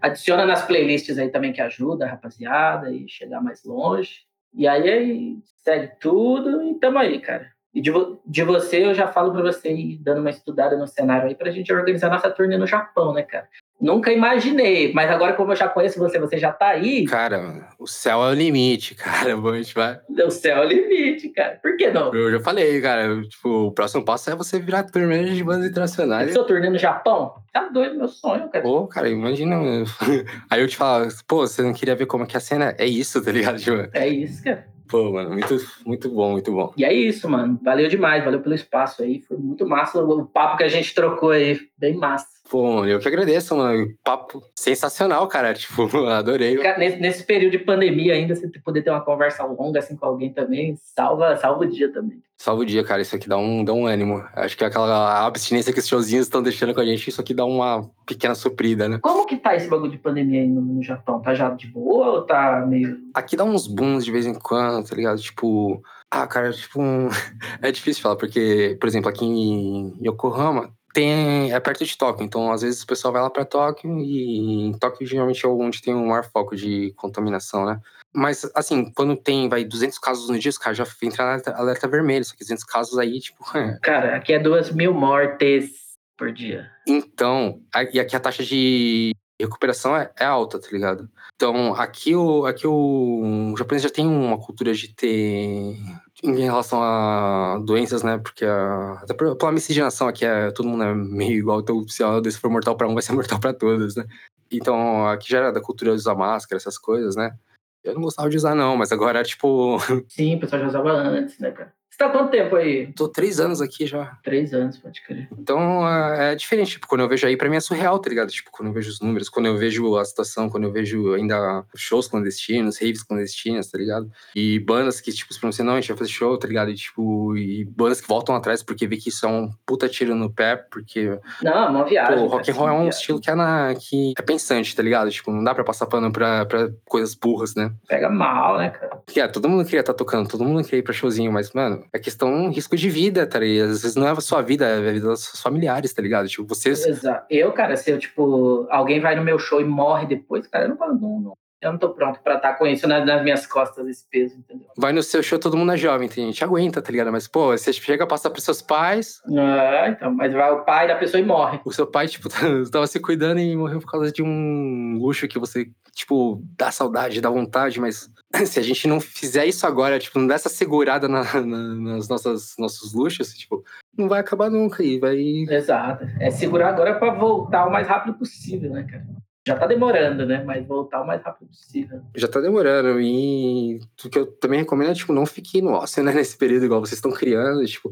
Adiciona 0.00 0.44
nas 0.44 0.64
playlists 0.64 1.18
aí 1.18 1.30
também 1.30 1.52
que 1.52 1.60
ajuda 1.60 2.04
a 2.04 2.10
rapaziada 2.10 2.92
e 2.92 3.08
chegar 3.08 3.40
mais 3.40 3.64
longe. 3.64 4.20
E 4.52 4.68
aí, 4.68 4.88
aí 4.88 5.36
segue 5.64 5.92
tudo 5.98 6.62
e 6.62 6.78
tamo 6.78 6.98
aí, 6.98 7.20
cara. 7.20 7.53
E 7.74 7.80
de, 7.80 7.90
vo 7.90 8.20
de 8.24 8.44
você, 8.44 8.84
eu 8.86 8.94
já 8.94 9.08
falo 9.08 9.32
para 9.32 9.42
você 9.42 9.72
ir 9.72 9.98
dando 9.98 10.20
uma 10.20 10.30
estudada 10.30 10.76
no 10.76 10.86
cenário 10.86 11.26
aí 11.26 11.34
pra 11.34 11.50
gente 11.50 11.72
organizar 11.72 12.08
nossa 12.08 12.30
turnê 12.30 12.56
no 12.56 12.66
Japão, 12.66 13.12
né, 13.12 13.22
cara? 13.22 13.48
Nunca 13.80 14.12
imaginei, 14.12 14.92
mas 14.94 15.10
agora 15.10 15.32
como 15.32 15.50
eu 15.50 15.56
já 15.56 15.68
conheço 15.68 15.98
você, 15.98 16.18
você 16.18 16.38
já 16.38 16.52
tá 16.52 16.68
aí. 16.68 17.04
Cara, 17.04 17.68
o 17.78 17.86
céu 17.86 18.22
é 18.24 18.30
o 18.30 18.34
limite, 18.34 18.94
cara. 18.96 19.34
A 19.36 19.56
gente 19.56 19.74
vai. 19.74 19.98
O 20.08 20.30
céu 20.30 20.58
é 20.58 20.66
o 20.66 20.68
limite, 20.68 21.28
cara. 21.30 21.58
Por 21.60 21.76
que 21.76 21.90
não? 21.90 22.14
Eu 22.14 22.30
já 22.30 22.40
falei, 22.40 22.80
cara. 22.80 23.20
Tipo, 23.22 23.66
o 23.66 23.72
próximo 23.72 24.04
passo 24.04 24.30
é 24.30 24.36
você 24.36 24.60
virar 24.60 24.84
turnê 24.84 25.24
de 25.34 25.42
bandas 25.42 25.68
internacionais. 25.68 26.32
Seu 26.32 26.44
turnê 26.44 26.70
no 26.70 26.78
Japão? 26.78 27.34
Tá 27.52 27.68
doido, 27.68 27.96
meu 27.98 28.08
sonho, 28.08 28.48
cara. 28.48 28.62
Pô, 28.62 28.86
cara, 28.86 29.08
imagina. 29.08 29.56
Aí 30.48 30.60
eu 30.60 30.68
te 30.68 30.76
falo, 30.76 31.08
pô, 31.26 31.46
você 31.46 31.60
não 31.60 31.74
queria 31.74 31.96
ver 31.96 32.06
como 32.06 32.22
é 32.22 32.26
que 32.26 32.36
é 32.36 32.38
a 32.38 32.40
cena? 32.40 32.74
É 32.78 32.86
isso, 32.86 33.22
tá 33.22 33.32
ligado? 33.32 33.58
Tipo, 33.58 33.88
É 33.92 34.06
isso, 34.06 34.42
cara. 34.44 34.72
Pô, 34.88 35.12
mano, 35.12 35.30
muito, 35.30 35.56
muito 35.84 36.10
bom, 36.10 36.32
muito 36.32 36.52
bom. 36.52 36.72
E 36.76 36.84
é 36.84 36.92
isso, 36.92 37.28
mano. 37.28 37.58
Valeu 37.62 37.88
demais, 37.88 38.24
valeu 38.24 38.40
pelo 38.40 38.54
espaço 38.54 39.02
aí. 39.02 39.20
Foi 39.22 39.36
muito 39.36 39.66
massa 39.66 40.02
o 40.02 40.26
papo 40.26 40.58
que 40.58 40.64
a 40.64 40.68
gente 40.68 40.94
trocou 40.94 41.30
aí. 41.30 41.58
Bem 41.78 41.96
massa. 41.96 42.26
Pô, 42.48 42.84
eu 42.84 43.00
que 43.00 43.08
agradeço, 43.08 43.56
mano. 43.56 43.88
Papo 44.04 44.42
sensacional, 44.54 45.26
cara. 45.26 45.54
Tipo, 45.64 45.88
adorei. 46.06 46.56
Cara, 46.58 46.78
Nesse, 46.78 46.96
nesse 46.98 47.24
período 47.24 47.52
de 47.52 47.58
pandemia 47.58 48.14
ainda, 48.14 48.34
você 48.34 48.48
poder 48.64 48.82
ter 48.82 48.90
uma 48.90 49.00
conversa 49.00 49.44
longa 49.44 49.78
assim 49.78 49.96
com 49.96 50.06
alguém 50.06 50.32
também, 50.32 50.76
salva, 50.76 51.36
salva 51.36 51.64
o 51.64 51.66
dia 51.66 51.90
também. 51.92 52.22
Salva 52.36 52.62
o 52.62 52.66
dia, 52.66 52.84
cara. 52.84 53.00
Isso 53.00 53.16
aqui 53.16 53.28
dá 53.28 53.38
um, 53.38 53.64
dá 53.64 53.72
um 53.72 53.86
ânimo. 53.86 54.22
Acho 54.34 54.56
que 54.56 54.64
aquela 54.64 55.24
abstinência 55.24 55.72
que 55.72 55.78
os 55.78 55.86
showzinhos 55.86 56.26
estão 56.26 56.42
deixando 56.42 56.74
com 56.74 56.80
a 56.80 56.84
gente, 56.84 57.08
isso 57.08 57.20
aqui 57.20 57.32
dá 57.32 57.44
uma 57.44 57.88
pequena 58.04 58.34
suprida, 58.34 58.88
né? 58.88 58.98
Como 59.00 59.26
que 59.26 59.36
tá 59.36 59.54
esse 59.56 59.68
bagulho 59.68 59.90
de 59.92 59.98
pandemia 59.98 60.40
aí 60.42 60.48
no, 60.48 60.60
no 60.60 60.82
Japão? 60.82 61.22
Tá 61.22 61.34
já 61.34 61.48
de 61.50 61.66
boa 61.68 62.10
ou 62.10 62.22
tá 62.22 62.64
meio. 62.66 62.98
Aqui 63.14 63.36
dá 63.36 63.44
uns 63.44 63.66
booms 63.66 64.04
de 64.04 64.12
vez 64.12 64.26
em 64.26 64.34
quando, 64.34 64.86
tá 64.86 64.94
ligado? 64.94 65.20
Tipo, 65.20 65.82
ah, 66.10 66.26
cara, 66.26 66.52
tipo, 66.52 66.80
é 67.62 67.72
difícil 67.72 68.02
falar, 68.02 68.16
porque, 68.16 68.76
por 68.80 68.86
exemplo, 68.86 69.08
aqui 69.08 69.24
em 69.24 69.94
Yokohama, 70.04 70.70
tem, 70.94 71.52
é 71.52 71.58
perto 71.58 71.84
de 71.84 71.98
Tóquio, 71.98 72.24
então 72.24 72.52
às 72.52 72.62
vezes 72.62 72.82
o 72.82 72.86
pessoal 72.86 73.12
vai 73.12 73.20
lá 73.20 73.28
para 73.28 73.44
Tóquio 73.44 73.98
e 73.98 74.68
em 74.68 74.78
Tóquio 74.78 75.04
geralmente 75.04 75.44
é 75.44 75.48
onde 75.48 75.82
tem 75.82 75.92
o 75.92 76.06
maior 76.06 76.24
foco 76.24 76.54
de 76.54 76.92
contaminação, 76.96 77.66
né? 77.66 77.80
Mas 78.14 78.48
assim, 78.54 78.92
quando 78.92 79.16
tem, 79.16 79.48
vai 79.48 79.64
200 79.64 79.98
casos 79.98 80.30
no 80.30 80.38
dia, 80.38 80.50
os 80.50 80.56
caras 80.56 80.78
já 80.78 80.86
entra 81.02 81.24
alerta, 81.24 81.50
alerta 81.56 81.88
vermelho, 81.88 82.24
só 82.24 82.34
que 82.34 82.44
200 82.44 82.62
casos 82.62 82.96
aí, 82.96 83.18
tipo, 83.18 83.44
é. 83.58 83.76
Cara, 83.82 84.16
aqui 84.16 84.32
é 84.32 84.38
duas 84.38 84.70
mil 84.70 84.94
mortes 84.94 85.72
por 86.16 86.32
dia. 86.32 86.70
Então, 86.86 87.60
e 87.92 87.98
aqui 87.98 88.14
a 88.14 88.20
taxa 88.20 88.44
de 88.44 89.12
recuperação 89.40 89.96
é, 89.96 90.12
é 90.16 90.24
alta, 90.24 90.60
tá 90.60 90.68
ligado? 90.70 91.10
Então, 91.34 91.74
aqui 91.74 92.14
o, 92.14 92.46
aqui 92.46 92.68
o, 92.68 93.52
o 93.52 93.56
japonês 93.56 93.82
já 93.82 93.90
tem 93.90 94.06
uma 94.06 94.38
cultura 94.38 94.72
de 94.72 94.94
ter 94.94 95.76
em 96.24 96.40
relação 96.40 96.82
a 96.82 97.58
doenças, 97.62 98.02
né? 98.02 98.18
Porque 98.18 98.44
a, 98.44 98.94
até 98.94 99.12
pela 99.14 99.52
miscigenação 99.52 100.08
aqui 100.08 100.24
é 100.24 100.50
todo 100.50 100.68
mundo 100.68 100.82
é 100.82 100.94
meio 100.94 101.38
igual, 101.38 101.60
então 101.60 101.86
se 101.86 102.02
a 102.02 102.18
doença 102.18 102.40
for 102.40 102.50
mortal 102.50 102.76
pra 102.76 102.88
um, 102.88 102.94
vai 102.94 103.02
ser 103.02 103.12
mortal 103.14 103.38
pra 103.38 103.52
todos, 103.52 103.94
né? 103.94 104.04
Então, 104.50 105.06
aqui 105.08 105.30
já 105.30 105.38
era 105.38 105.52
da 105.52 105.60
cultura 105.60 105.90
de 105.90 105.96
usar 105.96 106.14
máscara, 106.14 106.56
essas 106.56 106.78
coisas, 106.78 107.16
né? 107.16 107.36
Eu 107.82 107.94
não 107.94 108.02
gostava 108.02 108.30
de 108.30 108.36
usar, 108.36 108.54
não, 108.54 108.76
mas 108.76 108.92
agora, 108.92 109.22
tipo, 109.22 109.78
Sim, 110.08 110.36
o 110.36 110.40
pessoal 110.40 110.62
já 110.62 110.68
usava 110.68 110.92
antes, 110.92 111.38
né, 111.38 111.50
cara? 111.50 111.72
Você 111.94 111.98
tá 111.98 112.06
há 112.06 112.10
quanto 112.10 112.32
tempo 112.32 112.56
aí? 112.56 112.92
tô 112.92 113.06
três 113.06 113.38
anos 113.38 113.60
aqui 113.60 113.86
já. 113.86 114.18
Três 114.24 114.52
anos, 114.52 114.76
pode 114.78 115.00
crer. 115.00 115.28
Então 115.38 115.88
é, 115.88 116.32
é 116.32 116.34
diferente, 116.34 116.72
tipo, 116.72 116.88
quando 116.88 117.02
eu 117.02 117.08
vejo 117.08 117.24
aí, 117.24 117.36
pra 117.36 117.48
mim 117.48 117.54
é 117.54 117.60
surreal, 117.60 118.00
tá 118.00 118.08
ligado? 118.08 118.30
Tipo, 118.30 118.50
quando 118.50 118.66
eu 118.66 118.72
vejo 118.72 118.90
os 118.90 118.98
números, 119.00 119.28
quando 119.28 119.46
eu 119.46 119.56
vejo 119.56 119.96
a 119.96 120.04
situação, 120.04 120.50
quando 120.50 120.64
eu 120.64 120.72
vejo 120.72 121.14
ainda 121.14 121.64
shows 121.76 122.08
clandestinos, 122.08 122.80
raves 122.80 123.04
clandestinas, 123.04 123.70
tá 123.70 123.78
ligado? 123.78 124.10
E 124.34 124.58
bandas 124.58 125.00
que, 125.00 125.12
tipo, 125.12 125.32
se 125.32 125.38
pronunciam, 125.38 125.66
não, 125.66 125.74
a 125.74 125.80
gente 125.80 125.86
vai 125.90 125.98
fazer 125.98 126.10
show, 126.10 126.36
tá 126.36 126.48
ligado? 126.48 126.72
E, 126.72 126.74
tipo, 126.74 127.36
e 127.36 127.64
bandas 127.64 128.00
que 128.00 128.08
voltam 128.08 128.34
atrás 128.34 128.60
porque 128.60 128.88
vê 128.88 128.96
que 128.96 129.10
isso 129.10 129.24
é 129.24 129.28
um 129.28 129.52
puta 129.64 129.88
tiro 129.88 130.16
no 130.16 130.28
pé, 130.28 130.56
porque 130.56 131.16
Não, 131.44 131.70
uma 131.70 131.84
viagem. 131.84 132.18
Pô, 132.18 132.26
rock 132.26 132.50
and 132.50 132.54
roll 132.54 132.68
é 132.68 132.72
uma 132.72 132.78
um 132.80 132.82
viagem. 132.82 132.98
estilo 132.98 133.20
que 133.20 133.30
é, 133.30 133.34
na, 133.36 133.72
que 133.78 134.14
é 134.18 134.22
pensante, 134.22 134.74
tá 134.74 134.82
ligado? 134.82 135.12
Tipo, 135.12 135.30
não 135.30 135.44
dá 135.44 135.54
pra 135.54 135.62
passar 135.62 135.86
pano 135.86 136.10
pra, 136.10 136.44
pra 136.44 136.70
coisas 136.86 137.14
burras, 137.14 137.54
né? 137.54 137.72
Pega 137.86 138.10
mal, 138.10 138.58
né, 138.58 138.70
cara? 138.70 138.96
Porque, 138.96 139.20
é, 139.20 139.28
todo 139.28 139.48
mundo 139.48 139.64
queria 139.64 139.78
estar 139.78 139.94
tocando, 139.94 140.28
todo 140.28 140.42
mundo 140.42 140.64
queria 140.64 140.80
ir 140.80 140.82
pra 140.82 140.92
showzinho, 140.92 141.30
mas, 141.30 141.52
mano, 141.52 141.83
é 141.92 141.98
questão 141.98 142.50
risco 142.50 142.76
de 142.76 142.88
vida, 142.90 143.26
tá 143.26 143.38
ligado? 143.38 143.70
Às 143.70 143.82
vezes 143.82 143.96
não 143.96 144.06
é 144.06 144.10
a 144.10 144.20
sua 144.20 144.42
vida, 144.42 144.66
é 144.66 144.76
a 144.78 144.92
vida 144.92 145.08
dos 145.08 145.24
seus 145.24 145.40
familiares, 145.40 145.92
tá 145.92 146.02
ligado? 146.02 146.28
Tipo, 146.28 146.44
vocês. 146.46 146.84
Exato. 146.86 147.26
Eu, 147.30 147.52
cara, 147.52 147.76
se 147.76 147.90
eu, 147.90 147.98
tipo, 147.98 148.66
alguém 148.70 149.00
vai 149.00 149.14
no 149.16 149.22
meu 149.22 149.38
show 149.38 149.60
e 149.60 149.64
morre 149.64 150.06
depois, 150.06 150.46
cara, 150.46 150.64
eu 150.66 150.68
não, 150.76 150.94
não, 150.94 151.20
não- 151.20 151.36
eu 151.66 151.72
não 151.72 151.78
tô 151.78 151.90
pronto 151.90 152.20
pra 152.22 152.36
estar 152.36 152.54
com 152.54 152.66
isso 152.66 152.86
nas, 152.86 153.04
nas 153.06 153.22
minhas 153.22 153.46
costas, 153.46 153.86
esse 153.88 154.04
peso, 154.10 154.36
entendeu? 154.36 154.68
Vai 154.76 154.92
no 154.92 155.02
seu 155.02 155.22
show, 155.22 155.38
todo 155.38 155.56
mundo 155.56 155.72
é 155.72 155.76
jovem, 155.76 156.08
tem 156.08 156.26
gente 156.26 156.42
aguenta, 156.44 156.80
tá 156.82 156.90
ligado? 156.90 157.10
Mas, 157.12 157.26
pô, 157.28 157.48
você 157.56 157.72
chega 157.72 158.04
a 158.04 158.06
passar 158.06 158.30
pros 158.30 158.44
seus 158.44 158.60
pais, 158.62 159.20
Ah, 159.38 159.88
então, 159.88 160.12
mas 160.14 160.32
vai 160.32 160.50
o 160.52 160.64
pai 160.64 160.86
da 160.88 160.96
pessoa 160.96 161.20
e 161.20 161.24
morre. 161.24 161.60
o 161.64 161.72
seu 161.72 161.86
pai, 161.86 162.06
tipo, 162.08 162.28
tava 162.70 162.86
se 162.86 163.00
cuidando 163.00 163.40
e 163.40 163.56
morreu 163.56 163.80
por 163.80 163.90
causa 163.90 164.10
de 164.12 164.22
um 164.22 164.98
luxo 165.00 165.26
que 165.28 165.38
você, 165.38 165.68
tipo, 165.94 166.42
dá 166.56 166.70
saudade, 166.70 167.20
dá 167.20 167.30
vontade, 167.30 167.80
mas 167.80 168.10
se 168.46 168.58
a 168.58 168.62
gente 168.62 168.86
não 168.88 169.00
fizer 169.00 169.46
isso 169.46 169.66
agora, 169.66 169.98
tipo, 169.98 170.18
não 170.18 170.26
der 170.26 170.34
essa 170.34 170.48
segurada 170.48 171.08
na, 171.08 171.22
na- 171.40 171.74
nas 171.74 172.08
nossas 172.08 172.54
nossos 172.58 172.92
luxos, 172.94 173.32
tipo, 173.34 173.64
não 173.96 174.08
vai 174.08 174.20
acabar 174.20 174.50
nunca 174.50 174.82
e 174.82 174.98
vai. 174.98 175.16
Exato. 175.48 176.04
É 176.18 176.30
segurar 176.30 176.70
agora 176.70 176.98
pra 176.98 177.12
voltar 177.14 177.66
o 177.66 177.70
mais 177.72 177.86
rápido 177.86 178.14
possível, 178.18 178.70
né, 178.72 178.84
cara? 178.90 179.04
Já 179.46 179.56
tá 179.56 179.66
demorando, 179.66 180.24
né? 180.24 180.42
Mas 180.42 180.66
voltar 180.66 181.02
o 181.02 181.06
mais 181.06 181.22
rápido 181.22 181.48
possível. 181.48 182.00
Já 182.16 182.26
tá 182.26 182.40
demorando. 182.40 182.98
E 183.00 183.78
o 184.04 184.08
que 184.08 184.18
eu 184.18 184.26
também 184.26 184.60
recomendo 184.60 184.90
é, 184.90 184.94
tipo, 184.94 185.12
não 185.12 185.26
fique 185.26 185.60
no 185.60 185.72
ócio, 185.72 186.02
né, 186.02 186.12
nesse 186.14 186.36
período, 186.36 186.64
igual 186.64 186.80
vocês 186.80 186.98
estão 186.98 187.12
criando. 187.12 187.64
Tipo, 187.66 187.90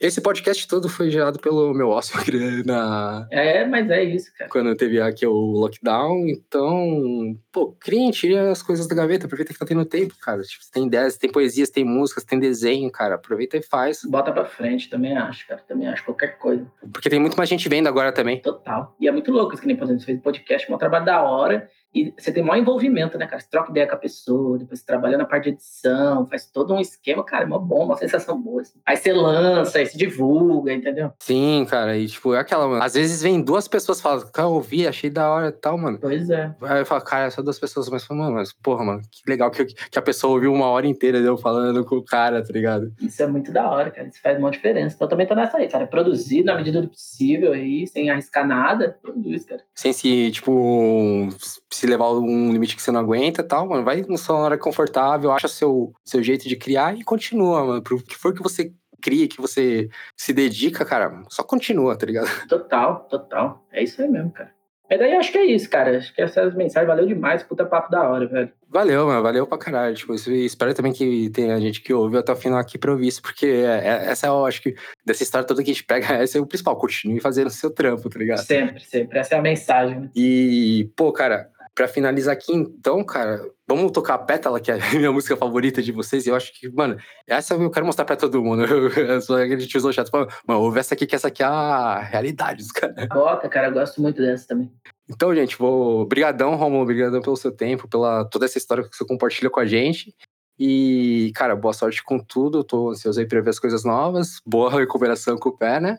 esse 0.00 0.20
podcast 0.20 0.66
todo 0.66 0.88
foi 0.88 1.10
gerado 1.10 1.38
pelo 1.38 1.72
meu 1.74 1.88
ócio 1.88 2.18
na, 2.64 3.26
É, 3.30 3.64
mas 3.66 3.88
é 3.90 4.02
isso, 4.02 4.30
cara. 4.36 4.50
quando 4.50 4.74
teve 4.74 5.00
aqui 5.00 5.26
o 5.26 5.32
lockdown. 5.32 6.26
Então, 6.28 7.36
pô, 7.52 7.72
criem, 7.78 8.10
tirem 8.10 8.38
as 8.38 8.62
coisas 8.62 8.88
da 8.88 8.94
gaveta, 8.94 9.26
aproveita 9.26 9.52
que 9.52 9.58
tá 9.58 9.66
tendo 9.66 9.84
tempo, 9.84 10.14
cara. 10.20 10.42
Tipo, 10.42 10.64
tem 10.72 10.86
ideias, 10.86 11.16
tem 11.16 11.30
poesias, 11.30 11.70
tem 11.70 11.84
músicas, 11.84 12.24
tem 12.24 12.38
desenho, 12.38 12.90
cara. 12.90 13.14
Aproveita 13.16 13.56
e 13.56 13.62
faz. 13.62 14.00
Bota 14.04 14.32
pra 14.32 14.44
frente, 14.44 14.88
também 14.88 15.16
acho, 15.16 15.46
cara. 15.46 15.62
Também 15.66 15.88
acho 15.88 16.04
qualquer 16.04 16.38
coisa. 16.38 16.66
Porque 16.92 17.10
tem 17.10 17.20
muito 17.20 17.36
mais 17.36 17.48
gente 17.48 17.68
vendo 17.68 17.86
agora 17.86 18.12
também. 18.12 18.40
Total. 18.40 18.96
E 19.00 19.06
é 19.06 19.12
muito 19.12 19.30
louco 19.30 19.52
isso 19.52 19.60
que 19.62 19.68
nem, 19.68 19.76
por 19.76 19.84
exemplo, 19.84 20.04
fez 20.04 20.20
podcast, 20.20 20.72
um 20.72 20.78
trabalho 20.78 21.04
da 21.04 21.22
hora. 21.22 21.68
E 21.94 22.14
você 22.16 22.32
tem 22.32 22.42
maior 22.42 22.60
envolvimento, 22.60 23.18
né, 23.18 23.26
cara? 23.26 23.40
Você 23.40 23.48
troca 23.50 23.70
ideia 23.70 23.86
com 23.86 23.94
a 23.94 23.98
pessoa, 23.98 24.58
depois 24.58 24.78
você 24.78 24.86
trabalha 24.86 25.18
na 25.18 25.24
parte 25.24 25.44
de 25.44 25.50
edição, 25.50 26.26
faz 26.28 26.46
todo 26.46 26.72
um 26.72 26.80
esquema, 26.80 27.24
cara, 27.24 27.44
é 27.44 27.46
mó 27.46 27.58
bom, 27.58 27.84
uma 27.86 27.96
sensação 27.96 28.40
boa. 28.40 28.62
assim. 28.62 28.78
Aí 28.86 28.96
você 28.96 29.12
lança, 29.12 29.78
aí 29.78 29.86
se 29.86 29.98
divulga, 29.98 30.72
entendeu? 30.72 31.12
Sim, 31.18 31.66
cara. 31.68 31.96
E, 31.96 32.06
tipo, 32.06 32.34
é 32.34 32.38
aquela, 32.38 32.68
mano. 32.68 32.82
Às 32.82 32.94
vezes 32.94 33.22
vem 33.22 33.42
duas 33.42 33.66
pessoas 33.66 34.00
falam, 34.00 34.24
cara, 34.32 34.48
eu 34.48 34.52
ouvi, 34.52 34.86
achei 34.86 35.10
da 35.10 35.28
hora 35.30 35.48
e 35.48 35.52
tal, 35.52 35.76
mano. 35.76 35.98
Pois 36.00 36.30
é. 36.30 36.54
Aí 36.62 36.80
eu 36.80 36.86
falo, 36.86 37.02
cara, 37.02 37.30
só 37.30 37.42
duas 37.42 37.58
pessoas, 37.58 37.88
mas, 37.88 38.04
falo, 38.04 38.20
mano, 38.20 38.36
mas 38.36 38.52
porra, 38.52 38.84
mano, 38.84 39.02
que 39.10 39.28
legal 39.28 39.50
que, 39.50 39.64
que 39.64 39.98
a 39.98 40.02
pessoa 40.02 40.34
ouviu 40.34 40.52
uma 40.52 40.66
hora 40.66 40.86
inteira 40.86 41.18
eu 41.18 41.36
falando 41.36 41.84
com 41.84 41.96
o 41.96 42.04
cara, 42.04 42.44
tá 42.44 42.52
ligado? 42.52 42.92
Isso 43.00 43.22
é 43.22 43.26
muito 43.26 43.52
da 43.52 43.68
hora, 43.68 43.90
cara. 43.90 44.08
Isso 44.08 44.20
faz 44.22 44.38
uma 44.38 44.50
diferença. 44.50 44.94
Então 44.94 45.08
também 45.08 45.26
tô 45.26 45.34
nessa 45.34 45.56
aí, 45.56 45.68
cara. 45.68 45.86
Produzir 45.86 46.44
na 46.44 46.54
medida 46.54 46.80
do 46.80 46.88
possível 46.88 47.52
aí, 47.52 47.86
sem 47.86 48.10
arriscar 48.10 48.46
nada, 48.46 48.96
produz, 49.02 49.44
cara. 49.44 49.62
Sem 49.74 49.92
se, 49.92 50.30
tipo, 50.30 51.28
se 51.70 51.79
levar 51.86 52.10
um 52.12 52.52
limite 52.52 52.76
que 52.76 52.82
você 52.82 52.90
não 52.90 53.00
aguenta 53.00 53.40
e 53.42 53.44
tal, 53.44 53.68
mano, 53.68 53.84
vai 53.84 54.04
na 54.08 54.16
sua 54.16 54.36
hora 54.36 54.58
confortável, 54.58 55.30
acha 55.32 55.48
seu, 55.48 55.92
seu 56.04 56.22
jeito 56.22 56.48
de 56.48 56.56
criar 56.56 56.96
e 56.96 57.04
continua, 57.04 57.64
mano. 57.64 57.82
Pro 57.82 58.02
que 58.02 58.16
for 58.16 58.34
que 58.34 58.42
você 58.42 58.72
cria, 59.00 59.26
que 59.28 59.40
você 59.40 59.88
se 60.16 60.32
dedica, 60.32 60.84
cara, 60.84 61.22
só 61.28 61.42
continua, 61.42 61.96
tá 61.96 62.06
ligado? 62.06 62.28
Total, 62.48 63.06
total. 63.08 63.64
É 63.72 63.82
isso 63.82 64.00
aí 64.02 64.08
mesmo, 64.08 64.30
cara. 64.30 64.50
Mas 64.90 64.98
daí 64.98 65.12
acho 65.14 65.30
que 65.30 65.38
é 65.38 65.44
isso, 65.44 65.70
cara. 65.70 65.98
Acho 65.98 66.12
que 66.12 66.20
essas 66.20 66.52
mensagens 66.52 66.88
valeu 66.88 67.06
demais. 67.06 67.44
Puta 67.44 67.64
papo 67.64 67.88
da 67.92 68.08
hora, 68.10 68.26
velho. 68.26 68.50
Valeu, 68.68 69.06
mano, 69.06 69.22
valeu 69.22 69.46
pra 69.46 69.56
caralho. 69.56 69.94
Tipo, 69.94 70.14
espero 70.14 70.74
também 70.74 70.92
que 70.92 71.30
tenha 71.30 71.60
gente 71.60 71.80
que 71.80 71.94
ouviu 71.94 72.18
até 72.18 72.32
o 72.32 72.36
final 72.36 72.58
aqui 72.58 72.76
pra 72.76 72.90
ouvir 72.90 73.06
isso, 73.06 73.22
porque 73.22 73.46
é- 73.46 73.86
é- 73.86 74.10
essa 74.10 74.26
é, 74.26 74.30
eu 74.30 74.44
acho 74.44 74.60
que, 74.60 74.74
dessa 75.06 75.22
história 75.22 75.46
toda 75.46 75.62
que 75.62 75.70
a 75.70 75.72
gente 75.72 75.84
pega, 75.84 76.06
essa 76.20 76.38
é 76.38 76.40
o 76.40 76.46
principal. 76.46 76.76
Continue 76.76 77.20
fazendo 77.20 77.46
o 77.46 77.50
seu 77.50 77.70
trampo, 77.70 78.10
tá 78.10 78.18
ligado? 78.18 78.38
Sempre, 78.38 78.84
sempre. 78.84 79.16
Essa 79.16 79.36
é 79.36 79.38
a 79.38 79.42
mensagem, 79.42 80.00
né? 80.00 80.10
E, 80.12 80.90
pô, 80.96 81.12
cara, 81.12 81.48
pra 81.74 81.88
finalizar 81.88 82.34
aqui, 82.34 82.52
então, 82.52 83.02
cara, 83.04 83.40
vamos 83.68 83.92
tocar 83.92 84.14
a 84.14 84.18
Pétala, 84.18 84.60
que 84.60 84.70
é 84.70 84.74
a 84.74 84.78
minha 84.98 85.12
música 85.12 85.36
favorita 85.36 85.82
de 85.82 85.92
vocês. 85.92 86.26
E 86.26 86.28
eu 86.28 86.36
acho 86.36 86.52
que, 86.58 86.68
mano, 86.68 86.96
essa 87.26 87.54
eu 87.54 87.70
quero 87.70 87.86
mostrar 87.86 88.04
pra 88.04 88.16
todo 88.16 88.42
mundo. 88.42 88.64
Eu, 88.64 88.88
eu 89.14 89.20
sou 89.20 89.36
aquele 89.36 89.66
tiozão 89.66 89.92
chato. 89.92 90.10
Mano, 90.46 90.60
ouve 90.60 90.80
essa 90.80 90.94
aqui, 90.94 91.06
que 91.06 91.14
essa 91.14 91.28
aqui 91.28 91.42
é 91.42 91.46
a 91.46 92.00
realidade 92.00 92.62
dos 92.62 92.72
caras. 92.72 93.06
Bota, 93.08 93.48
cara, 93.48 93.68
eu 93.68 93.72
gosto 93.72 94.00
muito 94.02 94.20
dessa 94.20 94.48
também. 94.48 94.70
Então, 95.08 95.34
gente, 95.34 95.56
vou. 95.56 96.02
Obrigadão, 96.02 96.56
Romulo. 96.56 96.82
Obrigadão 96.82 97.20
pelo 97.22 97.36
seu 97.36 97.52
tempo, 97.52 97.88
pela 97.88 98.24
toda 98.24 98.46
essa 98.46 98.58
história 98.58 98.84
que 98.84 98.96
você 98.96 99.04
compartilha 99.04 99.50
com 99.50 99.60
a 99.60 99.66
gente. 99.66 100.14
E, 100.58 101.32
cara, 101.34 101.56
boa 101.56 101.72
sorte 101.72 102.02
com 102.04 102.18
tudo. 102.18 102.62
Tô 102.62 102.90
ansioso 102.90 103.18
aí 103.18 103.26
pra 103.26 103.40
ver 103.40 103.50
as 103.50 103.58
coisas 103.58 103.84
novas. 103.84 104.40
Boa 104.46 104.70
recuperação 104.78 105.38
com 105.38 105.48
o 105.48 105.56
pé, 105.56 105.80
né? 105.80 105.98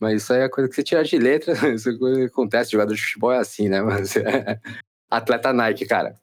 Mas 0.00 0.22
isso 0.22 0.32
aí 0.32 0.40
é 0.40 0.48
coisa 0.48 0.68
que 0.68 0.74
você 0.74 0.82
tira 0.82 1.04
de 1.04 1.18
letra. 1.18 1.52
Isso 1.68 1.90
é 1.90 2.24
acontece. 2.24 2.72
Jogador 2.72 2.94
de 2.94 3.02
futebol 3.02 3.32
é 3.32 3.38
assim, 3.38 3.68
né? 3.68 3.80
Mas 3.82 4.16
é... 4.16 4.58
Atleta 5.10 5.52
Nike, 5.52 5.86
cara. 5.86 6.14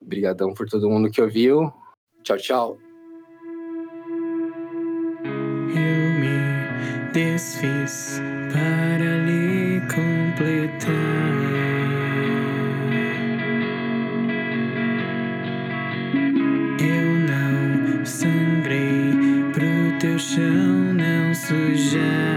Obrigadão 0.00 0.52
por 0.52 0.68
todo 0.68 0.90
mundo 0.90 1.10
que 1.10 1.22
ouviu. 1.22 1.72
Tchau, 2.22 2.36
tchau. 2.36 2.78
Eu 5.24 6.12
me 6.20 7.12
desfiz 7.12 8.20
para 8.52 9.16
lhe 9.24 9.80
completar. 9.88 10.92
Eu 16.78 17.06
não 17.30 18.04
sangrei 18.04 19.12
pro 19.54 19.98
teu 19.98 20.18
chão 20.18 20.92
não 20.92 21.34
sujar. 21.34 22.35